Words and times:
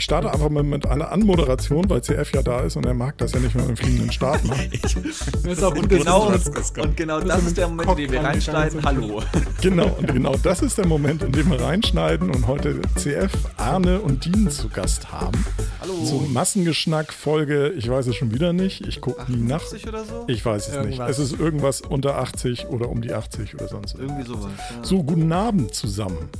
Ich 0.00 0.04
starte 0.04 0.32
einfach 0.32 0.48
mal 0.48 0.62
mit 0.62 0.86
einer 0.86 1.12
Anmoderation, 1.12 1.90
weil 1.90 2.00
CF 2.00 2.32
ja 2.32 2.40
da 2.40 2.60
ist 2.60 2.74
und 2.74 2.86
er 2.86 2.94
mag 2.94 3.18
das 3.18 3.32
ja 3.32 3.38
nicht 3.38 3.54
mehr 3.54 3.68
im 3.68 3.76
fliegenden 3.76 4.10
Start 4.10 4.42
machen. 4.46 4.70
Das 4.72 4.94
ist 4.96 5.62
auch 5.62 5.76
Und 5.76 5.90
genau, 5.90 6.28
und 6.28 6.96
genau 6.96 7.20
das 7.20 7.44
ist 7.44 7.58
der 7.58 7.68
Moment, 7.68 7.90
in 7.90 7.98
dem 7.98 8.12
wir 8.12 8.24
reinschneiden. 8.24 8.82
Hallo. 8.82 9.22
Genau, 9.60 9.88
und 9.98 10.10
genau 10.10 10.36
das 10.42 10.62
ist 10.62 10.78
der 10.78 10.86
Moment, 10.86 11.22
in 11.22 11.32
dem 11.32 11.50
wir 11.50 11.60
reinschneiden 11.60 12.30
und 12.30 12.46
heute 12.46 12.80
CF, 12.96 13.30
Arne 13.58 14.00
und 14.00 14.24
Dean 14.24 14.50
zu 14.50 14.70
Gast 14.70 15.12
haben. 15.12 15.44
Hallo. 15.82 16.02
Zum 16.02 16.32
Massengeschnack 16.32 17.12
Folge, 17.12 17.68
ich 17.68 17.90
weiß 17.90 18.06
es 18.06 18.16
schon 18.16 18.32
wieder 18.32 18.54
nicht, 18.54 18.86
ich 18.86 19.02
gucke 19.02 19.30
nie 19.30 19.42
nach. 19.42 19.60
80 19.60 19.86
oder 19.86 20.04
so? 20.06 20.24
Ich 20.28 20.42
weiß 20.42 20.68
es 20.68 20.72
nicht. 20.76 20.98
Irgendwas. 20.98 21.10
Es 21.10 21.18
ist 21.18 21.38
irgendwas 21.38 21.80
unter 21.82 22.16
80 22.16 22.68
oder 22.68 22.88
um 22.88 23.02
die 23.02 23.12
80 23.12 23.52
oder 23.54 23.68
sonst 23.68 23.96
irgendwas. 23.96 24.26
Irgendwie 24.26 24.40
sowas. 24.40 24.52
Ja. 24.70 24.82
So, 24.82 25.02
guten 25.02 25.30
Abend 25.30 25.74
zusammen. 25.74 26.30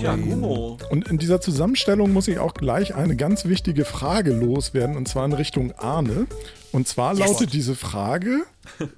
Ja, 0.00 0.16
Gummo. 0.16 0.78
Und 0.90 1.08
in 1.08 1.18
dieser 1.18 1.40
Zusammenstellung 1.40 2.12
muss 2.12 2.28
ich 2.28 2.38
auch 2.38 2.54
gleich 2.54 2.94
eine 2.94 3.16
ganz 3.16 3.44
wichtige 3.44 3.84
Frage 3.84 4.32
loswerden, 4.32 4.96
und 4.96 5.08
zwar 5.08 5.24
in 5.24 5.32
Richtung 5.32 5.72
Arne. 5.72 6.26
Und 6.72 6.88
zwar 6.88 7.14
lautet 7.14 7.52
diese 7.52 7.74
Frage, 7.74 8.44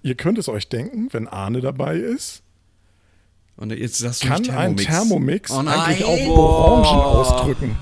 ihr 0.02 0.14
könnt 0.14 0.38
es 0.38 0.48
euch 0.48 0.68
denken, 0.68 1.08
wenn 1.12 1.26
Arne 1.28 1.60
dabei 1.60 1.96
ist, 1.96 2.42
Und 3.56 3.72
jetzt 3.72 3.98
sagst 3.98 4.24
du 4.24 4.28
kann 4.28 4.42
nicht 4.42 4.50
ein 4.50 4.76
Thermomix. 4.76 5.50
Thermomix 5.50 5.50
Oh 5.50 5.58
eigentlich 5.58 6.04
auch 6.04 6.38
Orangen 6.38 7.00
ausdrücken? 7.00 7.76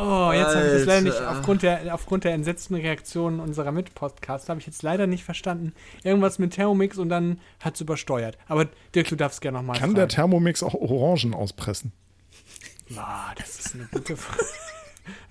Oh, 0.00 0.32
jetzt 0.32 0.54
habe 0.54 0.66
ich 0.66 0.72
das 0.72 0.84
leider 0.84 1.00
nicht, 1.00 1.20
aufgrund 1.20 1.62
der, 1.62 1.92
aufgrund 1.92 2.22
der 2.22 2.32
entsetzten 2.32 2.76
Reaktionen 2.76 3.40
unserer 3.40 3.72
Mitpodcasts, 3.72 4.48
habe 4.48 4.60
ich 4.60 4.66
jetzt 4.66 4.82
leider 4.82 5.08
nicht 5.08 5.24
verstanden. 5.24 5.72
Irgendwas 6.04 6.38
mit 6.38 6.52
Thermomix 6.52 6.98
und 6.98 7.08
dann 7.08 7.40
hat 7.60 7.74
es 7.74 7.80
übersteuert. 7.80 8.38
Aber 8.46 8.66
Dirk, 8.94 9.08
du 9.08 9.16
darfst 9.16 9.40
gerne 9.40 9.58
nochmal 9.58 9.78
Kann 9.78 9.94
der 9.94 10.06
Thermomix 10.06 10.62
auch 10.62 10.74
Orangen 10.74 11.34
auspressen? 11.34 11.92
Ah, 12.96 13.34
das 13.36 13.58
ist 13.58 13.74
eine 13.74 13.88
gute 13.92 14.16
Frage. 14.16 14.44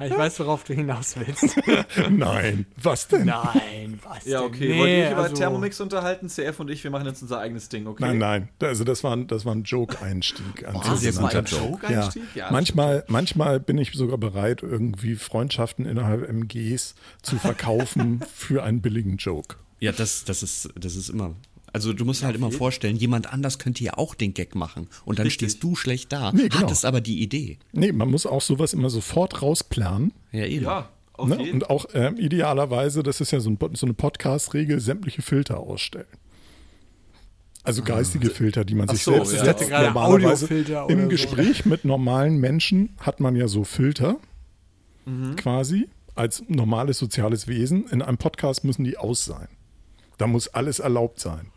Ich 0.03 0.11
weiß, 0.17 0.39
worauf 0.39 0.63
du 0.63 0.73
hinaus 0.73 1.15
willst. 1.17 1.55
Nein. 2.09 2.65
Was 2.81 3.07
denn? 3.07 3.25
Nein, 3.25 3.99
was 4.03 4.25
Ja, 4.25 4.39
denn? 4.41 4.47
okay. 4.49 4.69
Nee, 4.69 4.79
Wollt 4.79 4.89
ihr 4.91 5.05
euch 5.05 5.11
über 5.11 5.21
also- 5.23 5.35
Thermomix 5.35 5.79
unterhalten? 5.81 6.29
CF 6.29 6.59
und 6.59 6.69
ich, 6.69 6.83
wir 6.83 6.91
machen 6.91 7.05
jetzt 7.07 7.21
unser 7.21 7.39
eigenes 7.39 7.69
Ding, 7.69 7.87
okay? 7.87 8.03
Nein, 8.05 8.17
nein. 8.17 8.49
Also 8.61 8.83
das 8.83 9.03
war, 9.03 9.15
ein- 9.15 9.27
das 9.27 9.45
war 9.45 9.53
ein 9.55 9.63
Joke-Einstieg. 9.63 10.67
an 10.67 10.73
Das 10.75 10.85
mal 10.85 10.99
ein 11.03 11.13
guter 11.15 11.41
Joke. 11.43 11.61
Ja. 11.91 12.01
Joke-Einstieg? 12.01 12.23
Ja. 12.35 12.51
manchmal, 12.51 13.03
manchmal 13.07 13.59
bin 13.59 13.77
ich 13.77 13.91
sogar 13.93 14.17
bereit, 14.17 14.63
irgendwie 14.63 15.15
Freundschaften 15.15 15.85
innerhalb 15.85 16.27
MGs 16.27 16.95
zu 17.21 17.37
verkaufen 17.37 18.21
für 18.33 18.63
einen 18.63 18.81
billigen 18.81 19.17
Joke. 19.17 19.55
Ja, 19.79 19.91
das, 19.91 20.23
das, 20.25 20.41
ist, 20.43 20.69
das 20.75 20.95
ist 20.95 21.09
immer. 21.09 21.35
Also 21.73 21.93
du 21.93 22.05
musst 22.05 22.23
halt 22.23 22.35
immer 22.35 22.51
vorstellen, 22.51 22.95
jemand 22.95 23.31
anders 23.31 23.59
könnte 23.59 23.83
ja 23.83 23.97
auch 23.97 24.15
den 24.15 24.33
Gag 24.33 24.55
machen. 24.55 24.87
Und 25.05 25.19
dann 25.19 25.25
Richtig. 25.27 25.49
stehst 25.51 25.63
du 25.63 25.75
schlecht 25.75 26.11
da, 26.11 26.31
Nee, 26.31 26.43
genau. 26.49 26.55
hattest 26.63 26.85
aber 26.85 27.01
die 27.01 27.21
Idee. 27.21 27.59
Nee, 27.71 27.91
man 27.91 28.09
muss 28.09 28.25
auch 28.25 28.41
sowas 28.41 28.73
immer 28.73 28.89
sofort 28.89 29.41
rausplanen. 29.41 30.13
Ja, 30.31 30.45
eben. 30.45 30.65
Ja, 30.65 30.89
Ne? 31.19 31.35
Und 31.51 31.69
auch 31.71 31.87
ähm, 31.95 32.17
idealerweise, 32.17 33.01
das 33.01 33.21
ist 33.21 33.31
ja 33.31 33.39
so, 33.39 33.49
ein, 33.49 33.57
so 33.73 33.87
eine 33.87 33.95
Podcast-Regel, 33.95 34.79
sämtliche 34.79 35.23
Filter 35.23 35.59
ausstellen. 35.59 36.05
Also 37.63 37.81
geistige 37.81 38.29
Filter, 38.29 38.63
die 38.63 38.75
man 38.75 38.87
sich 38.87 39.03
so, 39.03 39.11
selbst 39.13 39.33
ja. 39.33 39.43
setzt. 39.43 39.69
Normalerweise 39.69 40.45
Im 40.87 41.01
so. 41.01 41.07
Gespräch 41.07 41.65
mit 41.65 41.83
normalen 41.85 42.37
Menschen 42.37 42.95
hat 42.99 43.19
man 43.19 43.35
ja 43.35 43.47
so 43.47 43.63
Filter 43.63 44.17
Mhm. 45.05 45.35
quasi 45.37 45.87
als 46.15 46.43
normales 46.49 46.97
soziales 46.99 47.47
Wesen. 47.47 47.87
In 47.87 48.01
einem 48.01 48.17
Podcast 48.17 48.63
müssen 48.63 48.83
die 48.83 48.97
aus 48.97 49.25
sein. 49.25 49.47
Da 50.17 50.27
muss 50.27 50.47
alles 50.49 50.79
erlaubt 50.79 51.19
sein. 51.19 51.47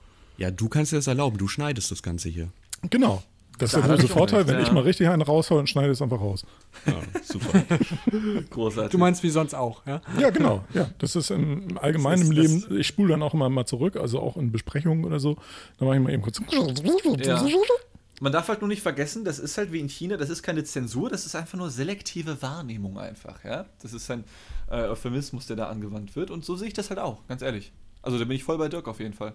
Ja, 0.40 0.50
du 0.50 0.70
kannst 0.70 0.90
dir 0.90 0.96
das 0.96 1.06
erlauben, 1.06 1.36
du 1.36 1.48
schneidest 1.48 1.90
das 1.90 2.02
Ganze 2.02 2.30
hier. 2.30 2.48
Genau. 2.88 3.22
Das 3.58 3.74
ist 3.74 3.76
der 3.76 3.90
er 3.90 3.96
große 3.96 4.08
Vorteil, 4.08 4.48
wenn 4.48 4.54
ja. 4.54 4.62
ich 4.62 4.72
mal 4.72 4.82
richtig 4.82 5.06
einen 5.08 5.20
raushau 5.20 5.58
und 5.58 5.68
schneide 5.68 5.92
es 5.92 6.00
einfach 6.00 6.18
raus. 6.18 6.46
Ja, 6.86 6.94
super. 7.22 7.62
großartig. 8.50 8.90
Du 8.90 8.96
meinst 8.96 9.22
wie 9.22 9.28
sonst 9.28 9.52
auch, 9.52 9.84
ja? 9.86 10.00
Ja, 10.18 10.30
genau. 10.30 10.64
Ja, 10.72 10.88
das 10.96 11.14
ist 11.14 11.30
im 11.30 11.76
allgemeinen 11.76 12.22
ist- 12.22 12.30
Leben. 12.30 12.78
Ich 12.78 12.86
spule 12.86 13.10
dann 13.10 13.22
auch 13.22 13.34
immer 13.34 13.50
mal 13.50 13.66
zurück, 13.66 13.96
also 13.96 14.18
auch 14.18 14.38
in 14.38 14.50
Besprechungen 14.50 15.04
oder 15.04 15.20
so. 15.20 15.36
Dann 15.78 15.88
mache 15.88 15.98
ich 15.98 16.02
mal 16.02 16.10
eben 16.10 16.22
kurz. 16.22 16.40
Ja. 17.22 17.42
Man 18.22 18.32
darf 18.32 18.48
halt 18.48 18.62
nur 18.62 18.68
nicht 18.68 18.80
vergessen, 18.82 19.26
das 19.26 19.38
ist 19.38 19.58
halt 19.58 19.72
wie 19.72 19.80
in 19.80 19.90
China, 19.90 20.16
das 20.16 20.30
ist 20.30 20.42
keine 20.42 20.64
Zensur, 20.64 21.10
das 21.10 21.26
ist 21.26 21.34
einfach 21.34 21.58
nur 21.58 21.68
selektive 21.68 22.40
Wahrnehmung 22.40 22.98
einfach, 22.98 23.44
ja. 23.44 23.66
Das 23.82 23.92
ist 23.92 24.10
ein 24.10 24.24
äh, 24.70 24.84
Euphemismus, 24.84 25.46
der 25.46 25.56
da 25.56 25.68
angewandt 25.68 26.16
wird 26.16 26.30
und 26.30 26.46
so 26.46 26.56
sehe 26.56 26.68
ich 26.68 26.74
das 26.74 26.88
halt 26.88 26.98
auch, 26.98 27.26
ganz 27.28 27.42
ehrlich. 27.42 27.72
Also 28.02 28.18
da 28.18 28.24
bin 28.24 28.36
ich 28.36 28.44
voll 28.44 28.56
bei 28.56 28.68
Dirk 28.68 28.88
auf 28.88 29.00
jeden 29.00 29.14
Fall. 29.14 29.34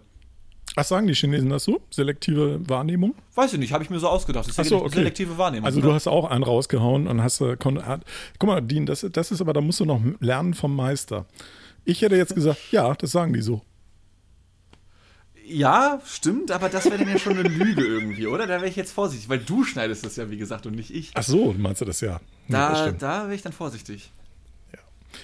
Ach, 0.78 0.84
sagen 0.84 1.08
die 1.08 1.14
Chinesen 1.14 1.50
das 1.50 1.64
so? 1.64 1.82
Selektive 1.90 2.60
Wahrnehmung? 2.68 3.16
Weiß 3.34 3.54
ich 3.54 3.60
nicht, 3.60 3.72
habe 3.72 3.84
ich 3.84 3.90
mir 3.90 4.00
so 4.00 4.10
ausgedacht. 4.10 4.48
Das 4.48 4.58
ist 4.58 4.70
so, 4.70 4.84
okay. 4.84 4.96
selektive 4.96 5.38
Wahrnehmung. 5.38 5.66
Also 5.66 5.80
ne? 5.80 5.86
du 5.86 5.94
hast 5.94 6.08
auch 6.08 6.30
einen 6.30 6.44
rausgehauen 6.44 7.08
und 7.08 7.24
hast, 7.24 7.40
äh, 7.42 7.56
hat, 7.84 8.02
guck 8.40 8.48
mal, 8.48 8.62
Dean, 8.62 8.86
das, 8.86 9.06
das 9.12 9.32
ist 9.32 9.40
aber, 9.40 9.54
da 9.54 9.62
musst 9.62 9.80
du 9.80 9.86
noch 9.86 10.02
lernen 10.20 10.54
vom 10.54 10.76
Meister. 10.76 11.26
Ich 11.86 12.02
hätte 12.02 12.16
jetzt 12.18 12.36
gesagt, 12.36 12.60
ja, 12.72 12.94
das 12.94 13.12
sagen 13.12 13.34
die 13.34 13.42
so. 13.42 13.62
Ja, 15.48 16.02
stimmt, 16.06 16.52
aber 16.52 16.70
das 16.70 16.86
wäre 16.86 16.98
dann 16.98 17.08
ja 17.08 17.20
schon 17.20 17.38
eine 17.38 17.48
Lüge 17.48 17.86
irgendwie, 17.86 18.26
oder? 18.26 18.48
Da 18.48 18.56
wäre 18.56 18.68
ich 18.68 18.76
jetzt 18.76 18.92
vorsichtig, 18.92 19.30
weil 19.30 19.40
du 19.40 19.64
schneidest 19.64 20.04
das 20.04 20.16
ja, 20.16 20.30
wie 20.32 20.38
gesagt, 20.38 20.66
und 20.66 20.76
nicht 20.76 20.90
ich. 20.90 21.12
Ach 21.14 21.22
so, 21.22 21.54
meinst 21.56 21.82
du 21.82 21.86
das 21.86 22.02
ja? 22.02 22.20
Ja, 22.48 22.70
das 22.70 22.80
Da, 22.80 22.92
da 22.92 23.24
wäre 23.26 23.36
ich 23.36 23.44
dann 23.44 23.54
vorsichtig. 23.54 24.12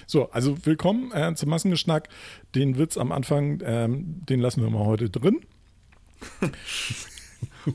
So, 0.06 0.30
also 0.30 0.56
willkommen 0.64 1.12
äh, 1.12 1.34
zum 1.34 1.50
Massengeschnack. 1.50 2.08
Den 2.54 2.78
Witz 2.78 2.96
am 2.96 3.12
Anfang, 3.12 3.60
ähm, 3.64 4.20
den 4.28 4.40
lassen 4.40 4.62
wir 4.62 4.70
mal 4.70 4.84
heute 4.86 5.10
drin. 5.10 5.40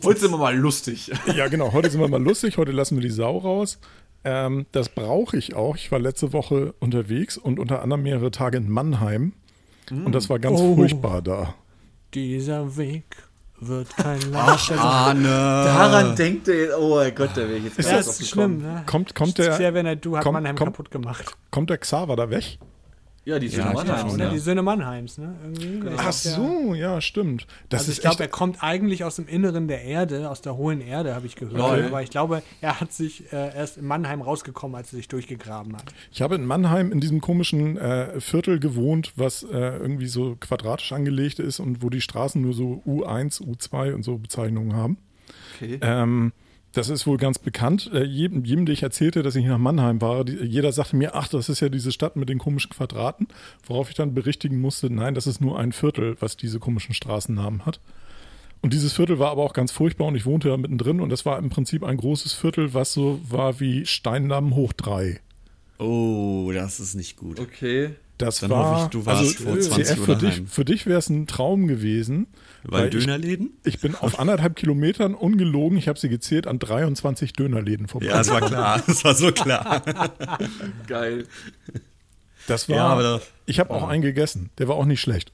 Heute 0.03 0.19
sind 0.19 0.31
wir 0.31 0.37
mal 0.37 0.55
lustig. 0.57 1.11
Ja, 1.35 1.47
genau. 1.47 1.73
Heute 1.73 1.89
sind 1.89 1.99
wir 2.01 2.07
mal 2.07 2.21
lustig. 2.21 2.57
Heute 2.57 2.71
lassen 2.71 2.95
wir 2.95 3.01
die 3.01 3.09
Sau 3.09 3.37
raus. 3.37 3.79
Ähm, 4.23 4.65
das 4.71 4.89
brauche 4.89 5.37
ich 5.37 5.55
auch. 5.55 5.75
Ich 5.75 5.91
war 5.91 5.99
letzte 5.99 6.31
Woche 6.33 6.73
unterwegs 6.79 7.37
und 7.37 7.59
unter 7.59 7.81
anderem 7.81 8.03
mehrere 8.03 8.31
Tage 8.31 8.57
in 8.57 8.69
Mannheim. 8.69 9.33
Und 9.89 10.13
das 10.13 10.29
war 10.29 10.39
ganz 10.39 10.59
Oh. 10.59 10.75
furchtbar 10.75 11.21
da. 11.21 11.53
Dieser 12.13 12.75
Weg 12.77 13.03
wird 13.59 13.95
kein 13.97 14.19
leichter 14.31 14.75
sein. 14.75 14.79
Arne! 14.79 15.27
Daran 15.27 16.15
denkt 16.15 16.47
er, 16.47 16.79
oh 16.79 16.95
mein 16.95 17.13
Gott, 17.15 17.31
da 17.35 17.41
wäre 17.41 17.55
ich 17.55 17.63
jetzt 17.65 17.77
Ja, 17.79 17.83
gar 17.85 17.97
das 17.97 18.19
nicht 18.19 18.29
schlimm, 18.29 18.57
ne? 18.59 18.83
Kommt, 18.85 19.15
kommt, 19.15 19.37
Sehr, 19.37 19.57
der, 19.57 19.73
wenn 19.73 19.85
er 19.85 19.95
du 19.95 20.15
hat 20.17 20.23
Komm, 20.23 20.33
Mannheim 20.33 20.55
komm. 20.55 20.67
kaputt 20.67 20.91
gemacht. 20.91 21.35
kommt 21.51 21.69
der 21.69 21.77
Xaver 21.79 22.15
da 22.15 22.29
weg? 22.29 22.59
Ja, 23.27 23.39
die 23.39 23.47
Ja, 23.47 23.51
Söhne 23.51 23.67
ich 23.69 23.73
Mannheims, 23.75 24.09
schon, 24.11 24.17
ne? 24.19 24.23
ja. 24.23 24.29
Die 24.31 24.39
Söhne 24.39 24.61
Mannheims, 24.61 25.17
ne? 25.17 25.35
Irgendwie. 25.43 25.79
Der 25.89 25.99
Ach 25.99 26.05
ja- 26.05 26.11
so, 26.13 26.73
ja, 26.75 27.01
stimmt. 27.01 27.45
Das 27.67 27.81
Also 27.81 27.91
ist 27.91 27.97
ich 27.97 28.01
glaube, 28.03 28.23
er 28.23 28.29
kommt 28.29 28.63
eigentlich 28.63 29.03
aus 29.03 29.17
dem 29.17 29.27
Inneren 29.27 29.67
der 29.67 29.83
Erde, 29.83 30.29
aus 30.29 30.39
der 30.41 30.55
hohen 30.55 30.79
Erde, 30.79 31.13
habe 31.13 31.25
ich 31.25 31.35
gehört. 31.35 31.57
Lol. 31.57 31.83
Aber 31.87 32.01
ich 32.01 32.09
glaube, 32.09 32.41
er 32.61 32.79
hat 32.79 32.93
sich 32.93 33.33
äh, 33.33 33.53
erst 33.53 33.77
in 33.79 33.85
Mannheim 33.85 34.21
rausgekommen, 34.21 34.77
als 34.77 34.93
er 34.93 34.97
sich 34.97 35.09
durchgegraben 35.09 35.75
hat. 35.75 35.93
Ich 36.09 36.21
habe 36.21 36.35
in 36.35 36.45
Mannheim 36.45 36.93
in 36.93 37.01
diesem 37.01 37.19
komischen 37.19 37.75
äh, 37.77 38.21
Viertel 38.21 38.61
gewohnt, 38.61 39.11
was 39.17 39.43
äh, 39.43 39.47
irgendwie 39.77 40.07
so 40.07 40.37
quadratisch 40.39 40.93
angelegt 40.93 41.39
ist 41.39 41.59
und 41.59 41.83
wo 41.83 41.89
die 41.89 41.99
Straßen 41.99 42.41
nur 42.41 42.53
so 42.53 42.81
U1, 42.87 43.41
U2 43.41 43.93
und 43.93 44.03
so 44.03 44.17
Bezeichnungen 44.17 44.73
haben. 44.73 44.97
Okay. 45.55 45.79
Ähm, 45.81 46.31
das 46.77 46.89
ist 46.89 47.07
wohl 47.07 47.17
ganz 47.17 47.39
bekannt. 47.39 47.89
Äh, 47.93 48.03
jedem, 48.03 48.45
jedem, 48.45 48.65
der 48.65 48.73
ich 48.73 48.83
erzählte, 48.83 49.23
dass 49.23 49.35
ich 49.35 49.45
nach 49.45 49.57
Mannheim 49.57 49.99
war, 49.99 50.23
die, 50.23 50.33
jeder 50.45 50.71
sagte 50.71 50.95
mir, 50.95 51.15
ach, 51.15 51.27
das 51.27 51.49
ist 51.49 51.59
ja 51.59 51.69
diese 51.69 51.91
Stadt 51.91 52.15
mit 52.15 52.29
den 52.29 52.37
komischen 52.37 52.69
Quadraten, 52.69 53.27
worauf 53.65 53.89
ich 53.89 53.95
dann 53.95 54.13
berichtigen 54.13 54.59
musste, 54.61 54.89
nein, 54.89 55.15
das 55.15 55.25
ist 55.25 55.41
nur 55.41 55.57
ein 55.59 55.71
Viertel, 55.71 56.15
was 56.19 56.37
diese 56.37 56.59
komischen 56.59 56.93
Straßennamen 56.93 57.65
hat. 57.65 57.79
Und 58.61 58.73
dieses 58.73 58.93
Viertel 58.93 59.19
war 59.19 59.31
aber 59.31 59.43
auch 59.43 59.53
ganz 59.53 59.71
furchtbar 59.71 60.05
und 60.05 60.15
ich 60.15 60.25
wohnte 60.25 60.49
da 60.49 60.57
mittendrin 60.57 61.01
und 61.01 61.09
das 61.09 61.25
war 61.25 61.39
im 61.39 61.49
Prinzip 61.49 61.83
ein 61.83 61.97
großes 61.97 62.33
Viertel, 62.33 62.73
was 62.73 62.93
so 62.93 63.19
war 63.27 63.59
wie 63.59 63.85
Steindamm 63.85 64.55
hoch 64.55 64.73
drei. 64.73 65.19
Oh, 65.79 66.51
das 66.53 66.79
ist 66.79 66.95
nicht 66.95 67.17
gut. 67.17 67.39
Okay. 67.39 67.91
Das 68.17 68.39
Dann 68.39 68.49
war, 68.49 68.75
hoffe 68.75 68.83
ich, 68.85 68.89
du 68.89 69.05
warst 69.05 69.21
also, 69.21 69.43
vor 69.43 69.59
20 69.59 69.85
CF, 69.85 70.05
für 70.05 70.15
dich, 70.15 70.41
für 70.47 70.65
dich 70.65 70.85
wäre 70.87 70.97
es 70.97 71.09
ein 71.09 71.27
Traum 71.27 71.67
gewesen, 71.67 72.27
Weil 72.63 72.85
ich, 72.93 73.05
Dönerläden? 73.05 73.51
ich 73.63 73.79
bin 73.79 73.95
auf 73.95 74.19
anderthalb 74.19 74.55
Kilometern 74.55 75.13
ungelogen, 75.15 75.77
ich 75.77 75.87
habe 75.87 75.97
sie 75.99 76.09
gezählt, 76.09 76.47
an 76.47 76.59
23 76.59 77.33
Dönerläden 77.33 77.87
vorbei. 77.87 78.07
Ja, 78.07 78.17
das 78.17 78.29
war 78.29 78.41
klar. 78.41 78.81
Das 78.87 79.03
war 79.03 79.15
so 79.15 79.31
klar. 79.31 79.81
Geil. 80.87 81.25
Das 82.47 82.69
war, 82.69 82.75
Ja, 82.77 82.85
aber 82.87 83.03
da- 83.03 83.21
ich 83.45 83.59
habe 83.59 83.71
auch 83.71 83.87
einen 83.87 84.01
gegessen, 84.01 84.49
der 84.57 84.67
war 84.67 84.75
auch 84.75 84.85
nicht 84.85 85.01
schlecht. 85.01 85.31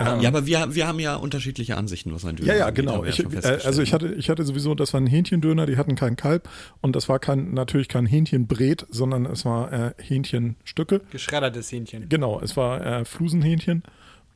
Ja, 0.00 0.28
aber 0.28 0.46
wir, 0.46 0.74
wir 0.74 0.86
haben 0.86 1.00
ja 1.00 1.16
unterschiedliche 1.16 1.76
Ansichten, 1.76 2.12
was 2.14 2.24
ein 2.24 2.36
Döner 2.36 2.52
Ja, 2.52 2.58
ja, 2.58 2.66
angeht, 2.66 2.84
genau. 2.86 3.04
Ich, 3.04 3.18
ja 3.18 3.24
äh, 3.40 3.58
also 3.64 3.82
ich 3.82 3.92
hatte, 3.92 4.14
ich 4.14 4.30
hatte 4.30 4.44
sowieso, 4.44 4.74
das 4.76 4.92
war 4.92 5.00
ein 5.00 5.06
Hähnchendöner, 5.08 5.66
die 5.66 5.76
hatten 5.76 5.96
kein 5.96 6.14
Kalb 6.14 6.48
und 6.82 6.94
das 6.94 7.08
war 7.08 7.18
kein, 7.18 7.52
natürlich 7.54 7.88
kein 7.88 8.06
Hähnchenbret, 8.06 8.86
sondern 8.90 9.26
es 9.26 9.44
war 9.44 9.72
äh, 9.72 9.92
Hähnchenstücke. 10.00 11.00
Geschreddertes 11.10 11.72
Hähnchen. 11.72 12.08
Genau, 12.08 12.38
es 12.40 12.56
war 12.56 12.84
äh, 13.00 13.04
Flusenhähnchen. 13.04 13.82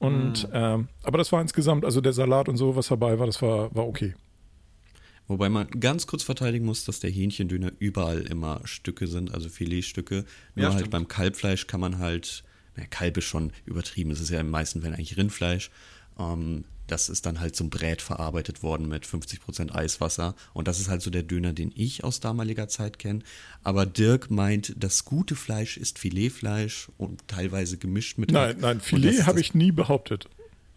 Und 0.03 0.49
ähm, 0.53 0.89
aber 1.05 1.19
das 1.19 1.31
war 1.31 1.41
insgesamt, 1.41 1.85
also 1.85 2.01
der 2.01 2.13
Salat 2.13 2.49
und 2.49 2.57
so, 2.57 2.75
was 2.75 2.89
dabei 2.89 3.19
war, 3.19 3.27
das 3.27 3.41
war, 3.41 3.75
war 3.75 3.87
okay. 3.87 4.15
Wobei 5.29 5.49
man 5.49 5.69
ganz 5.71 6.09
kurz 6.09 6.25
verteidigen 6.25 6.65
muss, 6.67 6.85
dass 6.85 6.99
der 6.99 7.11
Hähnchendöner 7.11 7.71
überall 7.79 8.23
immer 8.23 8.61
Stücke 8.65 9.07
sind, 9.07 9.33
also 9.33 9.49
Filetstücke. 9.49 10.25
Nur 10.57 10.63
Ja, 10.65 10.71
halt 10.71 10.81
stimmt. 10.81 10.91
beim 10.91 11.09
Kalbfleisch 11.09 11.69
kann 11.69 11.81
man 11.81 11.99
halt, 11.99 12.43
na, 12.77 12.85
Kalb 12.87 13.17
ist 13.17 13.27
schon 13.27 13.53
übertrieben, 13.65 14.11
es 14.11 14.21
ist 14.21 14.31
ja 14.31 14.41
in 14.41 14.47
den 14.47 14.51
meisten 14.51 14.83
Fällen 14.83 14.95
eigentlich 14.95 15.17
Rindfleisch. 15.17 15.71
Ähm, 16.19 16.65
das 16.93 17.09
ist 17.09 17.25
dann 17.25 17.41
halt 17.41 17.57
zum 17.57 17.71
Brät 17.71 18.03
verarbeitet 18.03 18.63
worden 18.63 18.87
mit 18.87 19.07
50% 19.07 19.75
Eiswasser. 19.75 20.35
Und 20.53 20.69
das 20.69 20.79
ist 20.79 20.89
halt 20.89 21.01
so 21.01 21.11
der 21.11 21.23
Döner, 21.23 21.55
den 21.55 21.73
ich 21.75 22.05
aus 22.05 22.21
damaliger 22.21 22.69
Zeit 22.69 22.99
kenne. 22.99 23.21
Aber 23.65 23.87
Dirk 23.87 24.31
meint, 24.31 24.75
das 24.77 25.07
gute 25.07 25.35
Fleisch 25.35 25.79
ist 25.79 25.99
Filetfleisch 25.99 26.91
und 26.99 27.27
teilweise 27.29 27.79
gemischt 27.79 28.19
mit. 28.19 28.31
Nein, 28.31 28.57
nein, 28.61 28.81
Filet 28.81 29.25
habe 29.25 29.41
ich 29.41 29.55
nie 29.55 29.73
behauptet. 29.73 30.29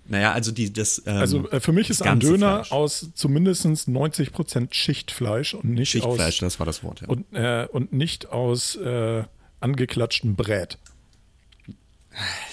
Naja, 0.08 0.32
also 0.32 0.52
die, 0.54 0.72
das. 0.72 1.04
Ähm, 1.06 1.18
also 1.18 1.50
äh, 1.50 1.60
für 1.60 1.74
mich 1.74 1.90
ist 1.90 2.02
ein 2.04 2.22
Döner 2.22 2.64
Fleisch. 2.64 2.72
aus 2.72 3.10
zumindest 3.14 3.66
90% 3.66 4.74
Schichtfleisch 4.74 5.54
und 5.54 5.66
nicht 5.66 5.90
Schichtfleisch, 5.90 6.14
aus. 6.14 6.18
Schichtfleisch, 6.18 6.40
das 6.40 6.60
war 6.60 6.66
das 6.66 6.84
Wort, 6.84 7.02
ja. 7.02 7.08
Und, 7.10 7.26
äh, 7.34 7.68
und 7.70 7.92
nicht 7.92 8.28
aus 8.28 8.78
äh, 8.78 9.24
angeklatschten 9.60 10.36
Brät. 10.36 10.78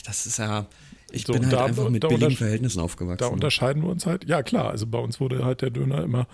Das 0.04 0.26
ist 0.26 0.38
ja. 0.38 0.66
Ich 1.12 1.24
so, 1.26 1.32
bin 1.32 1.44
halt 1.44 1.52
da, 1.52 1.64
einfach 1.64 1.88
mit 1.88 2.06
billigen 2.06 2.36
Verhältnissen 2.36 2.80
aufgewachsen. 2.80 3.18
Da 3.18 3.26
unterscheiden 3.26 3.82
wir 3.82 3.90
uns 3.90 4.06
halt. 4.06 4.24
Ja, 4.28 4.42
klar, 4.42 4.70
also 4.70 4.86
bei 4.86 4.98
uns 4.98 5.20
wurde 5.20 5.44
halt 5.44 5.62
der 5.62 5.70
Döner 5.70 6.02
immer 6.02 6.26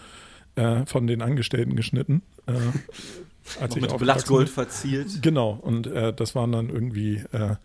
äh, 0.57 0.87
von 0.87 1.07
den 1.07 1.23
Angestellten 1.23 1.77
geschnitten. 1.77 2.23
Äh, 2.47 2.53
als 3.61 3.77
ich 3.77 3.83
mit 3.83 3.97
Blattgold 3.97 4.49
verziert. 4.49 5.23
Genau, 5.23 5.51
und 5.51 5.87
äh, 5.87 6.13
das 6.13 6.35
waren 6.35 6.53
dann 6.53 6.69
irgendwie 6.69 7.23
äh, 7.33 7.57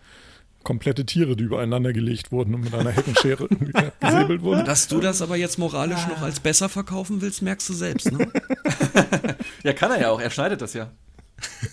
komplette 0.63 1.05
Tiere, 1.05 1.35
die 1.35 1.43
übereinander 1.43 1.93
gelegt 1.93 2.31
wurden 2.31 2.55
und 2.55 2.61
mit 2.61 2.73
einer 2.73 2.91
Heckenschere 2.91 3.47
gesäbelt 3.99 4.41
wurden. 4.41 4.65
Dass 4.65 4.87
du 4.87 4.99
das 4.99 5.21
aber 5.21 5.35
jetzt 5.35 5.59
moralisch 5.59 6.07
noch 6.07 6.21
als 6.21 6.39
besser 6.39 6.69
verkaufen 6.69 7.21
willst, 7.21 7.41
merkst 7.41 7.69
du 7.69 7.73
selbst, 7.73 8.11
ne? 8.11 8.31
ja, 9.63 9.73
kann 9.73 9.91
er 9.91 10.01
ja 10.01 10.09
auch. 10.09 10.21
Er 10.21 10.29
schneidet 10.29 10.61
das 10.61 10.73
ja. 10.73 10.89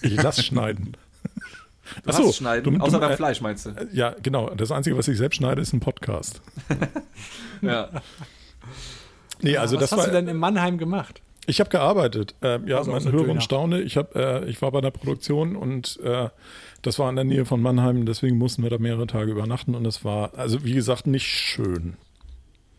Ich 0.03 0.21
lass 0.21 0.45
schneiden. 0.45 0.97
Du 2.05 2.11
Achso, 2.11 2.33
schneiden, 2.33 2.79
du, 2.79 2.85
außer 2.85 2.99
du, 2.99 3.01
beim 3.01 3.13
äh, 3.13 3.17
Fleisch 3.17 3.41
meinst 3.41 3.67
du? 3.67 3.71
Ja, 3.93 4.15
genau. 4.23 4.51
Das 4.51 4.71
Einzige, 4.71 4.97
was 4.97 5.09
ich 5.09 5.19
selbst 5.19 5.37
schneide, 5.37 5.61
ist 5.61 5.73
ein 5.73 5.81
Podcast. 5.81 6.41
ja. 7.63 7.91
Nee, 9.43 9.57
also 9.57 9.77
was 9.77 9.85
das 9.85 9.93
hast 9.93 9.99
war, 10.01 10.07
du 10.07 10.13
denn 10.13 10.29
in 10.29 10.37
Mannheim 10.37 10.77
gemacht? 10.77 11.23
Ich 11.47 11.61
habe 11.61 11.71
gearbeitet. 11.71 12.35
Äh, 12.43 12.61
ja, 12.67 12.79
also 12.79 12.93
man 12.93 13.11
höre 13.11 13.29
und 13.29 13.43
staune. 13.43 13.81
Ich, 13.81 13.97
hab, 13.97 14.15
äh, 14.15 14.45
ich 14.45 14.61
war 14.61 14.71
bei 14.71 14.81
der 14.81 14.91
Produktion 14.91 15.57
und 15.57 15.99
äh, 16.03 16.29
das 16.83 16.99
war 16.99 17.09
in 17.11 17.17
der 17.17 17.25
Nähe 17.25 17.45
von 17.45 17.61
Mannheim. 17.63 18.07
Deswegen 18.07 18.39
mussten 18.39 18.63
wir 18.63 18.71
da 18.71 18.79
mehrere 18.79 19.07
Tage 19.07 19.33
übernachten 19.33 19.75
und 19.75 19.87
es 19.87 20.05
war, 20.05 20.33
also 20.37 20.65
wie 20.65 20.75
gesagt, 20.75 21.07
nicht 21.07 21.27
schön. 21.27 21.95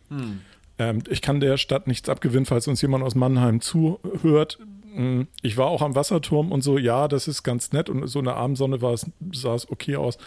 Hm. 0.10 0.42
Ähm, 0.78 1.04
ich 1.10 1.22
kann 1.22 1.40
der 1.40 1.58
Stadt 1.58 1.88
nichts 1.88 2.10
abgewinnen, 2.10 2.46
falls 2.46 2.68
uns 2.68 2.82
jemand 2.82 3.04
aus 3.04 3.16
Mannheim 3.16 3.62
zuhört. 3.62 4.60
Hm, 4.94 5.28
ich 5.42 5.58
war 5.58 5.68
auch 5.68 5.82
am 5.82 5.96
Wasserturm 5.96 6.52
und 6.52 6.62
so, 6.62 6.78
ja, 6.78 7.08
das 7.08 7.28
ist 7.28 7.44
ganz 7.44 7.72
nett 7.72 7.90
und 7.90 8.06
so 8.08 8.20
in 8.20 8.26
der 8.26 8.36
Abendsonne 8.36 8.82
war 8.82 8.94
es, 8.94 9.06
sah 9.34 9.56
es 9.56 9.70
okay 9.70 9.96
aus. 9.96 10.18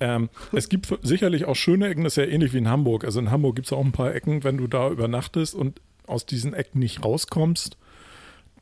Ähm, 0.00 0.30
es 0.52 0.68
gibt 0.68 0.92
sicherlich 1.02 1.44
auch 1.44 1.56
schöne 1.56 1.88
Ecken, 1.88 2.04
das 2.04 2.16
ist 2.16 2.24
ja 2.24 2.30
ähnlich 2.30 2.52
wie 2.52 2.58
in 2.58 2.68
Hamburg. 2.68 3.04
Also 3.04 3.20
in 3.20 3.30
Hamburg 3.30 3.56
gibt 3.56 3.66
es 3.66 3.72
auch 3.72 3.84
ein 3.84 3.92
paar 3.92 4.14
Ecken, 4.14 4.44
wenn 4.44 4.56
du 4.56 4.66
da 4.66 4.88
übernachtest 4.88 5.54
und 5.54 5.80
aus 6.06 6.26
diesen 6.26 6.54
Ecken 6.54 6.78
nicht 6.78 7.04
rauskommst, 7.04 7.76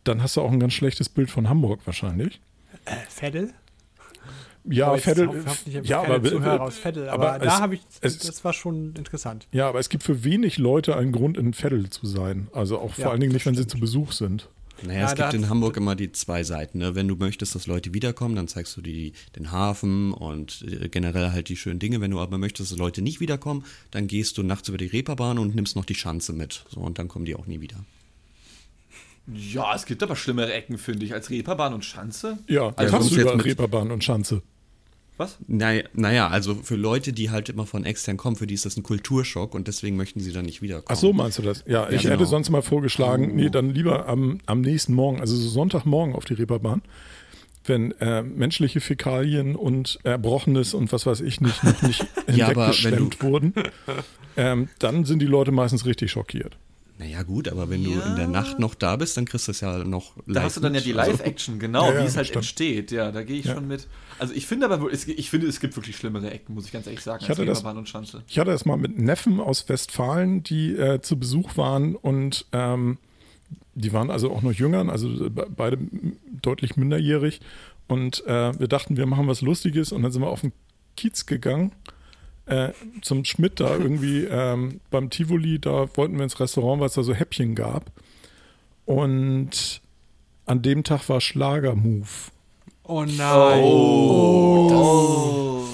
dann 0.05 0.23
hast 0.23 0.37
du 0.37 0.41
auch 0.41 0.51
ein 0.51 0.61
ganz 0.61 0.73
schlechtes 0.73 1.09
Bild 1.09 1.31
von 1.31 1.49
Hamburg 1.49 1.81
wahrscheinlich. 1.85 2.41
Äh, 2.85 2.97
Veddel? 3.09 3.55
Ja, 4.65 4.97
Veddel. 4.97 5.45
Ja, 5.83 6.03
aber, 6.03 6.23
Zuhörer 6.23 6.61
aus 6.61 6.85
Veddel, 6.85 7.09
aber, 7.09 7.35
aber 7.35 7.45
da 7.45 7.61
habe 7.61 7.75
ich, 7.75 7.81
es, 8.01 8.19
das 8.19 8.45
war 8.45 8.53
schon 8.53 8.95
interessant. 8.97 9.49
Ja, 9.51 9.69
aber 9.69 9.81
es 9.81 9.89
gibt 9.89 10.05
für 10.05 10.23
wenig 10.23 10.59
Leute 10.59 10.97
einen 10.97 11.11
Grund, 11.11 11.37
in 11.37 11.53
Veddel 11.53 11.91
zu 11.91 12.07
sein. 12.07 12.49
Also 12.53 12.79
auch 12.79 12.95
vor 12.95 13.05
ja, 13.05 13.11
allen 13.11 13.21
Dingen 13.21 13.33
nicht, 13.33 13.47
wenn 13.47 13.57
sie 13.57 13.67
zu 13.67 13.79
Besuch 13.79 14.13
sind. 14.13 14.49
Naja, 14.83 15.01
ja, 15.01 15.07
es 15.07 15.15
gibt 15.15 15.35
in 15.35 15.49
Hamburg 15.49 15.77
immer 15.77 15.95
die 15.95 16.13
zwei 16.13 16.43
Seiten. 16.45 16.79
Ne? 16.79 16.95
Wenn 16.95 17.09
du 17.09 17.17
möchtest, 17.17 17.55
dass 17.55 17.67
Leute 17.67 17.95
wiederkommen, 17.95 18.35
dann 18.35 18.49
zeigst 18.49 18.77
du 18.77 18.81
die, 18.81 19.13
den 19.37 19.53
Hafen 19.53 20.13
und 20.13 20.65
äh, 20.67 20.89
generell 20.89 21.31
halt 21.33 21.49
die 21.49 21.57
schönen 21.57 21.79
Dinge. 21.79 22.01
Wenn 22.01 22.11
du 22.11 22.21
aber 22.21 22.39
möchtest, 22.39 22.73
dass 22.73 22.79
Leute 22.79 23.03
nicht 23.03 23.21
wiederkommen, 23.21 23.65
dann 23.91 24.07
gehst 24.07 24.39
du 24.39 24.43
nachts 24.43 24.69
über 24.69 24.79
die 24.79 24.87
Reeperbahn 24.87 25.39
und 25.39 25.55
nimmst 25.55 25.77
noch 25.77 25.85
die 25.85 25.95
Schanze 25.95 26.33
mit. 26.33 26.65
So, 26.71 26.81
und 26.81 26.99
dann 26.99 27.09
kommen 27.09 27.25
die 27.25 27.37
auch 27.37 27.47
nie 27.47 27.61
wieder. 27.61 27.85
Ja, 29.33 29.75
es 29.75 29.87
gibt 29.87 30.03
aber 30.03 30.17
schlimmere 30.17 30.53
Ecken, 30.53 30.79
finde 30.79 31.07
ich, 31.07 31.15
als 31.15 31.31
Reeperbahn 31.31 31.75
und 31.75 31.85
Schanze. 31.85 32.39
Ja, 32.49 32.73
also 32.75 32.99
hast 32.99 33.11
du 33.13 33.21
über 33.21 33.45
Reeperbahn 33.45 33.91
und 33.91 34.03
Schanze. 34.03 34.43
Was? 35.23 35.39
Naja, 35.47 35.85
naja, 35.93 36.29
also 36.29 36.55
für 36.55 36.77
Leute, 36.77 37.13
die 37.13 37.31
halt 37.31 37.49
immer 37.49 37.67
von 37.67 37.85
extern 37.85 38.17
kommen, 38.17 38.37
für 38.37 38.47
die 38.47 38.55
ist 38.55 38.67
das 38.67 38.77
ein 38.77 38.83
Kulturschock 38.83 39.55
und 39.55 39.69
deswegen 39.69 39.97
möchten 39.97 40.21
sie 40.21 40.33
dann 40.33 40.45
nicht 40.45 40.63
wiederkommen. 40.63 40.89
Ach 40.89 40.97
so, 40.97 41.13
meinst 41.13 41.39
du 41.39 41.43
das? 41.43 41.65
Ja, 41.67 41.85
ja 41.85 41.91
ich 41.91 42.03
genau. 42.03 42.15
hätte 42.15 42.27
sonst 42.27 42.51
mal 42.51 42.63
vorgeschlagen, 42.63 43.31
oh. 43.31 43.35
nee, 43.35 43.51
dann 43.51 43.71
lieber 43.71 44.09
am, 44.09 44.39
am 44.47 44.61
nächsten 44.61 44.95
Morgen, 44.95 45.21
also 45.21 45.37
so 45.37 45.49
Sonntagmorgen 45.49 46.15
auf 46.15 46.25
die 46.25 46.35
Reeperbahn, 46.35 46.83
wenn 47.65 47.93
äh, 48.01 48.23
menschliche 48.23 48.81
Fäkalien 48.81 49.55
und 49.55 49.99
Erbrochenes 50.03 50.75
und 50.75 50.93
was 50.93 51.07
weiß 51.07 51.21
ich 51.21 51.41
nicht 51.41 51.63
noch 51.63 51.81
nicht 51.83 52.05
ja, 52.27 52.49
hinweggeschwemmt 52.49 53.23
wurden, 53.23 53.55
ähm, 54.37 54.69
dann 54.79 55.05
sind 55.05 55.21
die 55.21 55.27
Leute 55.27 55.53
meistens 55.53 55.87
richtig 55.87 56.11
schockiert. 56.11 56.57
Naja, 57.03 57.25
gut, 57.25 57.49
aber 57.49 57.69
wenn 57.69 57.83
ja. 57.83 57.99
du 57.99 58.11
in 58.11 58.15
der 58.15 58.29
Nacht 58.29 58.61
noch 58.61 58.77
da 58.77 58.95
bist, 58.95 59.17
dann 59.17 59.25
kriegst 59.25 59.49
du 59.49 59.51
es 59.51 59.61
ja 59.61 59.79
noch 59.79 60.17
live. 60.19 60.35
Da 60.35 60.43
hast 60.45 60.57
du 60.57 60.61
dann 60.61 60.73
ja 60.73 60.81
die 60.81 60.95
also 60.95 61.11
Live-Action, 61.11 61.59
genau, 61.59 61.87
ja, 61.87 61.95
ja, 61.95 62.01
wie 62.01 62.07
es 62.07 62.17
halt 62.17 62.29
stimmt. 62.29 62.45
entsteht. 62.45 62.93
Ja, 62.93 63.11
da 63.11 63.25
gehe 63.25 63.41
ich 63.41 63.47
schon 63.47 63.67
mit. 63.67 63.89
Also 64.21 64.33
ich 64.35 64.47
finde 64.47 64.71
aber, 64.71 64.89
ich 64.93 65.29
finde, 65.31 65.49
es 65.49 65.59
gibt 65.59 65.75
wirklich 65.75 65.97
schlimmere 65.97 66.31
Ecken, 66.31 66.55
muss 66.55 66.67
ich 66.67 66.73
ganz 66.73 66.87
ehrlich 66.87 67.01
sagen, 67.01 67.25
ich 67.25 67.29
hatte 67.29 67.45
das, 67.45 67.65
und 67.65 67.89
Schanze. 67.89 68.23
Ich 68.29 68.39
hatte 68.39 68.53
das 68.53 68.65
mal 68.65 68.77
mit 68.77 68.97
Neffen 69.01 69.41
aus 69.41 69.69
Westfalen, 69.69 70.45
die 70.45 70.77
äh, 70.77 71.01
zu 71.01 71.19
Besuch 71.19 71.57
waren 71.57 71.97
und 71.97 72.47
ähm, 72.53 72.99
die 73.75 73.93
waren 73.93 74.09
also 74.09 74.31
auch 74.31 74.43
noch 74.43 74.53
jünger, 74.53 74.89
also 74.89 75.27
äh, 75.27 75.29
beide 75.29 75.79
deutlich 76.41 76.77
minderjährig. 76.77 77.41
Und 77.89 78.25
äh, 78.27 78.57
wir 78.57 78.69
dachten, 78.69 78.97
wir 78.97 79.07
machen 79.07 79.27
was 79.27 79.41
Lustiges 79.41 79.91
und 79.91 80.05
dann 80.05 80.13
sind 80.13 80.23
wir 80.23 80.29
auf 80.29 80.43
den 80.43 80.53
Kiez 80.97 81.27
gegangen 81.27 81.73
äh, 82.53 82.73
zum 83.01 83.25
Schmidt 83.25 83.61
da 83.61 83.77
irgendwie 83.77 84.25
ähm, 84.25 84.81
beim 84.91 85.11
Tivoli, 85.11 85.59
da 85.59 85.89
wollten 85.97 86.17
wir 86.17 86.25
ins 86.25 86.39
Restaurant, 86.39 86.81
weil 86.81 86.89
es 86.89 86.95
da 86.95 87.03
so 87.03 87.15
Häppchen 87.15 87.55
gab. 87.55 87.91
Und 88.85 89.81
an 90.47 90.63
dem 90.63 90.85
Tag 90.85 91.09
war 91.09 91.21
Schlagermove. 91.21 92.31
Oh 92.85 93.05
nein. 93.05 93.63
Oh. 93.63 94.69
oh. 94.73 95.69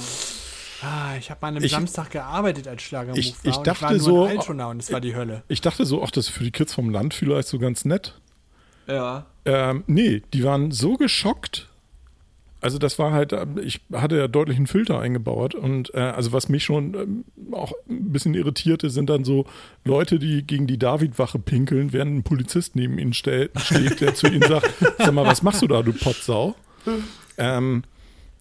Ah, 0.82 1.16
ich 1.18 1.30
habe 1.30 1.44
an 1.46 1.56
einem 1.56 1.64
ich, 1.64 1.72
Samstag 1.72 2.10
gearbeitet 2.10 2.68
als 2.68 2.82
Schlagermove. 2.82 3.18
Ich, 3.18 3.34
ich 3.42 3.56
dachte 3.56 3.96
ich 3.96 4.02
so. 4.02 4.24
und 4.24 4.80
es 4.80 4.92
war 4.92 5.00
die 5.00 5.16
Hölle. 5.16 5.42
Ich 5.48 5.60
dachte 5.60 5.84
so, 5.84 6.02
ach, 6.04 6.12
das 6.12 6.28
ist 6.28 6.30
für 6.30 6.44
die 6.44 6.52
Kids 6.52 6.74
vom 6.74 6.90
Land 6.90 7.14
vielleicht 7.14 7.48
so 7.48 7.58
ganz 7.58 7.84
nett. 7.84 8.14
Ja. 8.86 9.26
Ähm, 9.44 9.82
nee, 9.86 10.22
die 10.32 10.44
waren 10.44 10.70
so 10.70 10.94
geschockt, 10.94 11.67
also 12.60 12.78
das 12.78 12.98
war 12.98 13.12
halt, 13.12 13.32
ähm, 13.32 13.58
ich 13.62 13.80
hatte 13.92 14.16
ja 14.16 14.28
deutlich 14.28 14.56
einen 14.56 14.66
Filter 14.66 14.98
eingebaut 15.00 15.54
und 15.54 15.94
äh, 15.94 15.98
also 15.98 16.32
was 16.32 16.48
mich 16.48 16.64
schon 16.64 16.94
ähm, 16.94 17.24
auch 17.52 17.72
ein 17.88 18.12
bisschen 18.12 18.34
irritierte, 18.34 18.90
sind 18.90 19.10
dann 19.10 19.24
so 19.24 19.46
Leute, 19.84 20.18
die 20.18 20.42
gegen 20.44 20.66
die 20.66 20.78
David-Wache 20.78 21.38
pinkeln, 21.38 21.92
während 21.92 22.16
ein 22.16 22.22
Polizist 22.22 22.74
neben 22.74 22.98
ihnen 22.98 23.12
steht, 23.12 23.52
der 24.00 24.14
zu 24.14 24.26
ihnen 24.26 24.42
sagt, 24.42 24.72
sag 24.98 25.12
mal, 25.12 25.26
was 25.26 25.42
machst 25.42 25.62
du 25.62 25.68
da, 25.68 25.82
du 25.82 25.92
Potsau? 25.92 26.56
Ähm, 27.36 27.84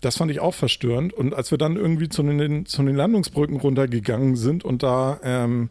das 0.02 0.18
fand 0.18 0.32
ich 0.32 0.40
auch 0.40 0.54
verstörend. 0.54 1.14
Und 1.14 1.34
als 1.34 1.52
wir 1.52 1.58
dann 1.58 1.76
irgendwie 1.76 2.10
zu 2.10 2.24
den, 2.24 2.66
zu 2.66 2.84
den 2.84 2.96
Landungsbrücken 2.96 3.58
runtergegangen 3.58 4.36
sind 4.36 4.64
und 4.64 4.84
da 4.84 5.20
ähm, 5.24 5.70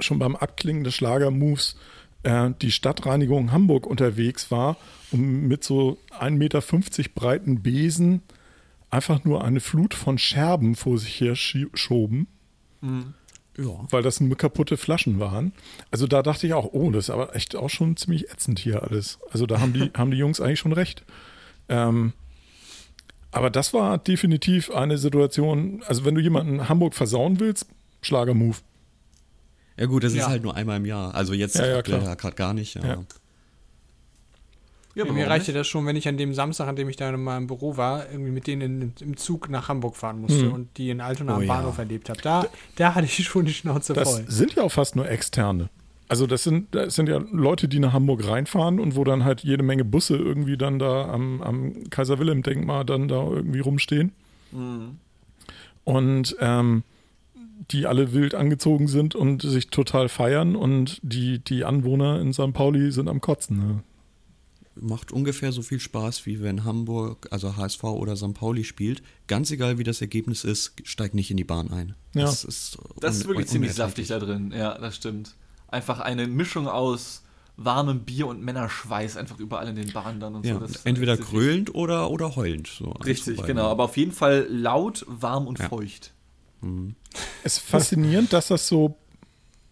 schon 0.00 0.18
beim 0.18 0.36
Abklingen 0.36 0.84
des 0.84 0.94
Schlagermoves 0.94 1.76
äh, 2.22 2.50
die 2.62 2.70
Stadtreinigung 2.70 3.52
Hamburg 3.52 3.86
unterwegs 3.86 4.50
war 4.50 4.76
und 5.12 5.48
mit 5.48 5.64
so 5.64 5.98
1,50 6.18 6.30
Meter 6.30 6.60
breiten 7.14 7.62
Besen 7.62 8.22
einfach 8.90 9.24
nur 9.24 9.44
eine 9.44 9.60
Flut 9.60 9.94
von 9.94 10.18
Scherben 10.18 10.74
vor 10.74 10.98
sich 10.98 11.20
her 11.20 11.34
schoben. 11.36 12.26
Mhm. 12.80 13.14
Ja. 13.56 13.86
Weil 13.90 14.02
das 14.02 14.20
nur 14.20 14.36
kaputte 14.36 14.76
Flaschen 14.76 15.18
waren. 15.18 15.52
Also 15.90 16.06
da 16.06 16.22
dachte 16.22 16.46
ich 16.46 16.54
auch, 16.54 16.72
oh, 16.72 16.92
das 16.92 17.06
ist 17.06 17.10
aber 17.10 17.34
echt 17.34 17.56
auch 17.56 17.68
schon 17.68 17.96
ziemlich 17.96 18.30
ätzend 18.30 18.60
hier 18.60 18.84
alles. 18.84 19.18
Also 19.32 19.46
da 19.46 19.60
haben 19.60 19.72
die, 19.72 19.90
haben 19.96 20.12
die 20.12 20.16
Jungs 20.16 20.40
eigentlich 20.40 20.60
schon 20.60 20.72
recht. 20.72 21.04
Ähm, 21.68 22.12
aber 23.32 23.50
das 23.50 23.74
war 23.74 23.98
definitiv 23.98 24.70
eine 24.70 24.96
Situation, 24.96 25.82
also 25.86 26.04
wenn 26.04 26.14
du 26.14 26.20
jemanden 26.20 26.68
Hamburg 26.68 26.94
versauen 26.94 27.40
willst, 27.40 27.66
Schlagermove. 28.00 28.62
Ja 29.76 29.86
gut, 29.86 30.04
das 30.04 30.14
ja. 30.14 30.22
ist 30.22 30.28
halt 30.28 30.42
nur 30.42 30.54
einmal 30.54 30.78
im 30.78 30.86
Jahr. 30.86 31.14
Also 31.14 31.34
jetzt 31.34 31.56
ja, 31.56 31.66
ja, 31.66 31.80
gerade 31.82 32.36
gar 32.36 32.54
nicht. 32.54 32.76
Ja. 32.76 33.04
Ja, 34.94 35.04
mir 35.04 35.28
reichte 35.28 35.52
das 35.52 35.68
schon, 35.68 35.86
wenn 35.86 35.94
ich 35.96 36.08
an 36.08 36.16
dem 36.16 36.34
Samstag, 36.34 36.66
an 36.66 36.74
dem 36.74 36.88
ich 36.88 36.96
da 36.96 37.08
in 37.08 37.22
meinem 37.22 37.46
Büro 37.46 37.76
war, 37.76 38.10
irgendwie 38.10 38.32
mit 38.32 38.46
denen 38.46 38.82
in, 38.82 38.92
im 39.00 39.16
Zug 39.16 39.48
nach 39.48 39.68
Hamburg 39.68 39.96
fahren 39.96 40.20
musste 40.20 40.46
mhm. 40.46 40.52
und 40.52 40.76
die 40.76 40.90
in 40.90 41.00
Altona 41.00 41.36
am 41.36 41.44
oh, 41.44 41.46
Bahnhof 41.46 41.78
erlebt 41.78 42.08
habe. 42.08 42.20
Da, 42.20 42.46
da 42.76 42.94
hatte 42.94 43.06
ich 43.06 43.24
schon 43.24 43.44
die 43.44 43.52
Schnauze 43.52 43.92
das 43.92 44.10
voll. 44.10 44.24
Das 44.24 44.34
sind 44.34 44.54
ja 44.54 44.62
auch 44.64 44.72
fast 44.72 44.96
nur 44.96 45.08
Externe. 45.08 45.68
Also 46.08 46.26
das 46.26 46.42
sind, 46.42 46.74
das 46.74 46.94
sind 46.94 47.08
ja 47.08 47.18
Leute, 47.30 47.68
die 47.68 47.78
nach 47.80 47.92
Hamburg 47.92 48.26
reinfahren 48.26 48.80
und 48.80 48.96
wo 48.96 49.04
dann 49.04 49.24
halt 49.24 49.42
jede 49.42 49.62
Menge 49.62 49.84
Busse 49.84 50.16
irgendwie 50.16 50.56
dann 50.56 50.78
da 50.78 51.06
am, 51.08 51.42
am 51.42 51.90
Kaiser 51.90 52.18
Wilhelm 52.18 52.42
Denkmal 52.42 52.84
dann 52.84 53.08
da 53.08 53.22
irgendwie 53.28 53.60
rumstehen. 53.60 54.12
Mhm. 54.50 54.98
Und 55.84 56.36
ähm, 56.40 56.82
die 57.70 57.86
alle 57.86 58.12
wild 58.12 58.34
angezogen 58.34 58.88
sind 58.88 59.14
und 59.14 59.42
sich 59.42 59.68
total 59.68 60.08
feiern 60.08 60.56
und 60.56 60.98
die, 61.02 61.38
die 61.40 61.64
Anwohner 61.64 62.20
in 62.20 62.32
St. 62.32 62.52
Pauli 62.52 62.90
sind 62.90 63.08
am 63.08 63.20
Kotzen. 63.20 63.58
Ne? 63.58 63.82
Macht 64.80 65.12
ungefähr 65.12 65.52
so 65.52 65.62
viel 65.62 65.80
Spaß, 65.80 66.26
wie 66.26 66.42
wenn 66.42 66.64
Hamburg, 66.64 67.28
also 67.30 67.56
HSV 67.56 67.84
oder 67.84 68.16
St. 68.16 68.34
Pauli 68.34 68.64
spielt. 68.64 69.02
Ganz 69.26 69.50
egal, 69.50 69.78
wie 69.78 69.84
das 69.84 70.00
Ergebnis 70.00 70.44
ist, 70.44 70.74
steigt 70.84 71.14
nicht 71.14 71.30
in 71.30 71.36
die 71.36 71.44
Bahn 71.44 71.70
ein. 71.70 71.94
Ja. 72.14 72.22
Das 72.22 72.44
ist, 72.44 72.78
das 73.00 73.16
ist 73.16 73.28
wirklich 73.28 73.48
ziemlich 73.48 73.74
saftig 73.74 74.08
da 74.08 74.18
drin. 74.18 74.52
Ja, 74.56 74.78
das 74.78 74.96
stimmt. 74.96 75.34
Einfach 75.68 76.00
eine 76.00 76.26
Mischung 76.26 76.68
aus 76.68 77.22
warmem 77.56 78.00
Bier 78.04 78.28
und 78.28 78.40
Männerschweiß 78.42 79.16
einfach 79.16 79.38
überall 79.38 79.68
in 79.68 79.74
den 79.74 79.92
Bahnen 79.92 80.20
dann 80.20 80.36
und 80.36 80.46
ja, 80.46 80.54
so. 80.54 80.60
Das 80.60 80.86
entweder 80.86 81.16
grölend 81.16 81.74
oder, 81.74 82.10
oder 82.10 82.36
heulend. 82.36 82.68
So 82.68 82.90
Richtig, 83.04 83.42
genau. 83.42 83.68
Aber 83.68 83.84
auf 83.84 83.96
jeden 83.96 84.12
Fall 84.12 84.46
laut, 84.48 85.04
warm 85.08 85.46
und 85.46 85.58
ja. 85.58 85.68
feucht. 85.68 86.14
Mhm. 86.60 86.94
Es 87.42 87.56
ist 87.56 87.64
faszinierend, 87.64 88.32
dass 88.32 88.48
das 88.48 88.68
so 88.68 88.96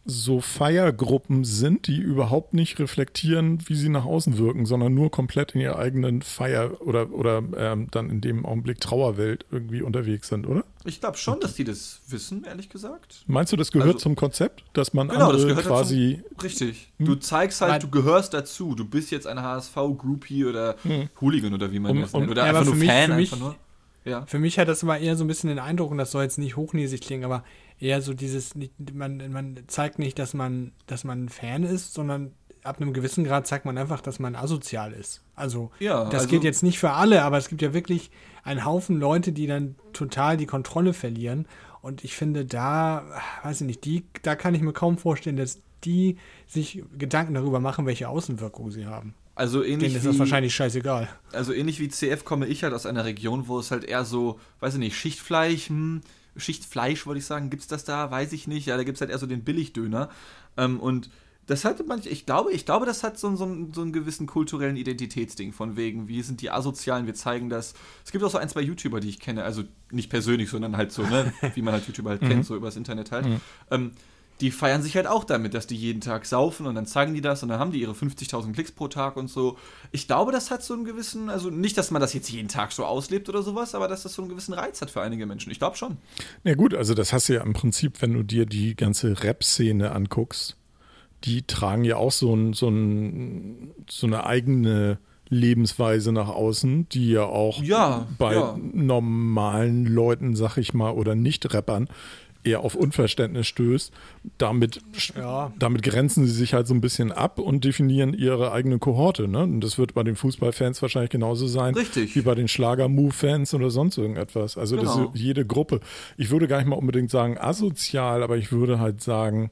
so 0.06 0.40
Feiergruppen 0.40 1.44
sind, 1.44 1.88
die 1.88 1.98
überhaupt 1.98 2.54
nicht 2.54 2.78
reflektieren, 2.78 3.58
wie 3.66 3.74
sie 3.74 3.88
nach 3.88 4.04
außen 4.04 4.38
wirken, 4.38 4.64
sondern 4.64 4.94
nur 4.94 5.10
komplett 5.10 5.52
in 5.52 5.60
ihrer 5.60 5.78
eigenen 5.78 6.22
Feier- 6.22 6.80
oder, 6.80 7.12
oder 7.12 7.42
ähm, 7.56 7.88
dann 7.90 8.08
in 8.08 8.20
dem 8.20 8.46
Augenblick 8.46 8.80
Trauerwelt 8.80 9.44
irgendwie 9.50 9.82
unterwegs 9.82 10.28
sind, 10.28 10.46
oder? 10.46 10.64
Ich 10.84 11.00
glaube 11.00 11.18
schon, 11.18 11.40
dass 11.40 11.54
die 11.54 11.64
das 11.64 12.00
wissen, 12.08 12.44
ehrlich 12.44 12.68
gesagt. 12.68 13.24
Meinst 13.26 13.52
du, 13.52 13.56
das 13.56 13.72
gehört 13.72 13.94
also, 13.94 13.98
zum 13.98 14.14
Konzept, 14.14 14.62
dass 14.72 14.94
man 14.94 15.08
genau, 15.08 15.30
andere 15.30 15.54
das 15.54 15.64
quasi. 15.64 16.22
Dazu. 16.22 16.44
Richtig. 16.44 16.92
Hm? 16.98 17.06
Du 17.06 17.14
zeigst 17.16 17.60
halt, 17.60 17.82
du 17.82 17.88
gehörst 17.88 18.32
dazu. 18.32 18.76
Du 18.76 18.84
bist 18.84 19.10
jetzt 19.10 19.26
ein 19.26 19.42
HSV-Groupie 19.42 20.44
oder 20.44 20.76
hm. 20.82 21.08
Hooligan 21.20 21.52
oder 21.52 21.72
wie 21.72 21.80
man 21.80 21.90
um, 21.90 22.00
das 22.00 22.12
nennt. 22.12 22.30
Oder 22.30 22.42
ja, 22.42 22.48
einfach 22.50 22.64
nur 22.64 22.76
mich, 22.76 22.88
Fan, 22.88 23.16
mich, 23.16 23.32
einfach 23.32 23.44
nur. 23.44 23.56
Ja. 24.04 24.24
Für 24.26 24.38
mich 24.38 24.56
hat 24.60 24.68
das 24.68 24.84
immer 24.84 24.98
eher 24.98 25.16
so 25.16 25.24
ein 25.24 25.26
bisschen 25.26 25.48
den 25.48 25.58
Eindruck, 25.58 25.90
und 25.90 25.98
das 25.98 26.12
soll 26.12 26.22
jetzt 26.22 26.38
nicht 26.38 26.54
hochnäsig 26.54 27.00
klingen, 27.00 27.24
aber 27.24 27.42
eher 27.80 28.00
so 28.02 28.14
dieses, 28.14 28.54
man, 28.92 29.30
man 29.30 29.58
zeigt 29.66 29.98
nicht, 29.98 30.18
dass 30.18 30.34
man, 30.34 30.72
dass 30.86 31.04
man 31.04 31.24
ein 31.24 31.28
Fan 31.28 31.62
ist, 31.62 31.94
sondern 31.94 32.32
ab 32.62 32.80
einem 32.80 32.92
gewissen 32.92 33.24
Grad 33.24 33.46
zeigt 33.46 33.64
man 33.64 33.78
einfach, 33.78 34.00
dass 34.00 34.18
man 34.18 34.34
asozial 34.34 34.92
ist. 34.92 35.22
Also, 35.34 35.70
ja, 35.78 36.04
das 36.04 36.22
also, 36.22 36.28
geht 36.28 36.44
jetzt 36.44 36.62
nicht 36.62 36.78
für 36.78 36.90
alle, 36.90 37.22
aber 37.22 37.38
es 37.38 37.48
gibt 37.48 37.62
ja 37.62 37.72
wirklich 37.72 38.10
einen 38.42 38.64
Haufen 38.64 38.98
Leute, 38.98 39.32
die 39.32 39.46
dann 39.46 39.76
total 39.92 40.36
die 40.36 40.46
Kontrolle 40.46 40.92
verlieren. 40.92 41.46
Und 41.82 42.04
ich 42.04 42.16
finde, 42.16 42.44
da, 42.44 43.04
weiß 43.44 43.60
ich 43.60 43.66
nicht, 43.66 43.84
die, 43.84 44.04
da 44.22 44.34
kann 44.34 44.54
ich 44.54 44.62
mir 44.62 44.72
kaum 44.72 44.98
vorstellen, 44.98 45.36
dass 45.36 45.60
die 45.84 46.16
sich 46.46 46.82
Gedanken 46.98 47.34
darüber 47.34 47.60
machen, 47.60 47.86
welche 47.86 48.08
Außenwirkung 48.08 48.70
sie 48.70 48.86
haben. 48.86 49.14
Also 49.36 49.62
ähnlich 49.62 49.92
Denen 49.92 49.96
ist 49.96 50.04
wie, 50.04 50.08
das 50.08 50.18
wahrscheinlich 50.18 50.54
scheißegal. 50.54 51.08
Also 51.32 51.52
ähnlich 51.52 51.78
wie 51.78 51.88
CF 51.88 52.24
komme 52.24 52.46
ich 52.46 52.64
halt 52.64 52.72
aus 52.72 52.86
einer 52.86 53.04
Region, 53.04 53.48
wo 53.48 53.58
es 53.58 53.70
halt 53.70 53.84
eher 53.84 54.04
so, 54.04 54.40
weiß 54.60 54.74
ich 54.74 54.80
nicht, 54.80 54.96
Schichtfleisch, 54.96 55.68
hm, 55.68 56.00
Schichtfleisch, 56.36 57.06
würde 57.06 57.18
ich 57.18 57.26
sagen. 57.26 57.50
Gibt 57.50 57.62
es 57.62 57.68
das 57.68 57.84
da? 57.84 58.10
Weiß 58.10 58.32
ich 58.32 58.46
nicht. 58.46 58.66
Ja, 58.66 58.76
da 58.76 58.84
gibt 58.84 58.96
es 58.96 59.00
halt 59.00 59.10
eher 59.10 59.18
so 59.18 59.26
den 59.26 59.44
Billigdöner. 59.44 60.10
Ähm, 60.56 60.80
und 60.80 61.10
das 61.46 61.64
hat 61.64 61.86
manch, 61.86 62.06
ich 62.06 62.26
glaube, 62.26 62.52
ich 62.52 62.66
glaube, 62.66 62.86
das 62.86 63.04
hat 63.04 63.18
so, 63.18 63.34
so, 63.36 63.68
so 63.72 63.82
einen 63.82 63.92
gewissen 63.92 64.26
kulturellen 64.26 64.76
Identitätsding 64.76 65.52
von 65.52 65.76
wegen, 65.76 66.08
wie 66.08 66.22
sind 66.22 66.40
die 66.40 66.50
Asozialen, 66.50 67.06
wir 67.06 67.14
zeigen 67.14 67.48
das. 67.48 67.74
Es 68.04 68.10
gibt 68.10 68.24
auch 68.24 68.30
so 68.30 68.38
ein, 68.38 68.48
zwei 68.48 68.62
YouTuber, 68.62 68.98
die 68.98 69.08
ich 69.08 69.20
kenne, 69.20 69.44
also 69.44 69.62
nicht 69.92 70.10
persönlich, 70.10 70.50
sondern 70.50 70.76
halt 70.76 70.90
so, 70.90 71.02
ne, 71.02 71.32
wie 71.54 71.62
man 71.62 71.72
halt 71.72 71.86
YouTuber 71.86 72.10
halt 72.10 72.20
kennt, 72.20 72.36
mhm. 72.36 72.42
so 72.42 72.56
übers 72.56 72.76
Internet 72.76 73.12
halt. 73.12 73.26
Mhm. 73.26 73.40
Ähm, 73.70 73.90
die 74.40 74.50
feiern 74.50 74.82
sich 74.82 74.96
halt 74.96 75.06
auch 75.06 75.24
damit, 75.24 75.54
dass 75.54 75.66
die 75.66 75.76
jeden 75.76 76.00
Tag 76.00 76.26
saufen 76.26 76.66
und 76.66 76.74
dann 76.74 76.86
zeigen 76.86 77.14
die 77.14 77.20
das 77.20 77.42
und 77.42 77.48
dann 77.48 77.58
haben 77.58 77.72
die 77.72 77.80
ihre 77.80 77.92
50.000 77.92 78.52
Klicks 78.52 78.72
pro 78.72 78.88
Tag 78.88 79.16
und 79.16 79.28
so. 79.28 79.56
Ich 79.92 80.06
glaube, 80.06 80.32
das 80.32 80.50
hat 80.50 80.62
so 80.62 80.74
einen 80.74 80.84
gewissen, 80.84 81.30
also 81.30 81.48
nicht, 81.48 81.78
dass 81.78 81.90
man 81.90 82.00
das 82.00 82.12
jetzt 82.12 82.28
jeden 82.28 82.48
Tag 82.48 82.72
so 82.72 82.84
auslebt 82.84 83.28
oder 83.28 83.42
sowas, 83.42 83.74
aber 83.74 83.88
dass 83.88 84.02
das 84.02 84.14
so 84.14 84.22
einen 84.22 84.28
gewissen 84.28 84.52
Reiz 84.52 84.82
hat 84.82 84.90
für 84.90 85.00
einige 85.00 85.24
Menschen. 85.26 85.50
Ich 85.50 85.58
glaube 85.58 85.76
schon. 85.76 85.96
Na 86.44 86.50
ja, 86.50 86.56
gut, 86.56 86.74
also 86.74 86.92
das 86.92 87.12
hast 87.12 87.28
du 87.28 87.34
ja 87.34 87.42
im 87.42 87.54
Prinzip, 87.54 88.02
wenn 88.02 88.12
du 88.12 88.22
dir 88.22 88.44
die 88.44 88.76
ganze 88.76 89.22
Rap-Szene 89.22 89.92
anguckst, 89.92 90.56
die 91.24 91.42
tragen 91.42 91.84
ja 91.84 91.96
auch 91.96 92.12
so, 92.12 92.34
ein, 92.34 92.52
so, 92.52 92.68
ein, 92.68 93.72
so 93.88 94.06
eine 94.06 94.26
eigene 94.26 94.98
Lebensweise 95.28 96.12
nach 96.12 96.28
außen, 96.28 96.88
die 96.90 97.10
ja 97.10 97.24
auch 97.24 97.60
ja, 97.62 98.06
bei 98.18 98.34
ja. 98.34 98.56
normalen 98.58 99.86
Leuten, 99.86 100.36
sag 100.36 100.56
ich 100.56 100.72
mal, 100.74 100.92
oder 100.92 101.14
Nicht-Rappern 101.14 101.88
eher 102.46 102.60
auf 102.60 102.74
Unverständnis 102.74 103.46
stößt. 103.46 103.92
Damit, 104.38 104.80
ja. 105.16 105.52
damit 105.58 105.82
grenzen 105.82 106.26
sie 106.26 106.32
sich 106.32 106.54
halt 106.54 106.66
so 106.66 106.74
ein 106.74 106.80
bisschen 106.80 107.12
ab 107.12 107.38
und 107.38 107.64
definieren 107.64 108.14
ihre 108.14 108.52
eigene 108.52 108.78
Kohorte. 108.78 109.28
Ne? 109.28 109.42
Und 109.42 109.60
das 109.60 109.78
wird 109.78 109.94
bei 109.94 110.02
den 110.02 110.16
Fußballfans 110.16 110.80
wahrscheinlich 110.82 111.10
genauso 111.10 111.46
sein 111.46 111.74
Richtig. 111.74 112.14
wie 112.14 112.22
bei 112.22 112.34
den 112.34 112.48
Schlager-Move-Fans 112.48 113.54
oder 113.54 113.70
sonst 113.70 113.98
irgendetwas. 113.98 114.56
Also 114.56 114.76
genau. 114.76 114.96
das 114.96 115.14
ist 115.14 115.20
jede 115.20 115.44
Gruppe. 115.44 115.80
Ich 116.16 116.30
würde 116.30 116.48
gar 116.48 116.58
nicht 116.58 116.68
mal 116.68 116.76
unbedingt 116.76 117.10
sagen 117.10 117.38
asozial, 117.38 118.22
aber 118.22 118.36
ich 118.36 118.52
würde 118.52 118.78
halt 118.78 119.02
sagen, 119.02 119.50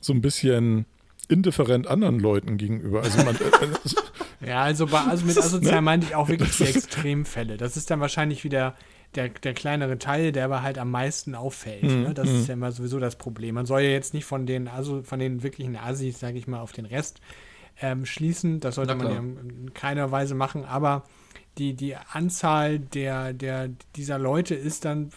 so 0.00 0.12
ein 0.12 0.20
bisschen 0.20 0.86
indifferent 1.28 1.86
anderen 1.86 2.20
Leuten 2.20 2.56
gegenüber. 2.56 3.02
Also 3.02 3.22
man, 3.24 3.34
äh, 3.36 4.46
ja, 4.46 4.62
also, 4.62 4.86
bei, 4.86 5.00
also 5.00 5.26
mit 5.26 5.36
asozial 5.38 5.82
meinte 5.82 6.06
ich 6.06 6.14
auch 6.14 6.28
wirklich 6.28 6.56
die 6.56 6.64
Extremfälle. 6.64 7.56
Das 7.56 7.76
ist 7.76 7.90
dann 7.90 8.00
wahrscheinlich 8.00 8.44
wieder 8.44 8.74
der, 9.14 9.28
der 9.28 9.54
kleinere 9.54 9.98
Teil, 9.98 10.32
der 10.32 10.44
aber 10.44 10.62
halt 10.62 10.78
am 10.78 10.90
meisten 10.90 11.34
auffällt. 11.34 11.84
Mhm. 11.84 12.02
Ne? 12.02 12.14
Das 12.14 12.28
ist 12.28 12.42
mhm. 12.42 12.46
ja 12.46 12.54
immer 12.54 12.72
sowieso 12.72 12.98
das 12.98 13.16
Problem. 13.16 13.54
Man 13.54 13.66
soll 13.66 13.82
ja 13.82 13.90
jetzt 13.90 14.14
nicht 14.14 14.24
von 14.24 14.46
den, 14.46 14.68
also 14.68 15.02
von 15.02 15.18
den 15.18 15.42
wirklichen 15.42 15.76
Asis, 15.76 16.20
sage 16.20 16.38
ich 16.38 16.46
mal, 16.46 16.60
auf 16.60 16.72
den 16.72 16.86
Rest 16.86 17.20
ähm, 17.80 18.04
schließen. 18.04 18.60
Das 18.60 18.74
sollte 18.74 18.94
man 18.94 19.10
ja 19.10 19.18
in 19.18 19.72
keiner 19.74 20.10
Weise 20.10 20.34
machen, 20.34 20.64
aber 20.64 21.04
die, 21.58 21.74
die 21.74 21.96
Anzahl 21.96 22.78
der, 22.78 23.32
der, 23.32 23.70
dieser 23.94 24.18
Leute 24.18 24.54
ist 24.54 24.84
dann 24.84 25.10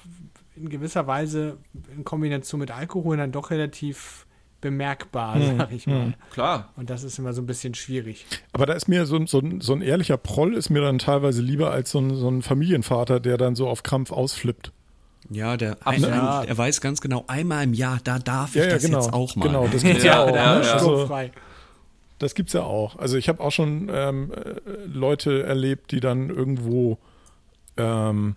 in 0.56 0.70
gewisser 0.70 1.08
Weise 1.08 1.58
in 1.96 2.04
Kombination 2.04 2.60
mit 2.60 2.72
Alkohol 2.72 3.18
dann 3.18 3.32
doch 3.32 3.50
relativ 3.50 4.26
bemerkbar, 4.62 5.36
hm, 5.36 5.58
sag 5.58 5.72
ich 5.72 5.88
mal. 5.88 6.06
Hm. 6.06 6.14
Klar. 6.32 6.70
Und 6.76 6.90
das 6.90 7.04
ist 7.04 7.18
immer 7.20 7.34
so 7.34 7.42
ein 7.42 7.46
bisschen 7.46 7.74
schwierig. 7.74 8.26
Aber 8.52 8.66
da 8.66 8.74
ist 8.74 8.88
mir 8.88 9.06
so, 9.06 9.26
so, 9.26 9.42
so 9.60 9.74
ein 9.74 9.82
ehrlicher 9.82 10.18
Proll 10.18 10.54
ist 10.54 10.70
mir 10.70 10.82
dann 10.82 11.00
teilweise 11.00 11.42
lieber 11.42 11.72
als 11.72 11.92
so 11.92 12.00
ein, 12.00 12.16
so 12.16 12.30
ein 12.30 12.42
Familienvater, 12.42 13.20
der 13.20 13.38
dann 13.38 13.56
so 13.56 13.68
auf 13.68 13.84
Krampf 13.84 14.12
ausflippt. 14.12 14.72
Ja, 15.30 15.58
der, 15.58 15.78
ein, 15.86 16.02
ja. 16.02 16.44
er 16.44 16.58
weiß 16.58 16.82
ganz 16.82 17.02
genau, 17.02 17.24
einmal 17.28 17.64
im 17.64 17.74
Jahr, 17.74 18.00
da 18.04 18.20
darf 18.20 18.50
ich 18.50 18.56
ja, 18.56 18.64
ja, 18.64 18.70
das 18.72 18.84
genau, 18.84 19.00
jetzt 19.00 19.14
auch 19.14 19.36
mal. 19.36 19.46
Genau, 19.46 19.68
das 19.68 19.84
gibt's 19.84 20.04
ja, 20.04 20.24
auch. 20.24 20.32
Ne? 20.32 20.42
Also, 20.42 21.10
das 22.18 22.36
gibt's 22.36 22.54
ja 22.54 22.64
auch. 22.64 22.98
Also 22.98 23.18
ich 23.18 23.30
habe 23.30 23.42
auch 23.42 23.52
schon 23.52 23.90
ähm, 23.92 24.32
äh, 24.32 24.60
Leute 24.86 25.44
erlebt, 25.44 25.92
die 25.92 26.00
dann 26.00 26.30
irgendwo 26.30 26.98
ähm, 27.78 28.36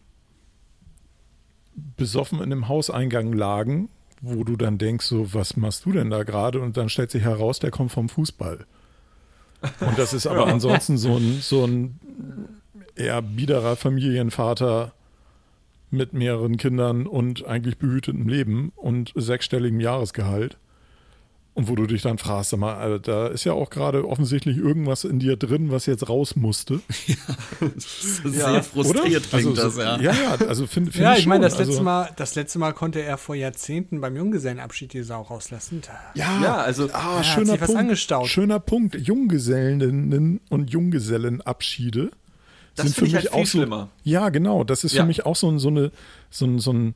besoffen 1.97 2.39
in 2.39 2.45
einem 2.45 2.69
Hauseingang 2.69 3.33
lagen 3.33 3.89
wo 4.23 4.45
du 4.45 4.57
dann 4.57 4.79
denkst, 4.79 5.05
so, 5.05 5.35
was 5.35 5.57
machst 5.57 5.85
du 5.85 5.93
denn 5.93 6.09
da 6.09 6.23
gerade? 6.23 6.61
Und 6.61 6.77
dann 6.77 6.89
stellt 6.89 7.11
sich 7.11 7.25
heraus, 7.25 7.59
der 7.59 7.73
kommt 7.73 7.93
vom 7.93 8.09
Fußball. 8.09 8.65
Und 9.81 9.99
das 9.99 10.15
ist 10.15 10.27
aber 10.27 10.47
ansonsten 10.47 10.97
so 10.97 11.17
ein, 11.17 11.41
so 11.41 11.65
ein 11.65 11.99
eher 12.95 13.21
biederer 13.21 13.77
Familienvater 13.77 14.93
mit 15.91 16.15
mehreren 16.15 16.57
Kindern 16.57 17.07
und 17.07 17.47
eigentlich 17.47 17.79
behütetem 17.79 18.29
Leben 18.29 18.73
und 18.77 19.13
sechsstelligem 19.15 19.81
Jahresgehalt. 19.81 20.57
Und 21.55 21.69
wo 21.69 21.75
du 21.75 21.87
dich 21.87 22.01
dann 22.01 22.17
fragst, 22.17 22.51
sag 22.51 22.61
mal, 22.61 22.77
also 22.77 22.97
da 22.97 23.27
ist 23.27 23.45
ja 23.45 23.53
auch 23.53 23.69
gerade 23.69 24.09
offensichtlich 24.09 24.57
irgendwas 24.57 25.05
in 25.05 25.19
dir 25.19 25.37
drin, 25.37 25.71
was 25.71 25.85
jetzt 25.85 26.09
raus 26.09 26.35
musste. 26.35 26.81
Ja, 28.25 28.31
sehr 28.31 28.53
ja, 28.55 28.63
frustriert 28.63 29.29
klingt 29.29 29.59
also, 29.59 29.63
das, 29.63 29.77
ja. 29.77 30.01
Ja, 30.01 30.13
ja, 30.13 30.47
also 30.47 30.67
finde 30.67 30.91
find 30.91 31.05
Ja, 31.05 31.13
ich, 31.13 31.21
ich 31.21 31.27
meine, 31.27 31.45
das, 31.45 31.59
letzte 31.59 31.73
also, 31.73 31.83
Mal, 31.83 32.11
das 32.17 32.35
letzte 32.35 32.59
Mal 32.59 32.73
konnte 32.73 33.03
er 33.03 33.19
vor 33.19 33.35
Jahrzehnten 33.35 34.01
beim 34.01 34.17
Junggesellenabschied 34.17 34.93
die 34.93 35.03
Sau 35.03 35.23
rauslassen. 35.23 35.83
Ja, 36.15 36.41
ja 36.43 36.57
also 36.57 36.89
ah, 36.93 37.17
ja, 37.17 37.25
schöner, 37.25 37.57
Punkt, 37.59 37.99
schöner 38.27 38.59
Punkt. 38.59 38.95
Junggesellen 38.97 40.41
und 40.49 40.71
Junggesellenabschiede 40.71 42.11
das 42.75 42.87
sind 42.87 42.95
für 42.95 43.05
mich 43.05 43.15
halt 43.15 43.33
auch 43.33 43.47
so, 43.47 43.59
schlimmer. 43.59 43.89
Ja, 44.03 44.31
genau. 44.31 44.65
Das 44.65 44.85
ist 44.85 44.97
für 44.97 45.05
mich 45.05 45.27
auch 45.27 45.37
so, 45.37 45.57
so, 45.59 45.69
eine, 45.69 45.91
so, 46.31 46.47
ein, 46.47 46.59
so, 46.59 46.73
ein, 46.73 46.95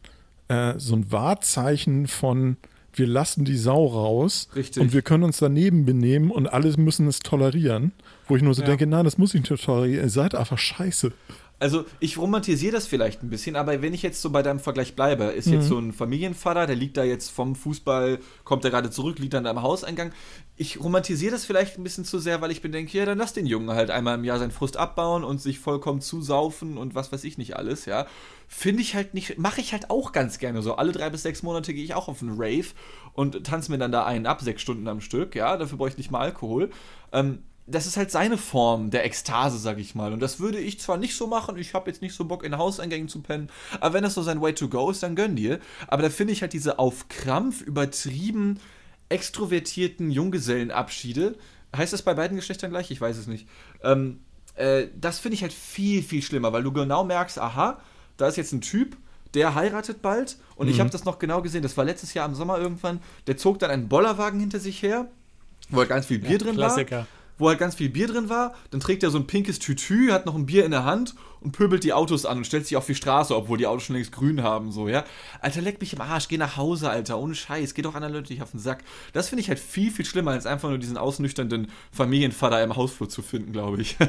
äh, 0.49 0.75
so 0.79 0.95
ein 0.97 1.13
Wahrzeichen 1.13 2.07
von 2.07 2.57
wir 2.97 3.07
lassen 3.07 3.45
die 3.45 3.57
Sau 3.57 3.87
raus 3.87 4.49
Richtig. 4.57 4.83
und 4.83 4.93
wir 4.93 5.03
können 5.03 5.25
uns 5.25 5.39
daneben 5.39 5.85
benehmen 5.85 6.31
und 6.31 6.47
alle 6.47 6.75
müssen 6.77 7.07
es 7.07 7.21
tolerieren. 7.21 7.93
Wo 8.29 8.37
ich 8.37 8.43
nur 8.43 8.55
so 8.55 8.63
ja. 8.63 8.69
denke, 8.69 8.87
nein, 8.87 9.05
das 9.05 9.19
muss 9.19 9.35
ich 9.35 9.49
nicht 9.49 9.65
tolerieren. 9.65 10.05
Ihr 10.05 10.11
seid 10.11 10.35
einfach 10.35 10.59
scheiße. 10.59 11.13
Also 11.59 11.87
ich 12.01 12.19
romantisiere 12.19 12.73
das 12.73 12.87
vielleicht 12.87 13.23
ein 13.23 13.31
bisschen, 13.31 13.57
aber 13.57 13.81
wenn 13.81 13.95
ich 13.95 14.03
jetzt 14.03 14.21
so 14.21 14.29
bei 14.29 14.43
deinem 14.43 14.61
Vergleich 14.61 14.95
bleibe, 14.95 15.25
ist 15.25 15.47
mhm. 15.47 15.55
jetzt 15.55 15.69
so 15.69 15.79
ein 15.79 15.93
Familienvater, 15.93 16.67
der 16.67 16.77
liegt 16.77 16.99
da 16.99 17.05
jetzt 17.05 17.31
vom 17.31 17.55
Fußball, 17.55 18.19
kommt 18.45 18.65
er 18.65 18.71
gerade 18.71 18.91
zurück, 18.91 19.19
liegt 19.19 19.33
dann 19.33 19.47
am 19.47 19.63
Hauseingang. 19.63 20.13
Ich 20.59 20.81
romantisiere 20.81 21.33
das 21.33 21.45
vielleicht 21.45 21.77
ein 21.77 21.85
bisschen 21.85 22.07
zu 22.07 22.19
sehr, 22.19 22.41
weil 22.41 22.51
ich 22.51 22.63
bedenke, 22.63 22.97
ja, 22.97 23.05
dann 23.05 23.19
lass 23.19 23.35
den 23.35 23.45
Jungen 23.45 23.71
halt 23.71 23.91
einmal 23.91 24.15
im 24.15 24.25
Jahr 24.25 24.39
seinen 24.39 24.53
Frust 24.53 24.79
abbauen 24.79 25.23
und 25.23 25.41
sich 25.41 25.59
vollkommen 25.59 26.01
zusaufen 26.01 26.79
und 26.79 26.95
was 26.95 27.13
weiß 27.13 27.25
ich 27.25 27.37
nicht 27.37 27.57
alles, 27.57 27.85
ja. 27.85 28.07
Finde 28.49 28.81
ich 28.81 28.95
halt 28.95 29.13
nicht, 29.13 29.39
mache 29.39 29.61
ich 29.61 29.73
halt 29.73 29.91
auch 29.91 30.13
ganz 30.13 30.39
gerne 30.39 30.63
so. 30.63 30.77
Alle 30.77 30.93
drei 30.93 31.11
bis 31.11 31.23
sechs 31.23 31.43
Monate 31.43 31.75
gehe 31.75 31.85
ich 31.85 31.95
auch 31.95 32.09
auf 32.09 32.23
einen 32.23 32.37
Rave 32.41 32.69
und 33.13 33.45
tanze 33.45 33.71
mir 33.71 33.79
dann 33.79 33.93
da 33.93 34.07
einen 34.07 34.25
ab, 34.25 34.41
sechs 34.41 34.63
Stunden 34.63 34.89
am 34.89 35.01
Stück, 35.03 35.35
ja. 35.35 35.59
Dafür 35.59 35.77
brauche 35.77 35.91
ich 35.91 35.99
nicht 35.99 36.11
mal 36.11 36.21
Alkohol. 36.21 36.71
Ähm, 37.13 37.43
das 37.67 37.87
ist 37.87 37.97
halt 37.97 38.11
seine 38.11 38.39
Form 38.39 38.91
der 38.91 39.05
Ekstase, 39.05 39.59
sag 39.59 39.79
ich 39.79 39.95
mal. 39.95 40.13
Und 40.13 40.21
das 40.21 40.39
würde 40.39 40.59
ich 40.59 40.81
zwar 40.81 40.97
nicht 40.97 41.17
so 41.17 41.27
machen, 41.27 41.59
ich 41.59 41.75
habe 41.75 41.91
jetzt 41.91 42.01
nicht 42.01 42.15
so 42.15 42.25
Bock, 42.25 42.45
in 42.45 42.57
Hauseingängen 42.57 43.09
zu 43.09 43.21
pennen, 43.21 43.51
aber 43.81 43.95
wenn 43.95 44.05
das 44.05 44.15
so 44.15 44.23
sein 44.23 44.41
Way 44.41 44.55
to 44.55 44.69
go 44.69 44.91
ist, 44.91 45.03
dann 45.03 45.17
gönn 45.17 45.37
dir. 45.37 45.59
Aber 45.89 46.03
da 46.03 46.11
finde 46.11 46.33
ich 46.33 46.43
halt 46.43 46.53
diese 46.53 46.79
auf 46.79 47.09
Krampf 47.09 47.61
übertrieben 47.61 48.61
extrovertierten 49.09 50.11
Junggesellenabschiede, 50.11 51.37
heißt 51.77 51.93
das 51.93 52.03
bei 52.03 52.15
beiden 52.15 52.37
Geschlechtern 52.37 52.71
gleich? 52.71 52.91
Ich 52.91 53.01
weiß 53.01 53.17
es 53.17 53.27
nicht. 53.27 53.47
Ähm, 53.83 54.21
äh, 54.55 54.89
das 54.99 55.19
finde 55.19 55.35
ich 55.35 55.43
halt 55.43 55.53
viel, 55.53 56.03
viel 56.03 56.23
schlimmer, 56.23 56.53
weil 56.53 56.63
du 56.63 56.73
genau 56.73 57.05
merkst, 57.05 57.39
aha, 57.39 57.79
da 58.17 58.27
ist 58.27 58.37
jetzt 58.37 58.53
ein 58.53 58.61
Typ, 58.61 58.97
der 59.35 59.55
heiratet 59.55 60.03
bald. 60.03 60.37
Und 60.57 60.67
mhm. 60.67 60.73
ich 60.73 60.81
habe 60.81 60.91
das 60.91 61.05
noch 61.05 61.19
genau 61.19 61.43
gesehen, 61.43 61.63
das 61.63 61.77
war 61.77 61.85
letztes 61.85 62.15
Jahr 62.15 62.27
im 62.27 62.35
Sommer 62.35 62.59
irgendwann. 62.59 63.01
Der 63.27 63.37
zog 63.37 63.59
dann 63.59 63.71
einen 63.71 63.89
Bollerwagen 63.89 64.41
hinter 64.41 64.59
sich 64.59 64.83
her, 64.83 65.09
wo 65.69 65.79
halt 65.79 65.89
ganz 65.89 66.07
viel 66.07 66.19
Bier 66.19 66.33
ja, 66.33 66.39
drin 66.39 66.55
Klassiker. 66.55 66.99
war. 66.99 67.07
Wo 67.39 67.49
halt 67.49 67.59
ganz 67.59 67.75
viel 67.75 67.91
Bier 67.91 68.07
drin 68.07 68.31
war. 68.31 68.55
Dann 68.71 68.81
trägt 68.81 69.03
er 69.03 69.11
so 69.11 69.19
ein 69.19 69.27
pinkes 69.27 69.59
Tütü, 69.59 70.11
hat 70.11 70.25
noch 70.25 70.35
ein 70.35 70.47
Bier 70.47 70.65
in 70.65 70.71
der 70.71 70.85
Hand 70.85 71.15
und 71.47 71.53
pöbelt 71.53 71.85
die 71.85 71.93
Autos 71.93 72.27
an 72.27 72.39
und 72.39 72.45
stellt 72.45 72.67
sich 72.67 72.77
auf 72.77 72.87
die 72.87 72.97
Straße, 72.97 73.35
obwohl 73.35 73.57
die 73.57 73.69
Autos 73.69 73.85
schon 73.85 73.95
längst 73.95 74.11
grün 74.11 74.43
haben, 74.43 74.73
so, 74.73 74.89
ja. 74.89 75.05
Alter, 75.41 75.63
leck 75.63 75.81
mich 75.81 75.93
im 75.93 76.01
Arsch, 76.01 76.27
geh 76.27 76.39
nach 76.39 76.57
Hause, 76.57 76.91
Alter, 76.91 77.21
ohne 77.21 77.37
Scheiß, 77.37 77.73
geh 77.73 77.83
doch 77.83 77.95
anderen 77.95 78.15
Leute 78.15 78.33
nicht 78.33 78.43
auf 78.43 78.51
den 78.51 78.59
Sack. 78.59 78.83
Das 79.13 79.29
finde 79.29 79.43
ich 79.43 79.49
halt 79.49 79.61
viel, 79.61 79.93
viel 79.93 80.05
schlimmer, 80.05 80.33
als 80.33 80.45
einfach 80.45 80.69
nur 80.69 80.79
diesen 80.79 80.99
ausnüchternden 80.99 81.69
Familienvater 81.93 82.65
im 82.65 82.75
Hausflur 82.75 83.09
zu 83.09 83.23
finden, 83.23 83.53
glaube 83.53 83.81
ich. 83.81 83.97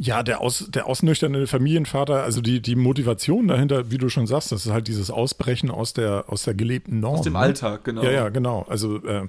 Ja, 0.00 0.22
der, 0.22 0.40
aus, 0.40 0.68
der 0.70 0.86
ausnüchternde 0.86 1.48
Familienvater, 1.48 2.22
also 2.22 2.40
die, 2.40 2.62
die 2.62 2.76
Motivation 2.76 3.48
dahinter, 3.48 3.90
wie 3.90 3.98
du 3.98 4.08
schon 4.08 4.28
sagst, 4.28 4.52
das 4.52 4.64
ist 4.64 4.70
halt 4.70 4.86
dieses 4.86 5.10
Ausbrechen 5.10 5.72
aus 5.72 5.92
der, 5.92 6.26
aus 6.28 6.44
der 6.44 6.54
gelebten 6.54 7.00
Norm. 7.00 7.16
Aus 7.16 7.22
dem 7.22 7.32
ne? 7.32 7.40
Alltag, 7.40 7.82
genau. 7.82 8.04
Ja, 8.04 8.12
ja, 8.12 8.28
genau. 8.28 8.64
Also, 8.68 9.04
äh, 9.04 9.26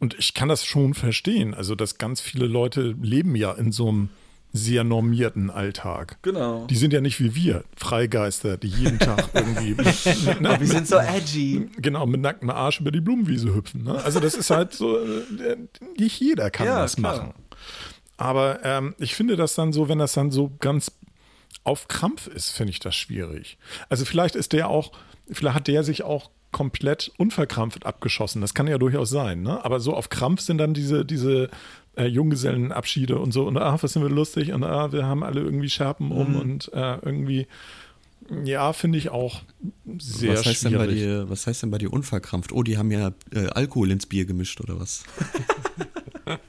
und 0.00 0.14
ich 0.18 0.34
kann 0.34 0.50
das 0.50 0.66
schon 0.66 0.92
verstehen. 0.92 1.54
Also, 1.54 1.74
dass 1.74 1.96
ganz 1.96 2.20
viele 2.20 2.44
Leute 2.44 2.94
leben 3.00 3.34
ja 3.36 3.52
in 3.52 3.72
so 3.72 3.88
einem 3.88 4.10
sehr 4.52 4.84
normierten 4.84 5.50
Alltag. 5.50 6.18
Genau. 6.22 6.66
Die 6.66 6.76
sind 6.76 6.92
ja 6.92 7.00
nicht 7.00 7.20
wie 7.20 7.34
wir, 7.34 7.64
Freigeister, 7.76 8.56
die 8.56 8.68
jeden 8.68 8.98
Tag 8.98 9.30
irgendwie. 9.34 9.74
mit, 9.74 10.40
ne, 10.40 10.56
wir 10.60 10.66
sind 10.66 10.86
so 10.86 10.96
edgy. 10.96 11.70
Genau, 11.78 12.06
mit 12.06 12.20
nacktem 12.20 12.50
Arsch 12.50 12.80
über 12.80 12.90
die 12.90 13.00
Blumenwiese 13.00 13.54
hüpfen. 13.54 13.84
Ne? 13.84 14.02
Also, 14.04 14.20
das 14.20 14.34
ist 14.34 14.50
halt 14.50 14.74
so, 14.74 14.98
äh, 14.98 15.56
nicht 15.98 16.20
jeder 16.20 16.50
kann 16.50 16.66
ja, 16.66 16.80
das 16.80 16.96
klar. 16.96 17.16
machen. 17.16 17.34
Aber 18.18 18.60
ähm, 18.62 18.94
ich 18.98 19.14
finde 19.14 19.36
das 19.36 19.54
dann 19.54 19.72
so, 19.72 19.88
wenn 19.88 19.98
das 19.98 20.12
dann 20.12 20.30
so 20.30 20.52
ganz 20.60 20.92
auf 21.64 21.88
Krampf 21.88 22.26
ist, 22.26 22.50
finde 22.50 22.70
ich 22.70 22.80
das 22.80 22.94
schwierig. 22.94 23.58
Also 23.88 24.04
vielleicht 24.04 24.34
ist 24.34 24.52
der 24.52 24.68
auch, 24.68 24.92
vielleicht 25.30 25.56
hat 25.56 25.68
der 25.68 25.84
sich 25.84 26.02
auch 26.02 26.30
komplett 26.50 27.10
unverkrampft 27.16 27.86
abgeschossen. 27.86 28.42
Das 28.42 28.54
kann 28.54 28.66
ja 28.66 28.78
durchaus 28.78 29.10
sein, 29.10 29.42
ne? 29.42 29.64
Aber 29.64 29.80
so 29.80 29.94
auf 29.94 30.10
Krampf 30.10 30.40
sind 30.40 30.58
dann 30.58 30.74
diese, 30.74 31.04
diese 31.04 31.48
äh, 31.96 32.06
Junggesellenabschiede 32.06 33.18
und 33.18 33.32
so 33.32 33.46
und 33.46 33.56
ach, 33.58 33.82
was 33.82 33.92
sind 33.92 34.02
wir 34.02 34.10
lustig 34.10 34.52
und 34.52 34.64
ah, 34.64 34.92
wir 34.92 35.06
haben 35.06 35.22
alle 35.22 35.40
irgendwie 35.40 35.70
Scherpen 35.70 36.10
um 36.10 36.32
mhm. 36.32 36.36
und 36.36 36.72
äh, 36.72 36.98
irgendwie 37.02 37.46
ja, 38.44 38.72
finde 38.72 38.98
ich 38.98 39.10
auch 39.10 39.42
sehr 39.98 40.32
was 40.32 40.46
heißt 40.46 40.60
schwierig. 40.60 40.78
Denn 40.78 40.86
bei 40.86 40.94
dir, 40.94 41.30
was 41.30 41.46
heißt 41.46 41.62
denn 41.62 41.70
bei 41.70 41.78
dir 41.78 41.92
unverkrampft? 41.92 42.52
Oh, 42.52 42.62
die 42.62 42.78
haben 42.78 42.90
ja 42.90 43.12
äh, 43.32 43.48
Alkohol 43.48 43.90
ins 43.90 44.06
Bier 44.06 44.24
gemischt 44.24 44.60
oder 44.60 44.80
was? 44.80 45.04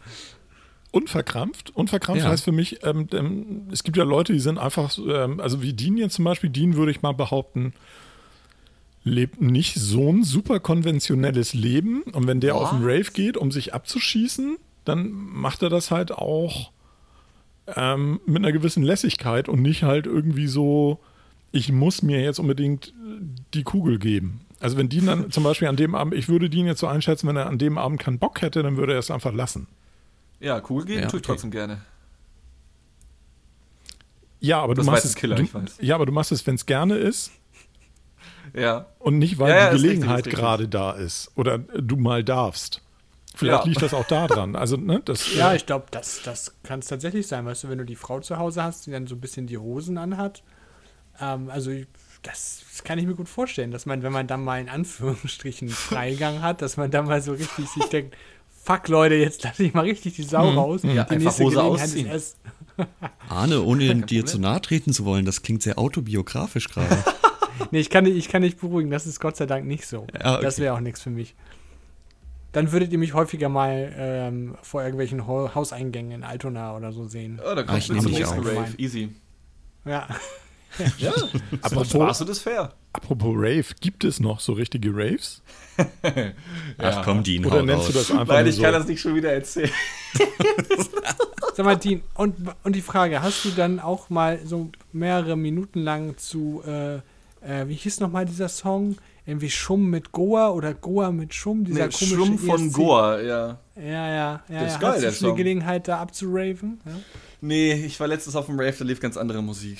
unverkrampft. 0.91 1.75
Unverkrampft 1.75 2.23
ja. 2.23 2.29
heißt 2.29 2.43
für 2.43 2.51
mich, 2.51 2.83
ähm, 2.83 3.07
ähm, 3.11 3.67
es 3.71 3.83
gibt 3.83 3.97
ja 3.97 4.03
Leute, 4.03 4.33
die 4.33 4.39
sind 4.39 4.59
einfach, 4.59 4.97
ähm, 4.97 5.39
also 5.39 5.61
wie 5.61 5.73
Dean 5.73 5.97
jetzt 5.97 6.15
zum 6.15 6.25
Beispiel, 6.25 6.51
Dean 6.51 6.75
würde 6.75 6.91
ich 6.91 7.01
mal 7.01 7.13
behaupten, 7.13 7.73
lebt 9.03 9.41
nicht 9.41 9.75
so 9.75 10.09
ein 10.11 10.23
super 10.23 10.59
konventionelles 10.59 11.53
Leben. 11.53 12.03
Und 12.03 12.27
wenn 12.27 12.39
der 12.39 12.55
Was? 12.55 12.61
auf 12.61 12.69
den 12.69 12.83
Rave 12.83 13.11
geht, 13.11 13.37
um 13.37 13.51
sich 13.51 13.73
abzuschießen, 13.73 14.57
dann 14.85 15.11
macht 15.11 15.61
er 15.61 15.69
das 15.69 15.91
halt 15.91 16.11
auch 16.11 16.71
ähm, 17.67 18.19
mit 18.25 18.37
einer 18.37 18.51
gewissen 18.51 18.83
Lässigkeit 18.83 19.47
und 19.49 19.61
nicht 19.61 19.83
halt 19.83 20.05
irgendwie 20.05 20.47
so, 20.47 20.99
ich 21.51 21.71
muss 21.71 22.01
mir 22.01 22.21
jetzt 22.21 22.39
unbedingt 22.39 22.93
die 23.53 23.63
Kugel 23.63 23.99
geben. 23.99 24.41
Also 24.59 24.77
wenn 24.77 24.89
Dean 24.89 25.05
dann 25.05 25.31
zum 25.31 25.43
Beispiel 25.43 25.67
an 25.67 25.75
dem 25.75 25.95
Abend, 25.95 26.13
ich 26.13 26.29
würde 26.29 26.49
Dean 26.49 26.65
jetzt 26.65 26.79
so 26.79 26.87
einschätzen, 26.87 27.27
wenn 27.27 27.35
er 27.35 27.47
an 27.47 27.57
dem 27.57 27.77
Abend 27.77 27.99
keinen 27.99 28.19
Bock 28.19 28.41
hätte, 28.41 28.63
dann 28.63 28.77
würde 28.77 28.93
er 28.93 28.99
es 28.99 29.11
einfach 29.11 29.33
lassen. 29.33 29.67
Ja, 30.39 30.61
cool 30.69 30.83
gehen 30.83 31.01
ja, 31.01 31.07
tue 31.07 31.19
ich 31.19 31.25
okay. 31.25 31.33
trotzdem 31.33 31.51
gerne. 31.51 31.81
Ja, 34.39 34.61
aber 34.61 34.75
das 34.75 34.85
du 34.85 34.91
machst 34.91 35.05
es, 35.05 35.15
Killer, 35.15 35.37
du, 35.37 35.47
ja, 35.79 35.95
aber 35.95 36.05
du 36.05 36.11
machst 36.11 36.33
es, 36.33 36.45
wenn 36.45 36.55
es 36.55 36.65
gerne 36.65 36.95
ist. 36.95 37.31
Ja. 38.53 38.87
Und 38.99 39.17
nicht, 39.19 39.39
weil 39.39 39.51
ja, 39.51 39.69
die 39.69 39.81
Gelegenheit 39.81 40.25
gerade 40.25 40.67
da 40.67 40.91
ist 40.91 41.31
oder 41.35 41.59
du 41.59 41.95
mal 41.95 42.25
darfst. 42.25 42.81
Vielleicht 43.35 43.65
liegt 43.65 43.81
das 43.81 43.93
auch 43.93 44.05
da 44.05 44.27
dran. 44.27 44.55
Also, 44.55 44.77
ne, 44.77 45.01
das, 45.03 45.33
ja, 45.33 45.53
ich 45.53 45.65
glaube, 45.65 45.85
das, 45.91 46.21
das 46.23 46.53
kann 46.63 46.79
es 46.79 46.87
tatsächlich 46.87 47.27
sein. 47.27 47.45
Weißt 47.45 47.63
du, 47.63 47.69
wenn 47.69 47.79
du 47.79 47.85
die 47.85 47.95
Frau 47.95 48.19
zu 48.19 48.37
Hause 48.37 48.63
hast, 48.63 48.85
die 48.85 48.91
dann 48.91 49.07
so 49.07 49.15
ein 49.15 49.21
bisschen 49.21 49.47
die 49.47 49.57
Hosen 49.57 49.97
anhat. 49.97 50.43
Ähm, 51.19 51.49
also, 51.49 51.71
das, 52.21 52.63
das, 52.69 52.83
kann 52.83 52.99
ich 52.99 53.07
mir 53.07 53.15
gut 53.15 53.29
vorstellen, 53.29 53.71
dass 53.71 53.85
man, 53.85 54.03
wenn 54.03 54.13
man 54.13 54.27
dann 54.27 54.43
mal 54.43 54.61
in 54.61 54.69
Anführungsstrichen 54.69 55.69
Freigang 55.69 56.41
hat, 56.41 56.61
dass 56.61 56.77
man 56.77 56.91
dann 56.91 57.05
mal 57.05 57.21
so 57.21 57.33
richtig 57.33 57.67
sich 57.69 57.85
denkt, 57.85 58.15
fuck 58.63 58.87
Leute, 58.87 59.15
jetzt 59.15 59.43
lasse 59.43 59.63
ich 59.63 59.73
mal 59.73 59.81
richtig 59.81 60.15
die 60.15 60.23
Sau 60.23 60.51
mhm. 60.51 60.57
raus. 60.57 60.81
Ja, 60.83 61.03
die 61.03 61.15
einfach 61.15 61.37
Hose 61.39 61.61
ausziehen. 61.61 62.09
Arne, 63.29 63.61
ohne 63.61 63.95
dir 64.05 64.25
zu 64.25 64.39
nahe 64.39 64.61
treten 64.61 64.93
zu 64.93 65.05
wollen, 65.05 65.25
das 65.25 65.41
klingt 65.41 65.63
sehr 65.63 65.77
autobiografisch 65.77 66.69
gerade. 66.69 67.03
nee, 67.71 67.79
ich 67.79 67.89
kann, 67.89 68.05
ich 68.05 68.29
kann 68.29 68.41
nicht 68.41 68.59
beruhigen, 68.59 68.89
das 68.89 69.05
ist 69.05 69.19
Gott 69.19 69.37
sei 69.37 69.45
Dank 69.45 69.65
nicht 69.65 69.85
so. 69.85 70.07
Ja, 70.13 70.35
okay. 70.35 70.43
Das 70.43 70.59
wäre 70.59 70.73
auch 70.73 70.79
nichts 70.79 71.01
für 71.01 71.09
mich. 71.09 71.35
Dann 72.53 72.71
würdet 72.71 72.91
ihr 72.91 72.99
mich 72.99 73.13
häufiger 73.13 73.49
mal 73.49 73.93
ähm, 73.97 74.55
vor 74.61 74.81
irgendwelchen 74.81 75.27
Hauseingängen 75.27 76.11
in 76.11 76.23
Altona 76.23 76.75
oder 76.77 76.91
so 76.91 77.05
sehen. 77.05 77.41
Oh, 77.43 77.55
da 77.55 77.63
kommst 77.63 77.89
du 77.89 77.99
zum 77.99 78.11
nächsten 78.11 78.39
Rave. 78.39 78.73
Easy. 78.77 79.09
Ja. 79.85 80.07
Ja, 80.97 81.13
apropos, 81.61 81.89
Spaß 81.89 82.21
und 82.21 82.29
ist 82.29 82.39
fair. 82.39 82.73
Apropos 82.93 83.33
Rave, 83.35 83.65
gibt 83.79 84.03
es 84.03 84.19
noch 84.19 84.39
so 84.39 84.53
richtige 84.53 84.89
Raves? 84.91 85.43
Ach 86.77 87.03
komm, 87.03 87.23
Dean, 87.23 87.45
Oder 87.45 87.63
nennst 87.63 87.89
du 87.89 87.93
das 87.93 88.11
einfach 88.11 88.33
Nein, 88.33 88.47
ich 88.47 88.55
so? 88.55 88.63
kann 88.63 88.73
das 88.73 88.87
nicht 88.87 89.01
schon 89.01 89.15
wieder 89.15 89.33
erzählen. 89.33 89.71
Sag 91.55 91.65
mal, 91.65 91.77
Dean, 91.77 92.01
und, 92.15 92.35
und 92.63 92.75
die 92.75 92.81
Frage, 92.81 93.21
hast 93.21 93.45
du 93.45 93.49
dann 93.49 93.79
auch 93.79 94.09
mal 94.09 94.39
so 94.45 94.71
mehrere 94.91 95.35
Minuten 95.35 95.79
lang 95.81 96.17
zu, 96.17 96.63
äh, 96.65 96.95
äh, 97.41 97.67
wie 97.67 97.75
hieß 97.75 97.99
nochmal 97.99 98.25
dieser 98.25 98.49
Song? 98.49 98.97
Irgendwie 99.25 99.49
Schumm 99.49 99.89
mit 99.89 100.11
Goa 100.11 100.49
oder 100.49 100.73
Goa 100.73 101.11
mit 101.11 101.33
Schumm? 101.33 101.63
Dieser 101.63 101.87
nee, 101.87 101.93
komische 101.93 102.15
Schumm 102.15 102.37
von 102.37 102.67
ESC. 102.67 102.75
Goa, 102.75 103.21
ja. 103.21 103.59
Ja, 103.75 103.83
ja, 103.83 104.15
ja. 104.15 104.41
Das 104.49 104.75
ist 104.75 104.81
ja. 104.81 104.91
geil, 104.91 105.05
Hast 105.05 105.21
du 105.21 105.31
die 105.31 105.35
Gelegenheit, 105.35 105.87
da 105.87 105.99
abzuraven? 105.99 106.81
Ja? 106.85 106.91
Nee, 107.39 107.73
ich 107.73 107.99
war 107.99 108.07
letztens 108.07 108.35
auf 108.35 108.47
dem 108.47 108.59
Rave, 108.59 108.75
da 108.77 108.85
lief 108.85 108.99
ganz 108.99 109.15
andere 109.15 109.41
Musik. 109.41 109.79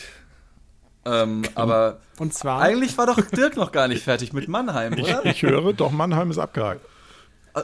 Ähm, 1.06 1.44
aber 1.56 2.00
und 2.18 2.34
zwar? 2.34 2.62
eigentlich 2.62 2.98
war 2.98 3.08
doch 3.08 3.20
Dirk 3.32 3.58
noch 3.58 3.74
gar 3.74 3.90
nicht 3.90 4.04
fertig 4.04 4.32
mit 4.32 4.48
Mannheim, 4.48 4.94
oder? 4.94 5.26
Ich, 5.26 5.32
ich 5.32 5.44
höre, 5.44 5.74
doch 5.74 5.92
Mannheim 5.92 6.32
ist 6.32 6.38
abgehakt. 6.38 6.80
Oh, 7.56 7.62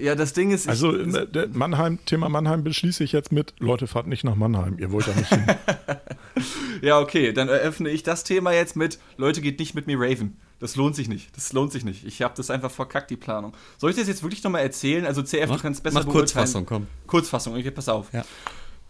ja, 0.00 0.16
das 0.16 0.32
Ding 0.32 0.50
ist. 0.50 0.68
Also, 0.68 0.98
ich, 0.98 1.14
Mannheim, 1.52 1.98
Thema 2.06 2.28
Mannheim 2.28 2.64
beschließe 2.64 3.04
ich 3.04 3.12
jetzt 3.12 3.30
mit: 3.30 3.54
Leute, 3.58 3.86
fahrt 3.86 4.08
nicht 4.08 4.24
nach 4.24 4.34
Mannheim, 4.34 4.78
ihr 4.78 4.90
wollt 4.90 5.06
da 5.06 5.14
nicht 5.14 5.28
hin. 5.28 5.44
ja, 6.82 6.98
okay, 6.98 7.32
dann 7.32 7.48
eröffne 7.48 7.88
ich 7.90 8.02
das 8.02 8.24
Thema 8.24 8.52
jetzt 8.52 8.74
mit: 8.74 8.98
Leute, 9.16 9.40
geht 9.40 9.60
nicht 9.60 9.74
mit 9.74 9.86
mir 9.86 9.98
Raven. 10.00 10.36
Das 10.60 10.76
lohnt 10.76 10.96
sich 10.96 11.08
nicht. 11.08 11.34
Das 11.36 11.52
lohnt 11.52 11.72
sich 11.72 11.84
nicht. 11.84 12.04
Ich 12.04 12.22
habe 12.22 12.34
das 12.36 12.50
einfach 12.50 12.70
verkackt, 12.70 13.10
die 13.10 13.16
Planung. 13.16 13.52
Soll 13.76 13.90
ich 13.90 13.96
das 13.96 14.08
jetzt 14.08 14.22
wirklich 14.22 14.42
nochmal 14.42 14.62
erzählen? 14.62 15.06
Also, 15.06 15.22
CF, 15.22 15.48
mach, 15.48 15.56
du 15.56 15.62
kannst 15.62 15.82
besser 15.82 16.02
mach 16.04 16.12
Kurzfassung, 16.12 16.66
komm. 16.66 16.86
Kurzfassung, 17.06 17.54
okay, 17.54 17.70
pass 17.70 17.88
auf. 17.88 18.12
Ja. 18.12 18.24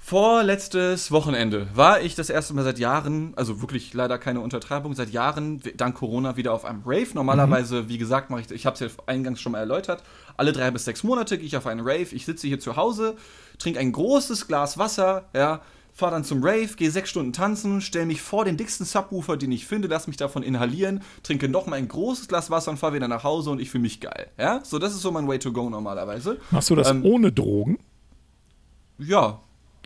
Vorletztes 0.08 1.10
Wochenende 1.10 1.68
war 1.74 2.00
ich 2.00 2.14
das 2.14 2.30
erste 2.30 2.54
Mal 2.54 2.64
seit 2.64 2.78
Jahren, 2.78 3.34
also 3.36 3.60
wirklich 3.60 3.92
leider 3.92 4.16
keine 4.16 4.40
Untertreibung, 4.40 4.94
seit 4.94 5.10
Jahren 5.10 5.60
dank 5.76 5.96
Corona 5.96 6.38
wieder 6.38 6.54
auf 6.54 6.64
einem 6.64 6.80
Rave. 6.86 7.08
Normalerweise, 7.12 7.82
mhm. 7.82 7.88
wie 7.90 7.98
gesagt, 7.98 8.30
mache 8.30 8.40
ich, 8.40 8.50
ich 8.50 8.64
habe 8.64 8.72
es 8.72 8.80
ja 8.80 8.86
eingangs 9.04 9.38
schon 9.38 9.52
mal 9.52 9.58
erläutert, 9.58 10.02
alle 10.38 10.52
drei 10.52 10.70
bis 10.70 10.86
sechs 10.86 11.02
Monate 11.02 11.36
gehe 11.36 11.46
ich 11.46 11.58
auf 11.58 11.66
einen 11.66 11.80
Rave. 11.80 12.14
Ich 12.14 12.24
sitze 12.24 12.46
hier 12.46 12.58
zu 12.58 12.76
Hause, 12.76 13.16
trinke 13.58 13.80
ein 13.80 13.92
großes 13.92 14.46
Glas 14.46 14.78
Wasser, 14.78 15.26
ja, 15.34 15.60
fahre 15.98 16.12
dann 16.12 16.22
zum 16.22 16.44
Rave, 16.44 16.68
gehe 16.76 16.92
sechs 16.92 17.10
Stunden 17.10 17.32
tanzen, 17.32 17.80
stelle 17.80 18.06
mich 18.06 18.22
vor 18.22 18.44
den 18.44 18.56
dicksten 18.56 18.86
Subwoofer, 18.86 19.36
den 19.36 19.50
ich 19.50 19.66
finde, 19.66 19.88
lass 19.88 20.06
mich 20.06 20.16
davon 20.16 20.44
inhalieren, 20.44 21.02
trinke 21.24 21.48
noch 21.48 21.66
mal 21.66 21.74
ein 21.74 21.88
großes 21.88 22.28
Glas 22.28 22.50
Wasser 22.50 22.70
und 22.70 22.76
fahre 22.76 22.94
wieder 22.94 23.08
nach 23.08 23.24
Hause 23.24 23.50
und 23.50 23.60
ich 23.60 23.68
fühle 23.68 23.82
mich 23.82 24.00
geil. 24.00 24.28
Ja, 24.38 24.60
so 24.62 24.78
das 24.78 24.94
ist 24.94 25.02
so 25.02 25.10
mein 25.10 25.26
Way 25.26 25.40
to 25.40 25.52
go 25.52 25.68
normalerweise. 25.68 26.38
Machst 26.52 26.70
du 26.70 26.76
das 26.76 26.90
ähm, 26.90 27.04
ohne 27.04 27.32
Drogen? 27.32 27.78
Ja, 28.98 29.40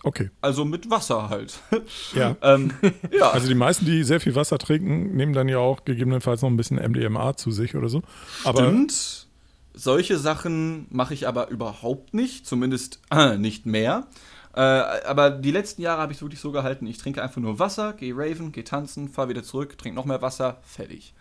Okay. 0.05 0.31
Also 0.41 0.65
mit 0.65 0.91
Wasser 0.91 1.31
halt. 1.31 1.61
Ja. 2.15 2.37
ähm, 2.43 2.73
ja. 3.17 3.31
Also 3.31 3.47
die 3.47 3.55
meisten, 3.55 3.87
die 3.87 4.03
sehr 4.03 4.21
viel 4.21 4.35
Wasser 4.35 4.59
trinken, 4.59 5.17
nehmen 5.17 5.33
dann 5.33 5.49
ja 5.49 5.59
auch 5.59 5.85
gegebenenfalls 5.85 6.43
noch 6.43 6.51
ein 6.51 6.57
bisschen 6.57 6.77
MDMA 6.77 7.37
zu 7.37 7.53
sich 7.53 7.77
oder 7.77 7.89
so. 7.89 8.03
Aber 8.45 8.65
Stimmt. 8.65 9.29
Solche 9.75 10.19
Sachen 10.19 10.87
mache 10.91 11.15
ich 11.15 11.27
aber 11.27 11.49
überhaupt 11.49 12.13
nicht, 12.13 12.47
zumindest 12.47 13.01
äh, 13.11 13.39
nicht 13.39 13.65
mehr. 13.65 14.07
Äh, 14.55 14.61
aber 14.61 15.31
die 15.31 15.51
letzten 15.51 15.83
Jahre 15.83 16.03
habe 16.03 16.13
ich 16.13 16.19
es 16.19 16.23
wirklich 16.23 16.41
so 16.41 16.53
gehalten, 16.53 16.87
ich 16.87 16.99
trinke 16.99 17.23
einfach 17.23 17.41
nur 17.41 17.59
Wasser, 17.59 17.95
gehe 17.95 18.15
Raven, 18.15 18.53
gehe 18.53 18.65
tanzen, 18.65 19.09
fahre 19.09 19.31
wieder 19.31 19.43
zurück, 19.43 19.79
trinke 19.79 19.97
noch 19.97 20.05
mehr 20.05 20.21
Wasser, 20.21 20.61
fertig. 20.63 21.15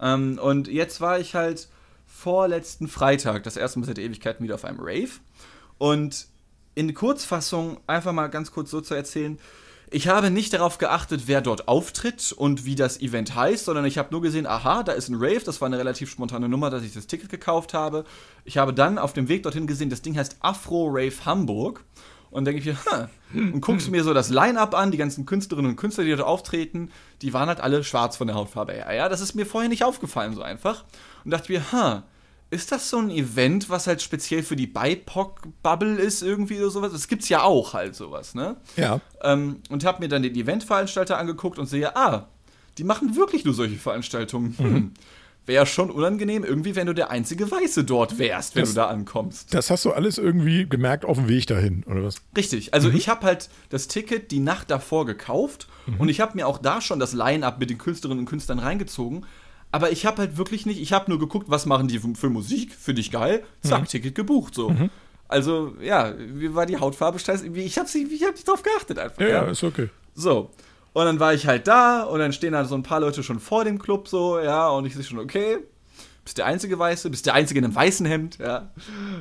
Ähm, 0.00 0.38
und 0.42 0.68
jetzt 0.68 1.00
war 1.00 1.18
ich 1.18 1.34
halt 1.34 1.68
vorletzten 2.06 2.88
Freitag, 2.88 3.42
das 3.44 3.56
erste 3.56 3.78
Mal 3.78 3.86
seit 3.86 3.98
Ewigkeiten 3.98 4.42
wieder 4.44 4.54
auf 4.54 4.64
einem 4.64 4.80
Rave. 4.80 5.10
Und 5.78 6.26
in 6.74 6.94
Kurzfassung 6.94 7.78
einfach 7.86 8.12
mal 8.12 8.28
ganz 8.28 8.52
kurz 8.52 8.70
so 8.70 8.80
zu 8.80 8.94
erzählen. 8.94 9.38
Ich 9.92 10.06
habe 10.06 10.30
nicht 10.30 10.52
darauf 10.52 10.78
geachtet, 10.78 11.22
wer 11.26 11.40
dort 11.40 11.66
auftritt 11.66 12.32
und 12.32 12.64
wie 12.64 12.76
das 12.76 13.00
Event 13.00 13.34
heißt, 13.34 13.64
sondern 13.64 13.84
ich 13.84 13.98
habe 13.98 14.12
nur 14.12 14.22
gesehen, 14.22 14.46
aha, 14.46 14.84
da 14.84 14.92
ist 14.92 15.08
ein 15.08 15.16
Rave, 15.16 15.42
das 15.44 15.60
war 15.60 15.66
eine 15.66 15.78
relativ 15.78 16.10
spontane 16.10 16.48
Nummer, 16.48 16.70
dass 16.70 16.84
ich 16.84 16.94
das 16.94 17.08
Ticket 17.08 17.28
gekauft 17.28 17.74
habe. 17.74 18.04
Ich 18.44 18.56
habe 18.56 18.72
dann 18.72 18.98
auf 18.98 19.12
dem 19.12 19.28
Weg 19.28 19.42
dorthin 19.42 19.66
gesehen, 19.66 19.90
das 19.90 20.00
Ding 20.00 20.16
heißt 20.16 20.36
Afro 20.40 20.86
Rave 20.86 21.24
Hamburg. 21.24 21.84
Und 22.30 22.44
denke 22.44 22.60
ich 22.60 22.66
mir, 22.66 23.08
hm. 23.32 23.54
und 23.54 23.60
guckst 23.60 23.90
mir 23.90 24.04
so 24.04 24.14
das 24.14 24.30
Line-Up 24.30 24.74
an, 24.74 24.90
die 24.90 24.98
ganzen 24.98 25.26
Künstlerinnen 25.26 25.72
und 25.72 25.76
Künstler, 25.76 26.04
die 26.04 26.10
dort 26.10 26.22
auftreten, 26.22 26.90
die 27.22 27.32
waren 27.32 27.48
halt 27.48 27.60
alle 27.60 27.82
schwarz 27.82 28.16
von 28.16 28.28
der 28.28 28.36
Hautfarbe 28.36 28.72
her. 28.72 28.92
Ja, 28.94 29.08
das 29.08 29.20
ist 29.20 29.34
mir 29.34 29.46
vorher 29.46 29.68
nicht 29.68 29.84
aufgefallen, 29.84 30.34
so 30.34 30.42
einfach. 30.42 30.84
Und 31.24 31.32
dachte 31.32 31.50
mir, 31.50 31.72
ha, 31.72 32.04
ist 32.50 32.72
das 32.72 32.90
so 32.90 32.98
ein 32.98 33.10
Event, 33.10 33.70
was 33.70 33.86
halt 33.86 34.02
speziell 34.02 34.42
für 34.42 34.56
die 34.56 34.66
BIPOC-Bubble 34.66 35.96
ist, 35.96 36.22
irgendwie 36.22 36.58
oder 36.58 36.70
sowas? 36.70 36.92
Das 36.92 37.08
gibt's 37.08 37.28
ja 37.28 37.42
auch 37.42 37.74
halt 37.74 37.94
sowas, 37.94 38.34
ne? 38.34 38.56
Ja. 38.76 39.00
Ähm, 39.22 39.62
und 39.68 39.84
habe 39.84 40.00
mir 40.00 40.08
dann 40.08 40.22
den 40.22 40.34
Eventveranstalter 40.34 41.16
angeguckt 41.16 41.58
und 41.58 41.66
sehe, 41.66 41.96
ah, 41.96 42.28
die 42.78 42.84
machen 42.84 43.16
wirklich 43.16 43.44
nur 43.44 43.54
solche 43.54 43.76
Veranstaltungen. 43.76 44.54
Hm. 44.58 44.94
Wäre 45.50 45.66
schon 45.66 45.90
unangenehm, 45.90 46.44
irgendwie, 46.44 46.76
wenn 46.76 46.86
du 46.86 46.94
der 46.94 47.10
einzige 47.10 47.50
Weiße 47.50 47.82
dort 47.82 48.20
wärst, 48.20 48.54
wenn 48.54 48.62
das, 48.62 48.70
du 48.70 48.76
da 48.76 48.86
ankommst. 48.86 49.52
Das 49.52 49.68
hast 49.68 49.84
du 49.84 49.90
alles 49.90 50.16
irgendwie 50.16 50.64
gemerkt 50.68 51.04
auf 51.04 51.16
dem 51.16 51.28
Weg 51.28 51.48
dahin, 51.48 51.82
oder 51.88 52.04
was? 52.04 52.22
Richtig. 52.36 52.72
Also 52.72 52.88
mhm. 52.88 52.94
ich 52.94 53.08
habe 53.08 53.26
halt 53.26 53.48
das 53.68 53.88
Ticket 53.88 54.30
die 54.30 54.38
Nacht 54.38 54.70
davor 54.70 55.06
gekauft 55.06 55.66
mhm. 55.86 55.96
und 55.96 56.08
ich 56.08 56.20
habe 56.20 56.36
mir 56.36 56.46
auch 56.46 56.58
da 56.58 56.80
schon 56.80 57.00
das 57.00 57.14
Line-up 57.14 57.58
mit 57.58 57.68
den 57.68 57.78
Künstlerinnen 57.78 58.20
und 58.20 58.26
Künstlern 58.26 58.60
reingezogen. 58.60 59.26
Aber 59.72 59.90
ich 59.90 60.06
habe 60.06 60.18
halt 60.18 60.36
wirklich 60.36 60.66
nicht, 60.66 60.80
ich 60.80 60.92
habe 60.92 61.10
nur 61.10 61.18
geguckt, 61.18 61.46
was 61.50 61.66
machen 61.66 61.88
die 61.88 61.98
für, 61.98 62.14
für 62.14 62.30
Musik, 62.30 62.72
finde 62.72 63.00
ich 63.00 63.10
geil, 63.10 63.42
zack, 63.60 63.80
mhm. 63.80 63.86
Ticket 63.86 64.14
gebucht, 64.14 64.54
so. 64.54 64.70
Mhm. 64.70 64.88
Also, 65.26 65.74
ja, 65.80 66.14
wie 66.16 66.54
war 66.54 66.66
die 66.66 66.78
Hautfarbe? 66.78 67.18
Ich 67.18 67.28
habe 67.28 67.48
ich 67.58 67.76
hab 67.76 67.92
nicht 67.92 68.46
drauf 68.46 68.62
geachtet 68.62 69.00
einfach. 69.00 69.20
Ja, 69.20 69.28
ja, 69.28 69.42
ist 69.50 69.64
okay. 69.64 69.88
So. 70.14 70.50
Und 70.92 71.04
dann 71.04 71.20
war 71.20 71.34
ich 71.34 71.46
halt 71.46 71.68
da 71.68 72.02
und 72.02 72.18
dann 72.18 72.32
stehen 72.32 72.52
da 72.52 72.64
so 72.64 72.74
ein 72.74 72.82
paar 72.82 73.00
Leute 73.00 73.22
schon 73.22 73.38
vor 73.38 73.64
dem 73.64 73.78
Club 73.78 74.08
so, 74.08 74.40
ja, 74.40 74.68
und 74.68 74.86
ich 74.86 74.94
sehe 74.94 75.04
schon, 75.04 75.20
okay, 75.20 75.58
bist 76.24 76.38
der 76.38 76.46
einzige 76.46 76.78
Weiße, 76.78 77.10
bist 77.10 77.26
der 77.26 77.34
einzige 77.34 77.58
in 77.58 77.64
einem 77.64 77.74
weißen 77.74 78.06
Hemd, 78.06 78.38
ja, 78.38 78.70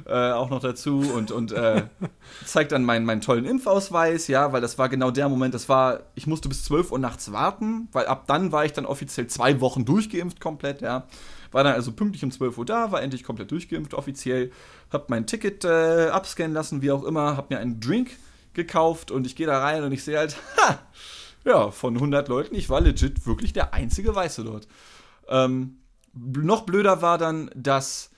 äh, 0.05 0.31
auch 0.31 0.49
noch 0.49 0.59
dazu 0.59 0.99
und, 0.99 1.31
und 1.31 1.51
äh, 1.51 1.83
zeigt 2.45 2.71
dann 2.71 2.83
meinen, 2.83 3.05
meinen 3.05 3.21
tollen 3.21 3.45
Impfausweis, 3.45 4.27
ja, 4.27 4.51
weil 4.51 4.61
das 4.61 4.77
war 4.77 4.89
genau 4.89 5.11
der 5.11 5.29
Moment, 5.29 5.53
das 5.53 5.69
war, 5.69 6.01
ich 6.15 6.27
musste 6.27 6.49
bis 6.49 6.63
12 6.65 6.91
Uhr 6.91 6.99
nachts 6.99 7.31
warten, 7.31 7.87
weil 7.93 8.07
ab 8.07 8.25
dann 8.27 8.51
war 8.51 8.65
ich 8.65 8.73
dann 8.73 8.85
offiziell 8.85 9.27
zwei 9.27 9.61
Wochen 9.61 9.85
durchgeimpft 9.85 10.39
komplett, 10.39 10.81
ja. 10.81 11.07
War 11.51 11.63
dann 11.63 11.73
also 11.73 11.91
pünktlich 11.93 12.23
um 12.23 12.29
12 12.29 12.59
Uhr 12.59 12.65
da, 12.65 12.91
war 12.91 13.01
endlich 13.01 13.23
komplett 13.23 13.49
durchgeimpft 13.49 13.95
offiziell, 13.95 14.51
hab 14.91 15.09
mein 15.09 15.25
Ticket 15.25 15.65
äh, 15.65 16.09
abscannen 16.11 16.53
lassen, 16.53 16.81
wie 16.81 16.91
auch 16.91 17.03
immer, 17.03 17.37
hab 17.37 17.49
mir 17.49 17.57
einen 17.57 17.79
Drink 17.79 18.11
gekauft 18.53 19.09
und 19.09 19.25
ich 19.25 19.35
gehe 19.35 19.47
da 19.47 19.59
rein 19.59 19.83
und 19.83 19.91
ich 19.91 20.03
sehe 20.03 20.17
halt, 20.17 20.37
ha, 20.57 20.79
ja, 21.45 21.71
von 21.71 21.95
100 21.95 22.27
Leuten, 22.27 22.55
ich 22.55 22.69
war 22.69 22.81
legit 22.81 23.25
wirklich 23.25 23.53
der 23.53 23.73
einzige 23.73 24.15
Weiße 24.15 24.43
dort. 24.43 24.67
Ähm, 25.27 25.77
noch 26.13 26.63
blöder 26.63 27.01
war 27.01 27.17
dann, 27.17 27.49
dass 27.55 28.11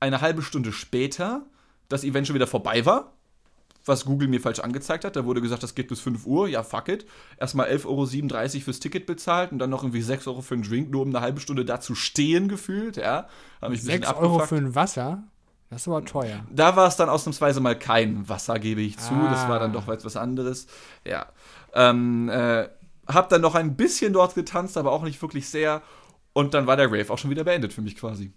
eine 0.00 0.20
halbe 0.20 0.42
Stunde 0.42 0.72
später 0.72 1.42
das 1.88 2.04
Event 2.04 2.26
schon 2.26 2.34
wieder 2.34 2.46
vorbei 2.46 2.84
war, 2.84 3.12
was 3.84 4.04
Google 4.04 4.28
mir 4.28 4.40
falsch 4.40 4.60
angezeigt 4.60 5.04
hat. 5.04 5.16
Da 5.16 5.24
wurde 5.24 5.40
gesagt, 5.40 5.62
das 5.62 5.74
geht 5.74 5.88
bis 5.88 6.00
5 6.00 6.26
Uhr. 6.26 6.48
Ja, 6.48 6.62
fuck 6.62 6.88
it. 6.88 7.06
Erstmal 7.38 7.68
11,37 7.68 7.86
Euro 7.86 8.64
fürs 8.64 8.80
Ticket 8.80 9.06
bezahlt 9.06 9.50
und 9.50 9.58
dann 9.58 9.70
noch 9.70 9.82
irgendwie 9.82 10.02
6 10.02 10.26
Euro 10.28 10.42
für 10.42 10.54
einen 10.54 10.62
Drink, 10.62 10.90
nur 10.90 11.02
um 11.02 11.08
eine 11.08 11.20
halbe 11.20 11.40
Stunde 11.40 11.64
da 11.64 11.80
zu 11.80 11.94
stehen 11.94 12.48
gefühlt. 12.48 12.96
Ja, 12.96 13.28
habe 13.62 13.74
ich 13.74 13.82
6 13.82 14.12
Euro 14.14 14.40
für 14.40 14.56
ein 14.56 14.74
Wasser? 14.74 15.24
Das 15.70 15.82
ist 15.82 15.88
aber 15.88 16.04
teuer. 16.04 16.46
Da 16.50 16.76
war 16.76 16.88
es 16.88 16.96
dann 16.96 17.10
ausnahmsweise 17.10 17.60
mal 17.60 17.78
kein 17.78 18.26
Wasser, 18.28 18.58
gebe 18.58 18.80
ich 18.80 18.98
zu. 18.98 19.12
Ah. 19.12 19.30
Das 19.30 19.48
war 19.48 19.58
dann 19.58 19.72
doch 19.72 19.88
etwas 19.88 20.16
anderes. 20.16 20.66
Ja. 21.04 21.26
Ähm, 21.78 22.28
äh, 22.28 22.68
hab 23.06 23.28
dann 23.28 23.40
noch 23.40 23.54
ein 23.54 23.76
bisschen 23.76 24.12
dort 24.12 24.34
getanzt, 24.34 24.76
aber 24.76 24.92
auch 24.92 25.02
nicht 25.02 25.22
wirklich 25.22 25.48
sehr. 25.48 25.82
Und 26.32 26.54
dann 26.54 26.66
war 26.66 26.76
der 26.76 26.86
Rave 26.86 27.10
auch 27.10 27.18
schon 27.18 27.30
wieder 27.30 27.44
beendet 27.44 27.72
für 27.72 27.80
mich 27.80 27.96
quasi. 27.96 28.32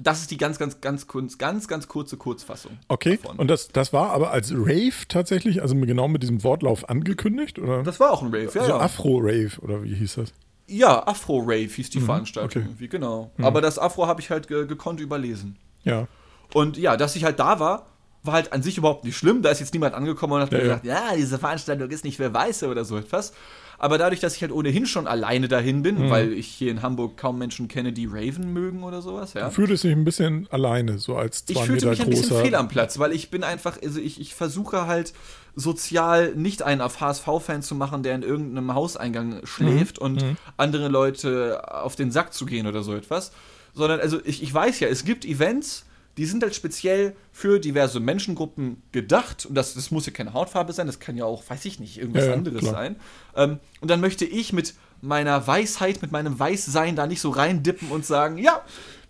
Das 0.00 0.20
ist 0.20 0.30
die 0.30 0.36
ganz, 0.36 0.58
ganz, 0.58 0.80
ganz, 0.80 1.06
ganz, 1.38 1.66
ganz 1.66 1.88
kurze 1.88 2.16
Kurzfassung. 2.16 2.78
Okay. 2.88 3.18
Davon. 3.22 3.38
Und 3.38 3.48
das, 3.48 3.68
das 3.68 3.92
war 3.92 4.10
aber 4.10 4.30
als 4.30 4.52
Rave 4.52 5.08
tatsächlich, 5.08 5.62
also 5.62 5.74
genau 5.74 6.08
mit 6.08 6.22
diesem 6.22 6.44
Wortlauf 6.44 6.88
angekündigt? 6.88 7.58
Oder? 7.58 7.82
Das 7.82 7.98
war 7.98 8.12
auch 8.12 8.22
ein 8.22 8.28
Rave, 8.28 8.50
ja. 8.54 8.64
So 8.64 8.70
ja. 8.70 8.78
Afro-Rave, 8.78 9.60
oder 9.60 9.82
wie 9.82 9.94
hieß 9.94 10.16
das? 10.16 10.32
Ja, 10.68 11.06
Afro-Rave 11.06 11.66
hieß 11.66 11.90
die 11.90 12.00
mhm, 12.00 12.04
Veranstaltung 12.04 12.62
okay. 12.62 12.68
irgendwie, 12.68 12.88
genau. 12.88 13.32
Mhm. 13.36 13.44
Aber 13.44 13.60
das 13.60 13.78
Afro 13.78 14.06
habe 14.06 14.20
ich 14.20 14.30
halt 14.30 14.48
ge 14.48 14.66
gekonnt 14.66 15.00
überlesen. 15.00 15.56
Ja. 15.82 16.06
Und 16.54 16.76
ja, 16.76 16.96
dass 16.96 17.16
ich 17.16 17.24
halt 17.24 17.40
da 17.40 17.58
war, 17.58 17.86
war 18.22 18.34
halt 18.34 18.52
an 18.52 18.62
sich 18.62 18.78
überhaupt 18.78 19.04
nicht 19.04 19.16
schlimm. 19.16 19.42
Da 19.42 19.50
ist 19.50 19.60
jetzt 19.60 19.72
niemand 19.72 19.94
angekommen 19.94 20.34
und 20.34 20.40
hat 20.40 20.52
ja, 20.52 20.58
gesagt, 20.58 20.84
ja. 20.84 21.10
ja, 21.10 21.16
diese 21.16 21.38
Veranstaltung 21.38 21.90
ist 21.90 22.04
nicht 22.04 22.16
für 22.16 22.32
Weiße 22.32 22.68
oder 22.68 22.84
so 22.84 22.96
etwas. 22.96 23.32
Aber 23.80 23.96
dadurch, 23.96 24.18
dass 24.18 24.34
ich 24.34 24.42
halt 24.42 24.50
ohnehin 24.50 24.86
schon 24.86 25.06
alleine 25.06 25.46
dahin 25.46 25.82
bin, 25.82 26.06
mhm. 26.06 26.10
weil 26.10 26.32
ich 26.32 26.48
hier 26.48 26.72
in 26.72 26.82
Hamburg 26.82 27.16
kaum 27.16 27.38
Menschen 27.38 27.68
kenne, 27.68 27.92
die 27.92 28.06
Raven 28.06 28.52
mögen 28.52 28.82
oder 28.82 29.02
sowas, 29.02 29.34
ja. 29.34 29.46
Du 29.46 29.54
fühlst 29.54 29.84
dich 29.84 29.92
ein 29.92 30.04
bisschen 30.04 30.48
alleine, 30.50 30.98
so 30.98 31.16
als 31.16 31.44
zwei 31.44 31.60
Ich 31.60 31.66
fühlte 31.66 31.86
Meter 31.86 31.90
mich 31.90 32.00
ein 32.02 32.10
bisschen 32.10 32.42
fehl 32.42 32.54
am 32.56 32.66
Platz, 32.66 32.98
weil 32.98 33.12
ich 33.12 33.30
bin 33.30 33.44
einfach, 33.44 33.78
also 33.80 34.00
ich, 34.00 34.20
ich 34.20 34.34
versuche 34.34 34.88
halt 34.88 35.12
sozial 35.54 36.34
nicht 36.34 36.62
einen 36.62 36.80
auf 36.80 37.00
HSV-Fan 37.00 37.62
zu 37.62 37.76
machen, 37.76 38.02
der 38.02 38.16
in 38.16 38.22
irgendeinem 38.22 38.74
Hauseingang 38.74 39.40
schläft 39.44 40.00
mhm. 40.00 40.06
und 40.06 40.22
mhm. 40.22 40.36
andere 40.56 40.88
Leute 40.88 41.62
auf 41.72 41.94
den 41.94 42.10
Sack 42.10 42.34
zu 42.34 42.46
gehen 42.46 42.66
oder 42.66 42.82
so 42.82 42.94
etwas. 42.96 43.30
Sondern, 43.74 44.00
also 44.00 44.18
ich, 44.24 44.42
ich 44.42 44.52
weiß 44.52 44.80
ja, 44.80 44.88
es 44.88 45.04
gibt 45.04 45.24
Events, 45.24 45.84
die 46.18 46.26
sind 46.26 46.42
halt 46.42 46.54
speziell 46.54 47.14
für 47.32 47.60
diverse 47.60 48.00
Menschengruppen 48.00 48.82
gedacht. 48.90 49.46
Und 49.46 49.54
das, 49.54 49.74
das 49.74 49.92
muss 49.92 50.04
ja 50.04 50.12
keine 50.12 50.32
Hautfarbe 50.32 50.72
sein, 50.72 50.88
das 50.88 50.98
kann 50.98 51.16
ja 51.16 51.24
auch, 51.24 51.44
weiß 51.48 51.64
ich 51.64 51.78
nicht, 51.78 51.98
irgendwas 51.98 52.26
ja, 52.26 52.32
anderes 52.32 52.60
klar. 52.60 52.72
sein. 52.72 52.96
Ähm, 53.36 53.58
und 53.80 53.88
dann 53.88 54.00
möchte 54.00 54.24
ich 54.24 54.52
mit 54.52 54.74
meiner 55.00 55.46
Weisheit, 55.46 56.02
mit 56.02 56.10
meinem 56.10 56.36
Weißsein 56.38 56.96
da 56.96 57.06
nicht 57.06 57.20
so 57.20 57.30
reindippen 57.30 57.90
und 57.90 58.04
sagen, 58.04 58.36
ja, 58.36 58.62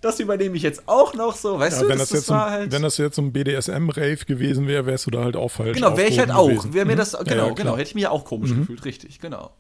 das 0.03 0.21
übernehme 0.21 0.55
ich 0.57 0.63
jetzt 0.63 0.87
auch 0.87 1.15
noch 1.15 1.35
so, 1.35 1.59
weißt 1.59 1.79
ja, 1.79 1.83
du? 1.83 1.89
Wenn 1.89 1.99
das, 1.99 2.11
das, 2.11 2.21
jetzt 2.21 2.31
ein, 2.31 2.39
halt 2.39 2.73
wenn 2.73 2.83
das 2.83 2.99
jetzt 2.99 3.17
so 3.17 3.23
ein 3.23 3.33
BDSM-Rave 3.33 4.27
gewesen 4.27 4.67
wäre, 4.67 4.85
wärst 4.85 5.07
du 5.07 5.11
da 5.11 5.25
halt 5.25 5.35
auch 5.35 5.49
falsch. 5.49 5.77
Genau, 5.77 5.97
wäre 5.97 6.09
ich 6.09 6.19
halt 6.19 6.31
auch. 6.31 6.73
Wäre 6.73 6.85
mir 6.85 6.93
mhm. 6.93 6.99
das, 6.99 7.17
genau, 7.25 7.49
ja, 7.49 7.55
genau, 7.55 7.73
hätte 7.73 7.89
ich 7.89 7.95
mir 7.95 8.03
ja 8.03 8.11
auch 8.11 8.27
komisch 8.27 8.51
mhm. 8.51 8.61
gefühlt, 8.61 8.85
richtig, 8.85 9.19
genau. 9.19 9.51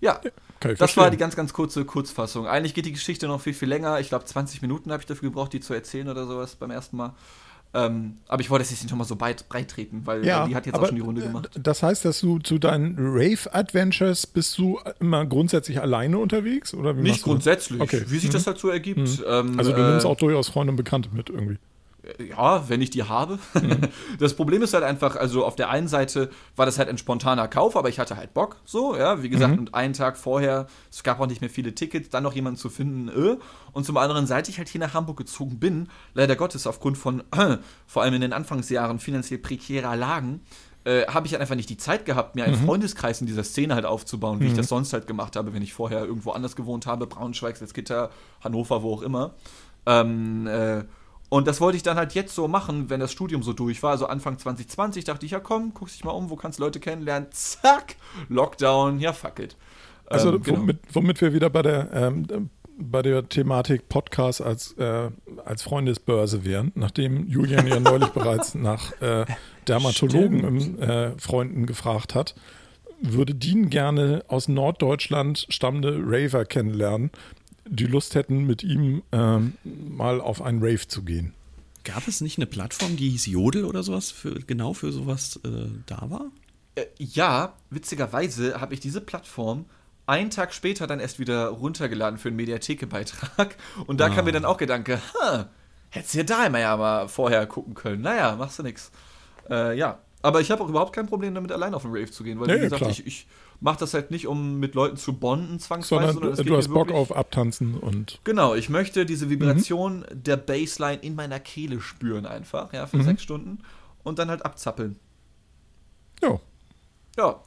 Ja, 0.00 0.20
das 0.60 0.78
verstehen. 0.78 1.02
war 1.02 1.10
die 1.10 1.16
ganz, 1.16 1.36
ganz 1.36 1.52
kurze 1.52 1.84
Kurzfassung. 1.84 2.46
Eigentlich 2.46 2.74
geht 2.74 2.86
die 2.86 2.92
Geschichte 2.92 3.26
noch 3.26 3.40
viel, 3.40 3.54
viel 3.54 3.68
länger. 3.68 3.98
Ich 4.00 4.08
glaube, 4.08 4.24
20 4.24 4.62
Minuten 4.62 4.92
habe 4.92 5.00
ich 5.00 5.06
dafür 5.06 5.30
gebraucht, 5.30 5.52
die 5.52 5.60
zu 5.60 5.74
erzählen 5.74 6.08
oder 6.08 6.26
sowas 6.26 6.56
beim 6.56 6.70
ersten 6.70 6.96
Mal. 6.96 7.14
Ähm, 7.72 8.18
aber 8.26 8.40
ich 8.40 8.50
wollte 8.50 8.64
es 8.64 8.70
jetzt 8.70 8.82
nicht 8.82 8.90
nochmal 8.90 9.06
so 9.06 9.14
breit, 9.14 9.48
breit 9.48 9.70
treten, 9.70 10.02
weil 10.04 10.26
ja, 10.26 10.46
die 10.46 10.56
hat 10.56 10.66
jetzt 10.66 10.76
auch 10.76 10.86
schon 10.86 10.96
die 10.96 11.02
Runde 11.02 11.22
gemacht. 11.22 11.50
Das 11.54 11.84
heißt, 11.84 12.04
dass 12.04 12.20
du 12.20 12.40
zu 12.40 12.58
deinen 12.58 12.96
Rave-Adventures 12.98 14.26
bist 14.26 14.58
du 14.58 14.80
immer 14.98 15.24
grundsätzlich 15.24 15.80
alleine 15.80 16.18
unterwegs? 16.18 16.74
Oder 16.74 16.94
nicht 16.94 17.22
grundsätzlich, 17.22 17.80
okay. 17.80 18.02
wie 18.08 18.18
sich 18.18 18.30
mhm. 18.30 18.32
das 18.32 18.46
halt 18.48 18.58
so 18.58 18.68
ergibt. 18.70 18.98
Mhm. 18.98 19.24
Ähm, 19.24 19.58
also 19.58 19.72
du 19.72 19.82
nimmst 19.82 20.04
äh, 20.04 20.08
auch 20.08 20.16
durchaus 20.16 20.48
Freunde 20.48 20.72
und 20.72 20.76
Bekannte 20.76 21.10
mit 21.12 21.30
irgendwie 21.30 21.58
ja, 22.18 22.68
wenn 22.68 22.80
ich 22.80 22.90
die 22.90 23.04
habe. 23.04 23.38
Mhm. 23.54 23.80
Das 24.18 24.34
Problem 24.34 24.62
ist 24.62 24.74
halt 24.74 24.84
einfach, 24.84 25.16
also 25.16 25.44
auf 25.44 25.56
der 25.56 25.70
einen 25.70 25.88
Seite 25.88 26.30
war 26.56 26.66
das 26.66 26.78
halt 26.78 26.88
ein 26.88 26.98
spontaner 26.98 27.48
Kauf, 27.48 27.76
aber 27.76 27.88
ich 27.88 27.98
hatte 27.98 28.16
halt 28.16 28.34
Bock, 28.34 28.56
so, 28.64 28.96
ja, 28.96 29.22
wie 29.22 29.28
gesagt, 29.28 29.54
mhm. 29.54 29.60
und 29.60 29.74
einen 29.74 29.94
Tag 29.94 30.16
vorher, 30.16 30.66
es 30.90 31.02
gab 31.02 31.20
auch 31.20 31.26
nicht 31.26 31.40
mehr 31.40 31.50
viele 31.50 31.74
Tickets, 31.74 32.10
dann 32.10 32.22
noch 32.22 32.34
jemanden 32.34 32.58
zu 32.58 32.68
finden, 32.68 33.08
äh. 33.08 33.36
und 33.72 33.86
zum 33.86 33.96
anderen, 33.96 34.26
seit 34.26 34.48
ich 34.48 34.58
halt 34.58 34.68
hier 34.68 34.80
nach 34.80 34.94
Hamburg 34.94 35.16
gezogen 35.16 35.58
bin, 35.58 35.88
leider 36.14 36.36
Gottes 36.36 36.66
aufgrund 36.66 36.98
von, 36.98 37.22
äh, 37.36 37.58
vor 37.86 38.02
allem 38.02 38.14
in 38.14 38.20
den 38.20 38.32
Anfangsjahren 38.32 38.98
finanziell 38.98 39.38
prekärer 39.38 39.96
Lagen, 39.96 40.40
äh, 40.84 41.06
habe 41.06 41.26
ich 41.26 41.32
halt 41.32 41.42
einfach 41.42 41.56
nicht 41.56 41.70
die 41.70 41.76
Zeit 41.76 42.04
gehabt, 42.04 42.34
mir 42.34 42.44
einen 42.44 42.60
mhm. 42.60 42.66
Freundeskreis 42.66 43.20
in 43.20 43.26
dieser 43.26 43.44
Szene 43.44 43.74
halt 43.74 43.84
aufzubauen, 43.84 44.40
wie 44.40 44.44
mhm. 44.44 44.50
ich 44.50 44.56
das 44.56 44.68
sonst 44.68 44.92
halt 44.92 45.06
gemacht 45.06 45.36
habe, 45.36 45.52
wenn 45.52 45.62
ich 45.62 45.72
vorher 45.72 46.04
irgendwo 46.04 46.32
anders 46.32 46.56
gewohnt 46.56 46.86
habe, 46.86 47.06
Braunschweig, 47.06 47.56
Salzgitter, 47.56 48.10
Hannover, 48.42 48.82
wo 48.82 48.94
auch 48.94 49.02
immer. 49.02 49.34
Ähm, 49.86 50.46
äh, 50.46 50.84
und 51.30 51.46
das 51.46 51.60
wollte 51.60 51.76
ich 51.76 51.84
dann 51.84 51.96
halt 51.96 52.12
jetzt 52.14 52.34
so 52.34 52.48
machen, 52.48 52.90
wenn 52.90 52.98
das 52.98 53.12
Studium 53.12 53.44
so 53.44 53.52
durch 53.52 53.82
war. 53.84 53.92
Also 53.92 54.06
Anfang 54.06 54.36
2020 54.36 55.04
dachte 55.04 55.24
ich, 55.24 55.32
ja 55.32 55.38
komm, 55.38 55.72
guck 55.72 55.88
dich 55.88 56.04
mal 56.04 56.10
um, 56.10 56.28
wo 56.28 56.34
kannst 56.34 56.58
du 56.58 56.64
Leute 56.64 56.80
kennenlernen? 56.80 57.28
Zack, 57.30 57.94
Lockdown, 58.28 58.98
ja 58.98 59.12
fuck 59.12 59.38
it. 59.38 59.56
Also 60.06 60.34
ähm, 60.34 60.42
genau. 60.42 60.58
womit, 60.58 60.78
womit, 60.92 61.20
wir 61.20 61.32
wieder 61.32 61.48
bei 61.48 61.62
der, 61.62 61.88
ähm, 61.92 62.50
bei 62.76 63.00
der 63.02 63.28
Thematik 63.28 63.88
Podcast 63.88 64.42
als, 64.42 64.72
äh, 64.72 65.10
als 65.44 65.62
Freundesbörse 65.62 66.44
wären, 66.44 66.72
nachdem 66.74 67.28
Julian 67.28 67.68
ja 67.68 67.78
neulich 67.78 68.08
bereits 68.14 68.56
nach 68.56 69.00
äh, 69.00 69.24
Dermatologen 69.68 70.42
im, 70.42 70.82
äh, 70.82 71.16
Freunden 71.16 71.66
gefragt 71.66 72.16
hat, 72.16 72.34
würde 73.00 73.36
Dean 73.36 73.70
gerne 73.70 74.24
aus 74.26 74.48
Norddeutschland 74.48 75.46
stammende 75.48 76.00
Raver 76.04 76.44
kennenlernen 76.44 77.10
die 77.70 77.86
Lust 77.86 78.14
hätten, 78.14 78.44
mit 78.44 78.62
ihm 78.62 79.02
ähm, 79.12 79.54
mal 79.64 80.20
auf 80.20 80.42
einen 80.42 80.60
Rave 80.60 80.86
zu 80.86 81.02
gehen. 81.02 81.34
Gab 81.84 82.06
es 82.08 82.20
nicht 82.20 82.38
eine 82.38 82.46
Plattform, 82.46 82.96
die 82.96 83.08
hieß 83.10 83.26
Jodel 83.26 83.64
oder 83.64 83.82
sowas, 83.82 84.10
für, 84.10 84.34
genau 84.40 84.74
für 84.74 84.92
sowas 84.92 85.40
äh, 85.44 85.68
da 85.86 86.10
war? 86.10 86.26
Äh, 86.74 86.86
ja, 86.98 87.54
witzigerweise 87.70 88.60
habe 88.60 88.74
ich 88.74 88.80
diese 88.80 89.00
Plattform 89.00 89.64
einen 90.06 90.30
Tag 90.30 90.52
später 90.52 90.86
dann 90.86 91.00
erst 91.00 91.20
wieder 91.20 91.48
runtergeladen 91.48 92.18
für 92.18 92.28
einen 92.28 92.36
Mediatheke-Beitrag. 92.36 93.56
Und 93.86 94.00
da 94.00 94.06
ah. 94.06 94.10
kam 94.10 94.24
mir 94.24 94.32
dann 94.32 94.44
auch 94.44 94.56
Gedanke, 94.56 95.00
hättest 95.90 96.14
du 96.14 96.18
ja 96.18 96.24
da 96.24 96.46
immer 96.46 96.58
ja 96.58 96.76
mal 96.76 97.08
vorher 97.08 97.46
gucken 97.46 97.74
können. 97.74 98.02
Naja, 98.02 98.34
machst 98.36 98.58
du 98.58 98.64
nix. 98.64 98.90
Äh, 99.48 99.78
ja, 99.78 100.00
aber 100.22 100.40
ich 100.40 100.50
habe 100.50 100.62
auch 100.62 100.68
überhaupt 100.68 100.94
kein 100.94 101.06
Problem 101.06 101.34
damit, 101.34 101.52
allein 101.52 101.74
auf 101.74 101.82
den 101.82 101.92
Rave 101.92 102.10
zu 102.10 102.24
gehen, 102.24 102.40
weil, 102.40 102.48
ja, 102.48 102.56
wie 102.56 102.60
gesagt, 102.60 102.80
klar. 102.80 102.90
ich, 102.90 103.06
ich 103.06 103.26
mache 103.60 103.78
das 103.80 103.94
halt 103.94 104.10
nicht, 104.10 104.26
um 104.26 104.58
mit 104.58 104.74
Leuten 104.74 104.96
zu 104.96 105.12
bonden, 105.12 105.58
zwangsweise. 105.60 106.14
Sondern, 106.14 106.34
sondern 106.34 106.46
du 106.46 106.56
hast 106.56 106.68
Bock 106.68 106.90
auf 106.90 107.14
Abtanzen 107.14 107.74
und. 107.74 108.20
Genau, 108.24 108.54
ich 108.54 108.68
möchte 108.68 109.06
diese 109.06 109.30
Vibration 109.30 110.00
mhm. 110.00 110.22
der 110.22 110.36
Bassline 110.36 110.98
in 111.02 111.14
meiner 111.14 111.38
Kehle 111.38 111.80
spüren, 111.80 112.26
einfach, 112.26 112.72
ja, 112.72 112.86
für 112.86 112.98
mhm. 112.98 113.04
sechs 113.04 113.22
Stunden 113.22 113.58
und 114.02 114.18
dann 114.18 114.30
halt 114.30 114.44
abzappeln. 114.44 114.96
Ja. 116.22 116.40
Ja. 117.16 117.42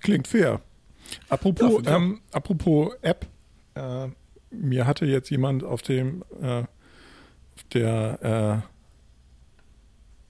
Klingt 0.00 0.28
fair. 0.28 0.60
Apropos, 1.28 1.82
Ja, 1.84 1.96
ähm, 1.96 2.20
apropos 2.32 2.94
App, 3.02 3.26
äh, 3.74 4.08
mir 4.50 4.86
hatte 4.86 5.06
jetzt 5.06 5.30
jemand 5.30 5.64
auf 5.64 5.82
dem 5.82 6.24
äh, 6.40 6.64
der 7.72 8.62
äh, 8.64 8.77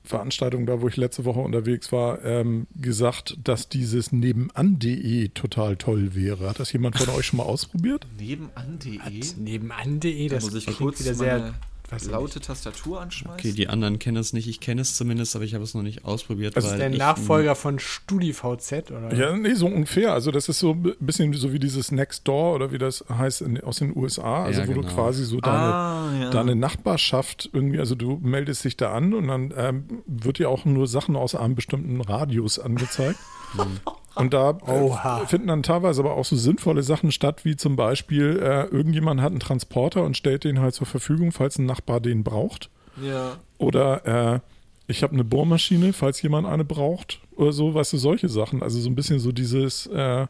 Veranstaltung 0.09 0.67
da, 0.67 0.81
wo 0.81 0.89
ich 0.89 0.97
letzte 0.97 1.25
Woche 1.25 1.41
unterwegs 1.41 1.93
war, 1.93 2.25
ähm, 2.25 2.67
gesagt, 2.75 3.39
dass 3.45 3.69
dieses 3.69 4.11
nebenan.de 4.13 5.29
total 5.29 5.77
toll 5.77 6.15
wäre. 6.15 6.49
Hat 6.49 6.59
das 6.59 6.73
jemand 6.73 6.99
von 6.99 7.15
euch 7.15 7.27
schon 7.27 7.37
mal 7.37 7.45
ausprobiert? 7.45 8.07
Nebenan.de. 8.19 8.99
Nebenan.de, 9.37 10.29
Da 10.29 10.35
das 10.37 10.45
muss 10.45 10.55
ich 10.55 10.65
klingt 10.65 10.79
kurz 10.79 11.01
wieder 11.01 11.15
meine 11.15 11.41
sehr 11.41 11.55
weiß 11.91 12.07
laute 12.11 12.41
Tastatur 12.41 13.01
anschmeißen. 13.01 13.39
Okay, 13.39 13.53
die 13.53 13.69
anderen 13.69 13.99
kennen 13.99 14.17
es 14.19 14.33
nicht. 14.33 14.49
Ich 14.49 14.61
kenne 14.61 14.81
es 14.83 14.97
zumindest, 14.97 15.35
aber 15.37 15.45
ich 15.45 15.55
habe 15.55 15.65
es 15.65 15.75
noch 15.75 15.83
nicht 15.83 16.05
ausprobiert. 16.05 16.57
Also 16.57 16.71
weil 16.71 16.79
der 16.79 16.91
Nachfolger 16.91 17.55
von 17.55 17.79
StudiVZ 17.79 18.91
oder? 18.91 19.15
Ja, 19.15 19.37
nee, 19.37 19.55
so 19.55 19.67
ungefähr. 19.67 20.13
Also 20.13 20.31
das 20.31 20.49
ist 20.49 20.59
so 20.59 20.73
ein 20.73 20.95
bisschen 21.01 21.33
so 21.35 21.53
wie 21.53 21.59
dieses 21.59 21.91
Nextdoor 21.93 22.55
oder 22.55 22.73
wie 22.73 22.79
das 22.79 23.05
heißt 23.09 23.43
in, 23.43 23.61
aus 23.63 23.79
den 23.79 23.97
USA, 23.97 24.45
also 24.45 24.61
Ja, 24.63 24.69
wo 24.69 24.75
du 24.75 24.81
genau. 24.83 24.95
quasi 24.95 25.25
so 25.25 25.41
deine, 25.41 25.57
Ah, 25.75 26.11
ja. 26.21 26.31
deine 26.31 26.55
Nachbarschaft 26.57 27.51
irgendwie, 27.53 27.79
also 27.79 27.95
du 27.95 28.19
meldest 28.23 28.65
dich 28.65 28.77
da 28.77 28.93
an 28.93 29.15
und 29.15 29.29
dann 29.29 29.55
ähm, 29.57 29.85
wird 30.07 30.39
dir 30.39 30.51
auch 30.51 30.65
nur 30.65 30.87
Sachen 30.87 31.17
aus 31.17 31.35
einem 31.35 31.55
bestimmten 31.55 32.01
Radius 32.01 32.59
angezeigt. 32.59 33.19
Und 34.19 34.35
da 34.35 34.51
äh, 34.51 35.27
finden 35.27 35.49
dann 35.49 35.63
teilweise 35.63 36.01
aber 36.01 36.15
auch 36.15 36.25
so 36.25 36.37
sinnvolle 36.37 36.83
Sachen 36.83 37.13
statt, 37.13 37.45
wie 37.45 37.57
zum 37.57 37.77
Beispiel, 37.77 38.41
äh, 38.43 38.65
irgendjemand 38.65 39.21
hat 39.21 39.31
einen 39.31 39.41
Transporter 39.41 40.05
und 40.05 40.17
stellt 40.17 40.45
den 40.45 40.61
halt 40.61 40.75
zur 40.75 40.87
Verfügung, 40.87 41.33
falls 41.33 41.59
ein 41.59 41.67
Nachbar 41.67 42.01
den 42.01 42.25
braucht. 42.25 42.71
Ja. 43.03 43.37
Oder 43.59 44.35
äh, 44.35 44.41
ich 44.89 45.03
habe 45.03 45.13
eine 45.13 45.25
Bohrmaschine, 45.25 45.93
falls 45.93 46.21
jemand 46.23 46.47
eine 46.47 46.65
braucht 46.65 47.21
oder 47.37 47.53
so, 47.53 47.75
weißt 47.75 47.93
du, 47.93 47.99
solche 47.99 48.29
Sachen. 48.29 48.63
Also 48.63 48.81
so 48.81 48.89
ein 48.89 48.95
bisschen 48.95 49.21
so 49.21 49.33
dieses 49.33 49.87
äh, 49.87 50.27
eBay 50.27 50.29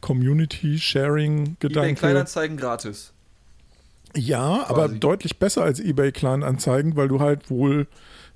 Community-Sharing-Gedanke. 0.00 1.94
Kleinanzeigen 1.94 2.56
gratis. 2.58 3.12
Ja, 4.14 4.66
aber 4.68 4.86
quasi. 4.86 5.00
deutlich 5.00 5.38
besser 5.38 5.64
als 5.64 5.80
eBay 5.80 6.12
Kleinanzeigen, 6.12 6.94
weil 6.96 7.08
du 7.08 7.20
halt 7.20 7.50
wohl, 7.50 7.86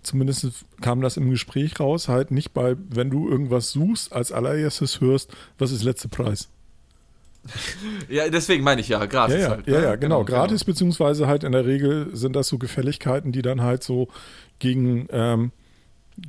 zumindest 0.08 0.64
kam 0.80 1.00
das 1.00 1.16
im 1.16 1.30
Gespräch 1.30 1.78
raus, 1.80 2.08
halt 2.08 2.30
nicht 2.30 2.52
bei, 2.52 2.76
wenn 2.88 3.10
du 3.10 3.28
irgendwas 3.28 3.70
suchst, 3.70 4.12
als 4.12 4.32
allererstes 4.32 5.00
hörst, 5.00 5.32
was 5.58 5.70
ist 5.72 5.84
letzte 5.84 6.08
Preis. 6.08 6.48
Ja, 8.10 8.28
deswegen 8.28 8.64
meine 8.64 8.80
ich 8.80 8.88
ja, 8.88 9.06
gratis 9.06 9.36
Ja, 9.36 9.40
ja, 9.40 9.48
halt. 9.50 9.66
ja, 9.66 9.78
ne? 9.78 9.84
ja, 9.84 9.96
genau. 9.96 10.24
Gratis, 10.24 10.64
beziehungsweise 10.64 11.26
halt 11.26 11.44
in 11.44 11.52
der 11.52 11.64
Regel 11.64 12.14
sind 12.14 12.36
das 12.36 12.48
so 12.48 12.58
Gefälligkeiten, 12.58 13.32
die 13.32 13.42
dann 13.42 13.62
halt 13.62 13.82
so 13.82 14.08
gegen, 14.58 15.06
ähm, 15.10 15.52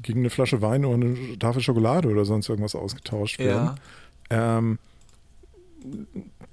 gegen 0.02 0.20
eine 0.20 0.30
Flasche 0.30 0.62
Wein 0.62 0.86
oder 0.86 0.96
eine 1.06 1.40
Tafel 1.40 1.62
Schokolade 1.62 2.08
oder 2.10 2.26
sonst 2.26 2.48
irgendwas 2.48 2.76
ausgetauscht 2.76 3.40
werden. 3.40 3.78
Ja. 4.32 4.58
Ähm, 4.60 4.80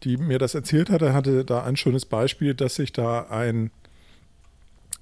die 0.02 0.16
mir 0.16 0.38
das 0.38 0.54
erzählt 0.54 0.90
hatte, 0.90 1.12
hatte 1.12 1.44
da 1.44 1.62
ein 1.62 1.76
schönes 1.76 2.06
Beispiel, 2.06 2.54
dass 2.54 2.76
sich 2.76 2.92
da 2.92 3.26
ein 3.28 3.70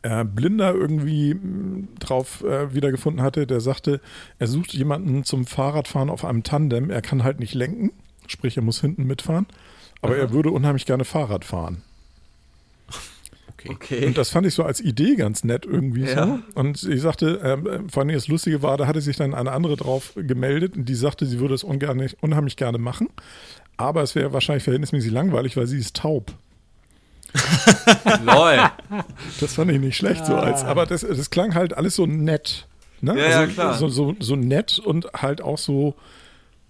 äh, 0.04 0.24
Blinder 0.24 0.74
irgendwie 0.74 1.34
mh, 1.34 1.88
drauf 1.98 2.44
äh, 2.44 2.74
wiedergefunden 2.74 3.22
hatte, 3.22 3.46
der 3.46 3.60
sagte, 3.60 4.00
er 4.38 4.46
sucht 4.46 4.72
jemanden 4.74 5.24
zum 5.24 5.46
Fahrradfahren 5.46 6.10
auf 6.10 6.24
einem 6.24 6.42
Tandem. 6.42 6.90
Er 6.90 7.02
kann 7.02 7.24
halt 7.24 7.40
nicht 7.40 7.54
lenken, 7.54 7.90
sprich, 8.26 8.56
er 8.56 8.62
muss 8.62 8.80
hinten 8.80 9.04
mitfahren, 9.06 9.46
aber 10.02 10.16
er 10.16 10.30
würde 10.32 10.50
unheimlich 10.50 10.84
gerne 10.86 11.04
Fahrrad 11.04 11.44
fahren. 11.46 11.82
okay. 13.48 13.70
Okay. 13.70 14.06
Und 14.06 14.18
das 14.18 14.28
fand 14.30 14.46
ich 14.46 14.54
so 14.54 14.62
als 14.62 14.80
Idee 14.80 15.16
ganz 15.16 15.42
nett 15.42 15.64
irgendwie 15.64 16.04
Ja. 16.04 16.26
so. 16.54 16.60
Und 16.60 16.82
ich 16.82 17.00
sagte, 17.00 17.40
ähm, 17.42 17.88
vor 17.88 18.02
allem 18.02 18.12
das 18.14 18.28
Lustige 18.28 18.62
war, 18.62 18.76
da 18.76 18.86
hatte 18.86 19.00
sich 19.00 19.16
dann 19.16 19.34
eine 19.34 19.52
andere 19.52 19.76
drauf 19.76 20.12
gemeldet 20.16 20.76
und 20.76 20.84
die 20.88 20.94
sagte, 20.94 21.24
sie 21.26 21.40
würde 21.40 21.54
es 21.54 21.64
ungern, 21.64 22.06
unheimlich 22.20 22.56
gerne 22.56 22.78
machen. 22.78 23.08
Aber 23.78 24.02
es 24.02 24.14
wäre 24.14 24.32
wahrscheinlich 24.32 24.64
verhältnismäßig 24.64 25.10
langweilig, 25.10 25.56
weil 25.56 25.66
sie 25.66 25.78
ist 25.78 25.96
taub. 25.96 26.32
Lol. 28.24 28.70
Das 29.40 29.54
fand 29.54 29.70
ich 29.70 29.80
nicht 29.80 29.96
schlecht 29.96 30.26
so 30.26 30.34
als, 30.34 30.64
aber 30.64 30.86
das, 30.86 31.02
das 31.02 31.30
klang 31.30 31.54
halt 31.54 31.76
alles 31.76 31.96
so 31.96 32.06
nett. 32.06 32.66
Ne? 33.00 33.18
Ja, 33.18 33.28
ja, 33.28 33.46
klar. 33.46 33.74
So, 33.74 33.88
so, 33.88 34.14
so 34.20 34.36
nett 34.36 34.78
und 34.78 35.06
halt 35.14 35.42
auch 35.42 35.58
so 35.58 35.94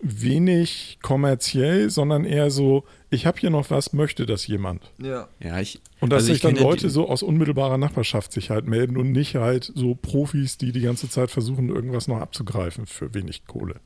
wenig 0.01 0.99
kommerziell, 1.03 1.89
sondern 1.89 2.25
eher 2.25 2.51
so, 2.51 2.85
ich 3.11 3.27
habe 3.27 3.39
hier 3.39 3.51
noch 3.51 3.71
was, 3.71 3.93
möchte 3.93 4.27
das 4.27 4.47
jemand? 4.47 4.91
Ja. 4.99 5.29
Ja, 5.41 5.61
ich. 5.61 5.81
Und 6.01 6.11
dass 6.11 6.25
also 6.25 6.27
sich 6.27 6.37
ich 6.37 6.43
dann 6.43 6.57
Leute 6.57 6.91
so 6.91 7.09
aus 7.09 7.23
unmittelbarer 7.23 7.79
Nachbarschaft 7.79 8.33
sich 8.33 8.51
halt 8.51 8.67
melden 8.67 8.97
und 8.97 9.13
nicht 9.13 9.37
halt 9.37 9.73
so 9.75 9.95
Profis, 9.95 10.59
die 10.59 10.73
die 10.73 10.83
ganze 10.83 11.09
Zeit 11.09 11.31
versuchen, 11.31 11.69
irgendwas 11.71 12.09
noch 12.09 12.21
abzugreifen 12.21 12.87
für 12.87 13.15
wenig 13.15 13.47
Kohle. 13.47 13.77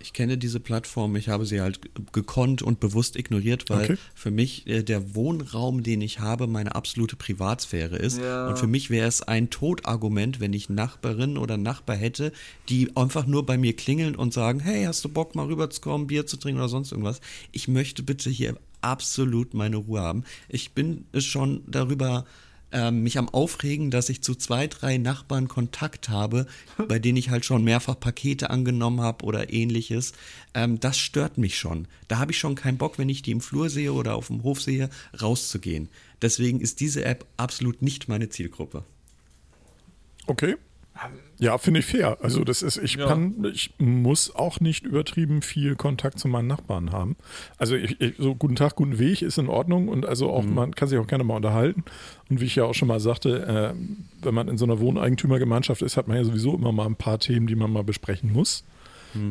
Ich 0.00 0.12
kenne 0.12 0.36
diese 0.36 0.60
Plattform, 0.60 1.16
ich 1.16 1.28
habe 1.28 1.46
sie 1.46 1.60
halt 1.60 1.80
gekonnt 2.12 2.62
und 2.62 2.78
bewusst 2.80 3.16
ignoriert, 3.16 3.70
weil 3.70 3.84
Okay. 3.84 3.96
für 4.14 4.30
mich 4.30 4.66
äh, 4.66 4.82
der 4.82 5.14
Wohnraum, 5.14 5.82
den 5.82 6.02
ich 6.02 6.20
habe, 6.20 6.46
meine 6.46 6.74
absolute 6.74 7.16
Privatsphäre 7.16 7.96
ist. 7.96 8.18
Ja. 8.18 8.48
Und 8.48 8.58
für 8.58 8.66
mich 8.66 8.90
wäre 8.90 9.08
es 9.08 9.22
ein 9.22 9.50
Totargument, 9.50 10.40
wenn 10.40 10.52
ich 10.52 10.68
Nachbarin 10.68 11.38
oder 11.38 11.56
Nachbar 11.56 11.96
hätte, 11.96 12.32
die 12.68 12.94
einfach 12.96 13.26
nur 13.26 13.46
bei 13.46 13.56
mir 13.56 13.74
klingeln 13.74 14.14
und 14.14 14.34
sagen, 14.34 14.60
hey, 14.60 14.84
hast 14.84 15.04
du 15.04 15.08
Bock 15.08 15.34
mal 15.34 15.46
rüberzukommen, 15.46 16.06
Bier 16.06 16.26
zu 16.26 16.36
trinken 16.36 16.60
oder 16.60 16.68
sonst 16.68 16.92
irgendwas. 16.92 17.20
Ich 17.52 17.66
möchte 17.68 18.02
bitte 18.02 18.28
hier 18.30 18.56
absolut 18.82 19.54
meine 19.54 19.76
Ruhe 19.76 20.00
haben. 20.00 20.24
Ich 20.48 20.72
bin 20.72 21.04
schon 21.16 21.62
darüber 21.66 22.26
ähm, 22.72 23.02
mich 23.02 23.18
am 23.18 23.28
Aufregen, 23.28 23.90
dass 23.90 24.08
ich 24.08 24.22
zu 24.22 24.34
zwei, 24.34 24.66
drei 24.66 24.98
Nachbarn 24.98 25.48
Kontakt 25.48 26.08
habe, 26.08 26.46
bei 26.88 26.98
denen 26.98 27.16
ich 27.16 27.30
halt 27.30 27.44
schon 27.44 27.64
mehrfach 27.64 27.98
Pakete 27.98 28.50
angenommen 28.50 29.00
habe 29.00 29.24
oder 29.24 29.52
ähnliches. 29.52 30.12
Ähm, 30.54 30.80
das 30.80 30.98
stört 30.98 31.38
mich 31.38 31.58
schon. 31.58 31.88
Da 32.08 32.18
habe 32.18 32.32
ich 32.32 32.38
schon 32.38 32.54
keinen 32.54 32.78
Bock, 32.78 32.98
wenn 32.98 33.08
ich 33.08 33.22
die 33.22 33.32
im 33.32 33.40
Flur 33.40 33.70
sehe 33.70 33.92
oder 33.92 34.14
auf 34.14 34.28
dem 34.28 34.42
Hof 34.42 34.60
sehe, 34.60 34.90
rauszugehen. 35.20 35.88
Deswegen 36.20 36.60
ist 36.60 36.80
diese 36.80 37.04
App 37.04 37.26
absolut 37.36 37.82
nicht 37.82 38.08
meine 38.08 38.28
Zielgruppe. 38.28 38.84
Okay. 40.26 40.56
Ja, 41.38 41.58
finde 41.58 41.80
ich 41.80 41.86
fair. 41.86 42.18
Also 42.22 42.44
das 42.44 42.62
ist, 42.62 42.76
ich 42.76 42.94
Ja. 42.94 43.06
kann, 43.06 43.44
ich 43.52 43.72
muss 43.78 44.34
auch 44.34 44.60
nicht 44.60 44.84
übertrieben 44.84 45.42
viel 45.42 45.74
Kontakt 45.74 46.18
zu 46.18 46.28
meinen 46.28 46.46
Nachbarn 46.46 46.92
haben. 46.92 47.16
Also 47.58 47.74
ich, 47.74 48.00
ich, 48.00 48.14
so 48.18 48.34
guten 48.34 48.54
Tag, 48.54 48.76
guten 48.76 48.98
Weg 48.98 49.22
ist 49.22 49.38
in 49.38 49.48
Ordnung 49.48 49.88
und 49.88 50.06
also 50.06 50.30
auch 50.30 50.44
man 50.44 50.74
kann 50.74 50.88
sich 50.88 50.98
auch 50.98 51.06
gerne 51.06 51.24
mal 51.24 51.36
unterhalten. 51.36 51.84
Und 52.30 52.40
wie 52.40 52.44
ich 52.44 52.54
ja 52.56 52.64
auch 52.64 52.74
schon 52.74 52.88
mal 52.88 53.00
sagte, 53.00 53.74
äh, 53.74 54.24
wenn 54.24 54.34
man 54.34 54.48
in 54.48 54.58
so 54.58 54.64
einer 54.64 54.78
Wohneigentümergemeinschaft 54.80 55.82
ist, 55.82 55.96
hat 55.96 56.06
man 56.08 56.16
ja 56.16 56.24
sowieso 56.24 56.54
immer 56.54 56.70
mal 56.72 56.86
ein 56.86 56.96
paar 56.96 57.18
Themen, 57.18 57.46
die 57.46 57.56
man 57.56 57.72
mal 57.72 57.84
besprechen 57.84 58.32
muss, 58.32 58.64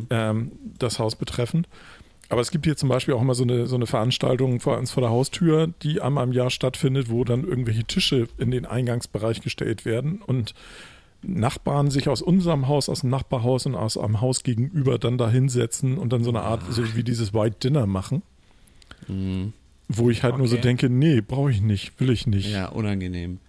ähm, 0.09 0.51
das 0.79 0.99
Haus 0.99 1.15
betreffend. 1.15 1.67
Aber 2.29 2.39
es 2.41 2.51
gibt 2.51 2.65
hier 2.65 2.77
zum 2.77 2.87
Beispiel 2.87 3.13
auch 3.13 3.21
immer 3.21 3.33
so 3.35 3.43
eine, 3.43 3.67
so 3.67 3.75
eine 3.75 3.87
Veranstaltung 3.87 4.59
vor 4.61 4.77
uns 4.77 4.91
vor 4.91 5.01
der 5.01 5.09
Haustür, 5.09 5.67
die 5.81 6.01
einmal 6.01 6.25
im 6.25 6.31
Jahr 6.33 6.49
stattfindet, 6.49 7.09
wo 7.09 7.23
dann 7.25 7.43
irgendwelche 7.45 7.83
Tische 7.83 8.27
in 8.37 8.51
den 8.51 8.65
Eingangsbereich 8.65 9.41
gestellt 9.41 9.83
werden 9.85 10.21
und 10.25 10.53
Nachbarn 11.23 11.91
sich 11.91 12.09
aus 12.09 12.21
unserem 12.21 12.67
Haus, 12.67 12.89
aus 12.89 13.01
dem 13.01 13.09
Nachbarhaus 13.11 13.65
und 13.65 13.75
aus 13.75 13.97
einem 13.97 14.21
Haus 14.21 14.43
gegenüber 14.43 14.97
dann 14.97 15.17
da 15.17 15.29
hinsetzen 15.29 15.97
und 15.97 16.11
dann 16.11 16.23
so 16.23 16.31
eine 16.31 16.41
Art, 16.41 16.61
so 16.69 16.95
wie 16.95 17.03
dieses 17.03 17.33
White 17.33 17.57
Dinner 17.63 17.85
machen. 17.85 18.23
Wo 19.87 20.09
ich 20.09 20.23
halt 20.23 20.37
nur 20.37 20.47
so 20.47 20.55
Okay. 20.55 20.61
denke, 20.63 20.89
nee, 20.89 21.21
brauche 21.21 21.51
ich 21.51 21.61
nicht, 21.61 21.99
will 21.99 22.09
ich 22.11 22.27
nicht. 22.27 22.49
Ja, 22.49 22.69
unangenehm. 22.69 23.39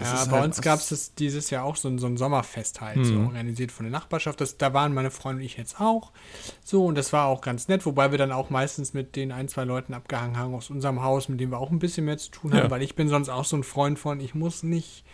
Ja, 0.00 0.24
bei 0.26 0.30
halt 0.38 0.44
uns 0.44 0.60
gab 0.62 0.78
es 0.78 1.14
dieses 1.16 1.50
Jahr 1.50 1.64
auch 1.64 1.74
so 1.74 1.88
ein, 1.88 1.98
so 1.98 2.06
ein 2.06 2.16
Sommerfest 2.16 2.80
halt, 2.80 3.04
so 3.04 3.14
organisiert 3.18 3.72
von 3.72 3.84
der 3.84 3.90
Nachbarschaft. 3.90 4.40
Das, 4.40 4.56
da 4.56 4.72
waren 4.72 4.94
meine 4.94 5.10
Freunde 5.10 5.40
und 5.40 5.46
ich 5.46 5.56
jetzt 5.56 5.80
auch. 5.80 6.12
So, 6.64 6.86
und 6.86 6.94
das 6.96 7.12
war 7.12 7.26
auch 7.26 7.40
ganz 7.40 7.66
nett, 7.66 7.84
wobei 7.86 8.12
wir 8.12 8.18
dann 8.18 8.30
auch 8.30 8.50
meistens 8.50 8.94
mit 8.94 9.16
den 9.16 9.32
ein, 9.32 9.48
zwei 9.48 9.64
Leuten 9.64 9.92
abgehangen 9.92 10.36
haben 10.38 10.54
aus 10.54 10.70
unserem 10.70 11.02
Haus, 11.02 11.28
mit 11.28 11.40
denen 11.40 11.50
wir 11.50 11.58
auch 11.58 11.70
ein 11.72 11.80
bisschen 11.80 12.04
mehr 12.06 12.18
zu 12.18 12.30
tun 12.30 12.52
haben, 12.52 12.60
Ja. 12.64 12.70
weil 12.70 12.82
ich 12.82 12.94
bin 12.94 13.08
sonst 13.08 13.28
auch 13.30 13.44
so 13.44 13.56
ein 13.56 13.64
Freund 13.64 13.98
von, 13.98 14.20
ich 14.20 14.32
muss 14.34 14.62
nicht 14.62 15.04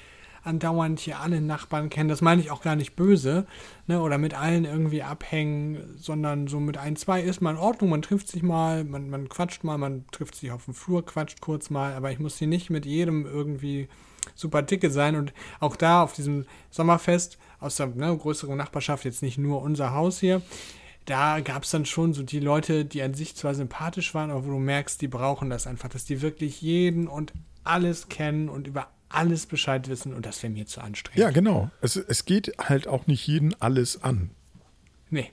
andauernd 0.47 1.01
hier 1.01 1.21
alle 1.21 1.41
Nachbarn 1.41 1.91
kennen. 1.91 2.09
Das 2.09 2.21
meine 2.21 2.41
ich 2.41 2.51
auch 2.51 2.63
gar 2.63 2.77
nicht 2.77 2.97
böse, 2.97 3.47
ne, 3.87 4.01
oder 4.01 4.19
mit 4.19 4.35
allen 4.35 4.65
irgendwie 4.65 5.03
abhängen, 5.03 5.97
sondern 5.97 6.47
so 6.47 6.61
mit 6.61 6.79
ein, 6.79 6.97
zwei 6.97 7.21
ist 7.23 7.41
mal 7.41 7.53
in 7.53 7.57
Ordnung, 7.57 7.91
man 7.91 8.03
trifft 8.03 8.29
sich 8.29 8.43
mal, 8.43 8.85
man, 8.85 9.11
man 9.11 9.29
quatscht 9.29 9.65
mal, 9.65 9.79
man 9.79 10.05
trifft 10.11 10.37
sich 10.37 10.51
auf 10.51 10.65
dem 10.65 10.75
Flur, 10.75 11.05
quatscht 11.05 11.41
kurz 11.41 11.71
mal, 11.71 11.95
aber 11.95 12.11
ich 12.11 12.19
muss 12.19 12.39
hier 12.39 12.49
nicht 12.49 12.71
mit 12.71 12.87
jedem 12.87 13.27
irgendwie 13.27 13.89
super 14.35 14.63
dicke 14.63 14.91
sein 14.91 15.17
und 15.17 15.33
auch 15.61 15.77
da 15.77 16.03
auf 16.03 16.13
diesem 16.13 16.47
Sommerfest 16.71 17.39
aus 17.61 17.77
der 17.77 17.87
ne, 17.89 18.17
größeren 18.17 18.57
Nachbarschaft, 18.57 19.05
jetzt 19.05 19.23
nicht 19.23 19.39
nur 19.39 19.63
unser 19.63 19.93
Haus 19.93 20.21
hier, 20.21 20.43
da 21.07 21.41
gab 21.41 21.63
es 21.63 21.71
dann 21.71 21.87
schon 21.87 22.13
so 22.13 22.23
die 22.23 22.41
Leute, 22.41 22.85
die 22.85 23.01
an 23.03 23.15
sich 23.15 23.37
zwar 23.37 23.55
sympathisch 23.55 24.13
waren, 24.15 24.31
aber 24.31 24.45
wo 24.45 24.51
du 24.51 24.59
merkst, 24.59 25.01
die 25.01 25.09
brauchen 25.09 25.51
das 25.51 25.67
einfach, 25.67 25.89
dass 25.89 26.05
die 26.05 26.21
wirklich 26.21 26.61
jeden 26.61 27.07
und 27.07 27.33
alles 27.63 28.09
kennen 28.09 28.49
und 28.49 28.67
über 28.67 28.89
alles 29.17 29.47
Bescheid 29.47 29.89
wissen 29.89 30.15
und 30.15 30.27
das 30.27 30.43
wäre 30.43 30.53
mir 30.53 30.67
zu 30.67 30.81
anstrengend. 30.81 31.19
Ja, 31.19 31.31
genau. 31.31 31.71
Es, 31.81 31.97
es 31.97 32.25
geht 32.25 32.53
halt 32.59 32.87
auch 32.87 33.07
nicht 33.07 33.27
jeden 33.27 33.61
alles 33.61 34.03
an. 34.03 34.31
Nee. 35.11 35.31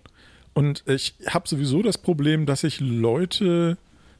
Und 0.53 0.83
ich 0.87 1.15
habe 1.27 1.47
sowieso 1.47 1.81
das 1.81 1.97
Problem, 1.97 2.45
dass 2.45 2.63
ich 2.63 2.79
Leute, 2.79 3.77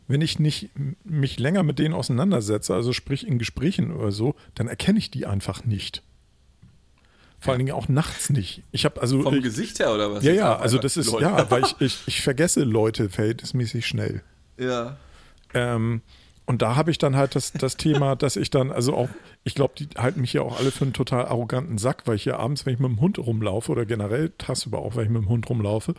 wenn 0.08 0.22
ich 0.22 0.40
nicht 0.40 0.70
mich 1.04 1.40
länger 1.40 1.64
mit 1.64 1.80
denen 1.80 1.94
auseinandersetze, 1.94 2.74
also 2.74 2.92
sprich 2.92 3.26
in 3.26 3.38
Gesprächen 3.38 3.92
oder 3.92 4.12
so, 4.12 4.36
dann 4.56 4.68
erkenne 4.68 5.00
ich 5.00 5.12
die 5.12 5.26
einfach 5.26 5.64
nicht. 5.64 6.04
Vor 7.40 7.52
allen 7.52 7.60
Dingen 7.60 7.74
auch 7.74 7.90
nachts 7.90 8.30
nicht. 8.30 8.64
Ich 8.72 8.86
habe 8.86 9.02
also 9.02 9.22
Vom 9.22 9.36
ich, 9.36 9.44
Gesicht 9.44 9.80
her 9.80 9.94
oder 9.94 10.14
was? 10.14 10.24
ja 10.24 10.32
ja, 10.32 10.58
also 10.58 10.78
das 10.78 10.96
ist 10.96 11.12
Leute. 11.12 11.26
ja, 11.26 11.52
weil 11.52 11.64
ich, 11.64 11.76
ich 11.80 12.00
ich 12.06 12.22
vergesse 12.22 12.64
Leute 12.64 13.10
verhältnismäßig 13.10 13.86
schnell. 13.86 14.24
Ja. 14.58 14.96
Ähm, 15.54 16.02
und 16.46 16.62
da 16.62 16.76
habe 16.76 16.92
ich 16.92 16.98
dann 16.98 17.16
halt 17.16 17.36
das, 17.36 17.54
das 17.54 17.78
Thema, 17.78 18.16
dass 18.16 18.36
ich 18.36 18.50
dann, 18.50 18.72
also 18.72 18.96
auch, 18.96 19.10
ich 19.46 19.56
glaube, 19.56 19.76
die 19.78 19.88
halten 19.98 20.22
mich 20.22 20.34
ja 20.34 20.42
auch 20.42 20.60
alle 20.60 20.72
für 20.72 20.84
einen 20.84 20.94
total 20.94 21.26
arroganten 21.26 21.78
Sack, 21.78 22.04
weil 22.06 22.16
ich 22.16 22.24
hier 22.24 22.38
abends, 22.38 22.66
wenn 22.66 22.74
ich 22.74 22.80
mit 22.80 22.90
dem 22.90 23.00
Hund 23.00 23.18
rumlaufe 23.18 23.72
oder 23.72 23.86
generell 23.86 24.32
tagsüber 24.38 24.80
auch, 24.80 24.96
wenn 24.96 25.06
ich 25.06 25.10
mit 25.10 25.22
dem 25.22 25.30
Hund 25.30 25.50
rumlaufe, 25.50 25.94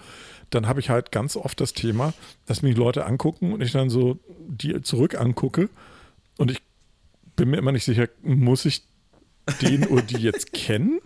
dann 0.50 0.68
habe 0.68 0.80
ich 0.80 0.90
halt 0.90 1.12
ganz 1.12 1.36
oft 1.36 1.60
das 1.60 1.72
Thema, 1.72 2.12
dass 2.44 2.60
mich 2.60 2.76
Leute 2.76 3.06
angucken 3.06 3.54
und 3.54 3.62
ich 3.62 3.72
dann 3.72 3.88
so 3.88 4.18
die 4.46 4.82
zurück 4.82 5.18
angucke. 5.18 5.70
Und 6.36 6.50
ich 6.50 6.60
bin 7.36 7.50
mir 7.50 7.56
immer 7.56 7.72
nicht 7.72 7.84
sicher, 7.84 8.08
muss 8.22 8.66
ich 8.66 8.82
den 9.60 9.86
oder 9.86 10.02
die 10.02 10.16
jetzt 10.16 10.52
kennen? 10.52 11.00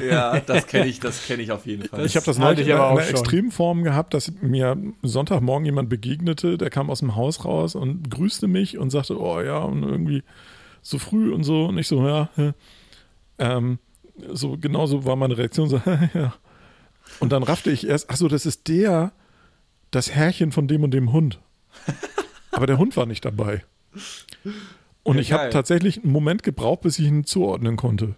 Ja, 0.00 0.38
das 0.40 0.66
kenne 0.66 0.86
ich, 0.86 1.00
das 1.00 1.26
kenne 1.26 1.42
ich 1.42 1.50
auf 1.50 1.66
jeden 1.66 1.88
Fall. 1.88 2.04
Ich 2.06 2.16
habe 2.16 2.24
das 2.24 2.38
neulich 2.38 2.66
ich 2.66 2.68
in 2.68 2.78
aber 2.78 3.00
einer. 3.00 3.08
Extremform 3.08 3.82
gehabt, 3.82 4.14
dass 4.14 4.32
mir 4.40 4.76
Sonntagmorgen 5.02 5.66
jemand 5.66 5.88
begegnete, 5.88 6.58
der 6.58 6.70
kam 6.70 6.90
aus 6.90 7.00
dem 7.00 7.16
Haus 7.16 7.44
raus 7.44 7.74
und 7.74 8.10
grüßte 8.10 8.46
mich 8.46 8.78
und 8.78 8.90
sagte, 8.90 9.20
oh 9.20 9.40
ja, 9.40 9.58
und 9.58 9.82
irgendwie 9.82 10.22
so 10.80 10.98
früh 10.98 11.32
und 11.32 11.44
so. 11.44 11.66
Und 11.66 11.78
ich 11.78 11.88
so, 11.88 12.06
ja, 12.06 12.30
ja. 12.36 12.54
Ähm, 13.38 13.78
so 14.32 14.56
genauso 14.58 15.04
war 15.04 15.16
meine 15.16 15.36
Reaktion 15.36 15.68
so, 15.68 15.80
ja. 16.14 16.34
Und 17.18 17.32
dann 17.32 17.42
raffte 17.42 17.70
ich 17.70 17.86
erst, 17.86 18.10
ach 18.10 18.16
so, 18.16 18.28
das 18.28 18.46
ist 18.46 18.68
der, 18.68 19.12
das 19.90 20.12
Herrchen 20.12 20.52
von 20.52 20.68
dem 20.68 20.84
und 20.84 20.92
dem 20.92 21.12
Hund. 21.12 21.40
Aber 22.52 22.66
der 22.66 22.78
Hund 22.78 22.96
war 22.96 23.06
nicht 23.06 23.24
dabei. 23.24 23.64
Und 25.04 25.16
Ja, 25.16 25.20
ich 25.20 25.32
habe 25.32 25.50
tatsächlich 25.50 26.02
einen 26.02 26.12
Moment 26.12 26.42
gebraucht, 26.42 26.82
bis 26.82 26.98
ich 26.98 27.06
ihn 27.06 27.24
zuordnen 27.24 27.76
konnte. 27.76 28.14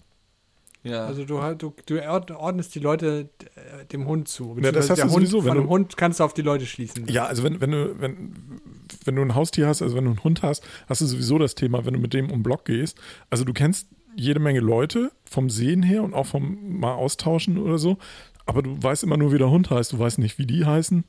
ja. 0.83 1.07
Also 1.07 1.25
du, 1.25 1.41
halt- 1.41 1.63
du, 1.63 1.75
du 1.87 2.01
ordnest 2.37 2.75
die 2.75 2.79
Leute 2.81 3.31
äh, 3.57 3.85
dem 3.87 4.07
Hund 4.07 4.29
zu. 4.29 4.57
Ja, 4.61 4.71
das 4.71 4.91
hast 4.91 4.99
der 4.99 5.07
du 5.07 5.13
Hund, 5.13 5.27
sowieso, 5.29 5.45
wenn 5.45 5.53
von 5.55 5.63
dem 5.63 5.69
Hund 5.71 5.97
kannst 5.97 6.21
du 6.21 6.25
auf 6.25 6.35
die 6.35 6.43
Leute 6.43 6.67
schließen. 6.67 7.07
Ja, 7.09 7.25
also 7.27 7.43
wenn, 7.43 7.61
wenn 7.61 7.71
du, 7.71 7.99
wenn, 8.01 8.35
wenn 9.05 9.17
du 9.17 9.23
ein 9.23 9.35
Haustier 9.35 9.67
hast, 9.67 9.81
also 9.81 9.97
wenn 9.97 10.05
du 10.05 10.11
einen 10.11 10.25
Hund 10.25 10.43
hast, 10.43 10.63
hast 10.89 11.01
du 11.01 11.07
sowieso 11.07 11.39
das 11.39 11.55
Thema, 11.55 11.87
wenn 11.87 11.95
du 11.95 12.01
mit 12.01 12.13
dem 12.13 12.27
um 12.27 12.39
den 12.39 12.43
Block 12.43 12.65
gehst. 12.67 12.99
Also 13.31 13.45
du 13.45 13.53
kennst 13.55 13.89
jede 14.17 14.41
Menge 14.41 14.61
Leute 14.61 15.11
vom 15.25 15.49
Sehen 15.51 15.83
her 15.83 16.03
und 16.03 16.13
auch 16.15 16.27
vom 16.27 16.79
mal 16.79 16.93
austauschen 16.95 17.59
oder 17.59 17.79
so, 17.79 17.97
aber 18.47 18.63
du 18.63 18.81
weißt 18.81 19.03
immer 19.05 19.17
nur, 19.17 19.33
wie 19.33 19.39
der 19.39 19.51
Hund 19.51 19.71
heißt, 19.71 19.93
du 19.95 19.99
weißt 19.99 20.19
nicht, 20.19 20.39
wie 20.39 20.47
die 20.47 20.65
heißen. 20.67 21.03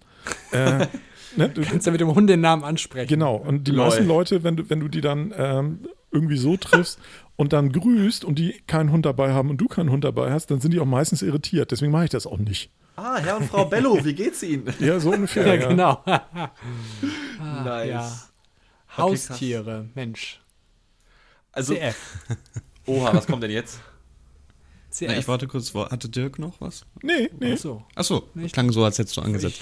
äh, 0.53 0.87
ne, 1.37 1.49
du, 1.49 1.61
kannst 1.61 1.85
ja 1.85 1.91
mit 1.91 2.01
dem 2.01 2.13
Hund 2.13 2.29
den 2.29 2.41
Namen 2.41 2.63
ansprechen. 2.63 3.07
genau, 3.07 3.35
und 3.35 3.65
die 3.67 3.71
Lol. 3.71 3.85
meisten 3.85 4.05
Leute, 4.07 4.43
wenn 4.43 4.55
du, 4.57 4.69
wenn 4.69 4.79
du 4.79 4.87
die 4.87 5.01
dann 5.01 5.33
ähm, 5.37 5.79
irgendwie 6.11 6.37
so 6.37 6.57
triffst 6.57 6.99
und 7.35 7.53
dann 7.53 7.71
grüßt 7.71 8.23
und 8.25 8.39
die 8.39 8.53
keinen 8.67 8.91
Hund 8.91 9.05
dabei 9.05 9.33
haben 9.33 9.49
und 9.49 9.57
du 9.57 9.67
keinen 9.67 9.89
Hund 9.91 10.03
dabei 10.03 10.31
hast, 10.31 10.51
dann 10.51 10.61
sind 10.61 10.71
die 10.71 10.79
auch 10.79 10.85
meistens 10.85 11.21
irritiert. 11.21 11.71
Deswegen 11.71 11.91
mache 11.91 12.05
ich 12.05 12.09
das 12.11 12.25
auch 12.27 12.37
nicht. 12.37 12.69
ah, 12.95 13.17
Herr 13.17 13.37
und 13.37 13.45
Frau 13.45 13.65
Bello, 13.65 14.03
wie 14.03 14.13
geht's 14.13 14.41
Ihnen? 14.43 14.73
Ja, 14.79 14.99
so 14.99 15.11
ungefähr. 15.11 15.45
Ja, 15.47 15.53
ja. 15.55 15.67
genau. 15.67 16.03
nice. 17.63 17.87
ja. 17.89 18.11
Haustiere, 18.97 19.89
Mensch. 19.93 20.39
Also, 21.51 21.73
CF. 21.75 21.95
oha, 22.85 23.13
was 23.13 23.27
kommt 23.27 23.43
denn 23.43 23.51
jetzt? 23.51 23.79
CF. 24.89 25.07
Na, 25.09 25.17
ich 25.17 25.27
warte 25.27 25.47
kurz, 25.47 25.73
wo- 25.75 25.89
hatte 25.89 26.07
Dirk 26.07 26.39
noch 26.39 26.61
was? 26.61 26.85
Nee, 27.01 27.29
nee. 27.39 27.53
Achso. 27.53 27.83
Achso, 27.95 28.29
Nicht? 28.33 28.53
klang 28.53 28.71
so, 28.71 28.83
als 28.85 28.97
hättest 28.97 29.17
du 29.17 29.21
angesetzt. 29.21 29.61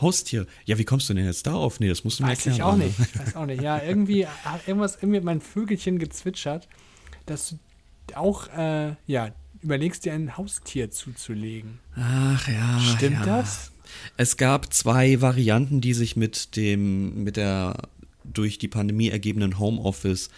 Haustier. 0.00 0.46
Ja, 0.64 0.78
wie 0.78 0.84
kommst 0.84 1.08
du 1.08 1.14
denn 1.14 1.24
jetzt 1.24 1.46
darauf? 1.46 1.80
Nee, 1.80 1.88
das 1.88 2.04
musst 2.04 2.18
du 2.18 2.24
mir 2.24 2.30
Weiß 2.30 2.46
erklären. 2.46 2.56
ich 2.56 2.62
auch 2.62 2.76
nicht. 2.76 2.98
Ich 2.98 3.18
weiß 3.18 3.36
auch 3.36 3.46
nicht. 3.46 3.62
Ja, 3.62 3.82
irgendwie 3.82 4.26
hat 4.26 4.66
irgendwas 4.66 4.96
irgendwie 4.96 5.20
mein 5.20 5.40
Vögelchen 5.40 5.98
gezwitschert, 5.98 6.68
dass 7.24 7.50
du 7.50 7.58
auch, 8.16 8.48
äh, 8.56 8.94
ja, 9.06 9.30
überlegst 9.62 10.04
dir 10.04 10.12
ein 10.12 10.36
Haustier 10.36 10.90
zuzulegen. 10.90 11.80
Ach 11.96 12.46
ja. 12.48 12.80
Stimmt 12.80 13.26
ja. 13.26 13.40
das? 13.40 13.72
Es 14.16 14.36
gab 14.36 14.72
zwei 14.72 15.20
Varianten, 15.20 15.80
die 15.80 15.94
sich 15.94 16.16
mit 16.16 16.56
dem, 16.56 17.24
mit 17.24 17.36
der 17.36 17.76
durch 18.24 18.58
die 18.58 18.68
Pandemie 18.68 19.08
ergebenen 19.08 19.58
Homeoffice 19.58 20.30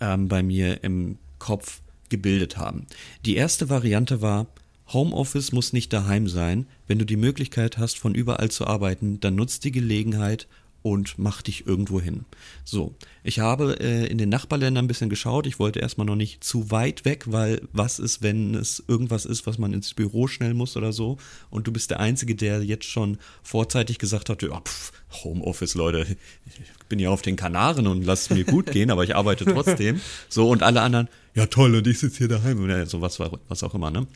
ähm, 0.00 0.28
bei 0.28 0.42
mir 0.42 0.84
im 0.84 1.18
Kopf 1.38 1.80
gebildet 2.08 2.56
haben. 2.56 2.86
Die 3.24 3.36
erste 3.36 3.68
Variante 3.68 4.20
war, 4.22 4.46
Homeoffice 4.92 5.52
muss 5.52 5.72
nicht 5.72 5.92
daheim 5.92 6.28
sein. 6.28 6.66
Wenn 6.86 6.98
du 6.98 7.04
die 7.04 7.16
Möglichkeit 7.16 7.78
hast, 7.78 7.98
von 7.98 8.14
überall 8.14 8.50
zu 8.50 8.66
arbeiten, 8.66 9.20
dann 9.20 9.34
nutzt 9.34 9.64
die 9.64 9.72
Gelegenheit 9.72 10.46
und 10.86 11.18
mach 11.18 11.42
dich 11.42 11.66
irgendwo 11.66 12.00
hin. 12.00 12.26
So, 12.64 12.94
ich 13.24 13.40
habe 13.40 13.80
äh, 13.80 14.06
in 14.06 14.18
den 14.18 14.28
Nachbarländern 14.28 14.84
ein 14.84 14.88
bisschen 14.88 15.10
geschaut. 15.10 15.48
Ich 15.48 15.58
wollte 15.58 15.80
erstmal 15.80 16.06
noch 16.06 16.14
nicht 16.14 16.44
zu 16.44 16.70
weit 16.70 17.04
weg, 17.04 17.24
weil 17.26 17.60
was 17.72 17.98
ist, 17.98 18.22
wenn 18.22 18.54
es 18.54 18.84
irgendwas 18.86 19.24
ist, 19.24 19.48
was 19.48 19.58
man 19.58 19.72
ins 19.72 19.94
Büro 19.94 20.28
schnell 20.28 20.54
muss 20.54 20.76
oder 20.76 20.92
so? 20.92 21.18
Und 21.50 21.66
du 21.66 21.72
bist 21.72 21.90
der 21.90 21.98
Einzige, 21.98 22.36
der 22.36 22.62
jetzt 22.62 22.84
schon 22.84 23.18
vorzeitig 23.42 23.98
gesagt 23.98 24.30
hat, 24.30 24.42
ja, 24.42 24.60
pff, 24.60 24.92
Homeoffice, 25.24 25.74
Leute, 25.74 26.06
ich 26.46 26.88
bin 26.88 27.00
ja 27.00 27.10
auf 27.10 27.22
den 27.22 27.34
Kanaren 27.34 27.88
und 27.88 28.04
lass 28.04 28.22
es 28.22 28.30
mir 28.30 28.44
gut 28.44 28.70
gehen, 28.70 28.92
aber 28.92 29.02
ich 29.02 29.16
arbeite 29.16 29.44
trotzdem. 29.44 30.00
So, 30.28 30.48
und 30.48 30.62
alle 30.62 30.82
anderen, 30.82 31.08
ja 31.34 31.46
toll, 31.46 31.74
und 31.74 31.86
ich 31.86 31.98
sitze 31.98 32.18
hier 32.18 32.28
daheim, 32.28 32.62
oder 32.62 32.86
so 32.86 33.00
was, 33.00 33.18
was 33.18 33.62
auch 33.62 33.74
immer, 33.74 33.90
ne? 33.90 34.06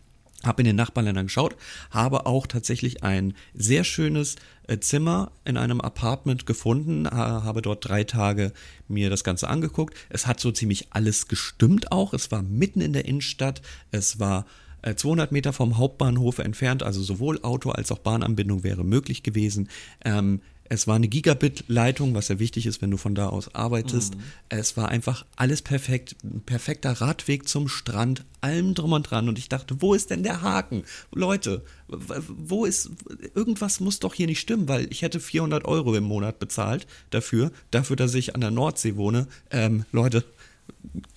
Habe 0.44 0.62
in 0.62 0.66
den 0.66 0.76
Nachbarländern 0.76 1.26
geschaut, 1.26 1.54
habe 1.90 2.24
auch 2.26 2.46
tatsächlich 2.46 3.02
ein 3.02 3.34
sehr 3.52 3.84
schönes 3.84 4.36
äh, 4.68 4.78
Zimmer 4.78 5.32
in 5.44 5.56
einem 5.58 5.80
Apartment 5.82 6.46
gefunden, 6.46 7.06
ha- 7.06 7.42
habe 7.44 7.60
dort 7.60 7.86
drei 7.86 8.04
Tage 8.04 8.52
mir 8.88 9.10
das 9.10 9.22
Ganze 9.22 9.48
angeguckt. 9.48 9.94
Es 10.08 10.26
hat 10.26 10.40
so 10.40 10.50
ziemlich 10.50 10.88
alles 10.90 11.28
gestimmt 11.28 11.92
auch. 11.92 12.14
Es 12.14 12.30
war 12.30 12.42
mitten 12.42 12.80
in 12.80 12.92
der 12.94 13.04
Innenstadt. 13.04 13.60
Es 13.90 14.18
war 14.18 14.46
äh, 14.82 14.94
200 14.94 15.30
Meter 15.30 15.52
vom 15.52 15.76
Hauptbahnhof 15.76 16.38
entfernt, 16.38 16.82
also 16.82 17.02
sowohl 17.02 17.40
Auto 17.42 17.70
als 17.70 17.92
auch 17.92 17.98
Bahnanbindung 17.98 18.62
wäre 18.62 18.82
möglich 18.84 19.22
gewesen. 19.22 19.68
Ähm, 20.04 20.40
es 20.72 20.86
war 20.86 20.94
eine 20.94 21.08
Gigabit-Leitung, 21.08 22.14
was 22.14 22.28
ja 22.28 22.38
wichtig 22.38 22.64
ist, 22.64 22.80
wenn 22.80 22.92
du 22.92 22.96
von 22.96 23.16
da 23.16 23.28
aus 23.28 23.52
arbeitest. 23.56 24.14
Es 24.48 24.76
war 24.76 24.88
einfach 24.88 25.26
alles 25.34 25.62
perfekt, 25.62 26.14
ein 26.22 26.42
perfekter 26.42 26.92
Radweg 26.92 27.48
zum 27.48 27.66
Strand, 27.66 28.24
allem 28.40 28.74
drum 28.74 28.92
und 28.92 29.02
dran. 29.02 29.28
Und 29.28 29.36
ich 29.36 29.48
dachte, 29.48 29.82
wo 29.82 29.94
ist 29.94 30.10
denn 30.10 30.22
der 30.22 30.42
Haken? 30.42 30.84
Leute, 31.12 31.64
wo 31.88 32.66
ist, 32.66 32.90
irgendwas 33.34 33.80
muss 33.80 33.98
doch 33.98 34.14
hier 34.14 34.28
nicht 34.28 34.38
stimmen, 34.38 34.68
weil 34.68 34.86
ich 34.92 35.02
hätte 35.02 35.18
400 35.18 35.64
Euro 35.64 35.92
im 35.96 36.04
Monat 36.04 36.38
bezahlt 36.38 36.86
dafür, 37.10 37.50
dafür, 37.72 37.96
dass 37.96 38.14
ich 38.14 38.36
an 38.36 38.40
der 38.40 38.52
Nordsee 38.52 38.94
wohne. 38.94 39.26
Ähm, 39.50 39.86
Leute, 39.90 40.24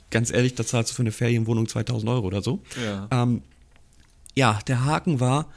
ganz 0.10 0.32
ehrlich, 0.32 0.56
da 0.56 0.66
zahlst 0.66 0.90
du 0.90 0.96
für 0.96 1.04
eine 1.04 1.12
Ferienwohnung 1.12 1.68
2000 1.68 2.10
Euro 2.10 2.26
oder 2.26 2.42
so. 2.42 2.64
Ja. 2.84 3.08
Ähm, 3.12 3.44
ja, 4.34 4.58
der 4.66 4.84
Haken 4.84 5.20
war, 5.20 5.52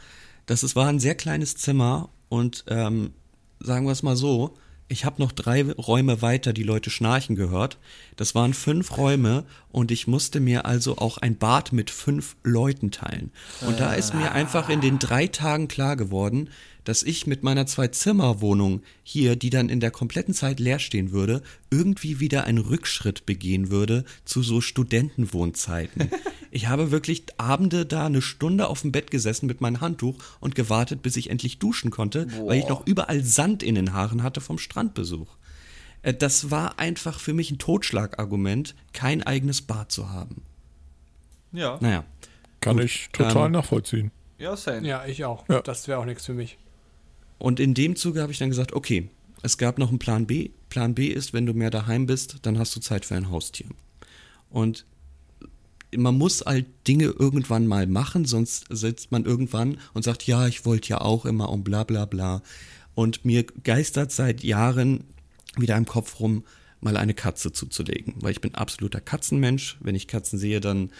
dass 0.45 0.63
es 0.63 0.77
war 0.77 0.87
ein 0.87 1.01
sehr 1.01 1.15
kleines 1.15 1.57
Zimmer 1.57 2.11
und 2.29 2.67
ähm, 2.69 3.15
sagen 3.61 3.87
wir 3.87 3.93
es 3.93 4.03
mal 4.03 4.17
so, 4.17 4.57
ich 4.89 5.05
habe 5.05 5.21
noch 5.21 5.33
drei 5.33 5.65
Räume 5.65 6.23
weiter 6.23 6.53
die 6.53 6.63
Leute 6.63 6.91
schnarchen 6.91 7.35
gehört. 7.35 7.79
Das 8.15 8.35
waren 8.35 8.55
fünf 8.55 8.97
Räume 8.97 9.45
und 9.73 9.91
ich 9.91 10.07
musste 10.07 10.39
mir 10.39 10.65
also 10.65 10.99
auch 10.99 11.19
ein 11.19 11.37
Bad 11.37 11.73
mit 11.73 11.91
fünf 11.91 12.37
Leuten 12.45 12.93
teilen. 12.93 13.33
Und 13.67 13.81
da 13.81 13.95
ist 13.95 14.15
mir 14.15 14.33
einfach 14.33 14.69
in 14.69 14.81
den 14.81 15.01
drei 15.01 15.27
Tagen 15.27 15.67
klar 15.67 15.97
geworden, 15.97 16.51
dass 16.87 17.03
ich 17.03 17.27
mit 17.27 17.43
meiner 17.43 17.67
Zwei-Zimmer-Wohnung 17.67 18.83
hier, 19.03 19.37
die 19.37 19.51
dann 19.51 19.69
in 19.69 19.81
der 19.81 19.91
kompletten 19.91 20.33
Zeit 20.35 20.61
leer 20.61 20.79
stehen 20.79 21.11
würde, 21.11 21.43
irgendwie 21.71 22.21
wieder 22.21 22.45
einen 22.45 22.59
Rückschritt 22.59 23.27
begehen 23.27 23.71
würde 23.71 24.05
zu 24.25 24.43
so 24.43 24.61
Studentenwohnzeiten. 24.61 26.11
Ich 26.53 26.69
habe 26.69 26.91
wirklich 26.91 27.25
Abende 27.37 27.85
da 27.85 28.07
eine 28.07 28.23
Stunde 28.23 28.69
auf 28.69 28.81
dem 28.81 28.91
Bett 28.91 29.11
gesessen 29.11 29.47
mit 29.47 29.61
meinem 29.61 29.83
Handtuch 29.83 30.17
und 30.41 30.55
gewartet, 30.55 31.03
bis 31.03 31.17
ich 31.17 31.29
endlich 31.29 31.59
duschen 31.59 31.91
konnte, 31.91 32.29
weil 32.47 32.61
ich 32.61 32.69
noch 32.69 32.87
überall 32.87 33.23
Sand 33.23 33.63
in 33.63 33.75
den 33.75 33.93
Haaren 33.93 34.23
hatte 34.23 34.41
vom 34.41 34.57
Strandbesuch. 34.59 35.27
Äh, 36.01 36.15
Das 36.15 36.51
war 36.51 36.79
einfach 36.79 37.21
für 37.21 37.35
mich 37.35 37.51
ein 37.51 37.59
Totschlagargument, 37.59 38.75
kein 38.95 39.23
eigenes 39.23 39.61
Bad 39.61 39.93
zu 39.93 40.09
haben. 40.09 40.41
Ja, 41.53 41.77
Naja, 41.83 42.05
Kann 42.61 42.79
ich 42.79 43.11
total 43.13 43.47
ähm, 43.47 43.53
nachvollziehen. 43.53 44.11
ja, 44.39 44.57
same. 44.57 44.87
Ja, 44.87 45.05
ich 45.05 45.27
auch. 45.27 45.47
Ja. 45.51 45.61
Das 45.61 45.89
wäre 45.89 45.99
auch 45.99 46.07
nichts 46.07 46.25
für 46.25 46.33
mich. 46.35 46.57
Und 47.39 47.61
in 47.61 47.75
dem 47.75 47.97
Zuge 47.97 48.23
habe 48.23 48.33
ich 48.33 48.39
dann 48.39 48.51
gesagt, 48.51 48.73
okay, 48.73 49.11
es 49.43 49.59
gab 49.59 49.79
noch 49.79 49.91
einen 49.91 49.99
Plan 49.99 50.27
B. 50.27 50.51
Plan 50.69 50.95
B 50.95 51.07
ist, 51.09 51.33
wenn 51.33 51.47
du 51.47 51.55
mehr 51.55 51.71
daheim 51.71 52.07
bist, 52.07 52.39
dann 52.43 52.59
hast 52.59 52.75
du 52.75 52.81
Zeit 52.81 53.05
für 53.05 53.15
ein 53.15 53.31
Haustier. 53.31 53.67
Und 54.51 54.87
man 55.95 56.17
muss 56.17 56.43
halt 56.45 56.67
Dinge 56.89 57.07
irgendwann 57.07 57.67
mal 57.67 57.87
machen, 57.87 58.25
sonst 58.25 58.67
sitzt 58.71 59.13
man 59.13 59.25
irgendwann 59.25 59.79
und 59.95 60.03
sagt, 60.03 60.27
ja, 60.27 60.47
ich 60.47 60.65
wollte 60.65 60.89
ja 60.89 61.01
auch 61.01 61.25
immer 61.25 61.51
und 61.51 61.65
bla 61.65 61.85
bla 61.85 62.05
bla. 62.07 62.43
Und 62.95 63.25
mir 63.25 63.45
geistert 63.45 64.11
seit 64.11 64.43
Jahren 64.43 65.05
wieder 65.57 65.77
im 65.77 65.87
Kopf 65.87 66.21
rum, 66.21 66.45
mal 66.81 66.97
eine 66.97 67.15
Katze 67.15 67.53
zuzulegen, 67.53 68.15
weil 68.21 68.33
ich 68.33 68.41
bin 68.41 68.55
absoluter 68.55 69.01
Katzenmensch. 69.01 69.77
Wenn 69.81 69.95
ich 69.95 70.09
Katzen 70.09 70.39
sehe, 70.39 70.61
dann 70.61 70.91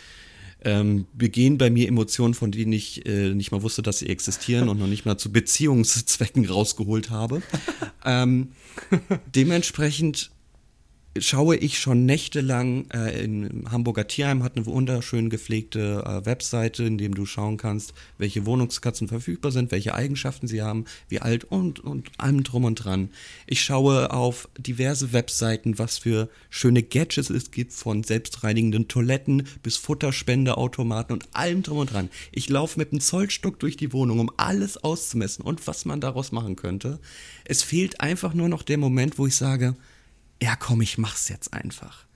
ähm, 0.65 1.07
begehen 1.13 1.59
bei 1.59 1.71
mir 1.71 1.89
Emotionen, 1.89 2.35
von 2.35 2.51
denen 2.51 2.73
ich 2.73 3.07
äh, 3.07 3.35
nicht 3.35 3.53
mal 3.53 3.63
wusste, 3.63 3.83
dass 3.83 3.99
sie 3.99 4.09
existieren 4.09 4.69
und 4.69 4.79
noch 4.79 4.87
nicht 4.87 5.05
mal 5.05 5.17
zu 5.17 5.31
Beziehungszwecken 5.31 6.47
rausgeholt 6.47 7.11
habe. 7.11 7.43
ähm, 8.05 8.53
dementsprechend 9.35 10.31
schaue 11.21 11.57
ich 11.57 11.79
schon 11.79 12.07
nächtelang 12.07 12.87
äh, 12.91 13.23
in 13.23 13.65
Hamburger 13.71 14.07
Tierheim 14.07 14.43
hat 14.43 14.57
eine 14.57 14.67
wunderschön 14.67 15.31
gepflegte 15.31 16.05
äh, 16.05 16.27
Webseite, 16.27 16.85
in 16.85 16.99
dem 16.99 17.15
du 17.15 17.27
schauen 17.27 17.57
kannst, 17.57 17.95
welche 18.19 18.47
Wohnungskatzen 18.47 19.09
verfügbar 19.09 19.53
sind, 19.53 19.71
welche 19.73 19.95
Eigenschaften 19.95 20.49
sie 20.49 20.63
haben, 20.63 20.85
wie 21.09 21.21
alt 21.21 21.45
und 21.45 21.81
und 21.81 22.11
allem 22.19 22.43
drum 22.43 22.65
und 22.65 22.77
dran. 22.77 23.11
Ich 23.47 23.61
schaue 23.63 24.13
auf 24.13 24.49
diverse 24.59 25.13
Webseiten, 25.13 25.79
was 25.79 25.99
für 25.99 26.29
schöne 26.51 26.83
Gadgets 26.83 27.31
es 27.31 27.51
gibt, 27.51 27.73
von 27.73 28.03
selbstreinigenden 28.03 28.89
Toiletten 28.89 29.45
bis 29.63 29.77
Futterspendeautomaten 29.77 31.13
und 31.15 31.29
allem 31.33 31.63
drum 31.63 31.79
und 31.79 31.93
dran. 31.93 32.11
Ich 32.33 32.49
laufe 32.49 32.79
mit 32.79 32.93
einem 32.93 33.01
Zollstock 33.01 33.59
durch 33.59 33.77
die 33.77 33.93
Wohnung, 33.93 34.21
um 34.21 34.31
alles 34.37 34.77
auszumessen 34.77 35.45
und 35.45 35.67
was 35.67 35.85
man 35.85 36.01
daraus 36.01 36.33
machen 36.33 36.57
könnte. 36.57 36.99
Es 37.45 37.63
fehlt 37.63 38.01
einfach 38.01 38.35
nur 38.35 38.49
noch 38.49 38.63
der 38.63 38.79
Moment, 38.79 39.19
wo 39.19 39.27
ich 39.27 39.37
sage, 39.37 39.75
ja 40.43 40.57
komm, 40.57 40.81
ich 40.81 40.99
mach's 40.99 41.29
jetzt 41.29 41.53
einfach. 41.53 42.07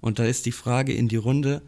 Und 0.00 0.18
da 0.18 0.24
ist 0.24 0.46
die 0.46 0.52
Frage 0.52 0.92
in 0.92 1.08
die 1.08 1.16
Runde, 1.16 1.62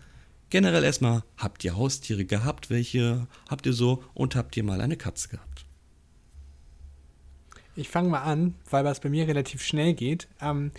generell 0.51 0.85
erstmal, 0.85 1.23
habt 1.37 1.65
ihr 1.65 1.77
Haustiere 1.77 2.25
gehabt? 2.25 2.71
Welche 2.71 3.27
habt 3.49 3.67
ihr 3.67 3.73
so? 3.73 4.05
Und 4.15 4.37
habt 4.37 4.57
ihr 4.57 4.65
mal 4.65 4.81
eine 4.81 4.97
Katze 4.97 5.29
gehabt? 5.29 5.65
Ich 7.77 7.89
fange 7.89 8.09
mal 8.09 8.23
an, 8.23 8.55
weil 8.71 8.85
das 8.85 9.01
bei 9.01 9.09
mir 9.09 9.27
relativ 9.29 9.63
schnell 9.63 9.95
geht. 9.95 10.29
Ähm, 10.41 10.73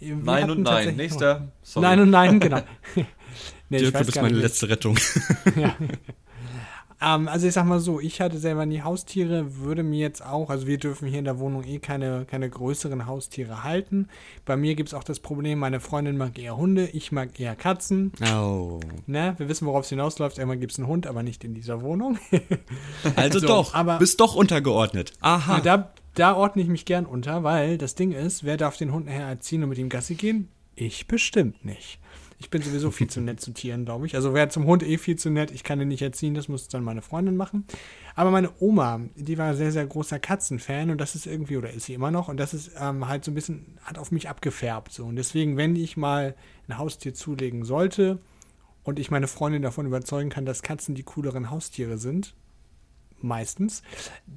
nein 0.00 0.50
und 0.50 0.62
nein. 0.62 0.96
Nächster. 0.96 1.52
Sorry. 1.62 1.86
Nein 1.86 2.00
und 2.00 2.10
nein, 2.10 2.40
genau. 2.40 2.62
nee, 3.68 3.78
Dirk, 3.78 3.94
du 3.94 4.04
bist 4.04 4.16
meine 4.16 4.36
letzte 4.36 4.68
Rettung. 4.68 4.98
ja. 5.56 5.76
Ähm, 7.04 7.28
also 7.28 7.46
ich 7.46 7.52
sag 7.52 7.66
mal 7.66 7.80
so, 7.80 8.00
ich 8.00 8.20
hatte 8.20 8.38
selber 8.38 8.66
nie 8.66 8.82
Haustiere, 8.82 9.56
würde 9.58 9.82
mir 9.82 10.00
jetzt 10.00 10.24
auch, 10.24 10.48
also 10.50 10.66
wir 10.66 10.78
dürfen 10.78 11.08
hier 11.08 11.18
in 11.18 11.24
der 11.24 11.38
Wohnung 11.38 11.64
eh 11.64 11.78
keine, 11.78 12.24
keine 12.24 12.48
größeren 12.48 13.06
Haustiere 13.06 13.62
halten. 13.62 14.08
Bei 14.44 14.56
mir 14.56 14.74
gibt 14.74 14.88
es 14.88 14.94
auch 14.94 15.04
das 15.04 15.20
Problem, 15.20 15.58
meine 15.58 15.80
Freundin 15.80 16.16
mag 16.16 16.38
eher 16.38 16.56
Hunde, 16.56 16.86
ich 16.86 17.12
mag 17.12 17.38
eher 17.38 17.56
Katzen. 17.56 18.12
Oh. 18.34 18.80
Ne? 19.06 19.34
Wir 19.36 19.48
wissen, 19.48 19.66
worauf 19.66 19.84
es 19.84 19.90
hinausläuft. 19.90 20.38
Irgendwann 20.38 20.60
gibt 20.60 20.72
es 20.72 20.78
einen 20.78 20.88
Hund, 20.88 21.06
aber 21.06 21.22
nicht 21.22 21.44
in 21.44 21.54
dieser 21.54 21.82
Wohnung. 21.82 22.18
also 23.16 23.38
so, 23.38 23.46
doch, 23.46 23.74
aber 23.74 23.98
bist 23.98 24.20
doch 24.20 24.34
untergeordnet. 24.34 25.12
Aha. 25.20 25.60
Da, 25.60 25.92
da 26.14 26.34
ordne 26.34 26.62
ich 26.62 26.68
mich 26.68 26.84
gern 26.84 27.06
unter, 27.06 27.44
weil 27.44 27.76
das 27.76 27.94
Ding 27.94 28.12
ist, 28.12 28.44
wer 28.44 28.56
darf 28.56 28.76
den 28.76 28.92
Hund 28.92 29.06
nachher 29.06 29.28
erziehen 29.28 29.62
und 29.62 29.68
mit 29.68 29.78
ihm 29.78 29.88
Gassi 29.88 30.14
gehen? 30.14 30.48
Ich 30.76 31.06
bestimmt 31.06 31.64
nicht. 31.64 31.98
Ich 32.38 32.50
bin 32.50 32.62
sowieso 32.62 32.90
viel 32.90 33.08
zu 33.08 33.20
nett 33.20 33.40
zu 33.40 33.52
Tieren, 33.52 33.84
glaube 33.84 34.06
ich. 34.06 34.14
Also 34.14 34.34
wäre 34.34 34.48
zum 34.48 34.66
Hund 34.66 34.82
eh 34.82 34.98
viel 34.98 35.16
zu 35.16 35.30
nett. 35.30 35.50
Ich 35.50 35.64
kann 35.64 35.80
ihn 35.80 35.88
nicht 35.88 36.02
erziehen, 36.02 36.34
das 36.34 36.48
muss 36.48 36.68
dann 36.68 36.84
meine 36.84 37.02
Freundin 37.02 37.36
machen. 37.36 37.66
Aber 38.14 38.30
meine 38.30 38.50
Oma, 38.60 39.00
die 39.16 39.38
war 39.38 39.54
sehr, 39.54 39.72
sehr 39.72 39.86
großer 39.86 40.18
Katzenfan 40.18 40.90
und 40.90 41.00
das 41.00 41.14
ist 41.14 41.26
irgendwie, 41.26 41.56
oder 41.56 41.70
ist 41.70 41.86
sie 41.86 41.94
immer 41.94 42.10
noch, 42.10 42.28
und 42.28 42.38
das 42.38 42.54
ist 42.54 42.72
ähm, 42.78 43.08
halt 43.08 43.24
so 43.24 43.30
ein 43.30 43.34
bisschen, 43.34 43.78
hat 43.82 43.98
auf 43.98 44.10
mich 44.10 44.28
abgefärbt. 44.28 44.92
So. 44.92 45.04
Und 45.04 45.16
deswegen, 45.16 45.56
wenn 45.56 45.76
ich 45.76 45.96
mal 45.96 46.34
ein 46.68 46.78
Haustier 46.78 47.14
zulegen 47.14 47.64
sollte 47.64 48.18
und 48.82 48.98
ich 48.98 49.10
meine 49.10 49.28
Freundin 49.28 49.62
davon 49.62 49.86
überzeugen 49.86 50.30
kann, 50.30 50.44
dass 50.44 50.62
Katzen 50.62 50.94
die 50.94 51.02
cooleren 51.02 51.50
Haustiere 51.50 51.98
sind, 51.98 52.34
meistens, 53.24 53.82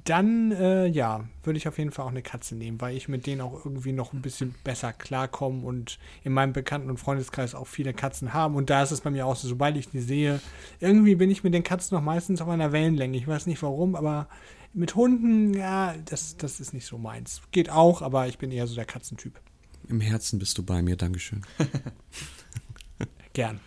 dann 0.04 0.52
äh, 0.52 0.86
ja, 0.86 1.24
würde 1.42 1.58
ich 1.58 1.68
auf 1.68 1.78
jeden 1.78 1.90
Fall 1.90 2.06
auch 2.06 2.10
eine 2.10 2.22
Katze 2.22 2.56
nehmen, 2.56 2.80
weil 2.80 2.96
ich 2.96 3.08
mit 3.08 3.26
denen 3.26 3.40
auch 3.40 3.64
irgendwie 3.64 3.92
noch 3.92 4.12
ein 4.12 4.22
bisschen 4.22 4.54
besser 4.64 4.92
klarkomme 4.92 5.64
und 5.64 5.98
in 6.24 6.32
meinem 6.32 6.52
Bekannten- 6.52 6.90
und 6.90 6.98
Freundeskreis 6.98 7.54
auch 7.54 7.66
viele 7.66 7.94
Katzen 7.94 8.34
haben. 8.34 8.54
Und 8.54 8.70
da 8.70 8.82
ist 8.82 8.90
es 8.90 9.02
bei 9.02 9.10
mir 9.10 9.26
auch 9.26 9.36
so, 9.36 9.48
sobald 9.48 9.76
ich 9.76 9.88
die 9.88 10.00
sehe, 10.00 10.40
irgendwie 10.80 11.14
bin 11.14 11.30
ich 11.30 11.44
mit 11.44 11.54
den 11.54 11.62
Katzen 11.62 11.96
noch 11.96 12.02
meistens 12.02 12.40
auf 12.40 12.48
einer 12.48 12.72
Wellenlänge. 12.72 13.16
Ich 13.16 13.28
weiß 13.28 13.46
nicht 13.46 13.62
warum, 13.62 13.94
aber 13.94 14.28
mit 14.74 14.94
Hunden, 14.94 15.54
ja, 15.54 15.94
das, 16.04 16.36
das 16.36 16.60
ist 16.60 16.72
nicht 16.72 16.86
so 16.86 16.98
meins. 16.98 17.42
Geht 17.50 17.70
auch, 17.70 18.02
aber 18.02 18.28
ich 18.28 18.38
bin 18.38 18.50
eher 18.50 18.66
so 18.66 18.74
der 18.74 18.84
Katzentyp. 18.84 19.40
Im 19.88 20.00
Herzen 20.00 20.38
bist 20.38 20.58
du 20.58 20.62
bei 20.62 20.82
mir, 20.82 20.96
Dankeschön. 20.96 21.42
Gern. 23.32 23.60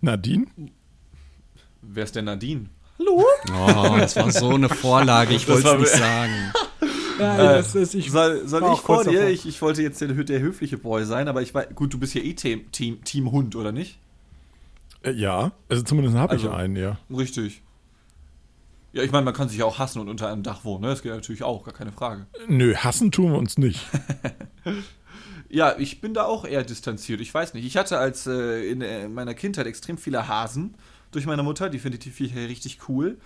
Nadine? 0.00 0.46
Wer 1.82 2.04
ist 2.04 2.14
denn 2.14 2.26
Nadine? 2.26 2.70
Hallo? 3.52 3.94
Oh, 3.94 3.96
das 3.98 4.16
war 4.16 4.30
so 4.30 4.50
eine 4.50 4.68
Vorlage, 4.68 5.34
ich 5.34 5.48
wollte 5.48 5.68
es 5.68 5.78
nicht 5.80 5.92
sagen. 5.92 6.52
Ja, 7.18 7.34
äh, 7.34 7.56
das 7.58 7.74
ist, 7.74 7.94
ich 7.94 8.10
soll, 8.10 8.46
soll 8.48 8.72
ich 8.72 8.80
vor 8.80 9.04
dir? 9.04 9.28
Ich, 9.28 9.46
ich, 9.46 9.60
wollte 9.60 9.82
jetzt 9.82 10.00
der, 10.00 10.08
der, 10.08 10.40
höfliche 10.40 10.78
Boy 10.78 11.04
sein, 11.04 11.28
aber 11.28 11.42
ich 11.42 11.54
war. 11.54 11.66
Gut, 11.66 11.92
du 11.92 11.98
bist 11.98 12.14
ja 12.14 12.22
eh 12.22 12.32
Team, 12.34 12.70
Team, 12.72 13.04
Team 13.04 13.30
Hund, 13.30 13.56
oder 13.56 13.72
nicht? 13.72 13.98
Äh, 15.02 15.12
ja, 15.12 15.52
also 15.68 15.82
zumindest 15.82 16.16
habe 16.16 16.32
also, 16.32 16.48
ich 16.48 16.54
einen, 16.54 16.76
ja. 16.76 16.98
Richtig. 17.14 17.62
Ja, 18.92 19.02
ich 19.02 19.12
meine, 19.12 19.24
man 19.24 19.34
kann 19.34 19.48
sich 19.48 19.58
ja 19.58 19.66
auch 19.66 19.78
hassen 19.78 20.00
und 20.00 20.08
unter 20.08 20.28
einem 20.28 20.42
Dach 20.42 20.64
wohnen, 20.64 20.82
ne? 20.82 20.88
Das 20.88 21.02
geht 21.02 21.12
natürlich 21.12 21.42
auch, 21.42 21.64
gar 21.64 21.74
keine 21.74 21.92
Frage. 21.92 22.26
Nö, 22.48 22.74
hassen 22.74 23.12
tun 23.12 23.32
wir 23.32 23.38
uns 23.38 23.58
nicht. 23.58 23.86
ja, 25.48 25.76
ich 25.78 26.00
bin 26.00 26.14
da 26.14 26.24
auch 26.24 26.44
eher 26.44 26.64
distanziert. 26.64 27.20
Ich 27.20 27.32
weiß 27.32 27.54
nicht. 27.54 27.66
Ich 27.66 27.76
hatte 27.76 27.98
als 27.98 28.26
äh, 28.26 28.68
in, 28.68 28.80
in 28.80 29.14
meiner 29.14 29.34
Kindheit 29.34 29.66
extrem 29.66 29.98
viele 29.98 30.26
Hasen 30.26 30.74
durch 31.10 31.26
meine 31.26 31.42
Mutter. 31.42 31.68
Die 31.70 31.78
findet 31.78 32.04
die 32.04 32.10
Viecher 32.10 32.36
richtig 32.36 32.88
cool. 32.88 33.18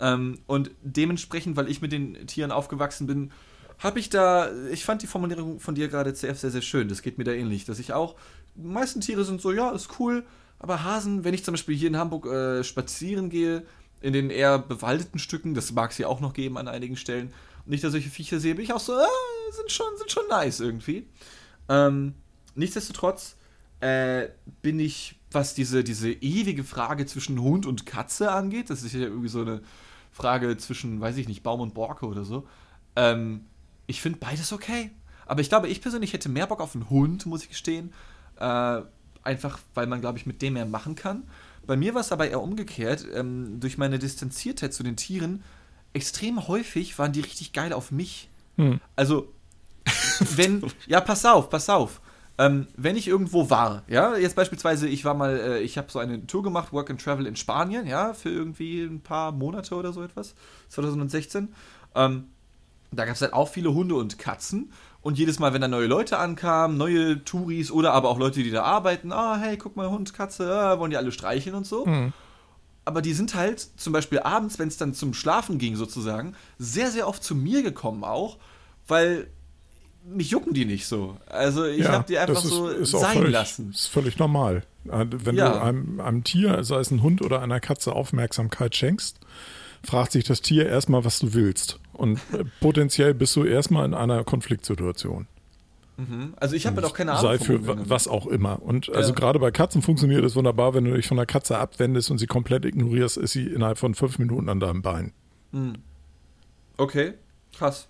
Ähm, 0.00 0.38
und 0.46 0.70
dementsprechend, 0.82 1.56
weil 1.56 1.68
ich 1.68 1.82
mit 1.82 1.92
den 1.92 2.26
Tieren 2.26 2.50
aufgewachsen 2.52 3.06
bin, 3.06 3.32
habe 3.78 3.98
ich 3.98 4.10
da, 4.10 4.50
ich 4.70 4.84
fand 4.84 5.02
die 5.02 5.06
Formulierung 5.06 5.58
von 5.58 5.74
dir 5.74 5.88
gerade 5.88 6.12
CF 6.12 6.38
sehr, 6.38 6.50
sehr 6.50 6.62
schön. 6.62 6.88
Das 6.88 7.02
geht 7.02 7.18
mir 7.18 7.24
da 7.24 7.32
ähnlich, 7.32 7.64
dass 7.64 7.78
ich 7.78 7.92
auch, 7.92 8.14
die 8.54 8.68
meisten 8.68 9.00
Tiere 9.00 9.24
sind 9.24 9.40
so, 9.40 9.52
ja, 9.52 9.70
ist 9.70 9.98
cool, 9.98 10.24
aber 10.58 10.84
Hasen, 10.84 11.24
wenn 11.24 11.34
ich 11.34 11.44
zum 11.44 11.52
Beispiel 11.54 11.76
hier 11.76 11.88
in 11.88 11.96
Hamburg 11.96 12.26
äh, 12.26 12.62
spazieren 12.62 13.30
gehe, 13.30 13.64
in 14.02 14.12
den 14.12 14.30
eher 14.30 14.58
bewaldeten 14.58 15.18
Stücken, 15.18 15.54
das 15.54 15.72
mag 15.72 15.90
es 15.90 15.98
ja 15.98 16.08
auch 16.08 16.20
noch 16.20 16.34
geben 16.34 16.58
an 16.58 16.68
einigen 16.68 16.96
Stellen, 16.96 17.32
und 17.66 17.72
ich 17.72 17.80
da 17.80 17.90
solche 17.90 18.10
Viecher 18.10 18.40
sehe, 18.40 18.54
bin 18.54 18.64
ich 18.64 18.72
auch 18.72 18.80
so, 18.80 18.92
äh, 18.92 19.06
sind, 19.52 19.70
schon, 19.70 19.96
sind 19.96 20.10
schon 20.10 20.28
nice 20.28 20.60
irgendwie. 20.60 21.06
Ähm, 21.68 22.14
nichtsdestotrotz 22.54 23.36
äh, 23.80 24.28
bin 24.62 24.80
ich 24.80 25.19
was 25.32 25.54
diese, 25.54 25.84
diese 25.84 26.10
ewige 26.10 26.64
Frage 26.64 27.06
zwischen 27.06 27.40
Hund 27.40 27.66
und 27.66 27.86
Katze 27.86 28.32
angeht, 28.32 28.70
das 28.70 28.82
ist 28.82 28.94
ja 28.94 29.00
irgendwie 29.00 29.28
so 29.28 29.42
eine 29.42 29.62
Frage 30.12 30.56
zwischen, 30.56 31.00
weiß 31.00 31.16
ich 31.16 31.28
nicht, 31.28 31.42
Baum 31.42 31.60
und 31.60 31.74
Borke 31.74 32.06
oder 32.06 32.24
so. 32.24 32.46
Ähm, 32.96 33.46
ich 33.86 34.00
finde 34.00 34.18
beides 34.18 34.52
okay. 34.52 34.90
Aber 35.26 35.40
ich 35.40 35.48
glaube, 35.48 35.68
ich 35.68 35.80
persönlich 35.80 36.12
hätte 36.12 36.28
mehr 36.28 36.46
Bock 36.46 36.60
auf 36.60 36.74
einen 36.74 36.90
Hund, 36.90 37.26
muss 37.26 37.42
ich 37.42 37.48
gestehen. 37.50 37.92
Äh, 38.36 38.82
einfach, 39.22 39.60
weil 39.74 39.86
man, 39.86 40.00
glaube 40.00 40.18
ich, 40.18 40.26
mit 40.26 40.42
dem 40.42 40.54
mehr 40.54 40.66
machen 40.66 40.96
kann. 40.96 41.24
Bei 41.66 41.76
mir 41.76 41.94
war 41.94 42.00
es 42.00 42.10
aber 42.10 42.28
eher 42.28 42.42
umgekehrt. 42.42 43.06
Ähm, 43.14 43.60
durch 43.60 43.78
meine 43.78 43.98
Distanziertheit 44.00 44.74
zu 44.74 44.82
den 44.82 44.96
Tieren, 44.96 45.44
extrem 45.92 46.48
häufig 46.48 46.98
waren 46.98 47.12
die 47.12 47.20
richtig 47.20 47.52
geil 47.52 47.72
auf 47.72 47.92
mich. 47.92 48.28
Hm. 48.56 48.80
Also, 48.96 49.32
wenn, 50.34 50.64
ja, 50.86 51.00
pass 51.00 51.24
auf, 51.24 51.48
pass 51.48 51.68
auf. 51.68 52.00
Ähm, 52.40 52.68
wenn 52.74 52.96
ich 52.96 53.06
irgendwo 53.06 53.50
war, 53.50 53.82
ja, 53.86 54.16
jetzt 54.16 54.34
beispielsweise, 54.34 54.88
ich 54.88 55.04
war 55.04 55.12
mal, 55.12 55.36
äh, 55.36 55.60
ich 55.60 55.76
habe 55.76 55.90
so 55.90 55.98
eine 55.98 56.26
Tour 56.26 56.42
gemacht, 56.42 56.72
Work 56.72 56.88
and 56.88 56.98
Travel 56.98 57.26
in 57.26 57.36
Spanien, 57.36 57.86
ja, 57.86 58.14
für 58.14 58.30
irgendwie 58.30 58.80
ein 58.80 59.02
paar 59.02 59.30
Monate 59.30 59.74
oder 59.74 59.92
so 59.92 60.02
etwas, 60.02 60.34
2016. 60.70 61.52
Ähm, 61.94 62.28
da 62.92 63.04
gab 63.04 63.14
es 63.14 63.20
halt 63.20 63.34
auch 63.34 63.48
viele 63.48 63.74
Hunde 63.74 63.94
und 63.94 64.18
Katzen. 64.18 64.72
Und 65.02 65.18
jedes 65.18 65.38
Mal, 65.38 65.52
wenn 65.52 65.60
da 65.60 65.68
neue 65.68 65.86
Leute 65.86 66.16
ankamen, 66.16 66.78
neue 66.78 67.22
Touris 67.24 67.70
oder 67.70 67.92
aber 67.92 68.08
auch 68.08 68.18
Leute, 68.18 68.42
die 68.42 68.50
da 68.50 68.62
arbeiten, 68.62 69.12
ah, 69.12 69.36
hey, 69.38 69.58
guck 69.58 69.76
mal, 69.76 69.90
Hund, 69.90 70.14
Katze, 70.14 70.50
ah, 70.50 70.78
wollen 70.78 70.90
die 70.90 70.96
alle 70.96 71.12
streicheln 71.12 71.54
und 71.54 71.66
so. 71.66 71.84
Mhm. 71.84 72.14
Aber 72.86 73.02
die 73.02 73.12
sind 73.12 73.34
halt 73.34 73.60
zum 73.76 73.92
Beispiel 73.92 74.20
abends, 74.20 74.58
wenn 74.58 74.68
es 74.68 74.78
dann 74.78 74.94
zum 74.94 75.12
Schlafen 75.12 75.58
ging 75.58 75.76
sozusagen, 75.76 76.34
sehr, 76.58 76.90
sehr 76.90 77.06
oft 77.06 77.22
zu 77.22 77.34
mir 77.34 77.62
gekommen 77.62 78.02
auch, 78.02 78.38
weil 78.88 79.28
mich 80.10 80.30
jucken 80.30 80.54
die 80.54 80.64
nicht 80.64 80.86
so. 80.86 81.16
Also 81.26 81.64
ich 81.64 81.84
ja, 81.84 81.92
habe 81.92 82.04
die 82.08 82.18
einfach 82.18 82.44
ist, 82.44 82.50
so 82.50 82.68
ist 82.68 82.90
sein 82.90 83.16
völlig, 83.16 83.32
lassen. 83.32 83.70
Ist 83.70 83.86
völlig 83.86 84.18
normal. 84.18 84.62
Äh, 84.88 85.06
wenn 85.10 85.36
ja. 85.36 85.50
du 85.50 85.62
einem, 85.62 86.00
einem 86.00 86.24
Tier, 86.24 86.64
sei 86.64 86.80
es 86.80 86.90
ein 86.90 87.02
Hund 87.02 87.22
oder 87.22 87.42
einer 87.42 87.60
Katze, 87.60 87.92
Aufmerksamkeit 87.94 88.74
schenkst, 88.74 89.20
fragt 89.82 90.12
sich 90.12 90.24
das 90.24 90.42
Tier 90.42 90.68
erstmal, 90.68 91.04
was 91.04 91.18
du 91.18 91.34
willst. 91.34 91.78
Und 91.92 92.18
äh, 92.32 92.44
potenziell 92.60 93.14
bist 93.14 93.34
du 93.36 93.44
erstmal 93.44 93.84
in 93.84 93.94
einer 93.94 94.24
Konfliktsituation. 94.24 95.26
Mhm. 95.96 96.34
Also 96.36 96.56
ich 96.56 96.66
habe 96.66 96.76
ja 96.76 96.82
doch 96.82 96.94
keine 96.94 97.12
Ahnung. 97.12 97.22
Sei 97.22 97.38
für 97.38 97.88
was 97.88 98.08
auch 98.08 98.26
immer. 98.26 98.62
Und 98.62 98.86
ja. 98.86 98.94
also 98.94 99.12
gerade 99.12 99.38
bei 99.38 99.50
Katzen 99.50 99.82
funktioniert 99.82 100.24
es 100.24 100.34
wunderbar, 100.34 100.74
wenn 100.74 100.84
du 100.84 100.94
dich 100.94 101.06
von 101.06 101.16
der 101.16 101.26
Katze 101.26 101.58
abwendest 101.58 102.10
und 102.10 102.18
sie 102.18 102.26
komplett 102.26 102.64
ignorierst, 102.64 103.16
ist 103.16 103.32
sie 103.32 103.46
innerhalb 103.46 103.78
von 103.78 103.94
fünf 103.94 104.18
Minuten 104.18 104.48
an 104.48 104.60
deinem 104.60 104.82
Bein. 104.82 105.12
Mhm. 105.52 105.74
Okay, 106.76 107.14
krass. 107.56 107.88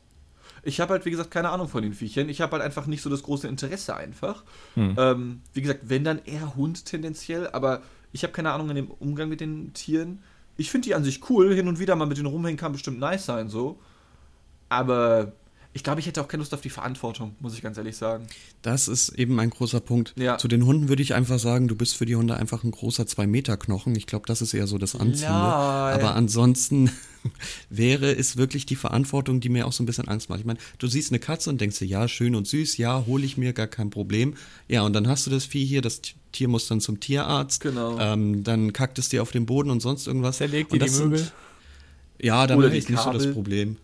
Ich 0.63 0.81
habe 0.81 0.93
halt, 0.93 1.05
wie 1.05 1.11
gesagt, 1.11 1.31
keine 1.31 1.51
Ahnung 1.51 1.69
von 1.69 1.83
den 1.83 1.95
Viechern. 1.95 2.29
Ich 2.29 2.41
habe 2.41 2.53
halt 2.53 2.63
einfach 2.63 2.87
nicht 2.87 3.03
so 3.03 3.11
das 3.11 3.23
große 3.23 3.49
Interesse 3.49 3.97
einfach. 3.97 4.45
Hm. 4.75 4.95
Ähm, 4.99 5.41
wie 5.53 5.63
gesagt, 5.63 5.81
wenn 5.85 6.05
dann 6.05 6.21
eher 6.25 6.55
Hund 6.57 6.85
tendenziell, 6.85 7.49
aber 7.49 7.83
ich 8.13 8.23
habe 8.23 8.33
keine 8.33 8.53
Ahnung 8.53 8.71
in 8.71 8.77
dem 8.77 8.91
Umgang 8.91 9.29
mit 9.29 9.41
den 9.41 9.73
Tieren. 9.73 10.23
Ich 10.57 10.71
finde 10.71 10.87
die 10.87 10.95
an 10.95 11.05
sich 11.05 11.29
cool. 11.31 11.55
Hin 11.55 11.69
und 11.69 11.79
wieder 11.79 11.97
mal 11.97 12.07
mit 12.07 12.19
denen 12.19 12.27
rumhängen 12.27 12.59
kann 12.59 12.73
bestimmt 12.73 12.99
nice 12.99 13.25
sein, 13.25 13.49
so. 13.49 13.81
Aber 14.69 15.33
ich 15.73 15.85
glaube, 15.85 16.01
ich 16.01 16.07
hätte 16.07 16.21
auch 16.21 16.27
keine 16.29 16.41
Lust 16.43 16.53
auf 16.53 16.61
die 16.61 16.71
Verantwortung, 16.71 17.37
muss 17.39 17.55
ich 17.55 17.63
ganz 17.63 17.79
ehrlich 17.79 17.97
sagen. 17.97 18.27
Das 18.63 18.89
ist 18.89 19.11
eben 19.11 19.39
ein 19.39 19.51
großer 19.51 19.79
Punkt. 19.81 20.13
Ja. 20.17 20.37
Zu 20.37 20.49
den 20.49 20.67
Hunden 20.67 20.89
würde 20.89 21.03
ich 21.03 21.15
einfach 21.15 21.39
sagen, 21.39 21.69
du 21.69 21.77
bist 21.77 21.97
für 21.97 22.07
die 22.07 22.17
Hunde 22.17 22.37
einfach 22.37 22.65
ein 22.65 22.73
großer 22.73 23.05
2-Meter-Knochen. 23.05 23.95
Ich 23.95 24.07
glaube, 24.07 24.27
das 24.27 24.43
ist 24.43 24.53
eher 24.53 24.67
so 24.67 24.79
das 24.79 24.95
Anziehende. 24.97 25.25
Ja, 25.27 25.91
Aber 25.95 26.17
ansonsten 26.17 26.91
wäre 27.71 28.11
es 28.13 28.37
wirklich 28.37 28.67
die 28.67 28.77
Verantwortung, 28.77 29.41
die 29.41 29.49
mir 29.49 29.67
auch 29.67 29.73
so 29.73 29.83
ein 29.83 29.87
bisschen 29.87 30.09
Angst 30.09 30.29
macht. 30.29 30.41
Ich 30.41 30.47
meine, 30.47 30.59
du 30.79 30.87
siehst 30.89 31.13
eine 31.13 31.19
Katze 31.21 31.51
und 31.51 31.61
denkst 31.61 31.79
dir, 31.79 31.87
ja, 31.87 32.09
schön 32.09 32.35
und 32.35 32.49
süß, 32.49 32.77
ja, 32.79 33.05
hole 33.07 33.25
ich 33.25 33.37
mir, 33.37 33.53
gar 33.53 33.67
kein 33.69 33.91
Problem. 33.91 34.35
Ja, 34.69 34.83
und 34.83 34.93
dann 34.93 35.07
hast 35.07 35.27
du 35.27 35.31
das 35.31 35.45
Vieh 35.45 35.65
hier, 35.65 35.83
das 35.83 36.01
Tier 36.33 36.49
muss 36.49 36.67
dann 36.69 36.81
zum 36.81 36.99
Tierarzt. 37.01 37.61
Genau. 37.61 37.99
Ähm, 37.99 38.43
dann 38.45 38.73
kackt 38.73 38.99
es 38.99 39.09
dir 39.09 39.23
auf 39.23 39.31
den 39.31 39.47
Boden 39.47 39.71
und 39.71 39.81
sonst 39.81 40.07
irgendwas. 40.07 40.39
Zerlegt 40.39 40.73
Und 40.73 40.81
dir 40.81 40.85
die 40.87 40.91
das 40.91 40.97
sind- 40.99 41.11
Möbel. 41.11 41.31
Ja, 42.23 42.47
damit 42.47 42.75
ist 42.75 42.91
nicht 42.91 43.01
so 43.03 43.13
das. 43.13 43.33
Problem. 43.33 43.77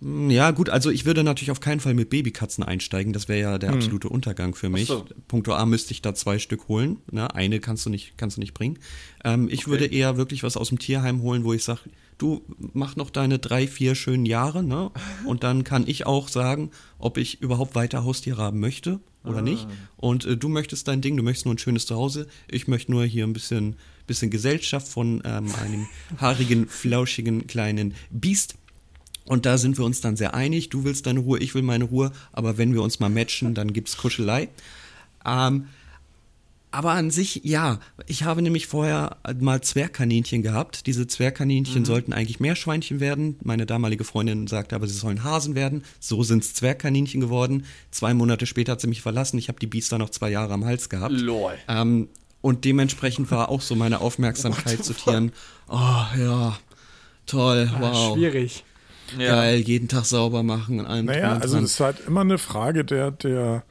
Hm, 0.00 0.30
Ja, 0.30 0.50
gut, 0.50 0.68
also 0.70 0.90
ich 0.90 1.04
würde 1.06 1.24
natürlich 1.24 1.50
auf 1.50 1.60
keinen 1.60 1.80
Fall 1.80 1.94
mit 1.94 2.10
Babykatzen 2.10 2.62
einsteigen. 2.64 3.12
Das 3.12 3.28
wäre 3.28 3.40
ja 3.40 3.58
der 3.58 3.72
absolute 3.72 4.08
Untergang 4.08 4.54
für 4.54 4.68
mich. 4.68 4.88
so. 4.88 5.04
Punkto 5.28 5.54
A 5.54 5.64
müsste 5.66 5.92
ich 5.92 6.02
da 6.02 6.14
zwei 6.14 6.38
Stück 6.38 6.68
holen. 6.68 6.98
Ne? 7.10 7.32
Eine 7.34 7.60
kannst 7.60 7.86
du 7.86 7.90
nicht, 7.90 8.16
kannst 8.18 8.36
du 8.36 8.40
nicht 8.40 8.54
bringen. 8.54 8.78
Ähm, 9.24 9.48
ich 9.50 9.66
würde 9.66 9.86
eher 9.86 10.16
wirklich 10.16 10.42
was 10.42 10.56
aus 10.56 10.68
dem 10.68 10.78
Tierheim 10.78 11.22
holen, 11.22 11.44
wo 11.44 11.52
ich 11.52 11.64
sage, 11.64 11.80
du 12.18 12.42
mach 12.72 12.96
noch 12.96 13.10
deine 13.10 13.38
drei, 13.38 13.66
vier 13.66 13.94
schönen 13.94 14.26
Jahre, 14.26 14.62
ne? 14.62 14.90
Und 15.26 15.42
dann 15.44 15.64
kann 15.64 15.84
ich 15.86 16.06
auch 16.06 16.28
sagen, 16.28 16.70
ob 16.98 17.16
ich 17.18 17.40
überhaupt 17.40 17.74
weiter 17.74 18.04
Haustiere 18.04 18.40
haben 18.42 18.60
möchte 18.60 19.00
oder 19.24 19.42
nicht. 19.42 19.66
Und 19.96 20.24
äh, 20.24 20.36
du 20.36 20.48
möchtest 20.48 20.86
dein 20.88 21.00
Ding, 21.00 21.16
du 21.16 21.22
möchtest 21.22 21.46
nur 21.46 21.54
ein 21.54 21.58
schönes 21.58 21.84
Zuhause. 21.86 22.26
Ich 22.50 22.68
möchte 22.68 22.92
nur 22.92 23.04
hier 23.04 23.24
ein 23.26 23.32
bisschen, 23.32 23.76
bisschen 24.06 24.30
Gesellschaft 24.30 24.86
von 24.86 25.20
ähm, 25.24 25.46
einem 25.60 25.86
haarigen, 26.18 26.68
flauschigen 26.68 27.46
kleinen 27.46 27.94
Biest. 28.10 28.54
Und 29.26 29.44
da 29.46 29.58
sind 29.58 29.76
wir 29.78 29.84
uns 29.84 30.00
dann 30.00 30.16
sehr 30.16 30.34
einig. 30.34 30.68
Du 30.70 30.84
willst 30.84 31.06
deine 31.06 31.20
Ruhe, 31.20 31.38
ich 31.38 31.54
will 31.54 31.62
meine 31.62 31.84
Ruhe. 31.84 32.12
Aber 32.32 32.58
wenn 32.58 32.72
wir 32.74 32.82
uns 32.82 33.00
mal 33.00 33.08
matchen, 33.10 33.54
dann 33.54 33.72
gibt's 33.72 33.96
Kuschelei. 33.96 34.48
Ähm, 35.24 35.66
aber 36.70 36.90
an 36.92 37.10
sich, 37.10 37.40
ja. 37.42 37.80
Ich 38.06 38.24
habe 38.24 38.42
nämlich 38.42 38.66
vorher 38.66 39.16
mal 39.40 39.62
Zwergkaninchen 39.62 40.42
gehabt. 40.42 40.86
Diese 40.86 41.06
Zwergkaninchen 41.06 41.84
sollten 41.86 42.12
eigentlich 42.12 42.38
Meerschweinchen 42.38 43.00
werden. 43.00 43.36
Meine 43.42 43.64
damalige 43.64 44.04
Freundin 44.04 44.46
sagte 44.46 44.74
aber, 44.76 44.86
sie 44.86 44.94
sollen 44.94 45.24
Hasen 45.24 45.54
werden. 45.54 45.84
So 46.00 46.22
sind's 46.22 46.52
Zwergkaninchen 46.54 47.20
geworden. 47.20 47.64
Zwei 47.90 48.12
Monate 48.14 48.44
später 48.46 48.72
hat 48.72 48.80
sie 48.80 48.88
mich 48.88 49.00
verlassen. 49.00 49.38
Ich 49.38 49.48
habe 49.48 49.58
die 49.58 49.66
Biester 49.66 49.96
noch 49.96 50.10
zwei 50.10 50.30
Jahre 50.30 50.52
am 50.52 50.64
Hals 50.66 50.88
gehabt. 50.90 51.14
Lol. 51.14 51.54
Ähm, 51.66 52.08
und 52.42 52.64
dementsprechend 52.64 53.30
war 53.30 53.48
auch 53.48 53.62
so 53.62 53.74
meine 53.74 54.00
Aufmerksamkeit 54.02 54.84
zu 54.84 54.92
Tieren. 54.92 55.32
Oh 55.68 56.04
ja, 56.18 56.58
toll, 57.24 57.70
Ah, 57.74 57.80
wow. 57.80 58.14
Schwierig. 58.16 58.64
Geil, 59.18 59.60
jeden 59.60 59.88
Tag 59.88 60.04
sauber 60.04 60.42
machen 60.42 60.80
und 60.80 60.86
allem. 60.86 61.06
Naja, 61.06 61.38
also 61.38 61.60
das 61.60 61.72
ist 61.72 61.80
halt 61.80 62.06
immer 62.06 62.22
eine 62.22 62.38
Frage 62.38 62.84
der, 62.84 63.10
der, 63.10 63.64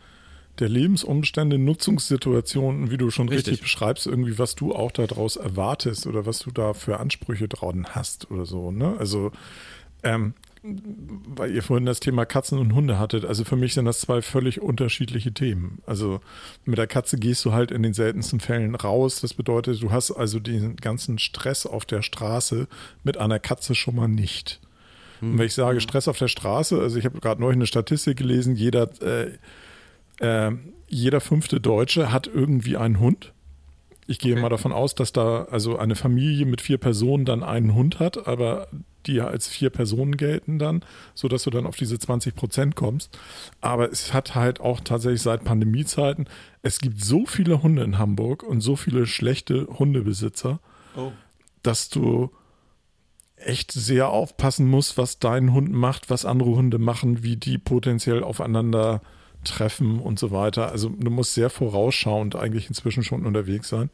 der 0.60 0.70
Lebensumstände, 0.70 1.58
Nutzungssituationen, 1.58 2.92
wie 2.92 2.98
du 2.98 3.12
schon 3.12 3.30
richtig. 3.30 3.54
Richtig. 3.54 3.62
beschreibst, 3.62 4.08
irgendwie, 4.08 4.40
was 4.40 4.56
du 4.56 4.74
auch 4.74 4.92
daraus 4.92 5.36
erwartest 5.36 6.08
oder 6.08 6.26
was 6.26 6.40
du 6.40 6.52
da 6.52 6.74
für 6.74 7.00
Ansprüche 7.00 7.48
dran 7.48 7.88
hast 7.90 8.32
oder 8.32 8.46
so. 8.46 8.72
Ne? 8.72 8.96
Also, 8.98 9.32
ähm, 10.04 10.34
weil 11.28 11.54
ihr 11.54 11.62
vorhin 11.62 11.86
das 11.86 12.00
Thema 12.00 12.26
Katzen 12.26 12.58
und 12.58 12.74
Hunde 12.74 12.98
hattet. 12.98 13.24
Also 13.24 13.44
für 13.44 13.56
mich 13.56 13.74
sind 13.76 13.86
das 13.86 14.00
zwei 14.00 14.22
völlig 14.22 14.62
unterschiedliche 14.62 15.32
Themen. 15.32 15.80
Also 15.86 16.22
mit 16.64 16.78
der 16.78 16.88
Katze 16.88 17.18
gehst 17.18 17.46
du 17.46 17.52
halt 17.52 17.72
in 17.72 17.84
den 17.84 17.94
seltensten 17.94 18.40
Fällen 18.40 18.74
raus. 18.74 19.22
Das 19.22 19.34
bedeutet, 19.36 19.82
du 19.82 19.92
hast 19.92 20.12
also 20.12 20.40
den 20.40 20.76
ganzen 20.78 21.20
Stress 21.20 21.66
auf 21.66 21.86
der 21.86 22.02
Straße 22.02 22.68
mit 23.04 23.18
einer 23.18 23.40
Katze 23.40 23.76
schon 23.76 23.96
mal 23.96 24.08
nicht. 24.08 24.60
Und 25.22 25.38
wenn 25.38 25.46
ich 25.46 25.54
sage 25.54 25.82
Stress 25.82 26.08
auf 26.08 26.18
der 26.18 26.28
Straße, 26.28 26.80
also 26.80 26.98
ich 26.98 27.06
habe 27.06 27.20
gerade 27.20 27.42
neulich 27.42 27.58
eine 27.58 27.68
Statistik 27.68 28.18
gelesen, 28.18 28.56
jeder, 28.56 28.90
äh, 29.02 29.32
äh, 30.20 30.52
jeder 30.88 31.22
fünfte 31.22 31.60
Deutsche 31.60 32.12
hat 32.12 32.28
irgendwie 32.28 32.78
einen 32.78 33.00
Hund. 33.00 33.34
Ich 34.08 34.20
gehe 34.20 34.36
mal 34.40 34.50
davon 34.50 34.72
aus, 34.72 34.94
dass 34.94 35.14
da 35.14 35.46
also 35.46 35.78
eine 35.80 35.96
Familie 35.96 36.46
mit 36.46 36.62
vier 36.62 36.78
Personen 36.78 37.26
dann 37.26 37.42
einen 37.44 37.74
Hund 37.74 38.00
hat, 38.00 38.28
aber 38.28 38.68
die 39.08 39.14
ja 39.14 39.28
als 39.28 39.48
vier 39.48 39.70
Personen 39.72 40.18
gelten 40.18 40.60
dann, 40.60 40.84
sodass 41.16 41.44
du 41.44 41.50
dann 41.50 41.66
auf 41.66 41.76
diese 41.76 41.98
20 41.98 42.36
Prozent 42.36 42.76
kommst. 42.76 43.18
Aber 43.62 43.92
es 43.92 44.14
hat 44.14 44.36
halt 44.36 44.60
auch 44.60 44.80
tatsächlich 44.80 45.22
seit 45.22 45.44
Pandemiezeiten, 45.44 46.28
es 46.62 46.80
gibt 46.80 47.04
so 47.04 47.26
viele 47.26 47.64
Hunde 47.64 47.84
in 47.84 47.98
Hamburg 47.98 48.44
und 48.44 48.62
so 48.62 48.76
viele 48.76 49.06
schlechte 49.08 49.68
Hundebesitzer, 49.68 50.60
Oh. 50.96 51.12
dass 51.64 51.90
du 51.90 52.32
echt 53.46 53.72
sehr 53.72 54.10
aufpassen 54.10 54.68
musst, 54.68 54.98
was 54.98 55.20
dein 55.20 55.54
Hund 55.54 55.72
macht, 55.72 56.10
was 56.10 56.26
andere 56.26 56.52
Hunde 56.52 56.80
machen, 56.80 57.24
wie 57.24 57.38
die 57.38 57.58
potenziell 57.58 58.24
aufeinander 58.24 59.02
treffen 59.44 60.00
und 60.00 60.18
so 60.20 60.32
weiter. 60.32 60.72
Also 60.72 60.90
du 60.90 61.12
musst 61.12 61.34
sehr 61.36 61.50
vorausschauend 61.50 62.36
eigentlich 62.36 62.68
inzwischen 62.68 63.04
schon 63.04 63.26
unterwegs 63.26 63.70
sein. 63.70 63.90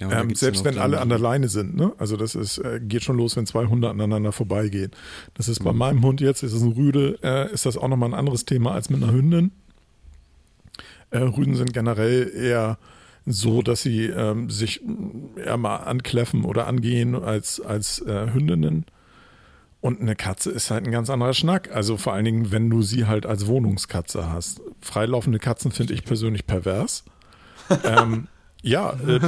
Ja, 0.00 0.10
Ähm, 0.20 0.34
selbst 0.34 0.64
wenn 0.64 0.78
alle 0.78 1.00
an 1.00 1.10
der 1.10 1.18
Leine 1.18 1.48
sind, 1.48 1.76
ne? 1.76 1.92
Also 1.98 2.16
das 2.16 2.34
ist, 2.34 2.58
äh, 2.58 2.80
geht 2.82 3.04
schon 3.04 3.18
los, 3.18 3.36
wenn 3.36 3.46
zwei 3.46 3.66
Hunde 3.66 3.88
aneinander 3.90 4.32
vorbeigehen. 4.32 4.90
Das 5.34 5.46
ist 5.46 5.60
Mhm. 5.60 5.64
bei 5.64 5.72
meinem 5.74 6.02
Hund 6.02 6.20
jetzt, 6.20 6.42
ist 6.42 6.54
es 6.54 6.62
ein 6.62 6.72
Rüde, 6.72 7.18
äh, 7.22 7.52
ist 7.52 7.66
das 7.66 7.76
auch 7.76 7.86
nochmal 7.88 8.08
ein 8.10 8.14
anderes 8.14 8.44
Thema 8.46 8.72
als 8.72 8.88
mit 8.90 9.02
einer 9.02 9.12
Hündin. 9.12 9.52
Äh, 11.10 11.18
Rüden 11.18 11.54
sind 11.54 11.72
generell 11.72 12.32
eher 12.34 12.78
so, 13.26 13.62
dass 13.62 13.82
sie 13.82 14.06
ähm, 14.06 14.50
sich 14.50 14.80
eher 15.36 15.56
mal 15.56 15.76
ankläffen 15.76 16.44
oder 16.44 16.66
angehen 16.66 17.14
als, 17.14 17.60
als 17.60 18.00
äh, 18.00 18.32
Hündinnen. 18.32 18.86
Und 19.80 20.00
eine 20.00 20.14
Katze 20.14 20.50
ist 20.50 20.70
halt 20.70 20.84
ein 20.84 20.92
ganz 20.92 21.08
anderer 21.08 21.32
Schnack. 21.32 21.74
Also 21.74 21.96
vor 21.96 22.12
allen 22.12 22.24
Dingen, 22.24 22.52
wenn 22.52 22.68
du 22.68 22.82
sie 22.82 23.06
halt 23.06 23.24
als 23.24 23.46
Wohnungskatze 23.46 24.30
hast. 24.30 24.60
Freilaufende 24.80 25.38
Katzen 25.38 25.70
finde 25.70 25.94
ich 25.94 26.04
persönlich 26.04 26.46
pervers. 26.46 27.04
ähm, 27.84 28.28
ja, 28.62 28.94
äh, 29.06 29.20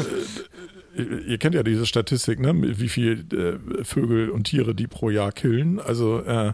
äh, 0.97 1.20
ihr 1.26 1.38
kennt 1.38 1.55
ja 1.55 1.62
diese 1.62 1.86
Statistik, 1.86 2.40
ne? 2.40 2.53
wie 2.78 2.88
viel 2.88 3.24
äh, 3.32 3.84
Vögel 3.84 4.30
und 4.30 4.45
Tiere 4.45 4.74
die 4.74 4.86
pro 4.86 5.11
Jahr 5.11 5.32
killen. 5.32 5.80
Also 5.80 6.20
äh, 6.20 6.53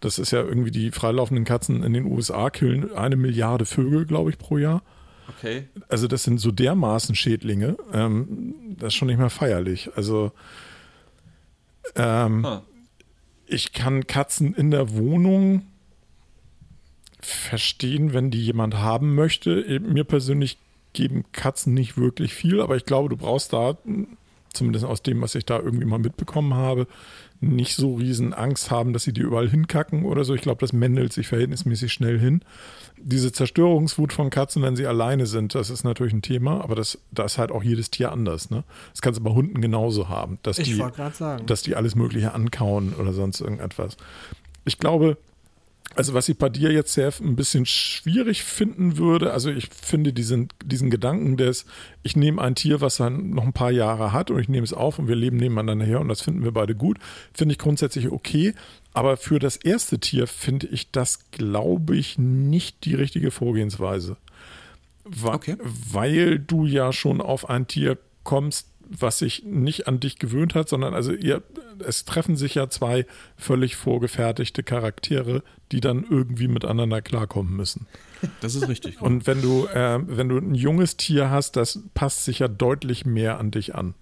das 0.00 0.18
ist 0.18 0.32
ja 0.32 0.42
irgendwie 0.42 0.70
die 0.70 0.90
freilaufenden 0.90 1.44
Katzen 1.44 1.82
in 1.82 1.92
den 1.92 2.04
USA 2.04 2.50
killen 2.50 2.92
eine 2.94 3.16
Milliarde 3.16 3.64
Vögel, 3.64 4.06
glaube 4.06 4.30
ich, 4.30 4.38
pro 4.38 4.58
Jahr. 4.58 4.82
Okay. 5.28 5.68
Also 5.88 6.06
das 6.08 6.24
sind 6.24 6.38
so 6.38 6.50
dermaßen 6.50 7.14
Schädlinge. 7.14 7.76
Ähm, 7.92 8.54
das 8.78 8.88
ist 8.88 8.94
schon 8.94 9.08
nicht 9.08 9.18
mehr 9.18 9.30
feierlich. 9.30 9.90
Also 9.96 10.32
ähm, 11.94 12.44
Ah. 12.44 12.62
ich 13.46 13.72
kann 13.72 14.06
Katzen 14.06 14.54
in 14.54 14.70
der 14.70 14.94
Wohnung 14.94 15.62
verstehen, 17.20 18.12
wenn 18.12 18.30
die 18.30 18.44
jemand 18.44 18.74
haben 18.74 19.14
möchte. 19.14 19.80
Mir 19.80 20.04
persönlich 20.04 20.58
geben 20.92 21.24
Katzen 21.32 21.74
nicht 21.74 21.96
wirklich 21.98 22.34
viel, 22.34 22.60
aber 22.60 22.76
ich 22.76 22.84
glaube, 22.84 23.08
du 23.08 23.16
brauchst 23.16 23.52
da, 23.52 23.76
zumindest 24.52 24.84
aus 24.84 25.02
dem, 25.02 25.20
was 25.20 25.34
ich 25.34 25.44
da 25.44 25.58
irgendwie 25.58 25.84
mal 25.86 25.98
mitbekommen 25.98 26.54
habe, 26.54 26.86
nicht 27.40 27.74
so 27.76 27.94
riesen 27.94 28.32
Angst 28.32 28.70
haben, 28.70 28.92
dass 28.92 29.04
sie 29.04 29.12
dir 29.12 29.24
überall 29.24 29.48
hinkacken 29.48 30.04
oder 30.04 30.24
so. 30.24 30.34
Ich 30.34 30.40
glaube, 30.40 30.60
das 30.60 30.72
mändelt 30.72 31.12
sich 31.12 31.28
verhältnismäßig 31.28 31.92
schnell 31.92 32.18
hin. 32.18 32.40
Diese 32.98 33.32
Zerstörungswut 33.32 34.12
von 34.12 34.30
Katzen, 34.30 34.62
wenn 34.62 34.76
sie 34.76 34.86
alleine 34.86 35.26
sind, 35.26 35.54
das 35.54 35.70
ist 35.70 35.84
natürlich 35.84 36.12
ein 36.12 36.22
Thema, 36.22 36.62
aber 36.62 36.74
das, 36.74 36.98
da 37.12 37.24
ist 37.24 37.38
halt 37.38 37.52
auch 37.52 37.62
jedes 37.62 37.90
Tier 37.90 38.10
anders. 38.12 38.50
Ne? 38.50 38.64
Das 38.92 39.02
kannst 39.02 39.20
du 39.20 39.24
bei 39.24 39.30
Hunden 39.32 39.60
genauso 39.60 40.08
haben, 40.08 40.38
dass 40.42 40.58
Ich 40.58 40.68
die, 40.68 40.84
dass 41.46 41.62
die 41.62 41.76
alles 41.76 41.94
Mögliche 41.94 42.32
ankauen 42.32 42.94
oder 42.94 43.12
sonst 43.12 43.40
irgendetwas. 43.40 43.96
Ich 44.64 44.78
glaube, 44.78 45.18
also 45.96 46.14
was 46.14 46.28
ich 46.28 46.36
bei 46.38 46.48
dir 46.48 46.70
jetzt 46.72 46.92
sehr 46.92 47.12
ein 47.20 47.36
bisschen 47.36 47.66
schwierig 47.66 48.44
finden 48.44 48.96
würde, 48.98 49.32
also 49.32 49.50
ich 49.50 49.68
finde 49.68 50.12
diesen, 50.12 50.48
diesen 50.64 50.90
Gedanken 50.90 51.36
des, 51.36 51.64
ich 52.02 52.16
nehme 52.16 52.40
ein 52.42 52.54
Tier, 52.54 52.80
was 52.80 52.96
dann 52.98 53.30
noch 53.30 53.44
ein 53.44 53.52
paar 53.52 53.70
Jahre 53.72 54.12
hat 54.12 54.30
und 54.30 54.38
ich 54.38 54.48
nehme 54.48 54.64
es 54.64 54.72
auf 54.72 54.98
und 54.98 55.08
wir 55.08 55.16
leben 55.16 55.36
nebeneinander 55.38 55.84
her 55.86 56.00
und 56.00 56.08
das 56.08 56.20
finden 56.20 56.44
wir 56.44 56.52
beide 56.52 56.74
gut, 56.74 56.98
finde 57.34 57.52
ich 57.52 57.58
grundsätzlich 57.58 58.10
okay. 58.10 58.54
Aber 58.92 59.16
für 59.16 59.38
das 59.38 59.56
erste 59.56 59.98
Tier 59.98 60.26
finde 60.26 60.66
ich 60.68 60.90
das, 60.90 61.30
glaube 61.30 61.96
ich, 61.96 62.18
nicht 62.18 62.84
die 62.84 62.94
richtige 62.94 63.30
Vorgehensweise. 63.30 64.16
Wa- 65.04 65.34
Okay. 65.34 65.56
Weil 65.62 66.38
du 66.38 66.66
ja 66.66 66.92
schon 66.92 67.20
auf 67.20 67.48
ein 67.50 67.66
Tier 67.66 67.98
kommst, 68.24 68.68
was 68.88 69.18
sich 69.18 69.44
nicht 69.44 69.88
an 69.88 70.00
dich 70.00 70.18
gewöhnt 70.18 70.54
hat, 70.54 70.68
sondern 70.68 70.94
also 70.94 71.12
ihr, 71.12 71.42
es 71.84 72.04
treffen 72.04 72.36
sich 72.36 72.54
ja 72.54 72.68
zwei 72.68 73.06
völlig 73.36 73.76
vorgefertigte 73.76 74.62
Charaktere, 74.62 75.42
die 75.72 75.80
dann 75.80 76.04
irgendwie 76.08 76.48
miteinander 76.48 77.02
klarkommen 77.02 77.56
müssen. 77.56 77.86
Das 78.40 78.54
ist 78.54 78.68
richtig. 78.68 79.00
Und 79.00 79.26
wenn 79.26 79.42
du, 79.42 79.66
äh, 79.66 79.98
wenn 80.06 80.28
du 80.28 80.38
ein 80.38 80.54
junges 80.54 80.96
Tier 80.96 81.30
hast, 81.30 81.56
das 81.56 81.80
passt 81.94 82.24
sich 82.24 82.38
ja 82.38 82.48
deutlich 82.48 83.04
mehr 83.04 83.38
an 83.38 83.50
dich 83.50 83.74
an. 83.74 83.94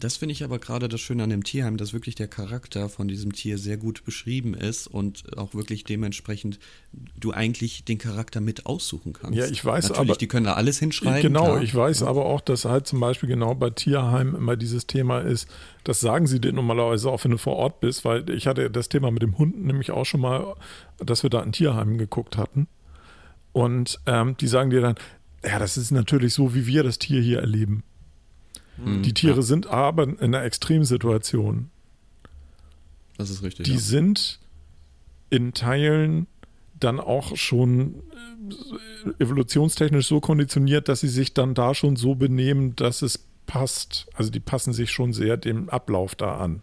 Das 0.00 0.16
finde 0.16 0.32
ich 0.32 0.44
aber 0.44 0.60
gerade 0.60 0.88
das 0.88 1.00
Schöne 1.00 1.24
an 1.24 1.30
dem 1.30 1.42
Tierheim, 1.42 1.76
dass 1.76 1.92
wirklich 1.92 2.14
der 2.14 2.28
Charakter 2.28 2.88
von 2.88 3.08
diesem 3.08 3.32
Tier 3.32 3.58
sehr 3.58 3.76
gut 3.76 4.04
beschrieben 4.04 4.54
ist 4.54 4.86
und 4.86 5.36
auch 5.36 5.54
wirklich 5.54 5.82
dementsprechend 5.82 6.60
du 7.18 7.32
eigentlich 7.32 7.84
den 7.84 7.98
Charakter 7.98 8.40
mit 8.40 8.66
aussuchen 8.66 9.12
kannst. 9.12 9.36
Ja, 9.36 9.46
ich 9.46 9.64
weiß 9.64 9.88
Natürlich, 9.88 10.10
aber. 10.10 10.18
die 10.18 10.28
können 10.28 10.46
da 10.46 10.54
alles 10.54 10.78
hinschreiben. 10.78 11.20
Genau, 11.20 11.44
klar. 11.46 11.62
ich 11.62 11.74
weiß 11.74 12.04
aber 12.04 12.26
auch, 12.26 12.40
dass 12.40 12.64
halt 12.64 12.86
zum 12.86 13.00
Beispiel 13.00 13.28
genau 13.28 13.56
bei 13.56 13.70
Tierheim 13.70 14.36
immer 14.36 14.56
dieses 14.56 14.86
Thema 14.86 15.18
ist, 15.18 15.48
das 15.82 16.00
sagen 16.00 16.28
sie 16.28 16.40
dir 16.40 16.52
normalerweise 16.52 17.10
auch, 17.10 17.24
wenn 17.24 17.32
du 17.32 17.38
vor 17.38 17.56
Ort 17.56 17.80
bist, 17.80 18.04
weil 18.04 18.30
ich 18.30 18.46
hatte 18.46 18.70
das 18.70 18.88
Thema 18.88 19.10
mit 19.10 19.22
dem 19.22 19.36
Hund 19.36 19.64
nämlich 19.64 19.90
auch 19.90 20.04
schon 20.04 20.20
mal, 20.20 20.54
dass 20.98 21.24
wir 21.24 21.30
da 21.30 21.42
ein 21.42 21.52
Tierheim 21.52 21.98
geguckt 21.98 22.36
hatten. 22.36 22.68
Und 23.52 23.98
ähm, 24.06 24.36
die 24.36 24.46
sagen 24.46 24.70
dir 24.70 24.80
dann, 24.80 24.94
ja, 25.44 25.58
das 25.58 25.76
ist 25.76 25.90
natürlich 25.90 26.34
so, 26.34 26.54
wie 26.54 26.66
wir 26.66 26.84
das 26.84 26.98
Tier 26.98 27.20
hier 27.20 27.40
erleben. 27.40 27.82
Hm, 28.82 29.02
Die 29.02 29.14
Tiere 29.14 29.36
ja, 29.36 29.42
sind 29.42 29.66
aber 29.66 30.04
in 30.04 30.18
einer 30.20 30.42
Extremsituation. 30.42 31.70
Das 33.16 33.30
ist 33.30 33.42
richtig. 33.42 33.66
Die 33.66 33.72
ja. 33.72 33.78
sind 33.78 34.38
in 35.30 35.52
Teilen 35.52 36.26
dann 36.78 37.00
auch 37.00 37.36
schon 37.36 38.02
äh, 39.18 39.22
evolutionstechnisch 39.22 40.06
so 40.06 40.20
konditioniert, 40.20 40.88
dass 40.88 41.00
sie 41.00 41.08
sich 41.08 41.34
dann 41.34 41.54
da 41.54 41.74
schon 41.74 41.96
so 41.96 42.14
benehmen, 42.14 42.76
dass 42.76 43.02
es 43.02 43.26
passt. 43.46 44.06
Also 44.14 44.30
die 44.30 44.40
passen 44.40 44.72
sich 44.72 44.90
schon 44.90 45.12
sehr 45.12 45.36
dem 45.36 45.68
Ablauf 45.68 46.14
da 46.14 46.36
an. 46.36 46.62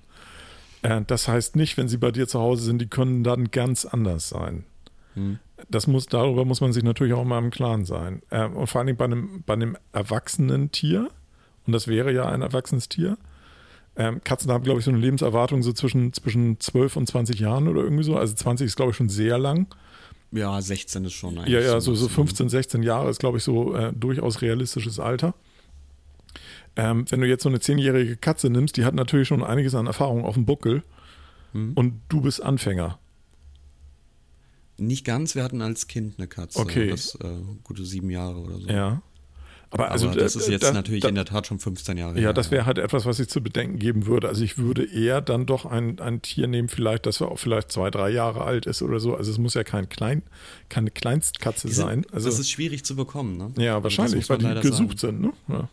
Äh, 0.82 1.02
das 1.06 1.28
heißt 1.28 1.56
nicht, 1.56 1.78
wenn 1.78 1.88
sie 1.88 1.98
bei 1.98 2.12
dir 2.12 2.28
zu 2.28 2.40
Hause 2.40 2.64
sind, 2.64 2.80
die 2.80 2.88
können 2.88 3.24
dann 3.24 3.52
ganz 3.52 3.86
anders 3.86 4.30
sein. 4.30 4.64
Hm. 5.16 5.40
Das 5.70 5.88
muss, 5.88 6.06
darüber 6.06 6.46
muss 6.46 6.62
man 6.62 6.74
sich 6.74 6.84
natürlich 6.84 7.14
auch 7.14 7.24
mal 7.26 7.40
im 7.40 7.50
Klaren 7.50 7.86
sein. 7.86 8.22
Äh, 8.30 8.46
und 8.46 8.68
vor 8.68 8.80
allen 8.80 8.88
Dingen 8.88 8.98
bei 8.98 9.06
einem, 9.06 9.44
bei 9.46 9.54
einem 9.54 9.78
erwachsenen 9.92 10.72
Tier, 10.72 11.10
und 11.66 11.74
das 11.74 11.88
wäre 11.88 12.14
ja 12.14 12.28
ein 12.28 12.42
erwachsenes 12.42 12.90
Tier. 12.90 13.18
Ähm, 13.98 14.22
Katzen 14.24 14.52
haben, 14.52 14.64
glaube 14.64 14.80
ich, 14.80 14.86
so 14.86 14.92
eine 14.92 15.00
Lebenserwartung 15.00 15.64
so 15.64 15.72
zwischen, 15.72 16.12
zwischen 16.14 16.60
12 16.60 16.98
und 16.98 17.08
20 17.08 17.40
Jahren 17.40 17.68
oder 17.68 17.82
irgendwie 17.82 18.04
so. 18.04 18.18
Also 18.18 18.34
20 18.34 18.66
ist, 18.68 18.76
glaube 18.76 18.92
ich, 18.92 18.98
schon 18.98 19.10
sehr 19.10 19.38
lang. 19.38 19.68
Ja, 20.32 20.62
16 20.62 21.06
ist 21.06 21.14
schon 21.14 21.38
eigentlich. 21.38 21.54
Ja, 21.54 21.62
ja, 21.62 21.80
so, 21.80 21.96
so 21.96 22.06
Maximum. 22.06 22.28
15, 22.28 22.50
16 22.50 22.84
Jahre 22.84 23.10
ist, 23.10 23.20
glaube 23.20 23.38
ich, 23.38 23.44
so 23.44 23.74
äh, 23.74 23.94
durchaus 23.94 24.42
realistisches 24.42 25.00
Alter. 25.00 25.34
Ähm, 26.76 27.06
wenn 27.10 27.22
du 27.22 27.28
jetzt 27.28 27.44
so 27.44 27.50
eine 27.50 27.62
zehnjährige 27.62 28.18
Katze 28.18 28.50
nimmst, 28.50 28.76
die 28.76 28.84
hat 28.84 28.96
natürlich 28.96 29.30
schon 29.30 29.44
einiges 29.44 29.76
an 29.76 29.88
Erfahrung 29.88 30.26
auf 30.26 30.34
dem 30.34 30.46
Buckel 30.46 30.84
Hm. 31.56 31.72
und 31.76 32.02
du 32.10 32.20
bist 32.20 32.44
Anfänger. 32.44 33.00
Nicht 34.78 35.06
ganz, 35.06 35.36
wir 35.36 35.44
hatten 35.44 35.62
als 35.62 35.88
Kind 35.88 36.16
eine 36.18 36.28
Katze. 36.28 36.60
Okay. 36.60 36.90
Das 36.90 37.16
äh, 37.16 37.30
gute 37.64 37.86
sieben 37.86 38.10
Jahre 38.10 38.40
oder 38.40 38.60
so. 38.60 38.68
Ja. 38.68 39.02
Aber, 39.76 39.84
Aber 39.88 39.92
also 39.92 40.08
das 40.10 40.36
äh, 40.36 40.40
ist 40.40 40.48
jetzt 40.48 40.64
da- 40.64 40.72
natürlich 40.72 41.02
da- 41.02 41.10
in 41.10 41.16
der 41.16 41.26
Tat 41.26 41.48
schon 41.48 41.60
15 41.60 41.98
Jahre 41.98 42.16
Ja, 42.16 42.22
her. 42.28 42.34
das 42.34 42.50
wäre 42.50 42.66
halt 42.66 42.78
etwas, 42.78 43.06
was 43.06 43.20
ich 43.20 43.28
zu 43.28 43.42
bedenken 43.42 43.78
geben 43.78 44.06
würde. 44.06 44.30
Also 44.30 44.42
ich 44.42 44.58
würde 44.58 44.86
eher 44.86 45.20
dann 45.20 45.46
doch 45.46 45.66
ein, 45.66 46.00
ein 46.00 46.22
Tier 46.22 46.48
nehmen, 46.48 46.70
vielleicht, 46.70 47.06
das 47.06 47.22
auch 47.22 47.38
vielleicht 47.38 47.74
zwei, 47.74 47.92
drei 47.92 48.10
Jahre 48.10 48.46
alt 48.46 48.68
ist 48.68 48.82
oder 48.82 49.02
so. 49.02 49.16
Also 49.16 49.32
es 49.32 49.38
muss 49.38 49.54
ja 49.54 49.66
kein 49.66 49.90
Klein, 49.90 50.22
keine 50.70 50.92
Kleinstkatze 50.92 51.68
sind- 51.68 51.76
sein. 51.76 52.06
Also 52.14 52.30
das 52.30 52.40
ist 52.40 52.50
schwierig 52.50 52.86
zu 52.86 52.96
bekommen, 52.96 53.36
ne? 53.38 53.52
ja, 53.58 53.84
wahrscheinlich, 53.84 54.30
muss 54.30 54.30
weil 54.30 54.38
die 54.56 54.62
gesucht 54.62 55.00
sagen. 55.00 55.22
sind. 55.22 55.22
Ne? 55.22 55.34
Ja. 55.50 55.70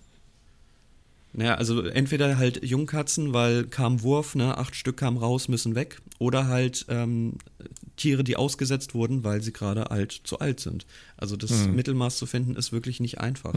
Naja, 1.34 1.54
also 1.54 1.80
entweder 1.82 2.36
halt 2.36 2.62
Jungkatzen, 2.62 3.32
weil 3.32 3.64
kam 3.64 4.02
Wurf, 4.02 4.34
ne, 4.34 4.58
acht 4.58 4.74
Stück 4.76 4.98
kamen 4.98 5.16
raus, 5.16 5.48
müssen 5.48 5.74
weg. 5.74 6.02
Oder 6.18 6.46
halt 6.48 6.84
ähm, 6.90 7.34
Tiere, 7.96 8.22
die 8.22 8.36
ausgesetzt 8.36 8.94
wurden, 8.94 9.24
weil 9.24 9.40
sie 9.42 9.52
gerade 9.52 9.90
alt 9.90 10.12
zu 10.24 10.40
alt 10.40 10.60
sind. 10.60 10.84
Also 11.16 11.36
das 11.36 11.50
Hm. 11.64 11.74
Mittelmaß 11.74 12.18
zu 12.18 12.26
finden, 12.26 12.54
ist 12.54 12.70
wirklich 12.72 13.00
nicht 13.00 13.18
einfach. 13.22 13.54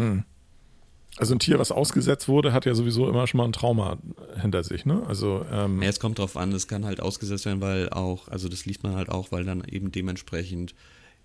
Also 1.18 1.34
ein 1.34 1.40
Tier, 1.40 1.60
was 1.60 1.72
ausgesetzt 1.72 2.28
wurde, 2.28 2.52
hat 2.52 2.66
ja 2.66 2.76
sowieso 2.76 3.08
immer 3.10 3.26
schon 3.28 3.38
mal 3.38 3.46
ein 3.46 3.54
Trauma 3.54 3.98
hinter 4.42 4.64
sich. 4.64 4.86
Ne? 4.86 5.02
Also 5.08 5.46
ähm, 5.52 5.82
Ja, 5.82 5.88
es 5.90 6.00
kommt 6.02 6.20
drauf 6.20 6.36
an, 6.36 6.52
es 6.52 6.68
kann 6.68 6.84
halt 6.86 7.00
ausgesetzt 7.00 7.46
werden, 7.46 7.62
weil 7.62 7.90
auch, 7.90 8.28
also 8.28 8.50
das 8.50 8.66
liest 8.66 8.84
man 8.84 8.96
halt 8.96 9.08
auch, 9.10 9.32
weil 9.32 9.46
dann 9.46 9.64
eben 9.64 9.92
dementsprechend 9.92 10.76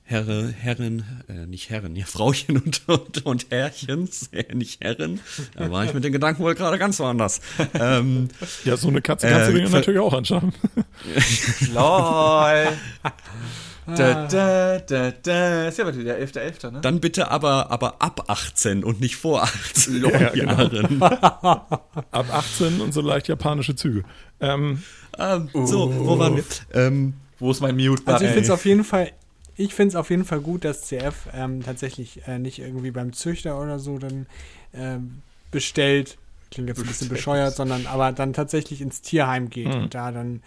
Herre, 0.02 0.48
Herren, 0.48 1.04
äh, 1.28 1.46
nicht 1.46 1.70
Herren, 1.70 1.94
ja, 1.94 2.04
Frauchen 2.04 2.56
und, 2.56 2.82
und, 2.88 3.24
und 3.26 3.46
Herrchens, 3.50 4.28
äh, 4.32 4.54
nicht 4.54 4.80
Herren. 4.82 5.20
Da 5.56 5.70
war 5.70 5.84
ich 5.84 5.94
mit 5.94 6.02
den 6.04 6.12
Gedanken 6.12 6.42
wohl 6.42 6.54
gerade 6.54 6.78
ganz 6.78 6.98
woanders. 7.00 7.40
ähm, 7.74 8.28
ja, 8.64 8.76
so 8.76 8.88
eine 8.88 9.02
Katze 9.02 9.28
kannst 9.28 9.50
du 9.50 9.52
Äh, 9.56 9.60
dir 9.60 9.68
ver- 9.68 9.76
natürlich 9.78 10.00
auch 10.00 10.12
anschaffen. 10.12 10.52
LOL. 11.74 12.68
Da, 13.96 14.26
da, 14.26 14.78
da, 14.78 15.10
da. 15.10 15.68
Ist 15.68 15.78
ja 15.78 15.84
aber 15.86 15.92
der 15.92 16.20
11.11., 16.26 16.70
ne? 16.70 16.80
dann 16.80 17.00
bitte 17.00 17.30
aber, 17.30 17.70
aber 17.70 18.00
ab 18.02 18.24
18 18.28 18.84
und 18.84 19.00
nicht 19.00 19.16
vor 19.16 19.42
18 19.42 20.04
Ja, 20.04 20.30
genau. 20.30 20.52
Jahren. 20.62 21.02
Ab 21.02 22.26
18 22.32 22.80
und 22.80 22.92
so 22.92 23.00
leicht 23.00 23.28
japanische 23.28 23.74
Züge. 23.76 24.02
Ähm, 24.40 24.82
Ähm, 25.18 25.48
so, 25.52 25.92
wo 26.06 26.18
waren 26.18 26.36
wir? 26.36 26.44
Ähm, 26.72 27.14
Wo 27.38 27.50
ist 27.50 27.60
mein 27.60 27.76
Mute? 27.76 28.02
Also 28.06 28.24
ich 28.24 28.30
finde 28.30 28.44
es 28.44 28.50
auf 28.50 28.64
jeden 28.64 28.84
Fall, 28.84 29.10
ich 29.56 29.74
finde 29.74 29.88
es 29.90 29.96
auf 29.96 30.08
jeden 30.10 30.24
Fall 30.24 30.40
gut, 30.40 30.64
dass 30.64 30.82
CF 30.82 31.28
ähm, 31.34 31.62
tatsächlich 31.62 32.26
äh, 32.26 32.38
nicht 32.38 32.58
irgendwie 32.58 32.90
beim 32.90 33.12
Züchter 33.12 33.60
oder 33.60 33.78
so 33.78 33.98
dann 33.98 34.26
ähm, 34.72 35.22
bestellt, 35.50 36.16
klingt 36.50 36.68
jetzt 36.68 36.80
ein 36.80 36.86
bisschen 36.86 37.08
bescheuert, 37.08 37.54
sondern 37.56 37.86
aber 37.86 38.12
dann 38.12 38.32
tatsächlich 38.32 38.80
ins 38.80 39.02
Tierheim 39.02 39.50
geht 39.50 39.66
Mhm. 39.68 39.82
und 39.82 39.94
da 39.94 40.12
dann 40.12 40.42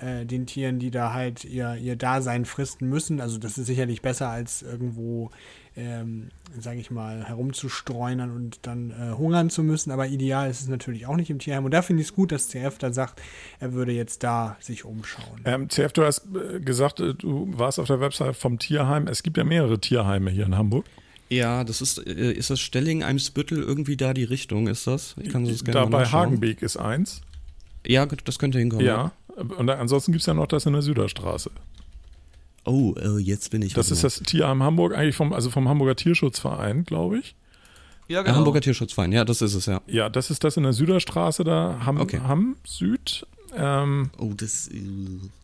äh, 0.00 0.24
den 0.26 0.46
Tieren, 0.46 0.78
die 0.78 0.90
da 0.90 1.12
halt 1.12 1.44
ihr, 1.44 1.76
ihr 1.76 1.96
Dasein 1.96 2.44
fristen 2.44 2.88
müssen. 2.88 3.20
Also 3.20 3.38
das 3.38 3.58
ist 3.58 3.66
sicherlich 3.66 4.02
besser 4.02 4.28
als 4.28 4.62
irgendwo, 4.62 5.30
ähm, 5.76 6.28
sage 6.58 6.78
ich 6.78 6.90
mal, 6.90 7.24
herumzustreunern 7.24 8.30
und 8.30 8.60
dann 8.62 8.90
äh, 8.90 9.16
hungern 9.16 9.50
zu 9.50 9.62
müssen. 9.62 9.90
Aber 9.90 10.06
ideal 10.06 10.50
ist 10.50 10.60
es 10.60 10.68
natürlich 10.68 11.06
auch 11.06 11.16
nicht 11.16 11.30
im 11.30 11.38
Tierheim. 11.38 11.64
Und 11.64 11.72
da 11.72 11.82
finde 11.82 12.02
ich 12.02 12.08
es 12.08 12.14
gut, 12.14 12.32
dass 12.32 12.48
CF 12.48 12.78
da 12.78 12.92
sagt, 12.92 13.20
er 13.60 13.72
würde 13.72 13.92
jetzt 13.92 14.22
da 14.22 14.56
sich 14.60 14.84
umschauen. 14.84 15.40
ähm, 15.44 15.68
CF, 15.68 15.92
du 15.92 16.04
hast 16.04 16.26
äh, 16.34 16.60
gesagt, 16.60 17.00
äh, 17.00 17.14
du 17.14 17.48
warst 17.56 17.78
auf 17.78 17.86
der 17.86 18.00
Website 18.00 18.36
vom 18.36 18.58
Tierheim. 18.58 19.06
Es 19.06 19.22
gibt 19.22 19.36
ja 19.36 19.44
mehrere 19.44 19.78
Tierheime 19.78 20.30
hier 20.30 20.46
in 20.46 20.56
Hamburg. 20.56 20.86
ja, 21.28 21.64
das 21.64 21.80
ist, 21.80 21.98
äh, 22.06 22.32
ist 22.32 22.50
das 22.50 22.60
Stelling, 22.60 23.02
Eimsbüttel 23.02 23.62
irgendwie 23.62 23.96
da 23.96 24.14
die 24.14 24.24
Richtung, 24.24 24.68
ist 24.68 24.86
das? 24.86 25.14
Ich 25.20 25.30
kann 25.30 25.44
das 25.44 25.64
gerne 25.64 25.80
Da 25.80 25.86
mal 25.86 26.04
bei. 26.04 26.06
Hagenbeek 26.06 26.62
ist 26.62 26.76
eins. 26.76 27.22
Ja, 27.86 28.06
das 28.06 28.38
könnte 28.38 28.58
hinkommen. 28.58 28.84
Ja. 28.86 29.12
Und 29.58 29.68
ansonsten 29.70 30.12
gibt 30.12 30.22
es 30.22 30.26
ja 30.26 30.34
noch 30.34 30.46
das 30.46 30.66
in 30.66 30.72
der 30.72 30.82
Süderstraße. 30.82 31.50
Oh, 32.64 32.94
äh, 32.98 33.18
jetzt 33.20 33.50
bin 33.50 33.62
ich. 33.62 33.74
Das 33.74 33.90
ist 33.90 33.98
mal. 33.98 34.02
das 34.08 34.20
Tierheim 34.20 34.62
Hamburg, 34.62 34.94
eigentlich 34.94 35.14
vom, 35.14 35.32
also 35.32 35.50
vom 35.50 35.68
Hamburger 35.68 35.94
Tierschutzverein, 35.94 36.84
glaube 36.84 37.18
ich. 37.18 37.36
ja, 38.08 38.22
Der 38.24 38.34
Hamburger 38.34 38.60
Tierschutzverein, 38.60 39.12
ja, 39.12 39.24
das 39.24 39.40
ist 39.42 39.54
es, 39.54 39.66
ja. 39.66 39.80
Ja, 39.86 40.08
das 40.08 40.30
ist 40.30 40.42
das 40.42 40.56
in 40.56 40.64
der 40.64 40.72
Süderstraße 40.72 41.44
da, 41.44 41.80
Hamm, 41.84 42.00
Okay. 42.00 42.20
Hamm 42.26 42.56
Süd. 42.66 43.26
Ähm, 43.56 44.10
Oh, 44.18 44.32
das, 44.36 44.66
äh, 44.68 44.80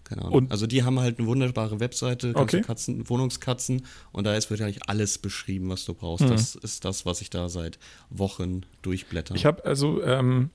keine 0.04 0.22
Ahnung. 0.22 0.34
Und- 0.34 0.50
also 0.50 0.66
die 0.66 0.82
haben 0.82 0.98
halt 0.98 1.18
eine 1.18 1.28
wunderbare 1.28 1.78
Webseite, 1.78 2.30
Okay. 2.30 2.56
ganze 2.56 2.60
Katzen, 2.62 3.08
Wohnungskatzen 3.08 3.82
und 4.10 4.24
da 4.24 4.34
ist 4.34 4.50
wirklich 4.50 4.80
alles 4.88 5.18
beschrieben, 5.18 5.68
was 5.68 5.84
du 5.84 5.94
brauchst. 5.94 6.24
Mhm. 6.24 6.30
Das 6.30 6.56
ist 6.56 6.84
das, 6.84 7.06
was 7.06 7.20
ich 7.20 7.30
da 7.30 7.48
seit 7.48 7.78
Wochen 8.10 8.62
durchblätter. 8.82 9.34
ich 9.36 9.46
habe 9.46 9.64
also 9.64 10.02
ähm, 10.02 10.50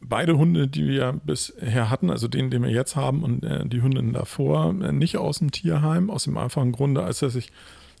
beide 0.00 0.38
Hunde, 0.38 0.68
die 0.68 0.86
wir 0.86 1.20
bisher 1.24 1.90
hatten, 1.90 2.10
also 2.10 2.28
den, 2.28 2.50
den 2.50 2.62
wir 2.62 2.70
jetzt 2.70 2.96
haben 2.96 3.22
und 3.22 3.44
äh, 3.44 3.66
die 3.66 3.82
Hündin 3.82 4.12
davor, 4.12 4.74
äh, 4.82 4.92
nicht 4.92 5.16
aus 5.16 5.38
dem 5.38 5.50
Tierheim, 5.50 6.10
aus 6.10 6.24
dem 6.24 6.36
einfachen 6.36 6.72
Grunde, 6.72 7.02
als 7.02 7.20
dass 7.20 7.34
ich, 7.34 7.50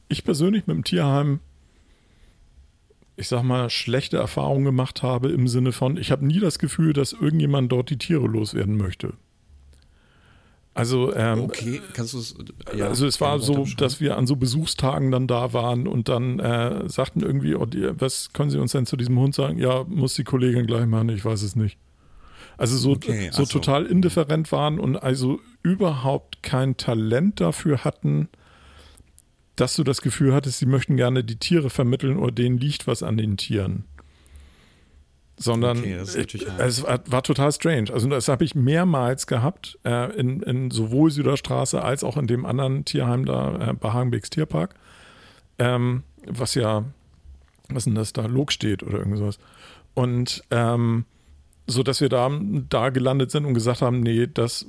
ich 0.08 0.24
persönlich 0.24 0.66
mit 0.66 0.76
dem 0.76 0.84
Tierheim, 0.84 1.40
ich 3.16 3.28
sag 3.28 3.42
mal, 3.42 3.68
schlechte 3.70 4.16
Erfahrungen 4.16 4.64
gemacht 4.64 5.02
habe 5.02 5.30
im 5.30 5.48
Sinne 5.48 5.72
von, 5.72 5.96
ich 5.96 6.10
habe 6.10 6.26
nie 6.26 6.40
das 6.40 6.58
Gefühl, 6.58 6.92
dass 6.92 7.12
irgendjemand 7.12 7.72
dort 7.72 7.90
die 7.90 7.98
Tiere 7.98 8.26
loswerden 8.26 8.76
möchte. 8.76 9.14
Also, 10.74 11.12
ähm, 11.16 11.40
okay, 11.40 11.80
kannst 11.92 12.14
du 12.14 12.18
es. 12.18 12.36
also 12.80 13.04
es 13.08 13.20
war 13.20 13.40
so, 13.40 13.66
dass 13.76 14.00
wir 14.00 14.16
an 14.16 14.28
so 14.28 14.36
Besuchstagen 14.36 15.10
dann 15.10 15.26
da 15.26 15.52
waren 15.52 15.88
und 15.88 16.08
dann 16.08 16.38
äh, 16.38 16.88
sagten 16.88 17.20
irgendwie, 17.20 17.56
oh, 17.56 17.66
die, 17.66 17.88
was 17.98 18.32
können 18.32 18.50
Sie 18.50 18.60
uns 18.60 18.70
denn 18.70 18.86
zu 18.86 18.96
diesem 18.96 19.18
Hund 19.18 19.34
sagen? 19.34 19.58
Ja, 19.58 19.84
muss 19.88 20.14
die 20.14 20.22
Kollegin 20.22 20.66
gleich 20.66 20.86
machen, 20.86 21.08
ich 21.08 21.24
weiß 21.24 21.42
es 21.42 21.56
nicht. 21.56 21.78
Also 22.58 22.76
so, 22.76 22.90
Okay, 22.92 23.30
so 23.32 23.44
so. 23.44 23.58
total 23.58 23.86
indifferent 23.86 24.50
waren 24.52 24.78
und 24.80 24.96
also 24.96 25.40
überhaupt 25.62 26.42
kein 26.42 26.76
Talent 26.76 27.40
dafür 27.40 27.84
hatten, 27.84 28.28
dass 29.54 29.76
du 29.76 29.84
das 29.84 30.02
Gefühl 30.02 30.34
hattest, 30.34 30.58
sie 30.58 30.66
möchten 30.66 30.96
gerne 30.96 31.24
die 31.24 31.36
Tiere 31.36 31.70
vermitteln 31.70 32.16
oder 32.16 32.32
denen 32.32 32.58
liegt 32.58 32.86
was 32.86 33.02
an 33.02 33.16
den 33.16 33.36
Tieren. 33.36 33.84
Sondern 35.36 35.78
Okay, 35.78 36.02
ich, 36.02 36.46
es 36.58 36.82
war, 36.82 37.00
war 37.06 37.22
total 37.22 37.52
strange. 37.52 37.92
Also 37.92 38.08
das 38.08 38.26
habe 38.26 38.44
ich 38.44 38.56
mehrmals 38.56 39.28
gehabt, 39.28 39.78
äh, 39.84 40.12
in, 40.18 40.42
in 40.42 40.72
sowohl 40.72 41.12
Süderstraße 41.12 41.80
als 41.80 42.02
auch 42.02 42.16
in 42.16 42.26
dem 42.26 42.44
anderen 42.44 42.84
Tierheim 42.84 43.24
da 43.24 43.70
äh, 43.70 43.72
bei 43.72 43.92
Hagenbecks 43.92 44.30
Tierpark. 44.30 44.74
Ähm, 45.60 46.02
was 46.26 46.56
ja, 46.56 46.84
was 47.68 47.84
denn 47.84 47.94
das 47.94 48.12
da, 48.12 48.26
Log 48.26 48.50
steht 48.50 48.82
oder 48.82 48.98
irgend 48.98 49.18
sowas. 49.18 49.38
Und 49.94 50.42
ähm, 50.50 51.04
so 51.68 51.82
dass 51.82 52.00
wir 52.00 52.08
da, 52.08 52.30
da 52.68 52.88
gelandet 52.90 53.30
sind 53.30 53.44
und 53.44 53.54
gesagt 53.54 53.82
haben, 53.82 54.00
nee, 54.00 54.26
das 54.26 54.66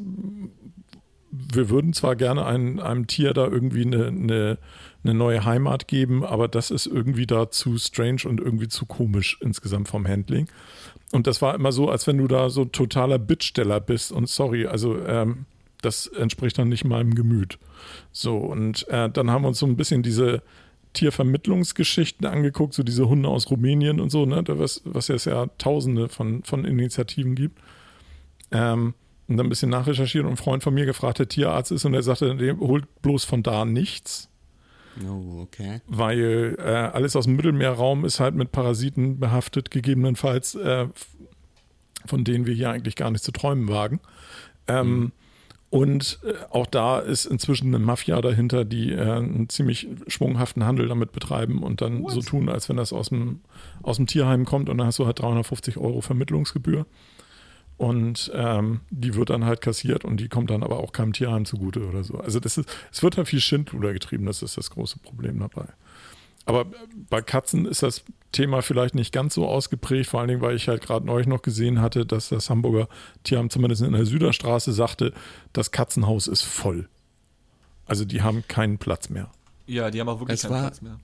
wir 1.31 1.69
würden 1.69 1.93
zwar 1.93 2.15
gerne 2.15 2.45
ein, 2.45 2.79
einem 2.79 3.07
Tier 3.07 3.33
da 3.33 3.47
irgendwie 3.47 3.85
eine, 3.85 4.07
eine, 4.07 4.57
eine 5.03 5.13
neue 5.13 5.45
Heimat 5.45 5.87
geben, 5.87 6.25
aber 6.25 6.47
das 6.47 6.71
ist 6.71 6.85
irgendwie 6.85 7.27
da 7.27 7.49
zu 7.51 7.77
strange 7.77 8.21
und 8.25 8.39
irgendwie 8.39 8.67
zu 8.67 8.85
komisch 8.85 9.37
insgesamt 9.41 9.87
vom 9.87 10.07
Handling. 10.07 10.47
Und 11.11 11.27
das 11.27 11.41
war 11.41 11.55
immer 11.55 11.71
so, 11.71 11.89
als 11.89 12.07
wenn 12.07 12.17
du 12.17 12.27
da 12.27 12.49
so 12.49 12.65
totaler 12.65 13.19
Bittsteller 13.19 13.79
bist 13.79 14.11
und 14.11 14.27
sorry, 14.27 14.67
also 14.67 14.99
ähm, 15.05 15.45
das 15.81 16.07
entspricht 16.07 16.57
dann 16.57 16.69
nicht 16.69 16.83
meinem 16.83 17.15
Gemüt. 17.15 17.57
So, 18.11 18.37
und 18.37 18.87
äh, 18.89 19.09
dann 19.09 19.31
haben 19.31 19.43
wir 19.43 19.47
uns 19.49 19.59
so 19.59 19.65
ein 19.65 19.77
bisschen 19.77 20.03
diese 20.03 20.41
Tiervermittlungsgeschichten 20.93 22.25
angeguckt, 22.25 22.73
so 22.73 22.83
diese 22.83 23.07
Hunde 23.07 23.29
aus 23.29 23.49
Rumänien 23.49 23.99
und 23.99 24.09
so, 24.09 24.25
ne, 24.25 24.43
was, 24.47 24.81
was 24.85 25.09
es 25.09 25.25
ja 25.25 25.47
tausende 25.57 26.09
von, 26.09 26.43
von 26.43 26.65
Initiativen 26.65 27.35
gibt. 27.35 27.59
Ähm, 28.51 28.93
und 29.27 29.37
dann 29.37 29.45
ein 29.45 29.49
bisschen 29.49 29.69
nachrecherchiert 29.69 30.25
und 30.25 30.31
ein 30.31 30.37
Freund 30.37 30.63
von 30.63 30.73
mir 30.73 30.85
gefragt, 30.85 31.19
der 31.19 31.27
Tierarzt 31.27 31.71
ist 31.71 31.85
und 31.85 31.93
er 31.93 32.01
sagte, 32.01 32.35
der 32.35 32.57
holt 32.57 33.01
bloß 33.03 33.25
von 33.25 33.43
da 33.43 33.63
nichts. 33.63 34.27
Oh, 35.07 35.41
okay. 35.41 35.81
Weil 35.87 36.57
äh, 36.57 36.63
alles 36.63 37.15
aus 37.15 37.25
dem 37.25 37.35
Mittelmeerraum 37.35 38.05
ist 38.05 38.19
halt 38.19 38.33
mit 38.33 38.51
Parasiten 38.51 39.19
behaftet, 39.19 39.69
gegebenenfalls, 39.69 40.55
äh, 40.55 40.87
von 42.05 42.23
denen 42.23 42.47
wir 42.47 42.55
hier 42.55 42.71
eigentlich 42.71 42.95
gar 42.95 43.11
nicht 43.11 43.23
zu 43.23 43.31
träumen 43.31 43.67
wagen. 43.67 43.99
Ähm, 44.67 44.99
mhm. 44.99 45.11
Und 45.69 46.19
äh, 46.23 46.33
auch 46.49 46.65
da 46.65 46.99
ist 46.99 47.25
inzwischen 47.25 47.67
eine 47.67 47.83
Mafia 47.83 48.19
dahinter, 48.21 48.65
die 48.65 48.91
äh, 48.91 48.99
einen 48.99 49.49
ziemlich 49.49 49.87
schwunghaften 50.07 50.63
Handel 50.65 50.87
damit 50.87 51.11
betreiben 51.11 51.61
und 51.61 51.81
dann 51.81 52.03
What? 52.03 52.11
so 52.11 52.21
tun, 52.21 52.49
als 52.49 52.69
wenn 52.69 52.77
das 52.77 52.91
aus 52.91 53.09
dem, 53.09 53.41
aus 53.83 53.97
dem 53.97 54.07
Tierheim 54.07 54.45
kommt 54.45 54.69
und 54.69 54.79
dann 54.79 54.87
hast 54.87 54.97
du 54.97 55.05
halt 55.05 55.19
350 55.19 55.77
Euro 55.77 56.01
Vermittlungsgebühr. 56.01 56.85
Und 57.77 58.29
ähm, 58.35 58.81
die 58.89 59.15
wird 59.15 59.29
dann 59.29 59.45
halt 59.45 59.61
kassiert 59.61 60.03
und 60.03 60.17
die 60.17 60.27
kommt 60.27 60.49
dann 60.49 60.63
aber 60.63 60.79
auch 60.79 60.91
keinem 60.91 61.13
Tierheim 61.13 61.45
zugute 61.45 61.87
oder 61.87 62.03
so. 62.03 62.17
Also 62.17 62.41
das 62.41 62.57
ist, 62.57 62.69
es 62.91 63.01
wird 63.03 63.15
halt 63.15 63.29
viel 63.29 63.39
Schindluder 63.39 63.93
getrieben, 63.93 64.25
das 64.25 64.41
ist 64.41 64.57
das 64.57 64.71
große 64.71 64.99
Problem 64.99 65.39
dabei. 65.39 65.65
Aber 66.49 66.65
bei 67.11 67.21
Katzen 67.21 67.67
ist 67.67 67.83
das 67.83 68.03
Thema 68.31 68.63
vielleicht 68.63 68.95
nicht 68.95 69.13
ganz 69.13 69.35
so 69.35 69.47
ausgeprägt, 69.47 70.09
vor 70.09 70.19
allen 70.19 70.29
Dingen, 70.29 70.41
weil 70.41 70.55
ich 70.55 70.67
halt 70.67 70.81
gerade 70.81 71.05
neulich 71.05 71.27
noch 71.27 71.43
gesehen 71.43 71.79
hatte, 71.79 72.07
dass 72.07 72.29
das 72.29 72.49
Hamburger 72.49 72.89
Tierheim 73.23 73.51
zumindest 73.51 73.83
in 73.83 73.91
der 73.91 74.07
Süderstraße 74.07 74.73
sagte, 74.73 75.13
das 75.53 75.69
Katzenhaus 75.69 76.25
ist 76.25 76.41
voll. 76.41 76.89
Also 77.85 78.03
die 78.03 78.23
haben 78.23 78.43
keinen 78.47 78.79
Platz 78.79 79.09
mehr. 79.09 79.29
Ja, 79.67 79.91
die 79.91 79.99
haben 79.99 80.09
auch 80.09 80.21
wirklich 80.21 80.37
es 80.37 80.41
keinen 80.41 80.51
war, 80.51 80.61
Platz 80.61 80.81
mehr 80.81 80.97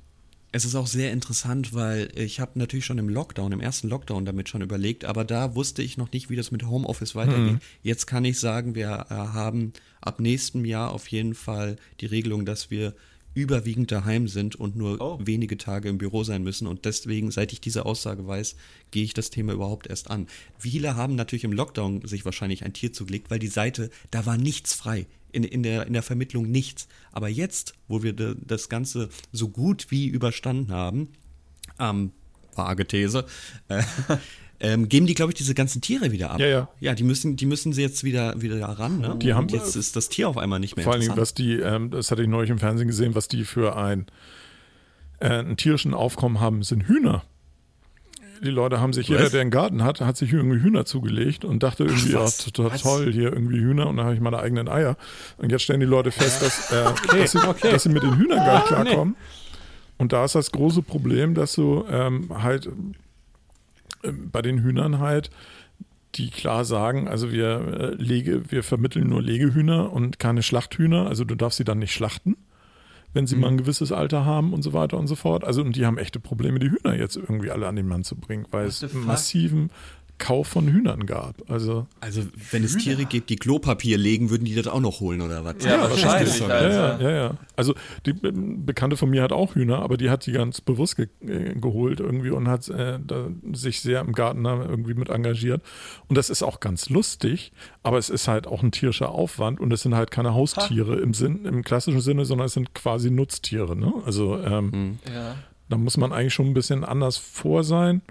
es 0.55 0.63
ist 0.63 0.75
auch 0.75 0.87
sehr 0.87 1.11
interessant, 1.11 1.73
weil 1.73 2.09
ich 2.15 2.39
habe 2.39 2.57
natürlich 2.57 2.85
schon 2.85 2.97
im 2.97 3.09
Lockdown, 3.09 3.51
im 3.51 3.59
ersten 3.59 3.89
Lockdown 3.89 4.23
damit 4.23 4.47
schon 4.47 4.61
überlegt, 4.61 5.03
aber 5.03 5.25
da 5.25 5.53
wusste 5.53 5.83
ich 5.83 5.97
noch 5.97 6.13
nicht, 6.13 6.29
wie 6.29 6.37
das 6.37 6.49
mit 6.49 6.65
Homeoffice 6.65 7.13
weitergeht. 7.13 7.55
Mhm. 7.55 7.59
Jetzt 7.83 8.05
kann 8.05 8.23
ich 8.23 8.39
sagen, 8.39 8.73
wir 8.73 9.07
äh, 9.09 9.13
haben 9.13 9.73
ab 9.99 10.21
nächstem 10.21 10.63
Jahr 10.63 10.91
auf 10.91 11.09
jeden 11.09 11.33
Fall 11.33 11.75
die 11.99 12.05
Regelung, 12.05 12.45
dass 12.45 12.71
wir 12.71 12.93
überwiegend 13.35 13.91
daheim 13.91 14.27
sind 14.27 14.55
und 14.55 14.75
nur 14.75 14.99
oh. 14.99 15.19
wenige 15.21 15.57
Tage 15.57 15.89
im 15.89 15.99
Büro 15.99 16.23
sein 16.23 16.41
müssen. 16.41 16.65
Und 16.65 16.85
deswegen, 16.85 17.29
seit 17.29 17.53
ich 17.53 17.61
diese 17.61 17.85
Aussage 17.85 18.25
weiß, 18.25 18.55
gehe 18.89 19.03
ich 19.03 19.13
das 19.13 19.29
Thema 19.29 19.53
überhaupt 19.53 19.87
erst 19.87 20.09
an. 20.09 20.27
Viele 20.57 20.95
haben 20.95 21.15
natürlich 21.15 21.43
im 21.43 21.51
Lockdown 21.51 22.07
sich 22.07 22.25
wahrscheinlich 22.25 22.63
ein 22.63 22.73
Tier 22.73 22.93
zugelegt, 22.93 23.29
weil 23.29 23.39
die 23.39 23.47
Seite, 23.47 23.91
da 24.09 24.25
war 24.25 24.37
nichts 24.37 24.73
frei 24.73 25.05
in, 25.31 25.43
in, 25.43 25.63
der, 25.63 25.85
in 25.85 25.93
der 25.93 26.01
Vermittlung 26.01 26.49
nichts. 26.49 26.87
Aber 27.11 27.27
jetzt, 27.27 27.73
wo 27.87 28.01
wir 28.01 28.13
de, 28.13 28.35
das 28.39 28.69
Ganze 28.69 29.09
so 29.33 29.49
gut 29.49 29.87
wie 29.89 30.07
überstanden 30.07 30.71
haben, 30.71 31.09
ähm, 31.77 32.11
vage 32.55 32.87
These, 32.87 33.25
äh, 33.67 33.83
ähm, 34.59 34.89
geben 34.89 35.05
die, 35.05 35.13
glaube 35.13 35.31
ich, 35.31 35.37
diese 35.37 35.53
ganzen 35.53 35.81
Tiere 35.81 36.11
wieder 36.11 36.31
ab. 36.31 36.39
Ja, 36.39 36.47
ja. 36.47 36.69
Ja, 36.79 36.95
die 36.95 37.03
müssen, 37.03 37.35
die 37.35 37.45
müssen 37.45 37.73
sie 37.73 37.81
jetzt 37.81 38.03
wieder, 38.03 38.41
wieder 38.41 38.61
ran. 38.65 38.99
Ne? 38.99 39.15
Die 39.21 39.33
haben, 39.33 39.47
jetzt 39.49 39.75
ist 39.75 39.95
das 39.95 40.09
Tier 40.09 40.29
auf 40.29 40.37
einmal 40.37 40.59
nicht 40.59 40.75
mehr 40.75 40.83
Vor 40.83 40.93
allem, 40.93 41.11
was 41.15 41.33
die, 41.33 41.53
ähm, 41.53 41.91
das 41.91 42.11
hatte 42.11 42.21
ich 42.21 42.27
neulich 42.27 42.49
im 42.49 42.59
Fernsehen 42.59 42.87
gesehen, 42.87 43.15
was 43.15 43.27
die 43.27 43.43
für 43.43 43.75
ein, 43.75 44.05
äh, 45.19 45.27
einen 45.27 45.57
tierischen 45.57 45.93
Aufkommen 45.93 46.39
haben, 46.39 46.63
sind 46.63 46.87
Hühner 46.87 47.23
die 48.45 48.51
Leute 48.51 48.79
haben 48.79 48.93
sich, 48.93 49.09
Was? 49.09 49.17
jeder, 49.17 49.29
der 49.29 49.41
einen 49.41 49.51
Garten 49.51 49.83
hat, 49.83 50.01
hat 50.01 50.17
sich 50.17 50.31
irgendwie 50.31 50.61
Hühner 50.61 50.85
zugelegt 50.85 51.45
und 51.45 51.63
dachte 51.63 51.83
irgendwie, 51.83 52.13
ja, 52.13 52.25
total 52.25 52.77
toll, 52.77 53.11
hier 53.11 53.33
irgendwie 53.33 53.59
Hühner 53.59 53.87
und 53.87 53.97
dann 53.97 54.05
habe 54.05 54.15
ich 54.15 54.21
meine 54.21 54.39
eigenen 54.39 54.67
Eier. 54.67 54.97
Und 55.37 55.51
jetzt 55.51 55.63
stellen 55.63 55.79
die 55.79 55.85
Leute 55.85 56.11
fest, 56.11 56.41
dass, 56.41 56.71
äh, 56.71 56.85
okay, 56.87 57.19
dass, 57.19 57.31
sie, 57.31 57.47
okay. 57.47 57.71
dass, 57.71 57.83
sie, 57.83 57.89
mit 57.89 58.03
den 58.03 58.17
Hühnern 58.17 58.37
gar 58.37 58.55
nicht 58.55 58.71
ah, 58.71 58.83
klarkommen. 58.83 59.15
Nee. 59.17 59.25
Und 59.97 60.13
da 60.13 60.25
ist 60.25 60.35
das 60.35 60.51
große 60.51 60.81
Problem, 60.81 61.35
dass 61.35 61.53
du 61.53 61.85
ähm, 61.89 62.29
halt 62.41 62.67
äh, 62.67 62.69
bei 64.13 64.41
den 64.41 64.61
Hühnern 64.61 64.99
halt 64.99 65.29
die 66.15 66.29
klar 66.29 66.63
sagen, 66.63 67.09
also 67.09 67.31
wir 67.33 67.59
äh, 67.59 67.95
lege, 67.95 68.49
wir 68.49 68.63
vermitteln 68.63 69.09
nur 69.09 69.21
Legehühner 69.21 69.91
und 69.91 70.17
keine 70.17 70.43
Schlachthühner, 70.43 71.07
also 71.07 71.25
du 71.25 71.35
darfst 71.35 71.57
sie 71.57 71.65
dann 71.65 71.79
nicht 71.79 71.93
schlachten 71.93 72.37
wenn 73.15 73.27
sie 73.27 73.35
mhm. 73.35 73.41
mal 73.41 73.47
ein 73.47 73.57
gewisses 73.57 73.91
Alter 73.93 74.25
haben 74.25 74.53
und 74.53 74.61
so 74.61 74.73
weiter 74.73 74.97
und 74.97 75.07
so 75.07 75.15
fort. 75.15 75.45
Also, 75.45 75.61
und 75.61 75.75
die 75.75 75.85
haben 75.85 75.97
echte 75.97 76.19
Probleme, 76.19 76.59
die 76.59 76.69
Hühner 76.69 76.95
jetzt 76.95 77.15
irgendwie 77.15 77.49
alle 77.49 77.65
an 77.67 77.77
den 77.77 77.87
Mann 77.87 78.03
zu 78.03 78.17
bringen, 78.17 78.45
weil 78.51 78.67
es 78.67 78.93
massiven 78.93 79.71
Kauf 80.17 80.47
von 80.47 80.67
Hühnern 80.67 81.05
gab. 81.05 81.49
Also, 81.49 81.87
also 81.99 82.21
wenn 82.51 82.63
es 82.63 82.77
Tiere 82.77 83.03
gibt, 83.05 83.29
die 83.29 83.35
Klopapier 83.35 83.97
legen, 83.97 84.29
würden 84.29 84.45
die 84.45 84.55
das 84.55 84.67
auch 84.67 84.79
noch 84.79 85.01
holen 85.01 85.21
oder 85.21 85.43
was? 85.43 85.55
Ja, 85.63 85.71
ja 85.71 85.89
wahrscheinlich. 85.89 86.39
Ja, 86.39 86.69
ja, 86.69 86.99
ja, 86.99 87.09
ja. 87.09 87.37
Also 87.57 87.75
die 88.05 88.11
ähm, 88.23 88.65
Bekannte 88.65 88.95
von 88.95 89.09
mir 89.09 89.21
hat 89.21 89.33
auch 89.33 89.55
Hühner, 89.55 89.79
aber 89.79 89.97
die 89.97 90.09
hat 90.09 90.25
die 90.25 90.31
ganz 90.31 90.61
bewusst 90.61 90.95
ge 90.95 91.07
äh, 91.27 91.53
geholt 91.55 91.99
irgendwie 91.99 92.29
und 92.29 92.47
hat 92.47 92.67
äh, 92.69 92.99
sich 93.51 93.81
sehr 93.81 94.01
im 94.01 94.13
Garten 94.13 94.45
irgendwie 94.45 94.93
mit 94.93 95.09
engagiert. 95.09 95.61
Und 96.07 96.17
das 96.17 96.29
ist 96.29 96.43
auch 96.43 96.61
ganz 96.61 96.89
lustig, 96.89 97.51
aber 97.83 97.97
es 97.97 98.09
ist 98.09 98.27
halt 98.27 98.47
auch 98.47 98.63
ein 98.63 98.71
tierischer 98.71 99.09
Aufwand 99.09 99.59
und 99.59 99.71
es 99.73 99.81
sind 99.81 99.95
halt 99.95 100.11
keine 100.11 100.33
Haustiere 100.33 100.95
im 100.99 101.13
Sinn, 101.13 101.45
im 101.45 101.63
klassischen 101.63 102.01
Sinne, 102.01 102.25
sondern 102.25 102.47
es 102.47 102.53
sind 102.53 102.73
quasi 102.73 103.11
Nutztiere. 103.11 103.75
Ne? 103.75 103.93
Also 104.05 104.37
ähm, 104.39 104.71
hm. 104.71 104.99
ja. 105.13 105.35
da 105.67 105.77
muss 105.77 105.97
man 105.97 106.13
eigentlich 106.13 106.33
schon 106.33 106.47
ein 106.47 106.53
bisschen 106.53 106.85
anders 106.85 107.17
vor 107.17 107.63
sein. 107.63 108.01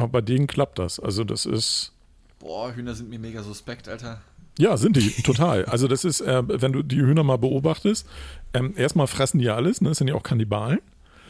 Aber 0.00 0.08
bei 0.08 0.20
denen 0.20 0.46
klappt 0.46 0.78
das. 0.78 0.98
Also 1.00 1.24
das 1.24 1.46
ist. 1.46 1.92
Boah, 2.38 2.74
Hühner 2.74 2.94
sind 2.94 3.10
mir 3.10 3.18
mega 3.18 3.42
suspekt, 3.42 3.88
Alter. 3.88 4.20
Ja, 4.58 4.76
sind 4.76 4.96
die, 4.96 5.10
total. 5.22 5.64
Also 5.66 5.88
das 5.88 6.04
ist, 6.04 6.20
äh, 6.20 6.42
wenn 6.46 6.72
du 6.72 6.82
die 6.82 7.00
Hühner 7.00 7.22
mal 7.22 7.38
beobachtest, 7.38 8.06
ähm, 8.52 8.74
erstmal 8.76 9.06
fressen 9.06 9.38
die 9.38 9.44
ja 9.44 9.56
alles, 9.56 9.80
ne? 9.80 9.90
das 9.90 9.98
sind 9.98 10.08
ja 10.08 10.14
auch 10.14 10.22
Kannibalen. 10.22 10.80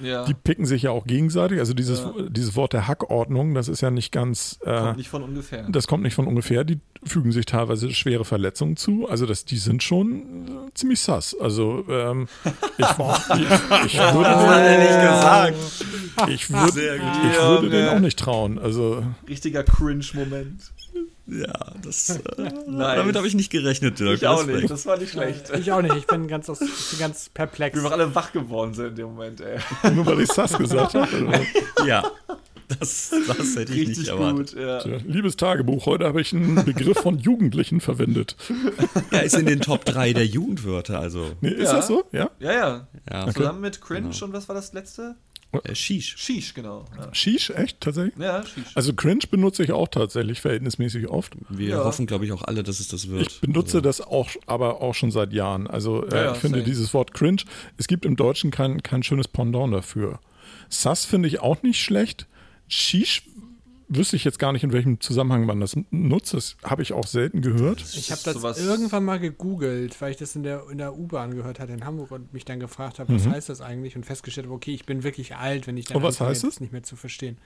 Ja. 0.03 0.25
Die 0.25 0.35
picken 0.35 0.67
sich 0.67 0.83
ja 0.83 0.91
auch 0.91 1.07
gegenseitig. 1.07 1.59
Also 1.59 1.75
dieses, 1.75 2.01
ja. 2.01 2.13
dieses 2.29 2.57
Wort 2.57 2.73
der 2.73 2.89
Hackordnung, 2.89 3.55
das 3.55 3.69
ist 3.69 3.81
ja 3.81 3.91
nicht 3.91 4.13
ganz. 4.13 4.59
Äh, 4.65 4.77
kommt 4.77 4.97
nicht 4.97 5.09
von 5.09 5.23
ungefähr. 5.23 5.69
Das 5.71 5.87
kommt 5.87 6.03
nicht 6.03 6.15
von 6.15 6.27
ungefähr. 6.27 6.65
Die 6.65 6.81
fügen 7.03 7.33
sich 7.33 7.47
teilweise 7.47 7.91
schwere 7.93 8.25
Verletzungen 8.25 8.77
zu. 8.77 9.09
Also 9.09 9.27
das, 9.27 9.45
die 9.45 9.59
sind 9.59 9.83
schon 9.83 10.47
äh, 10.49 10.75
ziemlich 10.75 11.01
sass. 11.01 11.37
Also 11.39 11.85
ähm, 11.89 12.29
ich, 12.79 12.87
ich, 12.87 13.95
ich 13.95 14.15
würde 14.15 14.31
das 14.31 14.47
hat 14.47 14.63
er 14.63 14.79
nicht 14.79 15.01
gesagt. 15.01 16.31
Ich, 16.31 16.51
würd, 16.51 16.77
ich 16.77 17.41
würde 17.41 17.71
denen 17.71 17.89
auch 17.89 18.01
nicht 18.01 18.19
trauen. 18.19 18.59
Also 18.59 19.05
richtiger 19.29 19.65
Cringe-Moment. 19.65 20.73
Ja, 21.31 21.73
das, 21.83 22.11
äh, 22.11 22.21
nice. 22.67 22.97
damit 22.97 23.17
habe 23.17 23.27
ich 23.27 23.35
nicht 23.35 23.51
gerechnet, 23.51 24.01
Dirk. 24.01 24.17
Ich 24.17 24.27
auch 24.27 24.45
nicht, 24.45 24.69
das 24.69 24.85
war 24.87 24.99
nicht 24.99 25.13
schlecht. 25.13 25.51
Ich 25.59 25.71
auch 25.71 25.83
nicht, 25.83 25.95
ich 25.95 26.07
bin 26.07 26.27
ganz, 26.27 26.51
aus, 26.51 26.61
ich 26.61 26.91
bin 26.91 26.99
ganz 26.99 27.29
perplex. 27.29 27.77
Wir 27.77 27.85
waren 27.85 27.93
alle 27.93 28.15
wach 28.15 28.33
geworden 28.33 28.75
sind 28.75 28.89
in 28.89 28.95
dem 28.97 29.07
Moment, 29.07 29.41
ey. 29.41 29.59
Nur 29.93 30.07
weil 30.07 30.21
ich 30.21 30.33
Sass 30.33 30.59
gesagt 30.59 30.95
habe. 30.95 31.09
ja, 31.87 32.03
das, 32.79 33.11
das 33.27 33.57
hätte 33.57 33.73
ich 33.73 33.81
Richtig 33.81 33.99
nicht 33.99 34.09
erwartet. 34.09 34.55
Gut, 34.55 34.61
ja. 34.61 34.85
Liebes 35.05 35.37
Tagebuch, 35.37 35.87
heute 35.87 36.07
habe 36.07 36.21
ich 36.21 36.33
einen 36.33 36.65
Begriff 36.65 36.99
von 36.99 37.19
Jugendlichen 37.19 37.81
verwendet. 37.81 38.37
Ja, 39.11 39.19
ist 39.21 39.37
in 39.37 39.47
den 39.47 39.61
Top 39.61 39.85
3 39.85 40.13
der 40.13 40.27
Jugendwörter, 40.27 41.01
also. 41.01 41.33
Nee, 41.41 41.51
ist 41.51 41.71
ja. 41.71 41.77
das 41.77 41.87
so? 41.87 42.05
Ja? 42.13 42.31
Ja, 42.39 42.53
ja. 42.53 42.89
ja. 43.11 43.23
Okay. 43.23 43.33
Zusammen 43.35 43.61
mit 43.61 43.81
Cringe 43.81 44.11
genau. 44.11 44.25
und 44.27 44.33
was 44.33 44.49
war 44.49 44.55
das 44.55 44.73
letzte? 44.73 45.17
Äh, 45.53 45.75
Shish. 45.75 46.17
Shish, 46.17 46.55
genau. 46.55 46.85
Ja. 46.97 47.13
Shish, 47.13 47.51
echt? 47.51 47.81
Tatsächlich? 47.81 48.15
Ja, 48.19 48.45
Shish. 48.45 48.65
Also 48.75 48.95
Cringe 48.95 49.25
benutze 49.31 49.65
ich 49.65 49.73
auch 49.73 49.89
tatsächlich 49.89 50.41
verhältnismäßig 50.41 51.09
oft. 51.09 51.35
Wir 51.49 51.71
ja. 51.71 51.85
hoffen, 51.85 52.07
glaube 52.07 52.25
ich, 52.25 52.33
auch 52.33 52.43
alle, 52.43 52.63
dass 52.63 52.79
es 52.79 52.89
das 52.89 53.09
wird. 53.09 53.27
Ich 53.27 53.41
benutze 53.41 53.79
also. 53.79 53.81
das 53.81 54.01
auch, 54.01 54.31
aber 54.47 54.81
auch 54.81 54.95
schon 54.95 55.11
seit 55.11 55.33
Jahren. 55.33 55.67
Also 55.67 56.07
äh, 56.07 56.15
ja, 56.15 56.33
ich 56.33 56.39
finde 56.39 56.59
same. 56.59 56.71
dieses 56.71 56.95
Wort 56.95 57.15
Cringe, 57.15 57.43
es 57.79 57.89
gibt 57.89 58.05
im 58.05 58.17
Deutschen 58.17 58.51
kein, 58.51 58.83
kein 58.83 59.03
schönes 59.03 59.27
Pendant 59.27 59.75
dafür. 59.75 60.21
Sass 60.69 61.05
finde 61.05 61.29
ich 61.29 61.41
auch 61.41 61.63
nicht 61.63 61.83
schlecht. 61.83 62.27
Shish 62.69 63.23
wüsste 63.91 64.17
ich 64.17 64.25
jetzt 64.25 64.39
gar 64.39 64.53
nicht, 64.53 64.63
in 64.65 64.73
welchem 64.73 65.01
Zusammenhang 65.01 65.45
man 65.45 65.61
das 65.61 65.77
nutzt. 65.91 66.33
Das 66.33 66.57
habe 66.65 66.83
ich 66.83 66.93
auch 66.93 67.07
selten 67.07 67.43
gehört. 67.43 67.83
Ich 67.83 68.11
habe 68.11 68.23
das 68.25 68.41
so 68.41 68.63
irgendwann 68.63 69.05
mal 69.05 69.19
gegoogelt, 69.19 70.01
weil 70.01 70.13
ich 70.13 70.17
das 70.17 70.37
in 70.37 70.45
der, 70.45 70.63
in 70.71 70.79
der 70.79 70.97
U-Bahn 70.97 71.35
gehört 71.35 71.59
hatte 71.59 71.73
in 71.73 71.85
Hamburg 71.85 72.13
und 72.13 72.33
mich 72.33 72.45
dann 72.45 72.61
gefragt 72.61 72.99
habe, 72.99 73.13
was 73.15 73.25
mhm. 73.25 73.33
heißt 73.33 73.49
das 73.49 73.61
eigentlich? 73.61 73.97
Und 73.97 74.07
festgestellt 74.07 74.47
habe, 74.47 74.55
okay, 74.55 74.73
ich 74.73 74.87
bin 74.87 75.03
wirklich 75.03 75.37
alt, 75.37 75.67
wenn 75.67 75.77
ich 75.77 75.87
dann 75.87 75.99
oh, 75.99 76.03
was 76.03 76.21
heißt 76.21 76.45
es? 76.45 76.61
nicht 76.61 76.73
mehr 76.73 76.83
zu 76.83 76.97
verstehen. 76.97 77.37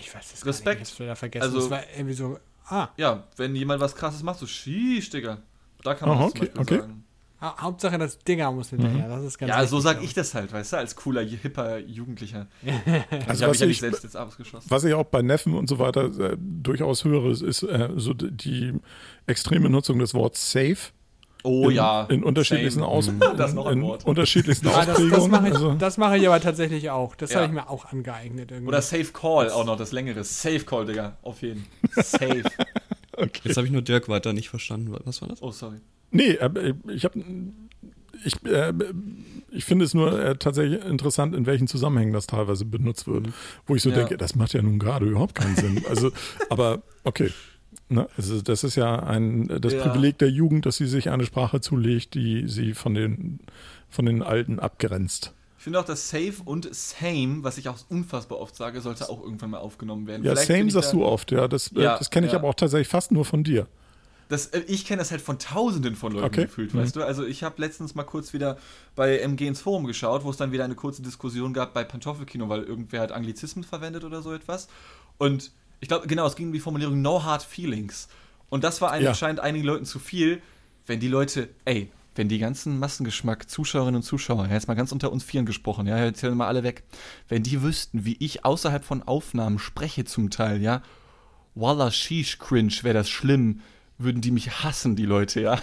Ich 0.00 0.14
weiß 0.14 0.32
es 0.34 0.46
Respekt. 0.46 0.76
gar 0.76 0.80
nicht, 0.80 1.00
ich 1.00 1.06
da 1.06 1.14
vergessen. 1.14 1.42
Also, 1.42 1.58
das 1.58 1.70
war 1.70 1.82
irgendwie 1.96 2.14
so, 2.14 2.38
ah. 2.66 2.88
Ja, 2.96 3.24
wenn 3.36 3.56
jemand 3.56 3.80
was 3.80 3.96
krasses 3.96 4.22
macht, 4.22 4.38
so 4.38 4.46
schieß, 4.46 5.10
Digga. 5.10 5.38
Da 5.82 5.94
kann 5.94 6.08
man 6.08 6.18
Aha, 6.18 6.26
okay, 6.26 6.50
okay. 6.56 6.78
sagen. 6.80 7.04
Hauptsache 7.40 7.96
das 7.98 8.18
Dinger 8.18 8.52
muss 8.52 8.70
hinterher, 8.70 9.06
mhm. 9.06 9.10
das 9.12 9.24
ist 9.24 9.38
ganz 9.38 9.48
Ja, 9.50 9.66
so 9.66 9.80
sag 9.80 10.02
ich 10.02 10.12
das 10.14 10.34
halt, 10.34 10.52
weißt 10.52 10.74
du, 10.74 10.76
als 10.76 10.94
cooler, 10.96 11.22
hipper 11.22 11.78
Jugendlicher. 11.78 12.46
also 13.26 13.46
was 13.46 13.56
ich, 13.56 13.60
ja 13.60 13.66
nicht 13.66 13.80
selbst 13.80 14.04
jetzt 14.04 14.16
ausgeschossen. 14.16 14.70
Was 14.70 14.84
ich 14.84 14.92
auch 14.94 15.06
bei 15.06 15.22
Neffen 15.22 15.54
und 15.54 15.68
so 15.68 15.78
weiter 15.78 16.04
äh, 16.32 16.36
durchaus 16.38 17.04
höre, 17.04 17.30
ist 17.30 17.62
äh, 17.62 17.90
so 17.96 18.12
die 18.14 18.74
extreme 19.26 19.70
Nutzung 19.70 19.98
des 19.98 20.12
Wortes 20.14 20.52
safe. 20.52 20.76
Oh 21.42 21.70
in, 21.70 21.76
ja. 21.76 22.02
In 22.04 22.22
unterschiedlichsten, 22.22 22.80
Same. 22.80 22.92
Aus, 22.92 23.10
Das 23.38 23.54
noch 23.54 23.64
ein 23.64 23.78
in 23.78 23.82
Wort. 23.84 24.04
unterschiedlichsten 24.04 24.68
Ah, 24.68 24.84
das, 24.84 24.88
das 24.88 24.96
Ausprägungen. 24.98 25.30
mache 25.30 25.48
ich, 25.48 25.54
also, 25.54 25.72
das 25.74 25.96
mache 25.96 26.16
ich 26.18 26.26
aber 26.26 26.40
tatsächlich 26.40 26.90
auch. 26.90 27.14
Das 27.16 27.30
Ja. 27.30 27.36
habe 27.36 27.46
ich 27.46 27.52
mir 27.52 27.70
auch 27.70 27.86
angeeignet. 27.86 28.50
Irgendwie. 28.50 28.68
Oder 28.68 28.82
Safe 28.82 29.06
Call, 29.06 29.50
auch 29.50 29.64
noch 29.64 29.76
das 29.78 29.92
längere. 29.92 30.22
Safe 30.24 30.60
Call, 30.60 30.84
Digga. 30.84 31.16
Auf 31.22 31.40
jeden. 31.40 31.64
Safe. 31.96 32.42
okay. 33.16 33.40
Jetzt 33.44 33.56
habe 33.56 33.66
ich 33.66 33.72
nur 33.72 33.80
Dirk 33.80 34.10
weiter 34.10 34.34
nicht 34.34 34.50
verstanden. 34.50 34.94
Was 35.04 35.22
war 35.22 35.28
das? 35.28 35.42
Oh, 35.42 35.50
sorry. 35.50 35.76
Nee, 36.10 36.32
äh, 36.32 36.74
ich 36.88 37.04
habe. 37.04 37.22
Ich, 38.24 38.44
äh, 38.44 38.72
ich 39.50 39.64
finde 39.64 39.84
es 39.86 39.94
nur 39.94 40.20
äh, 40.22 40.36
tatsächlich 40.36 40.84
interessant, 40.84 41.34
in 41.34 41.46
welchen 41.46 41.66
Zusammenhängen 41.66 42.12
das 42.12 42.26
teilweise 42.26 42.66
benutzt 42.66 43.06
wird. 43.06 43.28
Wo 43.66 43.74
ich 43.74 43.82
so 43.82 43.88
Mhm. 43.88 43.94
Ja. 43.94 44.00
denke, 44.00 44.16
das 44.18 44.34
macht 44.34 44.52
ja 44.52 44.60
nun 44.62 44.78
gerade 44.78 45.06
überhaupt 45.06 45.34
keinen 45.34 45.56
Sinn. 45.56 45.82
Also, 45.88 46.10
aber 46.50 46.82
okay. 47.04 47.30
Ne? 47.88 48.06
Also 48.16 48.40
das 48.42 48.62
ist 48.62 48.76
ja 48.76 48.96
ein, 49.02 49.48
das 49.60 49.72
Ja. 49.72 49.82
Privileg 49.88 50.18
der 50.18 50.28
Jugend, 50.30 50.66
dass 50.66 50.76
sie 50.76 50.86
sich 50.86 51.08
eine 51.10 51.24
Sprache 51.24 51.60
zulegt, 51.60 52.14
die 52.14 52.46
sie 52.46 52.74
von 52.74 52.94
den, 52.94 53.40
von 53.88 54.04
den 54.06 54.22
Alten 54.22 54.58
abgrenzt. 54.60 55.32
Ich 55.58 55.64
finde 55.64 55.80
auch, 55.80 55.84
dass 55.84 56.08
Safe 56.10 56.34
und 56.44 56.68
Same, 56.74 57.42
was 57.42 57.58
ich 57.58 57.68
auch 57.68 57.78
unfassbar 57.88 58.38
oft 58.38 58.54
sage, 58.54 58.80
sollte 58.80 59.08
auch 59.08 59.22
irgendwann 59.22 59.50
mal 59.50 59.58
aufgenommen 59.58 60.06
werden. 60.06 60.24
Ja, 60.24 60.32
Vielleicht 60.32 60.48
same 60.48 60.70
sagst 60.70 60.92
du 60.92 61.04
oft, 61.04 61.32
ja. 61.32 61.48
Das, 61.48 61.72
äh, 61.72 61.82
Ja, 61.82 61.98
das 61.98 62.10
kenne 62.10 62.26
ich 62.26 62.34
aber 62.34 62.48
auch 62.48 62.54
tatsächlich 62.54 62.88
fast 62.88 63.12
nur 63.12 63.24
von 63.24 63.44
dir. 63.44 63.66
Das, 64.30 64.46
äh, 64.46 64.60
ich 64.66 64.86
kenne 64.86 65.00
das 65.00 65.10
halt 65.10 65.20
von 65.20 65.38
tausenden 65.38 65.94
von 65.96 66.12
Leuten 66.12 66.24
Okay. 66.26 66.44
gefühlt, 66.44 66.72
Mhm. 66.72 66.78
weißt 66.78 66.96
du? 66.96 67.02
Also 67.04 67.26
ich 67.26 67.42
habe 67.42 67.60
letztens 67.60 67.94
mal 67.94 68.04
kurz 68.04 68.32
wieder 68.32 68.56
bei 68.96 69.18
MG 69.18 69.46
ins 69.46 69.60
Forum 69.60 69.84
geschaut, 69.86 70.24
wo 70.24 70.30
es 70.30 70.38
dann 70.38 70.52
wieder 70.52 70.64
eine 70.64 70.74
kurze 70.76 71.02
Diskussion 71.02 71.52
gab 71.52 71.74
bei 71.74 71.84
Pantoffelkino, 71.84 72.48
weil 72.48 72.62
irgendwer 72.62 73.02
hat 73.02 73.12
Anglizismen 73.12 73.64
verwendet 73.64 74.04
oder 74.04 74.22
so 74.22 74.32
etwas. 74.32 74.68
Und 75.18 75.52
ich 75.80 75.88
glaube, 75.88 76.06
genau, 76.06 76.26
es 76.26 76.36
ging 76.36 76.46
um 76.46 76.52
die 76.52 76.60
Formulierung 76.60 77.02
No 77.02 77.22
Hard 77.24 77.42
Feelings. 77.42 78.08
Und 78.48 78.64
das 78.64 78.80
war 78.80 78.98
Ja. 79.00 79.10
anscheinend 79.10 79.40
einigen 79.40 79.64
Leuten 79.64 79.84
zu 79.84 79.98
viel, 79.98 80.40
wenn 80.86 81.00
die 81.00 81.08
Leute, 81.08 81.48
ey, 81.64 81.90
wenn 82.16 82.28
die 82.28 82.38
ganzen 82.38 82.78
Massengeschmack, 82.78 83.48
Zuschauerinnen 83.48 83.96
und 83.96 84.02
Zuschauer, 84.02 84.46
ja, 84.48 84.54
jetzt 84.54 84.66
mal 84.68 84.74
ganz 84.74 84.90
unter 84.92 85.12
uns 85.12 85.22
Vieren 85.24 85.46
gesprochen, 85.46 85.86
ja, 85.86 86.04
jetzt 86.04 86.22
hören 86.22 86.36
mal 86.36 86.48
alle 86.48 86.62
weg, 86.64 86.82
wenn 87.28 87.42
die 87.44 87.62
wüssten, 87.62 88.04
wie 88.04 88.16
ich 88.18 88.44
außerhalb 88.44 88.84
von 88.84 89.02
Aufnahmen 89.02 89.58
spreche 89.60 90.04
zum 90.04 90.30
Teil, 90.30 90.60
ja, 90.60 90.82
Wallah, 91.54 91.90
sheesh, 91.90 92.38
cringe, 92.38 92.74
wäre 92.82 92.94
das 92.94 93.08
schlimm, 93.08 93.60
würden 94.02 94.20
die 94.20 94.30
mich 94.30 94.62
hassen, 94.64 94.96
die 94.96 95.06
Leute, 95.06 95.40
ja. 95.40 95.60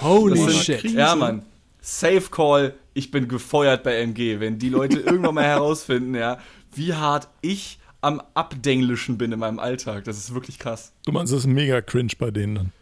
Holy 0.00 0.38
sind- 0.38 0.52
shit. 0.64 0.84
Ja, 0.84 1.14
Mann. 1.14 1.44
Safe 1.80 2.22
Call, 2.30 2.74
ich 2.94 3.10
bin 3.10 3.28
gefeuert 3.28 3.82
bei 3.82 3.96
MG. 4.00 4.40
Wenn 4.40 4.58
die 4.58 4.68
Leute 4.70 5.00
irgendwann 5.00 5.34
mal 5.34 5.44
herausfinden, 5.44 6.14
ja, 6.14 6.38
wie 6.74 6.94
hart 6.94 7.28
ich 7.42 7.78
am 8.00 8.22
Abdenglischen 8.34 9.16
bin 9.18 9.32
in 9.32 9.38
meinem 9.38 9.58
Alltag. 9.58 10.04
Das 10.04 10.18
ist 10.18 10.34
wirklich 10.34 10.58
krass. 10.58 10.92
Du 11.06 11.12
meinst, 11.12 11.32
das 11.32 11.40
ist 11.40 11.46
mega 11.46 11.80
cringe 11.80 12.12
bei 12.18 12.30
denen 12.30 12.54
dann. 12.54 12.72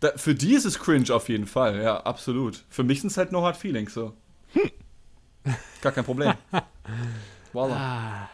Da, 0.00 0.12
für 0.16 0.34
die 0.34 0.54
ist 0.54 0.64
es 0.64 0.78
cringe 0.78 1.14
auf 1.14 1.28
jeden 1.28 1.46
Fall, 1.46 1.80
ja, 1.82 1.98
absolut. 1.98 2.64
Für 2.68 2.82
mich 2.82 3.00
sind 3.00 3.10
es 3.10 3.16
halt 3.16 3.32
no 3.32 3.42
hard 3.42 3.56
feelings 3.56 3.94
so. 3.94 4.12
Gar 5.80 5.92
kein 5.92 6.04
Problem. 6.04 6.32
Voila. 7.52 7.76
Ah, 7.76 8.30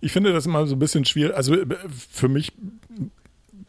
Ich 0.00 0.12
finde 0.12 0.32
das 0.32 0.46
immer 0.46 0.66
so 0.66 0.74
ein 0.76 0.78
bisschen 0.78 1.04
schwierig. 1.04 1.34
Also 1.36 1.54
äh, 1.54 1.66
für 2.10 2.28
mich 2.28 2.52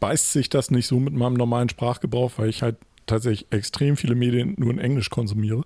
beißt 0.06 0.32
sich 0.32 0.48
das 0.48 0.70
nicht 0.70 0.86
so 0.86 1.00
mit 1.00 1.14
meinem 1.14 1.34
normalen 1.34 1.68
Sprachgebrauch, 1.68 2.30
weil 2.36 2.48
ich 2.48 2.62
halt 2.62 2.76
tatsächlich 3.06 3.48
extrem 3.50 3.96
viele 3.96 4.14
Medien 4.14 4.54
nur 4.56 4.70
in 4.70 4.78
Englisch 4.78 5.10
konsumiere. 5.10 5.62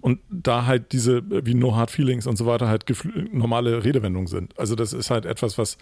Und 0.00 0.20
da 0.30 0.66
halt 0.66 0.92
diese, 0.92 1.22
wie 1.44 1.54
No 1.54 1.74
Hard 1.74 1.90
Feelings 1.90 2.28
und 2.28 2.36
so 2.36 2.46
weiter, 2.46 2.68
halt 2.68 2.84
normale 3.32 3.82
Redewendungen 3.82 4.28
sind. 4.28 4.56
Also 4.56 4.76
das 4.76 4.92
ist 4.92 5.10
halt 5.10 5.26
etwas, 5.26 5.58
was 5.58 5.78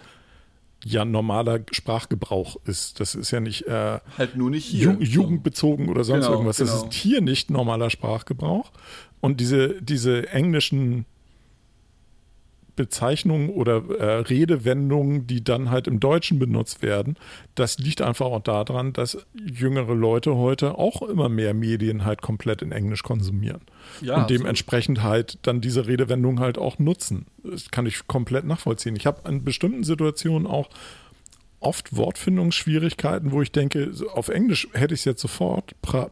ja 0.83 1.05
normaler 1.05 1.59
Sprachgebrauch 1.71 2.55
ist. 2.65 2.99
Das 2.99 3.13
ist 3.13 3.29
ja 3.29 3.39
nicht 3.39 3.67
äh, 3.67 3.99
Halt 4.17 4.35
nur 4.35 4.49
nicht 4.49 4.65
hier. 4.65 4.93
Ju 4.93 4.99
jugendbezogen 4.99 5.87
oder 5.87 6.03
sonst 6.03 6.25
Genau, 6.25 6.37
irgendwas. 6.37 6.57
Das 6.57 6.71
genau. 6.71 6.85
ist 6.85 6.93
hier 6.95 7.21
nicht 7.21 7.51
normaler 7.51 7.91
Sprachgebrauch. 7.91 8.71
Und 9.19 9.39
diese, 9.39 9.79
diese 9.79 10.27
englischen 10.29 11.05
Bezeichnungen 12.75 13.49
oder 13.49 13.83
äh, 13.99 14.03
Redewendungen, 14.21 15.27
die 15.27 15.43
dann 15.43 15.69
halt 15.69 15.87
im 15.87 15.99
Deutschen 15.99 16.39
benutzt 16.39 16.81
werden, 16.81 17.15
das 17.55 17.77
liegt 17.79 18.01
einfach 18.01 18.27
auch 18.27 18.41
daran, 18.41 18.93
dass 18.93 19.17
jüngere 19.33 19.93
Leute 19.93 20.35
heute 20.35 20.77
auch 20.77 21.01
immer 21.01 21.29
mehr 21.29 21.53
Medien 21.53 22.05
halt 22.05 22.21
komplett 22.21 22.61
in 22.61 22.71
Englisch 22.71 23.03
konsumieren. 23.03 23.61
Ja, 24.01 24.15
und 24.15 24.21
absolut. 24.23 24.41
dementsprechend 24.41 25.03
halt 25.03 25.39
dann 25.43 25.61
diese 25.61 25.87
Redewendungen 25.87 26.39
halt 26.39 26.57
auch 26.57 26.79
nutzen. 26.79 27.25
Das 27.43 27.71
kann 27.71 27.85
ich 27.85 28.07
komplett 28.07 28.45
nachvollziehen. 28.45 28.95
Ich 28.95 29.05
habe 29.05 29.29
in 29.29 29.43
bestimmten 29.43 29.83
Situationen 29.83 30.47
auch 30.47 30.69
oft 31.59 31.95
Wortfindungsschwierigkeiten, 31.95 33.31
wo 33.31 33.41
ich 33.41 33.51
denke, 33.51 33.91
auf 34.13 34.29
Englisch 34.29 34.67
hätte 34.73 34.93
ich 34.93 35.01
es 35.01 35.05
jetzt 35.05 35.21
sofort 35.21 35.75
pra- 35.83 36.09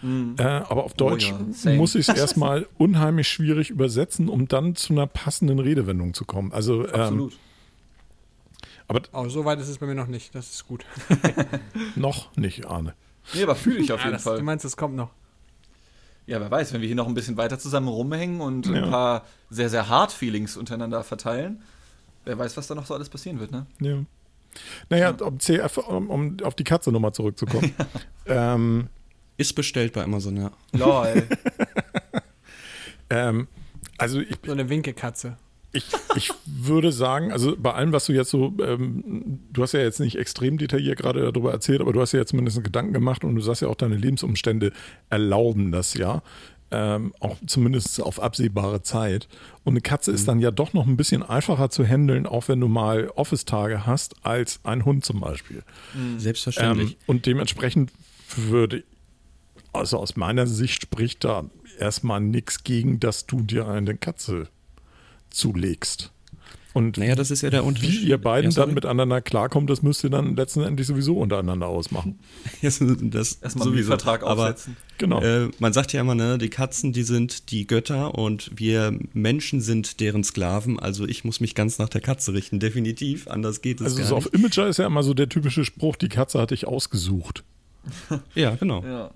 parat. 0.00 0.40
Äh, 0.40 0.70
aber 0.70 0.84
auf 0.84 0.94
Deutsch 0.94 1.32
Mhm. 1.32 1.54
Oh 1.64 1.68
ja, 1.68 1.74
muss 1.76 1.94
ich 1.94 2.08
es 2.08 2.16
erstmal 2.16 2.66
unheimlich 2.78 3.28
schwierig 3.28 3.70
übersetzen, 3.70 4.28
um 4.28 4.48
dann 4.48 4.74
zu 4.76 4.92
einer 4.92 5.06
passenden 5.06 5.58
Redewendung 5.58 6.14
zu 6.14 6.24
kommen. 6.24 6.52
Also, 6.52 6.86
ähm, 6.88 6.94
Absolut. 7.00 7.38
aber 8.88 9.00
oh, 9.12 9.28
so 9.28 9.44
weit 9.44 9.60
ist 9.60 9.68
es 9.68 9.78
bei 9.78 9.86
mir 9.86 9.94
noch 9.94 10.06
nicht. 10.08 10.34
Das 10.34 10.50
ist 10.50 10.66
gut. 10.66 10.84
noch 11.96 12.36
nicht, 12.36 12.66
Arne. 12.66 12.94
Nee, 13.34 13.42
aber 13.42 13.54
fühle 13.54 13.78
ich 13.78 13.92
auf 13.92 14.00
Ja, 14.00 14.06
jeden 14.06 14.14
das, 14.14 14.22
Fall. 14.24 14.38
du 14.38 14.42
meinst, 14.44 14.64
es 14.64 14.76
kommt 14.76 14.96
noch. 14.96 15.10
Ja, 16.26 16.40
wer 16.40 16.50
weiß, 16.50 16.72
wenn 16.72 16.80
wir 16.80 16.86
hier 16.86 16.96
noch 16.96 17.08
ein 17.08 17.14
bisschen 17.14 17.36
weiter 17.36 17.58
zusammen 17.58 17.88
rumhängen 17.88 18.40
und 18.40 18.66
ein 18.68 18.74
Ja. 18.74 18.86
paar 18.88 19.24
sehr, 19.50 19.68
sehr 19.68 19.88
hard 19.88 20.12
Feelings 20.12 20.56
untereinander 20.56 21.02
verteilen, 21.02 21.62
wer 22.24 22.38
weiß, 22.38 22.56
was 22.56 22.66
da 22.68 22.74
noch 22.74 22.86
so 22.86 22.94
alles 22.94 23.08
passieren 23.08 23.40
wird, 23.40 23.50
ne? 23.50 23.66
Ja. 23.80 23.96
Naja, 24.88 25.10
um, 25.20 25.38
CF, 25.38 25.78
um, 25.78 26.10
um 26.10 26.36
auf 26.42 26.54
die 26.54 26.64
Katze 26.64 26.90
nochmal 26.92 27.12
zurückzukommen. 27.12 27.72
ähm, 28.26 28.88
Ist 29.40 29.54
bestellt 29.54 29.94
bei 29.94 30.04
Amazon, 30.04 30.36
ja. 30.36 30.50
Lol. 30.72 31.26
ähm, 33.10 33.48
also 33.96 34.20
ich, 34.20 34.36
So 34.44 34.52
eine 34.52 34.68
Winkekatze. 34.68 35.38
Ich, 35.72 35.86
ich 36.14 36.30
würde 36.44 36.92
sagen, 36.92 37.32
also 37.32 37.56
bei 37.56 37.72
allem, 37.72 37.90
was 37.92 38.04
du 38.04 38.12
jetzt 38.12 38.28
so, 38.28 38.52
ähm, 38.62 39.40
du 39.50 39.62
hast 39.62 39.72
ja 39.72 39.80
jetzt 39.80 39.98
nicht 39.98 40.18
extrem 40.18 40.58
detailliert 40.58 40.98
gerade 40.98 41.32
darüber 41.32 41.52
erzählt, 41.52 41.80
aber 41.80 41.94
du 41.94 42.02
hast 42.02 42.12
ja 42.12 42.18
jetzt 42.18 42.30
zumindest 42.30 42.58
einen 42.58 42.64
Gedanken 42.64 42.92
gemacht 42.92 43.24
und 43.24 43.34
du 43.34 43.40
sagst 43.40 43.62
ja 43.62 43.68
auch, 43.68 43.76
deine 43.76 43.96
Lebensumstände 43.96 44.72
erlauben 45.08 45.72
das 45.72 45.94
ja. 45.94 46.22
Ähm, 46.70 47.14
auch 47.18 47.38
zumindest 47.46 48.02
auf 48.02 48.20
absehbare 48.20 48.82
Zeit. 48.82 49.26
Und 49.64 49.72
eine 49.72 49.80
Katze 49.80 50.12
ist 50.12 50.28
dann 50.28 50.40
ja 50.40 50.50
doch 50.50 50.74
noch 50.74 50.86
ein 50.86 50.98
bisschen 50.98 51.22
einfacher 51.22 51.70
zu 51.70 51.82
handeln, 51.82 52.26
auch 52.26 52.48
wenn 52.48 52.60
du 52.60 52.68
mal 52.68 53.08
Office-Tage 53.08 53.86
hast, 53.86 54.16
als 54.22 54.60
ein 54.64 54.84
Hund 54.84 55.02
zum 55.02 55.18
Beispiel. 55.18 55.62
Selbstverständlich. 56.18 56.90
Ähm, 56.90 56.96
und 57.06 57.24
dementsprechend 57.24 57.90
würde, 58.36 58.84
also 59.72 59.98
aus 59.98 60.16
meiner 60.16 60.46
Sicht 60.46 60.82
spricht 60.82 61.24
da 61.24 61.44
erstmal 61.78 62.20
nichts 62.20 62.64
gegen, 62.64 63.00
dass 63.00 63.26
du 63.26 63.42
dir 63.42 63.68
eine 63.68 63.96
Katze 63.96 64.48
zulegst. 65.30 66.12
Und 66.72 66.98
naja, 66.98 67.16
das 67.16 67.32
ist 67.32 67.42
ja 67.42 67.50
der 67.50 67.62
wie 67.62 67.66
Unterschied. 67.68 68.02
ihr 68.02 68.18
beiden 68.18 68.50
Ja, 68.52 68.64
dann 68.64 68.74
miteinander 68.74 69.20
klarkommt, 69.20 69.68
das 69.70 69.82
müsst 69.82 70.04
ihr 70.04 70.10
dann 70.10 70.36
letztendlich 70.36 70.86
sowieso 70.86 71.18
untereinander 71.18 71.66
ausmachen. 71.66 72.20
das, 72.62 72.80
Erstmal 72.80 73.66
einen 73.66 73.72
sowieso. 73.72 73.88
Vertrag 73.88 74.22
Aber 74.22 74.42
aufsetzen. 74.42 74.76
Genau. 74.98 75.20
Äh, 75.20 75.48
man 75.58 75.72
sagt 75.72 75.92
ja 75.92 76.00
immer, 76.00 76.14
ne, 76.14 76.38
die 76.38 76.48
Katzen, 76.48 76.92
die 76.92 77.02
sind 77.02 77.50
die 77.50 77.66
Götter 77.66 78.14
und 78.14 78.52
wir 78.54 78.96
Menschen 79.12 79.60
sind 79.60 79.98
deren 79.98 80.22
Sklaven. 80.22 80.78
Also 80.78 81.06
ich 81.06 81.24
muss 81.24 81.40
mich 81.40 81.56
ganz 81.56 81.78
nach 81.78 81.88
der 81.88 82.02
Katze 82.02 82.34
richten, 82.34 82.60
definitiv. 82.60 83.26
Anders 83.26 83.62
geht 83.62 83.80
es 83.80 83.86
also 83.86 83.96
gar 83.96 84.06
so 84.06 84.14
nicht. 84.16 84.26
auf 84.26 84.34
Imager 84.34 84.68
ist 84.68 84.76
ja 84.76 84.86
immer 84.86 85.02
so 85.02 85.12
der 85.12 85.28
typische 85.28 85.64
Spruch, 85.64 85.96
die 85.96 86.08
Katze 86.08 86.38
hat 86.40 86.52
dich 86.52 86.68
ausgesucht. 86.68 87.42
Ja, 88.34 88.54
genau. 88.54 88.84
Ja. 88.84 89.10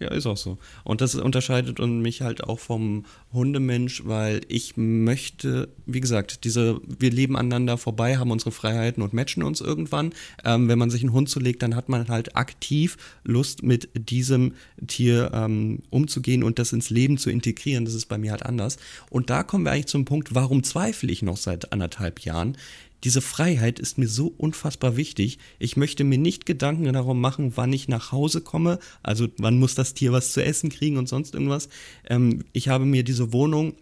Ja, 0.00 0.08
ist 0.08 0.26
auch 0.26 0.38
so. 0.38 0.56
Und 0.82 1.02
das 1.02 1.14
unterscheidet 1.14 1.78
mich 1.78 2.22
halt 2.22 2.42
auch 2.42 2.58
vom 2.58 3.04
Hundemensch, 3.34 4.06
weil 4.06 4.40
ich 4.48 4.78
möchte, 4.78 5.68
wie 5.84 6.00
gesagt, 6.00 6.44
diese, 6.44 6.80
wir 6.86 7.10
leben 7.10 7.36
aneinander 7.36 7.76
vorbei, 7.76 8.16
haben 8.16 8.30
unsere 8.30 8.50
Freiheiten 8.50 9.02
und 9.02 9.12
matchen 9.12 9.42
uns 9.42 9.60
irgendwann. 9.60 10.12
Ähm, 10.42 10.68
wenn 10.68 10.78
man 10.78 10.88
sich 10.88 11.02
einen 11.02 11.12
Hund 11.12 11.28
zulegt, 11.28 11.62
dann 11.62 11.76
hat 11.76 11.90
man 11.90 12.08
halt 12.08 12.34
aktiv 12.34 12.96
Lust, 13.24 13.62
mit 13.62 13.90
diesem 13.94 14.54
Tier 14.86 15.32
ähm, 15.34 15.80
umzugehen 15.90 16.44
und 16.44 16.58
das 16.58 16.72
ins 16.72 16.88
Leben 16.88 17.18
zu 17.18 17.28
integrieren. 17.28 17.84
Das 17.84 17.92
ist 17.92 18.06
bei 18.06 18.16
mir 18.16 18.30
halt 18.30 18.46
anders. 18.46 18.78
Und 19.10 19.28
da 19.28 19.42
kommen 19.42 19.66
wir 19.66 19.72
eigentlich 19.72 19.86
zum 19.86 20.06
Punkt, 20.06 20.34
warum 20.34 20.62
zweifle 20.62 21.12
ich 21.12 21.20
noch 21.20 21.36
seit 21.36 21.74
anderthalb 21.74 22.20
Jahren? 22.20 22.56
Diese 23.04 23.20
Freiheit 23.20 23.78
ist 23.78 23.98
mir 23.98 24.08
so 24.08 24.32
unfassbar 24.36 24.96
wichtig. 24.96 25.38
Ich 25.58 25.76
möchte 25.76 26.04
mir 26.04 26.18
nicht 26.18 26.46
Gedanken 26.46 26.92
darum 26.92 27.20
machen, 27.20 27.52
wann 27.56 27.72
ich 27.72 27.88
nach 27.88 28.12
Hause 28.12 28.40
komme, 28.40 28.78
also 29.02 29.28
wann 29.38 29.58
muss 29.58 29.74
das 29.74 29.94
Tier 29.94 30.12
was 30.12 30.32
zu 30.32 30.44
essen 30.44 30.70
kriegen 30.70 30.98
und 30.98 31.08
sonst 31.08 31.34
irgendwas. 31.34 31.68
Ähm, 32.08 32.44
ich 32.52 32.68
habe 32.68 32.84
mir 32.84 33.02
diese 33.02 33.32
Wohnung 33.32 33.74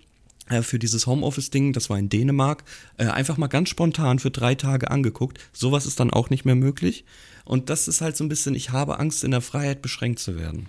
äh, 0.48 0.62
für 0.62 0.78
dieses 0.78 1.06
Homeoffice-Ding, 1.06 1.72
das 1.72 1.90
war 1.90 1.98
in 1.98 2.08
Dänemark, 2.08 2.64
äh, 2.96 3.06
einfach 3.06 3.36
mal 3.36 3.48
ganz 3.48 3.68
spontan 3.68 4.18
für 4.18 4.30
drei 4.30 4.54
Tage 4.54 4.90
angeguckt. 4.90 5.38
Sowas 5.52 5.86
ist 5.86 6.00
dann 6.00 6.10
auch 6.10 6.30
nicht 6.30 6.44
mehr 6.44 6.56
möglich. 6.56 7.04
Und 7.44 7.70
das 7.70 7.88
ist 7.88 8.00
halt 8.00 8.16
so 8.16 8.24
ein 8.24 8.28
bisschen, 8.28 8.54
ich 8.54 8.70
habe 8.70 8.98
Angst, 8.98 9.24
in 9.24 9.30
der 9.30 9.40
Freiheit 9.40 9.82
beschränkt 9.82 10.18
zu 10.18 10.36
werden. 10.36 10.66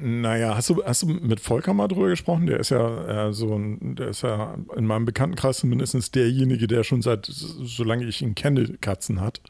Naja, 0.00 0.54
hast 0.54 0.70
du, 0.70 0.84
hast 0.84 1.02
du 1.02 1.08
mit 1.08 1.40
Volker 1.40 1.74
mal 1.74 1.88
drüber 1.88 2.08
gesprochen? 2.08 2.46
Der 2.46 2.60
ist 2.60 2.70
ja 2.70 3.28
äh, 3.28 3.32
so 3.32 3.54
ein, 3.54 3.96
der 3.96 4.08
ist 4.08 4.22
ja 4.22 4.56
in 4.76 4.86
meinem 4.86 5.04
Bekanntenkreis 5.04 5.58
zumindest 5.58 6.14
derjenige, 6.14 6.68
der 6.68 6.84
schon 6.84 7.02
seit, 7.02 7.26
solange 7.26 8.04
ich 8.04 8.22
ihn 8.22 8.36
kenne, 8.36 8.76
Katzen 8.80 9.20
hat. 9.20 9.40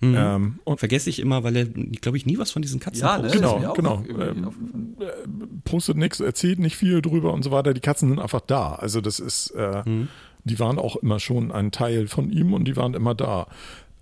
Mhm. 0.00 0.14
Ähm, 0.16 0.58
und 0.64 0.78
Vergesse 0.78 1.10
ich 1.10 1.20
immer, 1.20 1.44
weil 1.44 1.56
er, 1.56 1.66
glaube 1.66 2.16
ich, 2.16 2.24
nie 2.24 2.38
was 2.38 2.50
von 2.50 2.62
diesen 2.62 2.80
Katzen 2.80 3.02
ja, 3.02 3.18
ne, 3.18 3.28
Genau, 3.30 3.72
genau. 3.74 4.02
Ähm, 4.08 4.96
äh, 4.98 5.06
postet 5.64 5.98
nichts, 5.98 6.20
erzählt 6.20 6.58
nicht 6.58 6.76
viel 6.76 7.02
drüber 7.02 7.34
und 7.34 7.42
so 7.42 7.50
weiter. 7.50 7.74
Die 7.74 7.80
Katzen 7.80 8.08
sind 8.08 8.18
einfach 8.18 8.42
da. 8.42 8.74
Also 8.74 9.02
das 9.02 9.18
ist, 9.18 9.50
äh, 9.50 9.82
mhm. 9.84 10.08
die 10.44 10.58
waren 10.58 10.78
auch 10.78 10.96
immer 10.96 11.20
schon 11.20 11.52
ein 11.52 11.70
Teil 11.70 12.08
von 12.08 12.30
ihm 12.30 12.54
und 12.54 12.64
die 12.64 12.76
waren 12.76 12.94
immer 12.94 13.14
da. 13.14 13.46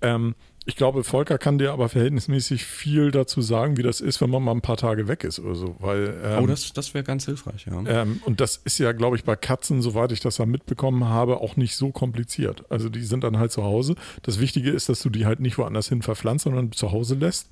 Ähm, 0.02 0.34
ich 0.66 0.76
glaube, 0.76 1.04
Volker 1.04 1.36
kann 1.36 1.58
dir 1.58 1.72
aber 1.72 1.90
verhältnismäßig 1.90 2.64
viel 2.64 3.10
dazu 3.10 3.42
sagen, 3.42 3.76
wie 3.76 3.82
das 3.82 4.00
ist, 4.00 4.22
wenn 4.22 4.30
man 4.30 4.42
mal 4.42 4.52
ein 4.52 4.62
paar 4.62 4.78
Tage 4.78 5.08
weg 5.08 5.22
ist 5.22 5.38
oder 5.38 5.54
so. 5.54 5.76
Weil, 5.78 6.18
ähm, 6.24 6.44
oh, 6.44 6.46
das, 6.46 6.72
das 6.72 6.94
wäre 6.94 7.04
ganz 7.04 7.26
hilfreich, 7.26 7.66
ja. 7.66 7.82
Ähm, 7.86 8.22
und 8.24 8.40
das 8.40 8.56
ist 8.56 8.78
ja, 8.78 8.92
glaube 8.92 9.16
ich, 9.16 9.24
bei 9.24 9.36
Katzen, 9.36 9.82
soweit 9.82 10.10
ich 10.12 10.20
das 10.20 10.36
da 10.36 10.46
mitbekommen 10.46 11.04
habe, 11.04 11.42
auch 11.42 11.56
nicht 11.56 11.76
so 11.76 11.90
kompliziert. 11.90 12.64
Also 12.70 12.88
die 12.88 13.02
sind 13.02 13.24
dann 13.24 13.38
halt 13.38 13.52
zu 13.52 13.62
Hause. 13.62 13.94
Das 14.22 14.40
Wichtige 14.40 14.70
ist, 14.70 14.88
dass 14.88 15.02
du 15.02 15.10
die 15.10 15.26
halt 15.26 15.40
nicht 15.40 15.58
woanders 15.58 15.88
hin 15.90 16.00
verpflanzt, 16.00 16.44
sondern 16.44 16.72
zu 16.72 16.92
Hause 16.92 17.14
lässt. 17.16 17.50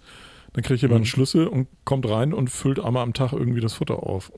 Dann 0.54 0.64
kriegt 0.64 0.80
jemand 0.80 1.00
mhm. 1.00 1.02
einen 1.02 1.06
Schlüssel 1.06 1.46
und 1.46 1.68
kommt 1.84 2.08
rein 2.08 2.32
und 2.32 2.48
füllt 2.48 2.80
einmal 2.80 3.02
am 3.02 3.12
Tag 3.12 3.32
irgendwie 3.32 3.60
das 3.60 3.74
Futter 3.74 4.02
auf. 4.02 4.32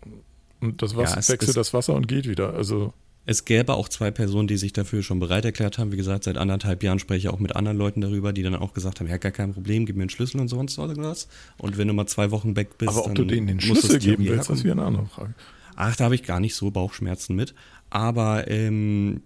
Und 0.61 0.83
das 0.83 0.97
Wasser, 0.97 1.21
ja, 1.21 1.29
wechselt 1.29 1.57
das 1.57 1.75
Wasser 1.75 1.95
und 1.95 2.09
geht 2.09 2.29
wieder. 2.29 2.55
Also 2.55 2.93
es 3.27 3.45
gäbe 3.45 3.75
auch 3.75 3.89
zwei 3.89 4.11
Personen, 4.11 4.49
die 4.49 4.57
sich 4.57 4.73
dafür 4.73 5.03
schon 5.03 5.19
bereit 5.19 5.45
erklärt 5.45 5.79
haben. 5.79 5.93
Wie 5.93 5.97
gesagt, 5.97 6.25
seit 6.25 6.37
anderthalb 6.37 6.83
Jahren 6.83 6.99
spreche 6.99 7.27
ich 7.27 7.29
auch 7.29 7.39
mit 7.39 7.57
anderen 7.57 7.79
Leuten 7.79 8.01
darüber, 8.01 8.33
die 8.33 8.43
dann 8.43 8.55
auch 8.55 8.75
gesagt 8.75 9.01
haben, 9.01 9.09
ja, 9.09 9.17
gar 9.17 9.33
kein 9.33 9.55
Problem, 9.55 9.87
gib 9.87 9.97
mir 9.97 10.03
einen 10.03 10.11
Schlüssel 10.11 10.41
und 10.41 10.49
sonst 10.49 10.77
was. 10.77 11.29
Und 11.57 11.79
wenn 11.79 11.89
du 11.89 11.95
mal 11.95 12.07
zwei 12.07 12.31
Wochen 12.31 12.55
weg 12.57 12.77
bist, 12.77 12.91
Aber 12.91 13.07
ob 13.07 13.15
du 13.15 13.25
denen 13.25 13.47
den 13.47 13.61
Schlüssel 13.61 13.99
geben 13.99 14.27
willst, 14.27 14.51
das 14.51 14.59
ist 14.59 14.65
wieder 14.65 14.75
eine 14.75 14.85
andere 14.85 15.07
Frage. 15.07 15.35
Ach, 15.77 15.97
da 15.97 16.05
habe 16.05 16.15
ich 16.15 16.23
gar 16.23 16.41
nicht 16.41 16.55
so 16.55 16.71
Bauchschmerzen 16.71 17.35
mit. 17.35 17.55
Aber 17.91 18.49
ähm, 18.49 19.23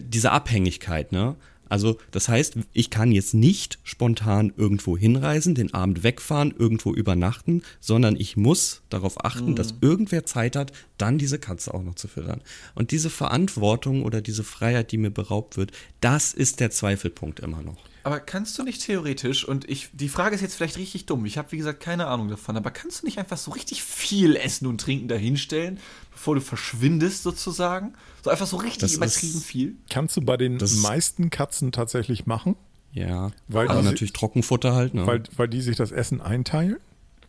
diese 0.00 0.32
Abhängigkeit, 0.32 1.12
ne? 1.12 1.36
Also 1.68 1.98
das 2.10 2.28
heißt, 2.28 2.58
ich 2.72 2.90
kann 2.90 3.12
jetzt 3.12 3.34
nicht 3.34 3.78
spontan 3.82 4.52
irgendwo 4.56 4.96
hinreisen, 4.96 5.54
den 5.54 5.74
Abend 5.74 6.02
wegfahren, 6.02 6.54
irgendwo 6.56 6.94
übernachten, 6.94 7.62
sondern 7.80 8.16
ich 8.16 8.36
muss 8.36 8.82
darauf 8.88 9.24
achten, 9.24 9.50
mhm. 9.50 9.56
dass 9.56 9.74
irgendwer 9.80 10.24
Zeit 10.24 10.56
hat, 10.56 10.72
dann 10.98 11.18
diese 11.18 11.38
Katze 11.38 11.74
auch 11.74 11.82
noch 11.82 11.94
zu 11.94 12.08
füttern. 12.08 12.42
Und 12.74 12.90
diese 12.90 13.10
Verantwortung 13.10 14.04
oder 14.04 14.20
diese 14.20 14.44
Freiheit, 14.44 14.92
die 14.92 14.98
mir 14.98 15.10
beraubt 15.10 15.56
wird, 15.56 15.72
das 16.00 16.32
ist 16.32 16.60
der 16.60 16.70
Zweifelpunkt 16.70 17.40
immer 17.40 17.62
noch. 17.62 17.78
Aber 18.06 18.20
kannst 18.20 18.56
du 18.56 18.62
nicht 18.62 18.82
theoretisch, 18.82 19.44
und 19.44 19.68
ich, 19.68 19.88
die 19.92 20.08
Frage 20.08 20.36
ist 20.36 20.40
jetzt 20.40 20.54
vielleicht 20.54 20.76
richtig 20.76 21.06
dumm, 21.06 21.26
ich 21.26 21.38
habe 21.38 21.50
wie 21.50 21.56
gesagt 21.56 21.80
keine 21.80 22.06
Ahnung 22.06 22.28
davon, 22.28 22.56
aber 22.56 22.70
kannst 22.70 23.02
du 23.02 23.06
nicht 23.06 23.18
einfach 23.18 23.36
so 23.36 23.50
richtig 23.50 23.82
viel 23.82 24.36
Essen 24.36 24.68
und 24.68 24.80
Trinken 24.80 25.08
dahinstellen, 25.08 25.80
bevor 26.12 26.36
du 26.36 26.40
verschwindest 26.40 27.24
sozusagen? 27.24 27.94
So 28.22 28.30
einfach 28.30 28.46
so 28.46 28.58
richtig 28.58 28.82
das 28.82 28.94
übertrieben 28.94 29.38
ist, 29.38 29.44
viel? 29.44 29.74
Kannst 29.90 30.16
du 30.16 30.20
bei 30.20 30.36
den 30.36 30.56
meisten 30.82 31.30
Katzen 31.30 31.72
tatsächlich 31.72 32.26
machen. 32.26 32.54
Ja, 32.92 33.32
weil 33.48 33.66
also 33.66 33.82
natürlich 33.82 34.12
Trockenfutter 34.12 34.72
halt. 34.72 34.94
Ne? 34.94 35.04
Weil, 35.04 35.24
weil 35.36 35.48
die 35.48 35.60
sich 35.60 35.74
das 35.76 35.90
Essen 35.90 36.20
einteilen. 36.20 36.76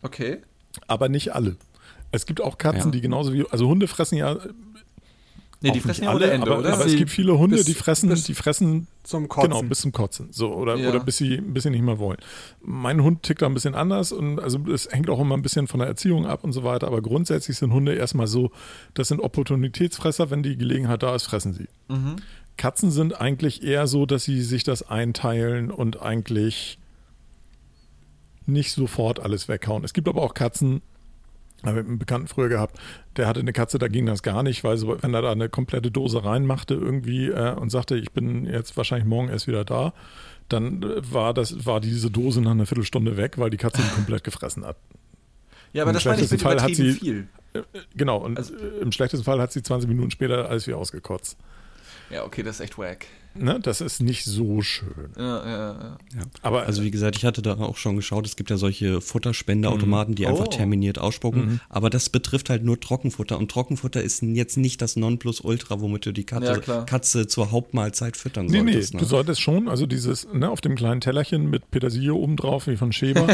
Okay. 0.02 0.38
Aber 0.86 1.08
nicht 1.08 1.34
alle. 1.34 1.56
Es 2.12 2.24
gibt 2.24 2.40
auch 2.40 2.56
Katzen, 2.56 2.92
ja. 2.92 2.92
die 2.92 3.00
genauso 3.00 3.32
wie, 3.32 3.44
also 3.50 3.66
Hunde 3.66 3.88
fressen 3.88 4.16
ja 4.16 4.36
Nee, 5.60 5.72
die 5.72 5.80
fressen 5.80 6.04
ja 6.04 6.10
alle, 6.10 6.30
Ende, 6.30 6.46
aber, 6.46 6.60
oder? 6.60 6.72
Aber 6.74 6.86
es 6.86 6.94
gibt 6.94 7.10
viele 7.10 7.36
Hunde, 7.36 7.56
bis, 7.56 7.66
die 7.66 7.74
fressen, 7.74 8.14
die 8.14 8.34
fressen 8.34 8.86
zum 9.02 9.28
Kotzen. 9.28 9.50
Genau, 9.50 9.62
bis 9.64 9.80
zum 9.80 9.90
Kotzen. 9.90 10.28
So, 10.30 10.54
oder, 10.54 10.76
ja. 10.76 10.88
oder 10.88 11.00
bis 11.00 11.16
sie 11.16 11.34
ein 11.34 11.52
bisschen 11.52 11.72
nicht 11.72 11.82
mehr 11.82 11.98
wollen. 11.98 12.18
Mein 12.60 13.02
Hund 13.02 13.24
tickt 13.24 13.42
da 13.42 13.46
ein 13.46 13.54
bisschen 13.54 13.74
anders 13.74 14.12
und 14.12 14.38
also 14.38 14.60
es 14.72 14.88
hängt 14.92 15.10
auch 15.10 15.18
immer 15.18 15.36
ein 15.36 15.42
bisschen 15.42 15.66
von 15.66 15.80
der 15.80 15.88
Erziehung 15.88 16.26
ab 16.26 16.44
und 16.44 16.52
so 16.52 16.62
weiter. 16.62 16.86
Aber 16.86 17.02
grundsätzlich 17.02 17.56
sind 17.58 17.72
Hunde 17.72 17.94
erstmal 17.94 18.28
so, 18.28 18.52
das 18.94 19.08
sind 19.08 19.20
Opportunitätsfresser, 19.20 20.30
wenn 20.30 20.44
die 20.44 20.56
Gelegenheit 20.56 21.02
da 21.02 21.16
ist, 21.16 21.24
fressen 21.24 21.54
sie. 21.54 21.66
Mhm. 21.88 22.16
Katzen 22.56 22.92
sind 22.92 23.20
eigentlich 23.20 23.64
eher 23.64 23.88
so, 23.88 24.06
dass 24.06 24.24
sie 24.24 24.42
sich 24.42 24.62
das 24.62 24.88
einteilen 24.88 25.72
und 25.72 26.00
eigentlich 26.00 26.78
nicht 28.46 28.72
sofort 28.72 29.20
alles 29.20 29.48
weghauen. 29.48 29.82
Es 29.84 29.92
gibt 29.92 30.08
aber 30.08 30.22
auch 30.22 30.34
Katzen, 30.34 30.82
habe 31.64 31.80
einen 31.80 31.98
Bekannten 31.98 32.28
früher 32.28 32.48
gehabt, 32.48 32.78
der 33.16 33.26
hatte 33.26 33.40
eine 33.40 33.52
Katze, 33.52 33.78
da 33.78 33.88
ging 33.88 34.06
das 34.06 34.22
gar 34.22 34.42
nicht, 34.42 34.64
weil 34.64 34.76
so, 34.76 34.96
wenn 35.02 35.14
er 35.14 35.22
da 35.22 35.32
eine 35.32 35.48
komplette 35.48 35.90
Dose 35.90 36.24
reinmachte 36.24 36.74
irgendwie 36.74 37.28
äh, 37.28 37.54
und 37.54 37.70
sagte, 37.70 37.96
ich 37.96 38.12
bin 38.12 38.46
jetzt 38.46 38.76
wahrscheinlich 38.76 39.08
morgen 39.08 39.28
erst 39.28 39.48
wieder 39.48 39.64
da, 39.64 39.92
dann 40.48 40.82
äh, 40.82 41.12
war 41.12 41.34
das, 41.34 41.66
war 41.66 41.80
diese 41.80 42.10
Dose 42.10 42.40
nach 42.40 42.52
einer 42.52 42.66
Viertelstunde 42.66 43.16
weg, 43.16 43.38
weil 43.38 43.50
die 43.50 43.56
Katze 43.56 43.82
ihn 43.82 43.90
komplett 43.94 44.24
gefressen 44.24 44.64
hat. 44.64 44.76
Ja, 45.72 45.82
aber 45.82 45.90
Im 45.90 45.94
das 45.94 46.04
meine 46.04 46.22
ich 46.22 46.30
mit 46.30 46.40
Fall 46.40 46.62
hat 46.62 46.74
sie, 46.74 46.92
viel. 46.92 47.28
Äh, 47.52 47.62
genau, 47.94 48.18
und 48.18 48.38
also, 48.38 48.54
im 48.56 48.92
schlechtesten 48.92 49.24
Fall 49.24 49.40
hat 49.40 49.52
sie 49.52 49.62
20 49.62 49.88
Minuten 49.88 50.10
später 50.10 50.48
alles 50.48 50.66
wieder 50.66 50.78
ausgekotzt. 50.78 51.36
Ja, 52.10 52.24
okay, 52.24 52.42
das 52.42 52.56
ist 52.56 52.60
echt 52.60 52.78
wack. 52.78 53.06
Ne, 53.38 53.60
das 53.60 53.80
ist 53.80 54.00
nicht 54.00 54.24
so 54.24 54.62
schön. 54.62 55.10
Ja, 55.16 55.22
ja, 55.22 55.46
ja. 55.46 55.98
ja. 56.16 56.22
Aber 56.42 56.66
also 56.66 56.82
wie 56.82 56.90
gesagt, 56.90 57.16
ich 57.16 57.24
hatte 57.24 57.42
da 57.42 57.54
auch 57.54 57.76
schon 57.76 57.96
geschaut, 57.96 58.26
es 58.26 58.36
gibt 58.36 58.50
ja 58.50 58.56
solche 58.56 59.00
Futterspendeautomaten, 59.00 60.14
die 60.14 60.26
oh. 60.26 60.30
einfach 60.30 60.48
terminiert 60.48 60.98
ausspucken, 60.98 61.44
mhm. 61.44 61.60
aber 61.68 61.90
das 61.90 62.08
betrifft 62.08 62.50
halt 62.50 62.64
nur 62.64 62.80
Trockenfutter 62.80 63.38
und 63.38 63.50
Trockenfutter 63.50 64.02
ist 64.02 64.22
jetzt 64.22 64.56
nicht 64.56 64.82
das 64.82 64.96
Nonplusultra, 64.96 65.80
womit 65.80 66.06
du 66.06 66.12
die 66.12 66.24
Katze, 66.24 66.62
ja, 66.66 66.82
Katze 66.82 67.26
zur 67.26 67.50
Hauptmahlzeit 67.50 68.16
füttern 68.16 68.46
nee, 68.46 68.58
solltest. 68.58 68.94
Nee, 68.94 68.98
ne? 68.98 69.02
du 69.02 69.08
solltest 69.08 69.40
schon, 69.40 69.68
also 69.68 69.86
dieses, 69.86 70.26
ne, 70.32 70.50
auf 70.50 70.60
dem 70.60 70.74
kleinen 70.74 71.00
Tellerchen 71.00 71.48
mit 71.50 71.70
Petersilie 71.70 72.14
oben 72.14 72.36
drauf, 72.36 72.66
wie 72.66 72.76
von 72.76 72.92
Schäber, 72.92 73.26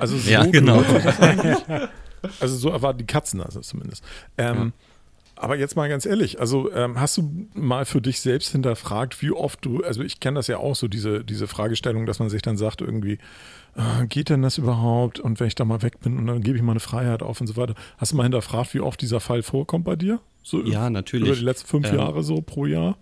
also 0.00 0.16
so 0.18 0.30
ja, 0.30 0.44
genau. 0.46 0.82
Also 2.40 2.56
so 2.56 2.70
erwarten 2.70 2.98
die 2.98 3.06
Katzen 3.06 3.40
also 3.40 3.60
zumindest. 3.60 4.04
Ähm, 4.38 4.56
ja. 4.56 4.72
Aber 5.42 5.56
jetzt 5.56 5.74
mal 5.74 5.88
ganz 5.88 6.06
ehrlich, 6.06 6.38
also 6.38 6.70
ähm, 6.72 7.00
hast 7.00 7.16
du 7.16 7.48
mal 7.52 7.84
für 7.84 8.00
dich 8.00 8.20
selbst 8.20 8.52
hinterfragt, 8.52 9.20
wie 9.22 9.32
oft 9.32 9.64
du, 9.64 9.82
also 9.82 10.04
ich 10.04 10.20
kenne 10.20 10.36
das 10.36 10.46
ja 10.46 10.58
auch 10.58 10.76
so, 10.76 10.86
diese, 10.86 11.24
diese 11.24 11.48
Fragestellung, 11.48 12.06
dass 12.06 12.20
man 12.20 12.30
sich 12.30 12.42
dann 12.42 12.56
sagt, 12.56 12.80
irgendwie, 12.80 13.18
äh, 13.74 14.06
geht 14.06 14.28
denn 14.28 14.42
das 14.42 14.56
überhaupt? 14.56 15.18
Und 15.18 15.40
wenn 15.40 15.48
ich 15.48 15.56
da 15.56 15.64
mal 15.64 15.82
weg 15.82 15.98
bin 15.98 16.16
und 16.16 16.28
dann 16.28 16.42
gebe 16.42 16.56
ich 16.56 16.62
mal 16.62 16.74
eine 16.74 16.78
Freiheit 16.78 17.24
auf 17.24 17.40
und 17.40 17.48
so 17.48 17.56
weiter. 17.56 17.74
Hast 17.98 18.12
du 18.12 18.16
mal 18.16 18.22
hinterfragt, 18.22 18.72
wie 18.72 18.78
oft 18.78 19.02
dieser 19.02 19.18
Fall 19.18 19.42
vorkommt 19.42 19.84
bei 19.84 19.96
dir? 19.96 20.20
So 20.44 20.62
ja, 20.62 20.88
natürlich. 20.90 21.26
Über 21.26 21.36
die 21.36 21.44
letzten 21.44 21.66
fünf 21.66 21.88
ähm, 21.88 21.98
Jahre 21.98 22.22
so 22.22 22.40
pro 22.40 22.66
Jahr? 22.66 22.96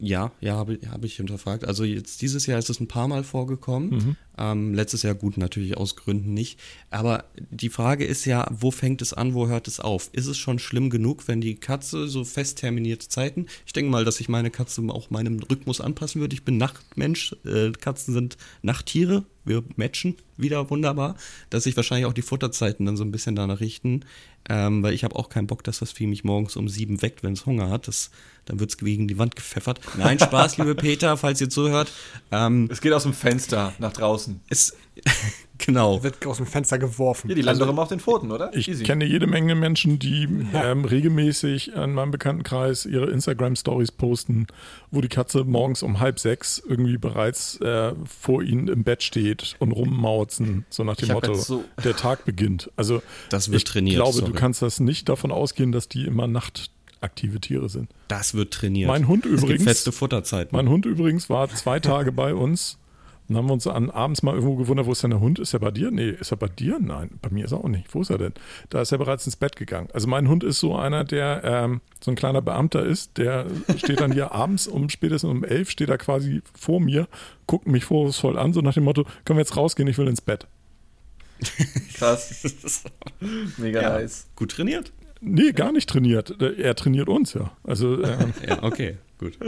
Ja, 0.00 0.30
ja, 0.40 0.54
habe 0.54 0.78
hab 0.90 1.04
ich 1.04 1.16
hinterfragt. 1.16 1.64
Also 1.64 1.82
jetzt 1.82 2.22
dieses 2.22 2.46
Jahr 2.46 2.58
ist 2.58 2.70
es 2.70 2.78
ein 2.78 2.86
paar 2.86 3.08
Mal 3.08 3.24
vorgekommen. 3.24 3.90
Mhm. 3.90 4.16
Ähm, 4.38 4.74
letztes 4.74 5.02
Jahr 5.02 5.16
gut, 5.16 5.36
natürlich 5.36 5.76
aus 5.76 5.96
Gründen 5.96 6.34
nicht. 6.34 6.60
Aber 6.90 7.24
die 7.50 7.68
Frage 7.68 8.04
ist 8.04 8.24
ja, 8.24 8.48
wo 8.52 8.70
fängt 8.70 9.02
es 9.02 9.12
an, 9.12 9.34
wo 9.34 9.48
hört 9.48 9.66
es 9.66 9.80
auf? 9.80 10.10
Ist 10.12 10.26
es 10.26 10.38
schon 10.38 10.60
schlimm 10.60 10.90
genug, 10.90 11.26
wenn 11.26 11.40
die 11.40 11.56
Katze 11.56 12.06
so 12.06 12.24
fest 12.24 12.58
terminierte 12.58 13.08
Zeiten? 13.08 13.46
Ich 13.66 13.72
denke 13.72 13.90
mal, 13.90 14.04
dass 14.04 14.20
ich 14.20 14.28
meine 14.28 14.50
Katze 14.50 14.82
auch 14.88 15.10
meinem 15.10 15.40
Rhythmus 15.40 15.80
anpassen 15.80 16.20
würde. 16.20 16.34
Ich 16.34 16.44
bin 16.44 16.58
Nachtmensch. 16.58 17.34
Äh, 17.44 17.72
Katzen 17.72 18.14
sind 18.14 18.36
Nachttiere. 18.62 19.24
Wir 19.48 19.64
matchen 19.76 20.16
wieder 20.36 20.70
wunderbar, 20.70 21.16
dass 21.50 21.64
sich 21.64 21.76
wahrscheinlich 21.76 22.06
auch 22.06 22.12
die 22.12 22.22
Futterzeiten 22.22 22.86
dann 22.86 22.96
so 22.96 23.04
ein 23.04 23.10
bisschen 23.10 23.34
danach 23.34 23.60
richten. 23.60 24.04
Ähm, 24.48 24.82
weil 24.82 24.94
ich 24.94 25.04
habe 25.04 25.16
auch 25.16 25.28
keinen 25.28 25.46
Bock, 25.46 25.62
dass 25.64 25.80
das 25.80 25.92
Vieh 25.92 26.06
mich 26.06 26.24
morgens 26.24 26.56
um 26.56 26.68
sieben 26.68 27.02
weckt, 27.02 27.22
wenn 27.22 27.34
es 27.34 27.44
Hunger 27.44 27.68
hat. 27.68 27.86
Das, 27.86 28.10
dann 28.46 28.60
wird 28.60 28.70
es 28.70 28.78
gegen 28.78 29.06
die 29.08 29.18
Wand 29.18 29.36
gepfeffert. 29.36 29.80
Nein, 29.98 30.18
Spaß, 30.18 30.56
liebe 30.58 30.74
Peter, 30.74 31.16
falls 31.16 31.40
ihr 31.40 31.50
zuhört. 31.50 31.92
Ähm, 32.30 32.68
es 32.70 32.80
geht 32.80 32.92
aus 32.92 33.02
dem 33.02 33.12
Fenster 33.12 33.74
nach 33.78 33.92
draußen. 33.92 34.40
Es, 34.48 34.74
genau. 35.58 36.02
Wird 36.02 36.24
aus 36.26 36.38
dem 36.38 36.46
Fenster 36.46 36.78
geworfen. 36.78 37.28
Ja, 37.28 37.34
die 37.34 37.42
landen 37.42 37.60
also, 37.60 37.64
doch 37.64 37.72
immer 37.72 37.82
auf 37.82 37.88
den 37.88 38.00
Pfoten, 38.00 38.30
oder? 38.30 38.54
Ich 38.54 38.68
Easy. 38.68 38.84
kenne 38.84 39.04
jede 39.04 39.26
Menge 39.26 39.54
Menschen, 39.54 39.98
die 39.98 40.28
ja. 40.52 40.70
ähm, 40.70 40.84
regelmäßig 40.84 41.72
in 41.72 41.94
meinem 41.94 42.10
Bekanntenkreis 42.10 42.86
ihre 42.86 43.10
Instagram-Stories 43.10 43.92
posten, 43.92 44.46
wo 44.90 45.00
die 45.00 45.08
Katze 45.08 45.44
morgens 45.44 45.82
um 45.82 46.00
halb 46.00 46.18
sechs 46.18 46.62
irgendwie 46.66 46.98
bereits 46.98 47.60
äh, 47.60 47.92
vor 48.06 48.42
ihnen 48.42 48.68
im 48.68 48.84
Bett 48.84 49.02
steht 49.02 49.56
und 49.58 49.72
rummauzen, 49.72 50.64
so 50.70 50.84
nach 50.84 50.96
dem 50.96 51.08
Motto, 51.12 51.34
so 51.34 51.64
der 51.84 51.96
Tag 51.96 52.24
beginnt. 52.24 52.70
Also 52.76 53.02
das 53.30 53.48
wird 53.50 53.58
ich 53.58 53.64
trainiert. 53.64 53.94
Ich 53.94 54.02
glaube, 54.02 54.18
sorry. 54.18 54.32
du 54.32 54.38
kannst 54.38 54.62
das 54.62 54.80
nicht 54.80 55.08
davon 55.08 55.32
ausgehen, 55.32 55.72
dass 55.72 55.88
die 55.88 56.04
immer 56.06 56.26
nachtaktive 56.26 57.40
Tiere 57.40 57.68
sind. 57.68 57.90
Das 58.08 58.34
wird 58.34 58.52
trainiert. 58.52 58.88
Mein 58.88 59.08
Hund 59.08 59.26
übrigens. 59.26 59.64
feste 59.64 59.92
Futterzeiten. 59.92 60.56
Mein 60.56 60.68
Hund 60.68 60.86
übrigens 60.86 61.28
war 61.28 61.48
zwei 61.48 61.80
Tage 61.80 62.12
bei 62.12 62.34
uns 62.34 62.78
dann 63.28 63.36
haben 63.36 63.46
wir 63.46 63.52
uns 63.52 63.66
an, 63.66 63.90
abends 63.90 64.22
mal 64.22 64.34
irgendwo 64.34 64.56
gewundert, 64.56 64.86
wo 64.86 64.92
ist 64.92 65.02
denn 65.02 65.10
der 65.10 65.20
Hund? 65.20 65.38
Ist 65.38 65.52
er 65.52 65.60
bei 65.60 65.70
dir? 65.70 65.90
Nee, 65.90 66.10
ist 66.10 66.30
er 66.30 66.38
bei 66.38 66.48
dir? 66.48 66.78
Nein, 66.80 67.10
bei 67.20 67.28
mir 67.28 67.44
ist 67.44 67.52
er 67.52 67.58
auch 67.58 67.68
nicht. 67.68 67.94
Wo 67.94 68.00
ist 68.00 68.08
er 68.08 68.16
denn? 68.16 68.32
Da 68.70 68.80
ist 68.80 68.90
er 68.90 68.98
bereits 68.98 69.26
ins 69.26 69.36
Bett 69.36 69.54
gegangen. 69.54 69.88
Also 69.92 70.08
mein 70.08 70.28
Hund 70.28 70.44
ist 70.44 70.60
so 70.60 70.74
einer, 70.74 71.04
der 71.04 71.42
ähm, 71.44 71.80
so 72.00 72.10
ein 72.10 72.14
kleiner 72.14 72.40
Beamter 72.40 72.84
ist, 72.84 73.18
der 73.18 73.46
steht 73.76 74.00
dann 74.00 74.12
hier 74.12 74.32
abends 74.32 74.66
um 74.66 74.88
spätestens 74.88 75.30
um 75.30 75.44
elf, 75.44 75.70
steht 75.70 75.90
er 75.90 75.98
quasi 75.98 76.42
vor 76.58 76.80
mir, 76.80 77.06
guckt 77.46 77.66
mich 77.66 77.84
vorwurfsvoll 77.84 78.38
an, 78.38 78.54
so 78.54 78.62
nach 78.62 78.74
dem 78.74 78.84
Motto, 78.84 79.04
können 79.24 79.36
wir 79.36 79.42
jetzt 79.42 79.56
rausgehen, 79.56 79.88
ich 79.88 79.98
will 79.98 80.08
ins 80.08 80.22
Bett. 80.22 80.46
Krass. 81.94 82.84
Mega 83.58 83.82
ja. 83.82 83.98
nice. 83.98 84.26
Gut 84.36 84.52
trainiert? 84.52 84.92
Nee, 85.20 85.52
gar 85.52 85.72
nicht 85.72 85.88
trainiert. 85.88 86.40
Er 86.40 86.74
trainiert 86.74 87.08
uns 87.08 87.34
ja. 87.34 87.52
Also, 87.64 88.02
ähm, 88.02 88.32
ja, 88.46 88.62
okay, 88.62 88.96
gut. 89.18 89.38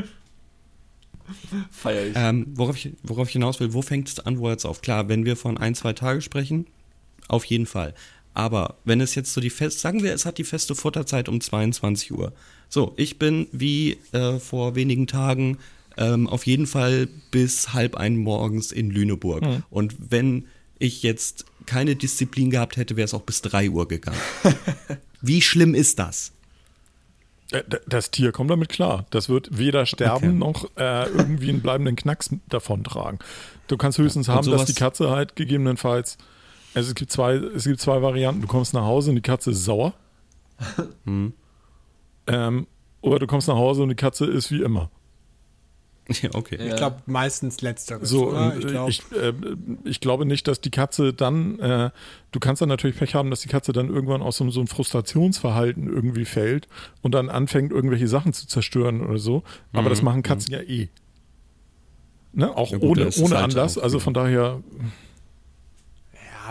Feier 1.71 2.07
ich. 2.07 2.13
Ähm, 2.17 2.47
worauf 2.55 2.77
ich. 2.77 2.93
Worauf 3.03 3.29
ich 3.29 3.33
hinaus 3.33 3.61
will, 3.61 3.73
wo 3.73 3.83
fängt 3.83 4.09
es 4.09 4.21
an, 4.21 4.39
wo 4.39 4.49
hört 4.49 4.61
es 4.61 4.67
auf? 4.67 4.83
Klar, 4.83 5.09
wenn 5.09 5.25
wir 5.25 5.37
von 5.37 5.59
ein, 5.59 5.75
zwei 5.75 5.93
Tage 5.93 6.21
sprechen, 6.21 6.67
auf 7.29 7.45
jeden 7.45 7.67
Fall. 7.67 7.95
Aber 8.35 8.77
wenn 8.85 9.01
es 9.01 9.15
jetzt 9.15 9.33
so 9.33 9.41
die 9.41 9.51
fest, 9.51 9.81
sagen 9.81 10.03
wir, 10.03 10.15
es 10.15 10.25
hat 10.25 10.39
die 10.39 10.45
feste 10.45 10.75
Futterzeit 10.75 11.29
um 11.29 11.41
22 11.41 12.13
Uhr. 12.13 12.33
So, 12.69 12.95
ich 12.97 13.19
bin 13.19 13.49
wie 13.53 13.99
äh, 14.13 14.39
vor 14.39 14.77
wenigen 14.77 15.07
Tagen 15.07 15.59
ähm, 15.97 16.29
auf 16.29 16.47
jeden 16.47 16.67
Fall 16.67 17.09
bis 17.31 17.73
halb 17.73 17.97
ein 17.97 18.17
morgens 18.17 18.73
in 18.73 18.91
Lüneburg. 18.91 19.43
Mhm. 19.43 19.63
Und 19.71 19.97
wenn 20.11 20.47
ich 20.79 21.03
jetzt 21.03 21.45
keine 21.67 21.97
Disziplin 21.97 22.51
gehabt 22.51 22.77
hätte, 22.77 22.97
wäre 22.97 23.05
es 23.05 23.15
auch 23.15 23.23
bis 23.23 23.43
drei 23.43 23.69
Uhr 23.69 23.87
gegangen. 23.87 24.19
Wie 25.21 25.43
schlimm 25.43 25.75
ist 25.75 25.99
das? 25.99 26.33
Äh, 27.53 27.63
das 27.87 28.11
Tier 28.11 28.33
kommt 28.33 28.51
damit 28.51 28.69
klar. 28.69 29.07
Das 29.11 29.29
wird 29.29 29.57
weder 29.57 29.87
sterben 29.87 30.29
okay. 30.29 30.33
noch 30.33 30.65
äh, 30.77 31.09
irgendwie 31.09 31.51
einen 31.51 31.61
bleibenden 31.61 31.97
Knacks 31.97 32.31
davontragen. 32.49 33.19
Du 33.67 33.77
kannst 33.77 33.99
höchstens 33.99 34.27
ja, 34.27 34.35
haben, 34.35 34.51
dass 34.51 34.65
die 34.65 34.75
Katze 34.75 35.11
halt 35.11 35.37
gegebenenfalls. 35.37 36.19
Also 36.75 36.91
es 36.91 36.95
gibt 36.95 37.11
zwei, 37.11 37.35
es 37.35 37.65
gibt 37.65 37.81
zwei 37.81 38.03
Varianten. 38.03 38.43
Du 38.43 38.49
kommst 38.49 38.75
nach 38.75 38.85
Hause 38.85 39.11
und 39.11 39.17
die 39.17 39.23
Katze 39.23 39.51
ist 39.53 39.65
sauer. 39.65 39.95
Hm. 41.05 41.33
Ähm, 42.27 42.67
oder 43.01 43.19
du 43.19 43.27
kommst 43.27 43.49
nach 43.49 43.57
Hause 43.57 43.83
und 43.83 43.89
die 43.89 43.95
Katze 43.95 44.27
ist 44.27 44.53
wie 44.53 44.63
immer. 44.63 44.91
Ja, 46.23 46.31
okay. 46.35 46.59
Ich 46.61 46.77
glaube 46.77 46.97
meistens 47.07 47.61
letzteres. 47.61 48.09
So, 48.09 48.35
ich, 48.59 48.67
glaub, 48.67 48.89
ich, 48.89 49.03
äh, 49.13 49.33
ich, 49.85 50.01
glaube 50.01 50.27
nicht, 50.27 50.49
dass 50.49 50.61
die 50.61 50.71
Katze 50.71 51.13
dann, 51.13 51.59
äh, 51.61 51.91
du 52.33 52.41
kannst 52.41 52.61
dann 52.63 52.69
natürlich 52.69 52.97
Pech 52.97 53.15
haben, 53.15 53.31
dass 53.31 53.41
die 53.41 53.49
Katze 53.49 53.73
dann 53.73 53.89
irgendwann 53.89 54.21
aus 54.23 54.37
so, 54.37 54.51
so, 54.51 54.61
ein 54.61 54.67
Frustrationsverhalten 54.67 55.89
irgendwie 55.89 56.25
fällt 56.25 56.69
und 57.03 57.15
dann 57.15 57.29
anfängt, 57.29 57.73
irgendwelche 57.73 58.09
Sachen 58.09 58.33
zu 58.33 58.47
zerstören 58.47 59.01
oder 59.07 59.19
so. 59.19 59.43
Aber 59.73 59.83
mhm. 59.83 59.89
das 59.89 60.03
machen 60.03 60.23
Katzen 60.23 60.55
mhm. 60.55 60.61
ja 60.61 60.67
eh. 60.69 60.89
Ne? 62.33 62.57
Auch 62.57 62.71
ja, 62.71 62.79
gut, 62.79 62.99
ohne, 62.99 63.11
ohne 63.21 63.37
halt 63.37 63.45
Anlass. 63.45 63.79
Also 63.79 63.99
von 63.99 64.15
daher 64.15 64.63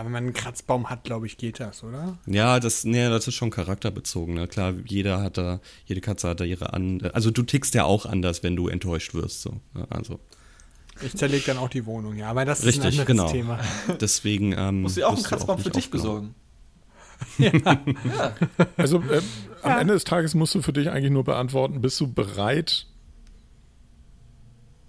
wenn 0.04 0.12
man 0.12 0.24
einen 0.24 0.32
Kratzbaum 0.32 0.90
hat, 0.90 1.04
glaube 1.04 1.26
ich, 1.26 1.36
geht 1.36 1.60
das, 1.60 1.82
oder? 1.82 2.18
Ja, 2.26 2.60
das, 2.60 2.84
nee, 2.84 3.08
das 3.08 3.26
ist 3.28 3.34
schon 3.34 3.50
charakterbezogen. 3.50 4.34
Ne? 4.34 4.46
Klar, 4.46 4.74
jeder 4.86 5.20
hat 5.22 5.38
da, 5.38 5.60
jede 5.86 6.00
Katze 6.00 6.28
hat 6.28 6.40
da 6.40 6.44
ihre 6.44 6.72
an. 6.72 7.00
Also 7.12 7.30
du 7.30 7.42
tickst 7.42 7.74
ja 7.74 7.84
auch 7.84 8.06
anders, 8.06 8.42
wenn 8.42 8.56
du 8.56 8.68
enttäuscht 8.68 9.14
wirst. 9.14 9.42
So. 9.42 9.60
Ne? 9.74 9.86
Also. 9.90 10.20
Ich 11.02 11.16
zerlege 11.16 11.44
dann 11.46 11.58
auch 11.58 11.68
die 11.68 11.86
Wohnung, 11.86 12.16
ja. 12.16 12.30
Aber 12.30 12.44
das 12.44 12.64
Richtig, 12.64 12.84
ist 12.84 13.00
ein 13.00 13.00
anderes 13.00 13.06
genau. 13.06 13.30
Thema. 13.30 13.60
Deswegen 14.00 14.52
ähm, 14.52 14.82
musst 14.82 14.96
du 14.96 15.06
auch 15.06 15.14
einen 15.14 15.22
Kratzbaum 15.22 15.58
auch 15.58 15.62
für 15.62 15.70
dich 15.70 15.90
besorgen. 15.90 16.34
ja. 17.38 17.52
ja. 17.54 18.34
Also 18.76 18.98
äh, 18.98 19.20
am 19.62 19.70
ja. 19.72 19.80
Ende 19.80 19.94
des 19.94 20.04
Tages 20.04 20.34
musst 20.34 20.54
du 20.54 20.62
für 20.62 20.72
dich 20.72 20.90
eigentlich 20.90 21.10
nur 21.10 21.24
beantworten, 21.24 21.80
bist 21.80 22.00
du 22.00 22.12
bereit, 22.12 22.86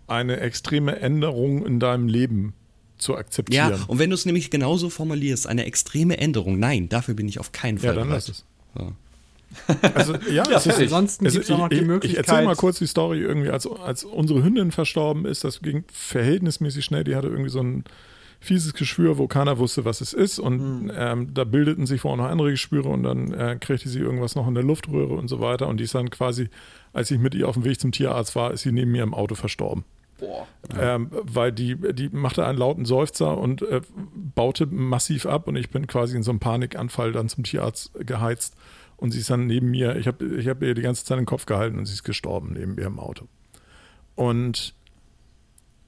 eine 0.07 0.39
extreme 0.41 0.99
Änderung 0.99 1.66
in 1.66 1.80
deinem 1.80 2.07
Leben 2.07 2.53
zu 3.02 3.16
akzeptieren. 3.16 3.72
Ja, 3.72 3.80
und 3.88 3.99
wenn 3.99 4.10
du 4.10 4.14
es 4.14 4.26
nämlich 4.26 4.49
genauso 4.49 4.89
formulierst, 4.89 5.47
eine 5.47 5.66
extreme 5.66 6.18
Änderung, 6.18 6.60
nein, 6.60 6.88
dafür 6.88 7.16
bin 7.16 7.28
ich 7.28 7.39
auf 7.39 7.52
keinen 7.52 7.80
Fall 7.80 7.89
ja, 7.89 7.93
dann 7.93 8.08
bereit. 8.08 8.28
Lass 8.28 8.30
es. 8.30 8.45
So. 8.78 8.93
Also 9.93 10.16
ja, 10.32 10.49
ja 10.49 10.58
ist, 10.58 10.68
ansonsten 10.68 11.26
gibt 11.26 11.43
es 11.43 11.52
auch 11.52 11.58
noch 11.58 11.70
die 11.70 11.82
Möglichkeit. 11.82 12.12
Ich 12.12 12.18
erzähle 12.30 12.45
mal 12.45 12.56
kurz 12.56 12.80
die 12.80 12.88
Story 12.88 13.20
irgendwie, 13.20 13.49
als, 13.49 13.68
als 13.68 14.04
unsere 14.04 14.43
Hündin 14.43 14.72
verstorben 14.72 15.26
ist, 15.26 15.43
das 15.43 15.62
ging 15.62 15.84
verhältnismäßig 15.91 16.86
schnell, 16.86 17.04
die 17.04 17.16
hatte 17.16 17.28
irgendwie 17.28 17.49
so 17.49 17.62
ein 17.62 17.84
fieses 18.39 18.74
Geschwür, 18.74 19.18
wo 19.18 19.28
keiner 19.28 19.60
wusste, 19.60 19.86
was 19.86 20.02
es 20.02 20.14
ist 20.14 20.39
und 20.39 20.84
mhm. 20.84 20.91
ähm, 20.95 21.34
da 21.34 21.43
bildeten 21.43 21.86
sich 21.86 22.02
vorher 22.02 22.24
noch 22.24 22.32
andere 22.32 22.52
Geschwüre 22.52 22.89
und 22.89 23.04
dann 23.04 23.34
äh, 23.34 23.58
kriegte 23.60 23.88
sie 23.88 23.99
irgendwas 23.99 24.36
noch 24.36 24.47
in 24.47 24.56
der 24.56 24.64
Luftröhre 24.64 25.14
und 25.14 25.28
so 25.28 25.41
weiter 25.41 25.68
und 25.68 25.78
die 25.78 25.84
ist 25.84 25.93
dann 25.93 26.10
quasi, 26.10 26.49
als 26.93 27.12
ich 27.12 27.20
mit 27.20 27.36
ihr 27.36 27.47
auf 27.47 27.56
dem 27.56 27.66
Weg 27.66 27.80
zum 27.80 27.91
Tierarzt 27.91 28.36
war, 28.36 28.52
ist 28.52 28.62
sie 28.62 28.72
neben 28.72 28.91
mir 28.91 29.04
im 29.04 29.14
Auto 29.14 29.36
verstorben. 29.36 29.84
Boah. 30.22 30.47
Ähm, 30.80 31.09
weil 31.11 31.51
die, 31.51 31.76
die 31.93 32.09
machte 32.09 32.45
einen 32.45 32.59
lauten 32.59 32.86
Seufzer 32.86 33.38
und 33.39 33.63
äh, 33.63 33.82
baute 34.36 34.67
massiv 34.67 35.26
ab 35.26 35.47
und 35.47 35.55
ich 35.55 35.72
bin 35.72 35.88
quasi 35.88 36.15
in 36.15 36.22
so 36.22 36.30
einem 36.30 36.39
Panikanfall 36.39 37.11
dann 37.11 37.28
zum 37.28 37.43
Tierarzt 37.43 37.91
geheizt 38.05 38.55
und 38.97 39.11
sie 39.11 39.19
ist 39.19 39.32
dann 39.32 39.47
neben 39.47 39.72
mir, 39.72 39.95
ich 39.95 40.07
habe 40.07 40.24
ich 40.38 40.47
hab 40.47 40.61
ihr 40.61 40.76
die 40.76 40.84
ganze 40.84 41.03
Zeit 41.03 41.17
den 41.17 41.26
Kopf 41.26 41.47
gehalten 41.47 41.80
und 41.80 41.88
sie 41.88 41.93
ist 41.93 42.03
gestorben 42.03 42.53
neben 42.53 42.76
mir 42.76 42.86
im 42.86 42.99
Auto. 42.99 43.26
Und 44.15 44.76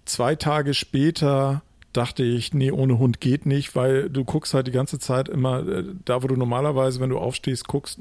zwei 0.05 0.35
Tage 0.35 0.73
später 0.73 1.61
dachte 1.93 2.23
ich, 2.23 2.55
nee, 2.55 2.71
ohne 2.71 2.97
Hund 2.97 3.21
geht 3.21 3.45
nicht, 3.45 3.75
weil 3.75 4.09
du 4.09 4.25
guckst 4.25 4.55
halt 4.55 4.65
die 4.65 4.71
ganze 4.71 4.97
Zeit 4.97 5.29
immer, 5.29 5.59
äh, 5.67 5.83
da 6.05 6.23
wo 6.23 6.27
du 6.27 6.35
normalerweise, 6.35 6.99
wenn 6.99 7.11
du 7.11 7.19
aufstehst, 7.19 7.67
guckst, 7.67 7.99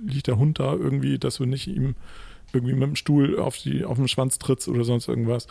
liegt 0.00 0.28
der 0.28 0.38
Hund 0.38 0.60
da 0.60 0.74
irgendwie, 0.74 1.18
dass 1.18 1.38
du 1.38 1.44
nicht 1.44 1.66
ihm 1.66 1.96
irgendwie 2.56 2.74
mit 2.74 2.82
dem 2.82 2.96
Stuhl 2.96 3.38
auf, 3.38 3.58
die, 3.58 3.84
auf 3.84 3.96
den 3.96 4.08
Schwanz 4.08 4.38
trittst 4.38 4.68
oder 4.68 4.84
sonst 4.84 5.08
irgendwas. 5.08 5.46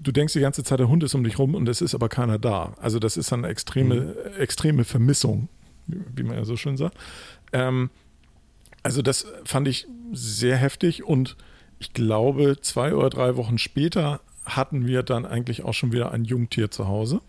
Du 0.00 0.12
denkst 0.12 0.32
die 0.32 0.40
ganze 0.40 0.64
Zeit, 0.64 0.80
der 0.80 0.88
Hund 0.88 1.02
ist 1.02 1.14
um 1.14 1.24
dich 1.24 1.38
rum 1.38 1.54
und 1.54 1.68
es 1.68 1.80
ist 1.80 1.94
aber 1.94 2.08
keiner 2.08 2.38
da. 2.38 2.74
Also 2.80 2.98
das 2.98 3.16
ist 3.16 3.32
eine 3.32 3.48
extreme, 3.48 3.94
mhm. 3.94 4.40
extreme 4.40 4.84
Vermissung, 4.84 5.48
wie 5.86 6.22
man 6.22 6.36
ja 6.36 6.44
so 6.44 6.56
schön 6.56 6.76
sagt. 6.76 6.96
Ähm, 7.52 7.90
also 8.82 9.02
das 9.02 9.26
fand 9.44 9.68
ich 9.68 9.86
sehr 10.12 10.56
heftig 10.56 11.04
und 11.04 11.36
ich 11.78 11.92
glaube, 11.92 12.58
zwei 12.60 12.94
oder 12.94 13.10
drei 13.10 13.36
Wochen 13.36 13.58
später 13.58 14.20
hatten 14.44 14.86
wir 14.86 15.02
dann 15.02 15.24
eigentlich 15.26 15.64
auch 15.64 15.74
schon 15.74 15.92
wieder 15.92 16.12
ein 16.12 16.24
Jungtier 16.24 16.70
zu 16.70 16.88
Hause. 16.88 17.20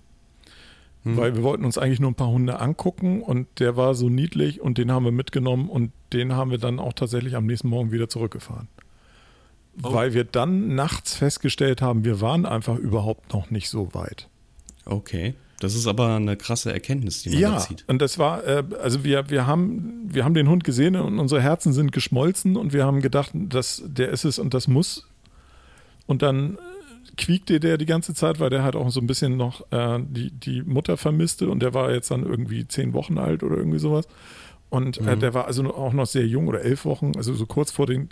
Hm. 1.03 1.17
Weil 1.17 1.35
wir 1.35 1.43
wollten 1.43 1.65
uns 1.65 1.77
eigentlich 1.77 1.99
nur 1.99 2.11
ein 2.11 2.15
paar 2.15 2.29
Hunde 2.29 2.59
angucken 2.59 3.21
und 3.21 3.47
der 3.59 3.75
war 3.75 3.93
so 3.93 4.09
niedlich 4.09 4.61
und 4.61 4.77
den 4.77 4.91
haben 4.91 5.05
wir 5.05 5.11
mitgenommen 5.11 5.69
und 5.69 5.91
den 6.13 6.33
haben 6.33 6.51
wir 6.51 6.57
dann 6.57 6.79
auch 6.79 6.93
tatsächlich 6.93 7.35
am 7.35 7.45
nächsten 7.45 7.67
Morgen 7.67 7.91
wieder 7.91 8.09
zurückgefahren. 8.09 8.67
Oh. 9.81 9.93
Weil 9.93 10.13
wir 10.13 10.23
dann 10.23 10.75
nachts 10.75 11.15
festgestellt 11.15 11.81
haben, 11.81 12.05
wir 12.05 12.21
waren 12.21 12.45
einfach 12.45 12.77
überhaupt 12.77 13.33
noch 13.33 13.49
nicht 13.49 13.69
so 13.69 13.93
weit. 13.93 14.27
Okay. 14.85 15.33
Das 15.59 15.75
ist 15.75 15.87
aber 15.87 16.15
eine 16.17 16.35
krasse 16.35 16.73
Erkenntnis, 16.73 17.23
die 17.23 17.29
man 17.29 17.39
ja, 17.39 17.51
da 17.51 17.59
zieht. 17.59 17.85
Und 17.87 18.01
das 18.01 18.19
war, 18.19 18.45
äh, 18.45 18.63
also 18.81 19.03
wir, 19.05 19.29
wir, 19.29 19.47
haben, 19.47 20.09
wir 20.11 20.25
haben 20.25 20.33
den 20.33 20.49
Hund 20.49 20.65
gesehen 20.65 20.97
und 20.97 21.19
unsere 21.19 21.41
Herzen 21.41 21.71
sind 21.71 21.93
geschmolzen 21.93 22.57
und 22.57 22.73
wir 22.73 22.85
haben 22.85 23.01
gedacht, 23.01 23.31
dass 23.33 23.81
der 23.85 24.09
ist 24.09 24.25
es 24.25 24.39
und 24.39 24.53
das 24.53 24.67
muss. 24.67 25.07
Und 26.05 26.21
dann 26.21 26.57
quiekte 27.15 27.59
der 27.61 27.77
die 27.77 27.85
ganze 27.85 28.13
Zeit, 28.13 28.39
weil 28.39 28.49
der 28.49 28.63
halt 28.63 28.75
auch 28.75 28.89
so 28.89 28.99
ein 28.99 29.07
bisschen 29.07 29.37
noch 29.37 29.71
äh, 29.71 29.99
die, 30.05 30.31
die 30.31 30.63
Mutter 30.63 30.97
vermisste 30.97 31.49
und 31.49 31.61
der 31.61 31.73
war 31.73 31.91
jetzt 31.93 32.11
dann 32.11 32.23
irgendwie 32.23 32.67
zehn 32.67 32.93
Wochen 32.93 33.17
alt 33.17 33.41
oder 33.41 33.55
irgendwie 33.55 33.79
sowas. 33.79 34.07
Und 34.73 34.97
äh, 34.97 35.15
mhm. 35.15 35.19
der 35.19 35.35
war 35.35 35.45
also 35.45 35.71
auch 35.71 35.93
noch 35.93 36.07
sehr 36.07 36.25
jung 36.25 36.47
oder 36.47 36.61
elf 36.61 36.83
Wochen, 36.83 37.11
also 37.15 37.31
so 37.35 37.45
kurz 37.45 37.69
vor 37.69 37.85
den 37.85 38.09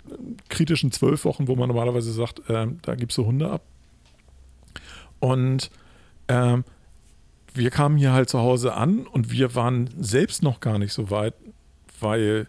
kritischen 0.48 0.92
zwölf 0.92 1.24
Wochen, 1.24 1.48
wo 1.48 1.56
man 1.56 1.66
normalerweise 1.66 2.12
sagt, 2.12 2.48
äh, 2.48 2.68
da 2.82 2.94
gibst 2.94 3.18
du 3.18 3.26
Hunde 3.26 3.50
ab. 3.50 3.62
Und 5.18 5.72
ähm, 6.28 6.62
wir 7.52 7.70
kamen 7.70 7.96
hier 7.96 8.12
halt 8.12 8.28
zu 8.28 8.38
Hause 8.38 8.74
an 8.74 9.08
und 9.08 9.32
wir 9.32 9.56
waren 9.56 9.90
selbst 9.98 10.44
noch 10.44 10.60
gar 10.60 10.78
nicht 10.78 10.92
so 10.92 11.10
weit, 11.10 11.34
weil 11.98 12.46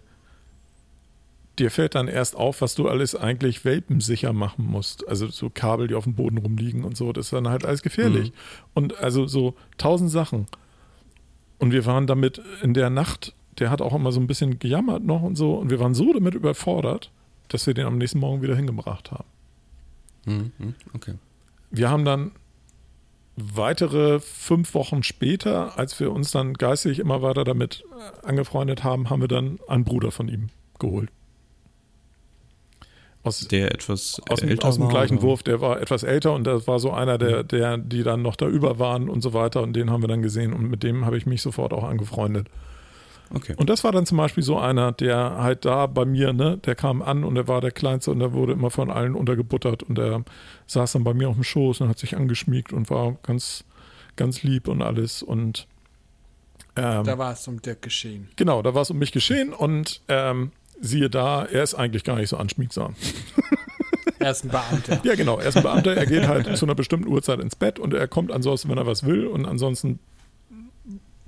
dir 1.57 1.71
fällt 1.71 1.95
dann 1.95 2.07
erst 2.07 2.35
auf, 2.35 2.61
was 2.61 2.75
du 2.75 2.87
alles 2.89 3.15
eigentlich 3.15 3.65
welpensicher 3.65 4.31
machen 4.31 4.67
musst. 4.67 5.07
Also 5.07 5.25
so 5.29 5.49
Kabel, 5.49 5.87
die 5.87 5.95
auf 5.95 6.03
dem 6.03 6.13
Boden 6.13 6.37
rumliegen 6.37 6.83
und 6.83 6.95
so, 6.95 7.13
das 7.13 7.25
ist 7.25 7.33
dann 7.33 7.49
halt 7.49 7.65
alles 7.65 7.81
gefährlich. 7.81 8.29
Mhm. 8.29 8.35
Und 8.75 8.97
also 8.99 9.25
so 9.25 9.55
tausend 9.79 10.11
Sachen. 10.11 10.45
Und 11.57 11.71
wir 11.71 11.87
waren 11.87 12.05
damit 12.05 12.39
in 12.61 12.75
der 12.75 12.91
Nacht 12.91 13.33
der 13.59 13.69
hat 13.69 13.81
auch 13.81 13.93
immer 13.93 14.11
so 14.11 14.19
ein 14.19 14.27
bisschen 14.27 14.59
gejammert 14.59 15.03
noch 15.03 15.21
und 15.21 15.35
so. 15.35 15.55
Und 15.55 15.69
wir 15.69 15.79
waren 15.79 15.93
so 15.93 16.11
damit 16.13 16.33
überfordert, 16.35 17.11
dass 17.49 17.67
wir 17.67 17.73
den 17.73 17.85
am 17.85 17.97
nächsten 17.97 18.19
Morgen 18.19 18.41
wieder 18.41 18.55
hingebracht 18.55 19.11
haben. 19.11 19.25
Mhm, 20.25 20.75
okay. 20.93 21.15
Wir 21.69 21.89
haben 21.89 22.05
dann 22.05 22.31
weitere 23.35 24.19
fünf 24.19 24.73
Wochen 24.73 25.03
später, 25.03 25.77
als 25.77 25.99
wir 25.99 26.11
uns 26.11 26.31
dann 26.31 26.53
geistig 26.53 26.99
immer 26.99 27.21
weiter 27.21 27.43
damit 27.43 27.83
äh, 27.91 28.27
angefreundet 28.27 28.83
haben, 28.83 29.09
haben 29.09 29.21
wir 29.21 29.27
dann 29.27 29.59
einen 29.67 29.83
Bruder 29.83 30.11
von 30.11 30.27
ihm 30.27 30.49
geholt. 30.79 31.09
Aus, 33.23 33.47
der 33.47 33.73
etwas 33.73 34.21
aus, 34.29 34.41
älter 34.41 34.67
aus 34.67 34.75
dem 34.75 34.89
gleichen 34.89 35.17
oder? 35.19 35.27
Wurf, 35.27 35.43
der 35.43 35.61
war 35.61 35.79
etwas 35.79 36.03
älter 36.03 36.33
und 36.33 36.43
das 36.43 36.67
war 36.67 36.79
so 36.79 36.91
einer 36.91 37.17
der, 37.17 37.43
der, 37.43 37.77
die 37.77 38.03
dann 38.03 38.21
noch 38.21 38.35
da 38.35 38.47
über 38.47 38.79
waren 38.79 39.07
und 39.07 39.21
so 39.21 39.33
weiter 39.33 39.61
und 39.61 39.73
den 39.73 39.89
haben 39.89 40.03
wir 40.03 40.09
dann 40.09 40.21
gesehen 40.21 40.51
und 40.51 40.69
mit 40.69 40.83
dem 40.83 41.05
habe 41.05 41.17
ich 41.17 41.25
mich 41.25 41.41
sofort 41.41 41.71
auch 41.71 41.85
angefreundet. 41.85 42.49
Okay. 43.31 43.55
Und 43.57 43.69
das 43.69 43.83
war 43.83 43.91
dann 43.91 44.05
zum 44.05 44.17
Beispiel 44.17 44.43
so 44.43 44.57
einer, 44.57 44.91
der 44.91 45.37
halt 45.37 45.65
da 45.65 45.87
bei 45.87 46.05
mir, 46.05 46.33
ne, 46.33 46.57
der 46.57 46.75
kam 46.75 47.01
an 47.01 47.23
und 47.23 47.35
er 47.35 47.47
war 47.47 47.61
der 47.61 47.71
Kleinste 47.71 48.11
und 48.11 48.19
der 48.19 48.33
wurde 48.33 48.53
immer 48.53 48.69
von 48.69 48.91
allen 48.91 49.15
untergebuttert 49.15 49.83
und 49.83 49.97
der 49.97 50.23
saß 50.67 50.93
dann 50.93 51.03
bei 51.03 51.13
mir 51.13 51.29
auf 51.29 51.35
dem 51.35 51.43
Schoß 51.43 51.81
und 51.81 51.89
hat 51.89 51.97
sich 51.97 52.15
angeschmiegt 52.15 52.73
und 52.73 52.89
war 52.89 53.17
ganz, 53.23 53.63
ganz 54.15 54.43
lieb 54.43 54.67
und 54.67 54.81
alles 54.81 55.23
und 55.23 55.67
ähm, 56.75 57.03
da 57.03 57.17
war 57.17 57.33
es 57.33 57.47
um 57.47 57.61
Dirk 57.61 57.83
geschehen. 57.83 58.29
Genau, 58.35 58.61
da 58.61 58.73
war 58.73 58.81
es 58.81 58.89
um 58.89 58.97
mich 58.97 59.11
geschehen 59.11 59.53
und 59.53 60.01
ähm, 60.07 60.51
siehe 60.81 61.09
da, 61.09 61.45
er 61.45 61.63
ist 61.63 61.75
eigentlich 61.75 62.03
gar 62.03 62.15
nicht 62.15 62.29
so 62.29 62.37
anschmiegsam. 62.37 62.95
Er 64.23 64.31
ist 64.31 64.45
ein 64.45 64.49
Beamter. 64.49 65.01
ja, 65.03 65.15
genau, 65.15 65.37
er 65.37 65.49
ist 65.49 65.57
ein 65.57 65.63
Beamter. 65.63 65.95
Er 65.95 66.05
geht 66.05 66.27
halt 66.27 66.55
zu 66.57 66.65
einer 66.65 66.75
bestimmten 66.75 67.07
Uhrzeit 67.07 67.39
ins 67.39 67.55
Bett 67.55 67.77
und 67.77 67.93
er 67.93 68.07
kommt 68.07 68.31
ansonsten, 68.31 68.69
wenn 68.69 68.77
er 68.77 68.87
was 68.87 69.05
will. 69.05 69.27
Und 69.27 69.45
ansonsten 69.45 69.99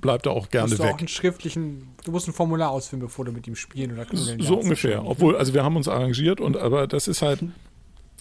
bleibt 0.00 0.26
er 0.26 0.32
auch 0.32 0.50
gerne 0.50 0.68
musst 0.68 0.78
du 0.78 0.84
weg. 0.84 0.94
Auch 0.94 0.98
einen 0.98 1.08
schriftlichen, 1.08 1.88
du 2.04 2.10
musst 2.10 2.28
ein 2.28 2.32
Formular 2.32 2.70
ausfüllen, 2.70 3.00
bevor 3.00 3.24
du 3.24 3.32
mit 3.32 3.46
ihm 3.46 3.56
spielen 3.56 3.92
oder 3.92 4.04
knuddeln 4.04 4.40
So 4.40 4.58
ungefähr. 4.58 5.04
Obwohl, 5.04 5.36
also 5.36 5.54
wir 5.54 5.64
haben 5.64 5.76
uns 5.76 5.88
arrangiert 5.88 6.40
und 6.40 6.56
aber 6.56 6.86
das 6.86 7.08
ist 7.08 7.22
halt, 7.22 7.40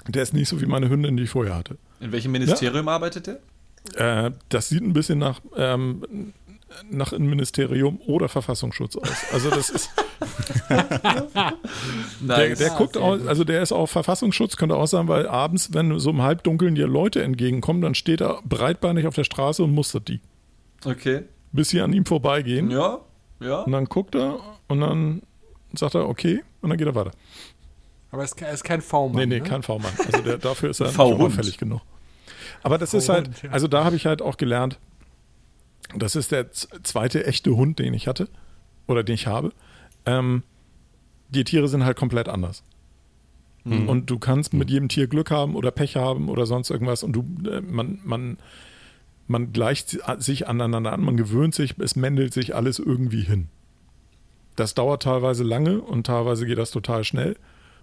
der 0.07 0.23
ist 0.23 0.33
nicht 0.33 0.49
so 0.49 0.61
wie 0.61 0.65
meine 0.65 0.89
Hündin, 0.89 1.17
die 1.17 1.23
ich 1.23 1.29
vorher 1.29 1.55
hatte. 1.55 1.77
In 1.99 2.11
welchem 2.11 2.31
Ministerium 2.31 2.85
ja? 2.85 2.91
arbeitet 2.91 3.27
er? 3.27 4.27
Äh, 4.27 4.31
das 4.49 4.69
sieht 4.69 4.81
ein 4.81 4.93
bisschen 4.93 5.19
nach 5.19 5.41
ähm, 5.55 6.33
nach 6.89 7.13
Innenministerium 7.13 7.99
oder 8.05 8.29
Verfassungsschutz 8.29 8.95
aus. 8.95 9.25
Also 9.31 9.49
das 9.49 9.69
ist. 9.69 9.89
der, 12.21 12.55
der 12.55 12.69
guckt 12.71 12.97
auch, 12.97 13.19
also 13.25 13.43
der 13.43 13.61
ist 13.61 13.71
auch 13.71 13.87
Verfassungsschutz, 13.87 14.57
könnte 14.57 14.75
auch 14.75 14.87
sein, 14.87 15.07
weil 15.07 15.27
abends, 15.27 15.73
wenn 15.73 15.99
so 15.99 16.09
im 16.09 16.21
Halbdunkeln 16.21 16.75
dir 16.75 16.87
Leute 16.87 17.23
entgegenkommen, 17.23 17.81
dann 17.81 17.95
steht 17.95 18.21
er 18.21 18.41
breitbeinig 18.43 19.07
auf 19.07 19.15
der 19.15 19.23
Straße 19.23 19.63
und 19.63 19.73
mustert 19.73 20.07
die. 20.07 20.21
Okay. 20.83 21.23
Bis 21.55 21.69
sie 21.69 21.81
an 21.81 21.93
ihm 21.93 22.05
vorbeigehen. 22.05 22.69
Ja, 22.69 22.99
ja. 23.39 23.61
Und 23.61 23.71
dann 23.71 23.85
guckt 23.85 24.15
er 24.15 24.39
und 24.67 24.81
dann 24.81 25.21
sagt 25.73 25.95
er, 25.95 26.07
okay, 26.07 26.43
und 26.61 26.69
dann 26.69 26.77
geht 26.77 26.87
er 26.87 26.95
weiter. 26.95 27.11
Aber 28.11 28.21
er 28.21 28.25
ist, 28.25 28.41
er 28.41 28.51
ist 28.51 28.63
kein 28.63 28.81
V-Mann. 28.81 29.15
Nee, 29.17 29.25
nee, 29.25 29.41
ne? 29.41 29.47
kein 29.47 29.63
V-Mann. 29.63 29.91
Also 30.05 30.21
der, 30.21 30.37
dafür 30.37 30.69
ist 30.69 30.79
er 30.79 30.87
nicht 30.87 30.99
auffällig 30.99 31.57
genug. 31.57 31.81
Aber 32.63 32.77
das 32.77 32.93
ist 32.93 33.09
halt, 33.09 33.29
also 33.51 33.67
da 33.67 33.83
habe 33.83 33.95
ich 33.95 34.05
halt 34.05 34.21
auch 34.21 34.37
gelernt, 34.37 34.79
das 35.95 36.15
ist 36.15 36.31
der 36.31 36.51
zweite 36.51 37.25
echte 37.25 37.55
Hund, 37.55 37.79
den 37.79 37.93
ich 37.93 38.07
hatte 38.07 38.27
oder 38.87 39.03
den 39.03 39.15
ich 39.15 39.27
habe. 39.27 39.51
Ähm, 40.05 40.43
die 41.29 41.43
Tiere 41.43 41.67
sind 41.67 41.85
halt 41.85 41.97
komplett 41.97 42.27
anders. 42.27 42.63
Und 43.65 44.11
du 44.11 44.19
kannst 44.19 44.53
mit 44.53 44.69
jedem 44.69 44.89
Tier 44.89 45.07
Glück 45.07 45.31
haben 45.31 45.55
oder 45.55 45.71
Pech 45.71 45.95
haben 45.95 46.29
oder 46.29 46.45
sonst 46.45 46.69
irgendwas 46.69 47.01
und 47.01 47.13
du, 47.13 47.25
äh, 47.49 47.61
man, 47.61 47.99
man, 48.03 48.37
man 49.27 49.53
gleicht 49.53 49.97
sich 50.17 50.47
aneinander 50.47 50.93
an, 50.93 51.01
man 51.01 51.17
gewöhnt 51.17 51.55
sich, 51.55 51.75
es 51.79 51.95
mendelt 51.95 52.33
sich 52.33 52.55
alles 52.55 52.79
irgendwie 52.79 53.21
hin. 53.21 53.47
Das 54.55 54.73
dauert 54.73 55.03
teilweise 55.03 55.43
lange 55.43 55.81
und 55.81 56.07
teilweise 56.07 56.45
geht 56.45 56.57
das 56.57 56.71
total 56.71 57.03
schnell. 57.03 57.35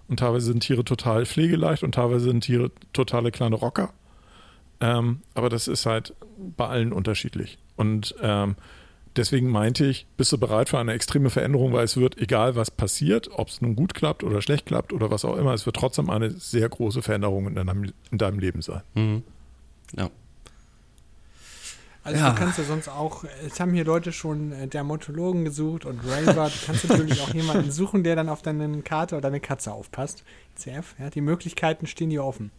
Und 0.09 0.19
teilweise 0.19 0.47
sind 0.47 0.61
Tiere 0.61 0.85
total 0.85 1.27
pflegeleicht 1.27 1.83
und 1.83 1.95
teilweise 1.95 2.27
sind 2.27 2.43
Tiere 2.43 2.71
totale 2.93 3.31
kleine 3.31 3.57
Rocker. 3.57 3.93
Ähm, 4.81 5.21
aber 5.35 5.49
das 5.49 5.69
ist 5.69 5.87
halt 5.87 6.15
bei 6.57 6.67
allen 6.67 6.93
unterschiedlich. 6.93 7.59
Und 7.77 8.15
ähm, 8.21 8.57
deswegen 9.17 9.49
meinte 9.49 9.87
ich, 9.87 10.07
bist 10.17 10.33
du 10.33 10.39
bereit 10.39 10.69
für 10.69 10.79
eine 10.79 10.93
extreme 10.93 11.31
Veränderung, 11.31 11.73
weil 11.73 11.85
es 11.85 11.97
wird, 11.97 12.19
egal 12.19 12.57
was 12.57 12.71
passiert, 12.71 13.31
ob 13.33 13.49
es 13.49 13.61
nun 13.61 13.77
gut 13.77 13.95
klappt 13.95 14.25
oder 14.25 14.43
schlecht 14.43 14.67
klappt 14.67 14.93
oder 14.93 15.11
was 15.11 15.25
auch 15.25 15.37
immer, 15.37 15.55
es 15.55 15.67
wird 15.67 15.77
trotzdem 15.77 16.11
eine 16.11 16.31
sehr 16.31 16.69
große 16.69 17.01
Veränderung 17.01 17.47
in 17.47 17.55
deinem, 17.55 17.93
in 18.11 18.19
deinem 18.19 18.39
Leben 18.39 18.61
sein. 18.61 18.83
Mhm. 18.95 19.23
Ja. 19.97 20.11
Also 22.05 22.21
Ja. 22.21 22.31
du 22.31 22.37
kannst 22.37 22.59
ja 22.59 22.65
sonst 22.65 22.89
auch, 22.89 23.25
es 23.47 23.61
haben 23.61 23.73
hier 23.73 23.85
Leute 23.85 24.13
schon 24.13 24.53
äh, 24.53 24.67
Dermatologen 24.67 25.45
gesucht 25.45 25.85
und 25.85 26.01
Raver. 26.05 26.49
Du 26.49 26.67
kannst 26.67 26.89
natürlich 26.89 27.21
auch 27.21 27.33
jemanden 27.33 27.71
suchen, 27.71 28.03
der 28.03 28.17
dann 28.17 28.29
auf 28.29 28.43
deine 28.43 28.83
Karte 28.83 29.15
oder 29.17 29.23
deine 29.23 29.41
Katze 29.41 29.73
aufpasst. 29.73 30.25
CF, 30.57 30.95
ja, 30.99 31.11
die 31.11 31.21
Möglichkeiten 31.21 31.87
stehen 31.87 32.11
dir 32.11 32.25
offen. 32.25 32.51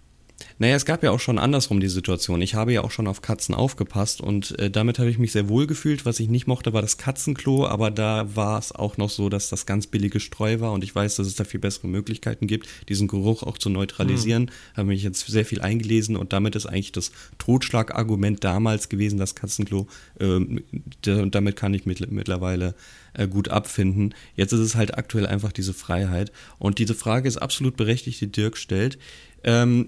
Naja, 0.60 0.76
es 0.76 0.86
gab 0.86 1.04
ja 1.04 1.12
auch 1.12 1.20
schon 1.20 1.40
andersrum 1.40 1.80
die 1.80 1.88
Situation. 1.88 2.42
Ich 2.42 2.56
habe 2.56 2.74
ja 2.74 2.84
auch 2.84 2.92
schon 2.92 3.08
auf 3.08 3.22
Katzen 3.22 3.56
aufgepasst 3.56 4.22
und 4.22 4.58
äh, 4.60 4.70
damit 4.70 5.00
habe 5.00 5.10
ich 5.10 5.18
mich 5.18 5.32
sehr 5.32 5.50
wohl 5.50 5.68
gefühlt. 5.68 6.06
Was 6.06 6.20
ich 6.20 6.30
nicht 6.30 6.48
mochte, 6.48 6.74
war 6.74 6.82
das 6.82 6.98
Katzenklo, 6.98 7.66
aber 7.68 7.92
da 7.92 8.36
war 8.36 8.60
es 8.60 8.72
auch 8.72 8.98
noch 8.98 9.10
so, 9.10 9.30
dass 9.30 9.50
das 9.50 9.66
ganz 9.66 9.88
billige 9.88 10.20
Streu 10.20 10.60
war 10.60 10.72
und 10.72 10.84
ich 10.84 10.94
weiß, 10.94 11.16
dass 11.16 11.28
es 11.28 11.36
da 11.36 11.44
viel 11.44 11.60
bessere 11.60 11.88
Möglichkeiten 11.88 12.48
gibt, 12.48 12.68
diesen 12.90 13.08
Geruch 13.08 13.44
auch 13.44 13.58
zu 13.58 13.70
neutralisieren. 13.70 14.52
Habe 14.76 14.88
mich 14.88 15.04
jetzt 15.04 15.26
sehr 15.28 15.46
viel 15.46 15.62
eingelesen 15.62 16.16
und 16.16 16.34
damit 16.34 16.56
ist 16.56 16.66
eigentlich 16.66 16.92
das 16.92 17.12
Totschlagargument 17.38 18.44
damals 18.44 18.90
gewesen, 18.90 19.18
das 19.18 19.36
Katzenklo. 19.36 19.88
Ähm, 20.20 20.64
damit 21.02 21.56
kann 21.56 21.74
ich 21.74 21.86
mit, 21.86 22.12
mittlerweile 22.12 22.76
äh, 23.14 23.28
gut 23.28 23.50
abfinden. 23.50 24.14
Jetzt 24.36 24.54
ist 24.54 24.60
es 24.60 24.76
halt 24.76 24.98
aktuell 24.98 25.28
einfach 25.28 25.52
diese 25.52 25.74
Freiheit. 25.74 26.32
Und 26.60 26.80
diese 26.80 26.96
Frage 26.96 27.28
ist 27.28 27.38
absolut 27.38 27.78
berechtigt, 27.78 28.22
die 28.22 28.32
Dirk 28.32 28.58
stellt. 28.58 28.98
Ähm, 29.44 29.88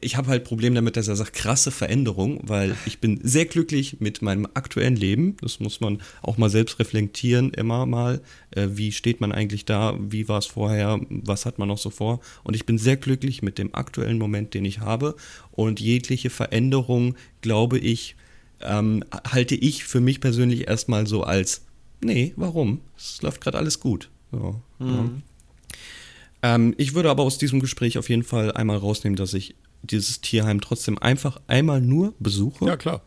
ich 0.00 0.16
habe 0.16 0.28
halt 0.28 0.44
Problem 0.44 0.74
damit, 0.74 0.96
dass 0.96 1.06
er 1.06 1.14
sagt, 1.14 1.34
krasse 1.34 1.70
Veränderung, 1.70 2.40
weil 2.42 2.74
ich 2.84 2.98
bin 2.98 3.20
sehr 3.22 3.44
glücklich 3.44 4.00
mit 4.00 4.22
meinem 4.22 4.48
aktuellen 4.54 4.96
Leben. 4.96 5.36
Das 5.40 5.60
muss 5.60 5.80
man 5.80 6.02
auch 6.20 6.36
mal 6.36 6.50
selbst 6.50 6.80
reflektieren, 6.80 7.50
immer 7.50 7.86
mal. 7.86 8.20
Äh, 8.50 8.68
wie 8.72 8.90
steht 8.90 9.20
man 9.20 9.30
eigentlich 9.30 9.66
da? 9.66 9.96
Wie 10.00 10.28
war 10.28 10.38
es 10.38 10.46
vorher? 10.46 11.00
Was 11.08 11.46
hat 11.46 11.58
man 11.58 11.68
noch 11.68 11.78
so 11.78 11.90
vor? 11.90 12.20
Und 12.42 12.56
ich 12.56 12.66
bin 12.66 12.76
sehr 12.76 12.96
glücklich 12.96 13.40
mit 13.42 13.58
dem 13.58 13.72
aktuellen 13.72 14.18
Moment, 14.18 14.52
den 14.54 14.64
ich 14.64 14.80
habe. 14.80 15.14
Und 15.52 15.78
jegliche 15.78 16.30
Veränderung, 16.30 17.14
glaube 17.40 17.78
ich, 17.78 18.16
ähm, 18.60 19.04
halte 19.30 19.54
ich 19.54 19.84
für 19.84 20.00
mich 20.00 20.20
persönlich 20.20 20.66
erstmal 20.66 21.06
so 21.06 21.22
als, 21.22 21.62
nee, 22.00 22.32
warum? 22.34 22.80
Es 22.96 23.22
läuft 23.22 23.40
gerade 23.40 23.58
alles 23.58 23.78
gut. 23.78 24.10
So, 24.32 24.60
ja. 24.80 25.08
Ähm, 26.42 26.74
ich 26.78 26.94
würde 26.94 27.10
aber 27.10 27.22
aus 27.22 27.38
diesem 27.38 27.60
Gespräch 27.60 27.98
auf 27.98 28.08
jeden 28.08 28.22
Fall 28.22 28.52
einmal 28.52 28.76
rausnehmen, 28.76 29.16
dass 29.16 29.34
ich 29.34 29.54
dieses 29.90 30.20
Tierheim 30.20 30.60
trotzdem 30.60 30.98
einfach 30.98 31.40
einmal 31.46 31.80
nur 31.80 32.14
besuche, 32.18 32.64
Ja, 32.66 32.76
klar. 32.76 33.02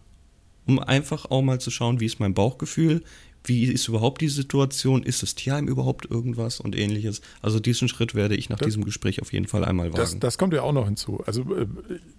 um 0.67 0.79
einfach 0.79 1.25
auch 1.31 1.41
mal 1.41 1.59
zu 1.59 1.71
schauen, 1.71 1.99
wie 1.99 2.05
ist 2.05 2.19
mein 2.19 2.33
Bauchgefühl, 2.33 3.03
wie 3.43 3.63
ist 3.65 3.87
überhaupt 3.87 4.21
die 4.21 4.27
Situation, 4.27 5.01
ist 5.01 5.23
das 5.23 5.33
Tierheim 5.33 5.67
überhaupt 5.67 6.05
irgendwas 6.09 6.59
und 6.59 6.75
ähnliches. 6.77 7.21
Also 7.41 7.59
diesen 7.59 7.87
Schritt 7.87 8.13
werde 8.13 8.35
ich 8.35 8.49
nach 8.49 8.59
Das- 8.59 8.67
diesem 8.67 8.85
Gespräch 8.85 9.19
auf 9.21 9.33
jeden 9.33 9.47
Fall 9.47 9.65
einmal 9.65 9.87
wagen. 9.87 9.97
Das, 9.97 10.19
das 10.19 10.37
kommt 10.37 10.53
ja 10.53 10.61
auch 10.61 10.73
noch 10.73 10.85
hinzu. 10.85 11.23
Also 11.25 11.41
äh, 11.55 11.65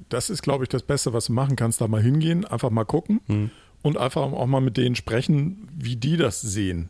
das 0.09 0.31
ist, 0.31 0.43
glaube 0.43 0.65
ich, 0.65 0.69
das 0.69 0.83
Beste, 0.83 1.13
was 1.13 1.27
du 1.27 1.33
machen 1.33 1.55
kannst. 1.55 1.81
Da 1.81 1.87
mal 1.87 2.03
hingehen, 2.03 2.45
einfach 2.45 2.71
mal 2.71 2.85
gucken 2.85 3.21
und 3.83 3.97
einfach 3.99 4.23
auch 4.23 4.47
mal 4.47 4.61
mit 4.61 4.77
denen 4.77 4.97
sprechen, 4.97 5.69
wie 5.79 5.95
die 5.95 6.17
das 6.17 6.41
sehen. 6.41 6.89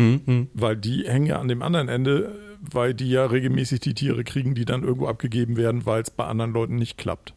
Hm, 0.00 0.22
hm. 0.24 0.48
Weil 0.54 0.76
die 0.76 1.04
hängen 1.06 1.26
ja 1.26 1.38
an 1.38 1.46
dem 1.48 1.60
anderen 1.62 1.88
Ende, 1.88 2.34
weil 2.72 2.94
die 2.94 3.10
ja 3.10 3.26
regelmäßig 3.26 3.80
die 3.80 3.94
Tiere 3.94 4.24
kriegen, 4.24 4.54
die 4.54 4.64
dann 4.64 4.82
irgendwo 4.82 5.06
abgegeben 5.08 5.56
werden, 5.56 5.86
weil 5.86 6.02
es 6.02 6.10
bei 6.10 6.24
anderen 6.24 6.52
Leuten 6.52 6.76
nicht 6.76 6.96
klappt. 6.98 7.34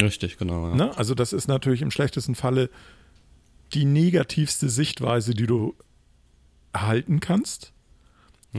Richtig, 0.00 0.36
genau. 0.38 0.68
Ja. 0.68 0.74
Ne? 0.74 0.96
Also 0.98 1.14
das 1.14 1.32
ist 1.32 1.48
natürlich 1.48 1.82
im 1.82 1.90
schlechtesten 1.90 2.34
Falle 2.34 2.70
die 3.74 3.84
negativste 3.84 4.68
Sichtweise, 4.68 5.34
die 5.34 5.46
du 5.46 5.74
erhalten 6.72 7.20
kannst. 7.20 7.72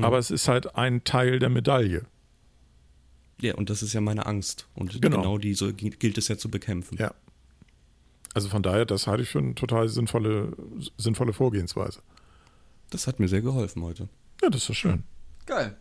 Aber 0.01 0.17
es 0.17 0.31
ist 0.31 0.47
halt 0.47 0.75
ein 0.75 1.03
Teil 1.03 1.39
der 1.39 1.49
Medaille. 1.49 2.05
ja, 3.41 3.55
und 3.55 3.69
das 3.69 3.81
ist 3.83 3.91
ja 3.93 3.99
meine 4.01 4.25
Angst. 4.25 4.67
Und 4.75 5.01
Genau. 5.01 5.17
genau, 5.17 5.37
diese 5.37 5.73
gilt 5.73 6.17
es 6.17 6.27
ja 6.29 6.37
zu 6.37 6.49
bekämpfen. 6.49 6.97
Ja. 6.97 7.13
Also 8.33 8.47
von 8.47 8.63
daher, 8.63 8.85
das 8.85 9.07
halte 9.07 9.23
ich 9.23 9.29
für 9.29 9.39
eine 9.39 9.55
total 9.55 9.89
sinnvolle, 9.89 10.55
sinnvolle 10.97 11.33
Vorgehensweise. 11.33 12.01
Das 12.91 13.07
hat 13.07 13.19
mir 13.19 13.27
sehr 13.27 13.41
geholfen 13.41 13.83
heute. 13.83 14.07
Ja, 14.41 14.49
das 14.49 14.69
ist 14.69 14.77
schön. 14.77 15.03
Geil. 15.45 15.77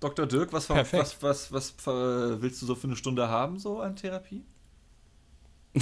Dr. 0.00 0.26
Dirk, 0.26 0.52
was, 0.52 0.70
was, 0.70 1.22
was, 1.22 1.52
was 1.52 1.74
willst 1.86 2.62
du 2.62 2.66
so 2.66 2.74
für 2.74 2.86
eine 2.86 2.96
Stunde 2.96 3.28
haben, 3.28 3.58
so 3.58 3.80
an 3.80 3.96
Therapie? 3.96 4.44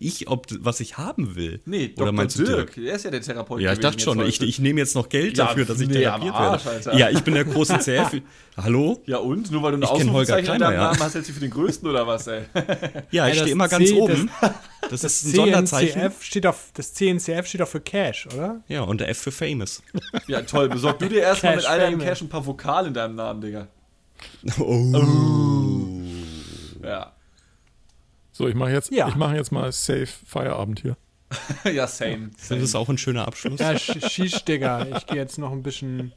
Ich, 0.00 0.26
ob 0.26 0.48
was 0.58 0.80
ich 0.80 0.98
haben 0.98 1.36
will. 1.36 1.60
Nee, 1.64 1.92
Oder 1.94 2.06
Dr. 2.06 2.12
meinst 2.12 2.36
du 2.40 2.42
Dirk, 2.42 2.74
der 2.74 2.94
ist 2.94 3.04
ja 3.04 3.10
der 3.12 3.20
Therapeut. 3.20 3.60
Ja, 3.60 3.72
ich 3.72 3.78
dachte 3.78 4.00
schon, 4.00 4.20
ich, 4.26 4.42
ich 4.42 4.58
nehme 4.58 4.80
jetzt 4.80 4.96
noch 4.96 5.08
Geld 5.08 5.38
Ja, 5.38 5.44
dafür, 5.46 5.64
dass 5.64 5.80
ich 5.80 5.86
nee, 5.86 5.94
therapiert 6.00 6.34
Arsch, 6.34 6.64
werde. 6.64 6.76
Alter. 6.78 6.96
Ja, 6.98 7.08
ich 7.10 7.20
bin 7.20 7.34
der 7.34 7.44
große 7.44 7.78
CF. 7.80 8.20
Hallo? 8.56 9.00
Ja 9.06 9.18
und? 9.18 9.48
Nur 9.52 9.62
weil 9.62 9.70
du 9.70 9.86
Holger 9.86 9.92
Ausrufezeichen 9.92 10.38
in 10.40 10.44
Kleiner, 10.46 10.64
deinem 10.64 10.74
ja. 10.74 10.82
Namen 10.88 10.98
hast, 10.98 11.14
hältst 11.14 11.30
du 11.30 11.34
für 11.34 11.40
den 11.40 11.50
Größten 11.50 11.88
oder 11.88 12.04
was, 12.04 12.26
ey? 12.26 12.42
Ja, 13.12 13.28
ich 13.28 13.34
das 13.34 13.42
stehe 13.42 13.52
immer 13.52 13.68
ganz 13.68 13.88
C- 13.88 13.94
oben. 13.94 14.28
Das, 14.90 15.04
ist 15.04 15.24
ein 15.26 15.34
Sonderzeichen. 15.36 16.00
CNCF 16.00 16.22
steht 16.24 16.46
auf, 16.48 16.70
das 16.74 16.92
CNCF 16.94 17.46
steht 17.46 17.62
auch 17.62 17.68
für 17.68 17.80
Cash, 17.80 18.26
oder? 18.34 18.64
Ja, 18.66 18.80
und 18.82 19.00
der 19.00 19.08
F 19.10 19.18
für 19.18 19.30
Famous. 19.30 19.84
Ja, 20.26 20.42
toll. 20.42 20.68
Besorg 20.68 20.98
du 20.98 21.08
dir 21.08 21.20
erstmal 21.20 21.54
mit 21.54 21.66
all 21.66 21.78
deinem. 21.78 22.00
Cash 22.00 22.22
ein 22.22 22.28
paar 22.28 22.44
Vokale 22.44 22.88
in 22.88 22.94
deinem 22.94 23.14
Namen, 23.14 23.40
Digga. 23.40 23.68
Oh. 24.58 24.92
Ja. 26.82 27.12
So, 28.40 28.48
ich 28.48 28.54
mache 28.54 28.70
jetzt, 28.70 28.90
Ja. 28.90 29.06
ich 29.06 29.16
mache 29.16 29.36
jetzt 29.36 29.52
mal 29.52 29.70
safe 29.70 30.06
Feierabend 30.26 30.80
hier. 30.80 30.96
ja, 31.70 31.86
same. 31.86 32.30
Das 32.38 32.48
same. 32.48 32.60
ist 32.62 32.74
auch 32.74 32.88
ein 32.88 32.96
schöner 32.96 33.28
Abschluss. 33.28 33.60
Ja, 33.60 33.72
sch- 33.72 34.08
schieß, 34.08 34.46
Digga. 34.46 34.86
Ich 34.96 35.06
gehe 35.06 35.18
jetzt 35.18 35.36
noch 35.36 35.52
ein 35.52 35.62
bisschen 35.62 36.12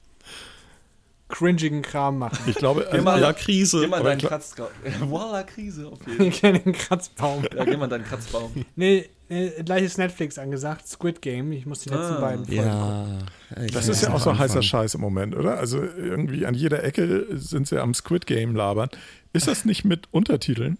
cringigen 1.27 1.81
Kram 1.81 2.19
machen. 2.19 2.39
Ich 2.47 2.55
glaube, 2.55 2.87
Geh 2.89 3.01
mal- 3.01 3.15
also, 3.15 3.25
Ja, 3.25 3.33
Krise. 3.33 3.81
Geh 3.81 3.87
mal 3.87 4.01
deinen 4.03 4.21
Kratzbaum. 4.21 4.69
Voila, 5.01 5.43
Krise, 5.43 5.91
okay. 5.91 6.11
Ich 6.29 6.39
kenne 6.39 6.61
den 6.61 6.71
Kratzbaum. 6.71 7.43
Ja, 7.53 7.65
geh 7.65 7.75
mal 7.75 7.87
deinen 7.87 8.05
Kratzbaum. 8.05 8.53
Nee, 8.77 9.09
äh, 9.27 9.61
gleiches 9.63 9.97
Netflix 9.97 10.37
angesagt, 10.37 10.87
Squid 10.87 11.21
Game. 11.21 11.51
Ich 11.51 11.65
muss 11.65 11.81
die 11.81 11.89
letzten 11.89 12.13
Ah. 12.15 12.19
beiden 12.21 12.45
Folgen 12.45 12.61
gucken. 12.61 13.27
Ja. 13.57 13.67
das 13.73 13.89
ist 13.89 14.01
ja 14.01 14.13
auch 14.13 14.19
so 14.21 14.31
heißer 14.31 14.43
anfangen. 14.43 14.63
Scheiß 14.63 14.95
im 14.95 15.01
Moment, 15.01 15.35
oder? 15.35 15.57
Also 15.57 15.81
irgendwie 15.83 16.45
an 16.45 16.53
jeder 16.53 16.83
Ecke 16.85 17.25
sind 17.31 17.67
sie 17.67 17.81
am 17.81 17.93
Squid 17.93 18.25
Game 18.27 18.55
labern. 18.55 18.89
Ist 19.33 19.47
das 19.47 19.65
nicht 19.65 19.83
mit 19.83 20.07
Untertiteln? 20.11 20.77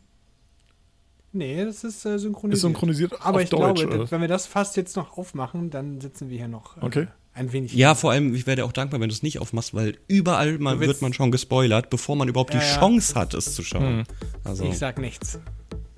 Nee, 1.34 1.66
das 1.66 1.84
ist 1.84 2.06
äh, 2.06 2.20
synchronisiert. 2.20 2.54
Ist 2.56 2.62
synchronisiert 2.62 3.14
Aber 3.22 3.38
auf 3.38 3.44
ich 3.44 3.50
Deutsch, 3.50 3.82
glaube, 3.82 3.96
oder? 4.02 4.12
wenn 4.12 4.22
wir 4.22 4.28
das 4.28 4.46
fast 4.46 4.78
jetzt 4.78 4.96
noch 4.96 5.18
aufmachen, 5.18 5.70
dann 5.72 6.00
sitzen 6.00 6.30
wir 6.30 6.38
hier 6.38 6.48
noch 6.48 6.78
äh, 6.78 6.86
Okay. 6.86 7.08
ein 7.34 7.52
wenig. 7.52 7.74
Ja, 7.74 7.96
vor 7.96 8.12
allem, 8.12 8.36
ich 8.36 8.46
werde 8.46 8.64
auch 8.66 8.72
dankbar, 8.72 9.00
wenn 9.02 9.10
du 9.10 9.14
es 9.16 9.24
nicht 9.24 9.40
aufmachst, 9.40 9.74
weil 9.74 9.98
überall 10.08 10.60
willst- 10.60 10.80
wird 10.82 11.02
man 11.02 11.14
schon 11.14 11.32
gespoilert, 11.32 11.90
bevor 11.90 12.16
man 12.16 12.28
überhaupt 12.28 12.54
Ja, 12.54 12.60
die 12.60 12.66
ja. 12.68 12.80
Chance 12.80 13.16
hat, 13.16 13.34
es 13.34 13.56
zu 13.56 13.64
schauen. 13.64 13.84
Hm. 14.00 14.04
Also, 14.44 14.66
Ich 14.66 14.78
sag 14.78 15.00
nichts. 15.00 15.40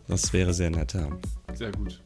das 0.08 0.32
wäre 0.32 0.54
sehr 0.54 0.70
nett, 0.70 0.94
ja. 0.94 1.10
Sehr 1.54 1.72
gut. 1.74 2.02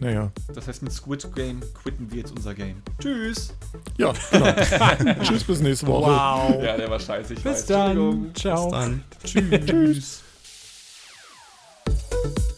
Naja. 0.00 0.32
Das 0.54 0.66
heißt, 0.66 0.82
mit 0.82 0.92
Squid 0.92 1.28
Game 1.34 1.60
quitten 1.74 2.10
wir 2.10 2.18
jetzt 2.20 2.30
unser 2.32 2.54
Game. 2.54 2.76
Tschüss. 2.98 3.52
Ja, 3.98 4.14
genau. 4.30 4.52
Tschüss, 5.22 5.44
bis 5.44 5.60
nächste 5.60 5.86
Woche. 5.86 6.10
Wow. 6.10 6.62
Ja, 6.64 6.76
der 6.78 6.88
war 6.88 6.98
scheiße, 6.98 7.34
ich 7.34 7.42
Bis 7.42 7.52
weiß. 7.52 7.66
dann. 7.66 7.90
Entschuldigung. 7.90 8.34
Ciao. 8.34 8.70
Dann. 8.70 9.04
Tschüss. 9.22 10.22
thank 12.10 12.38
you 12.38 12.57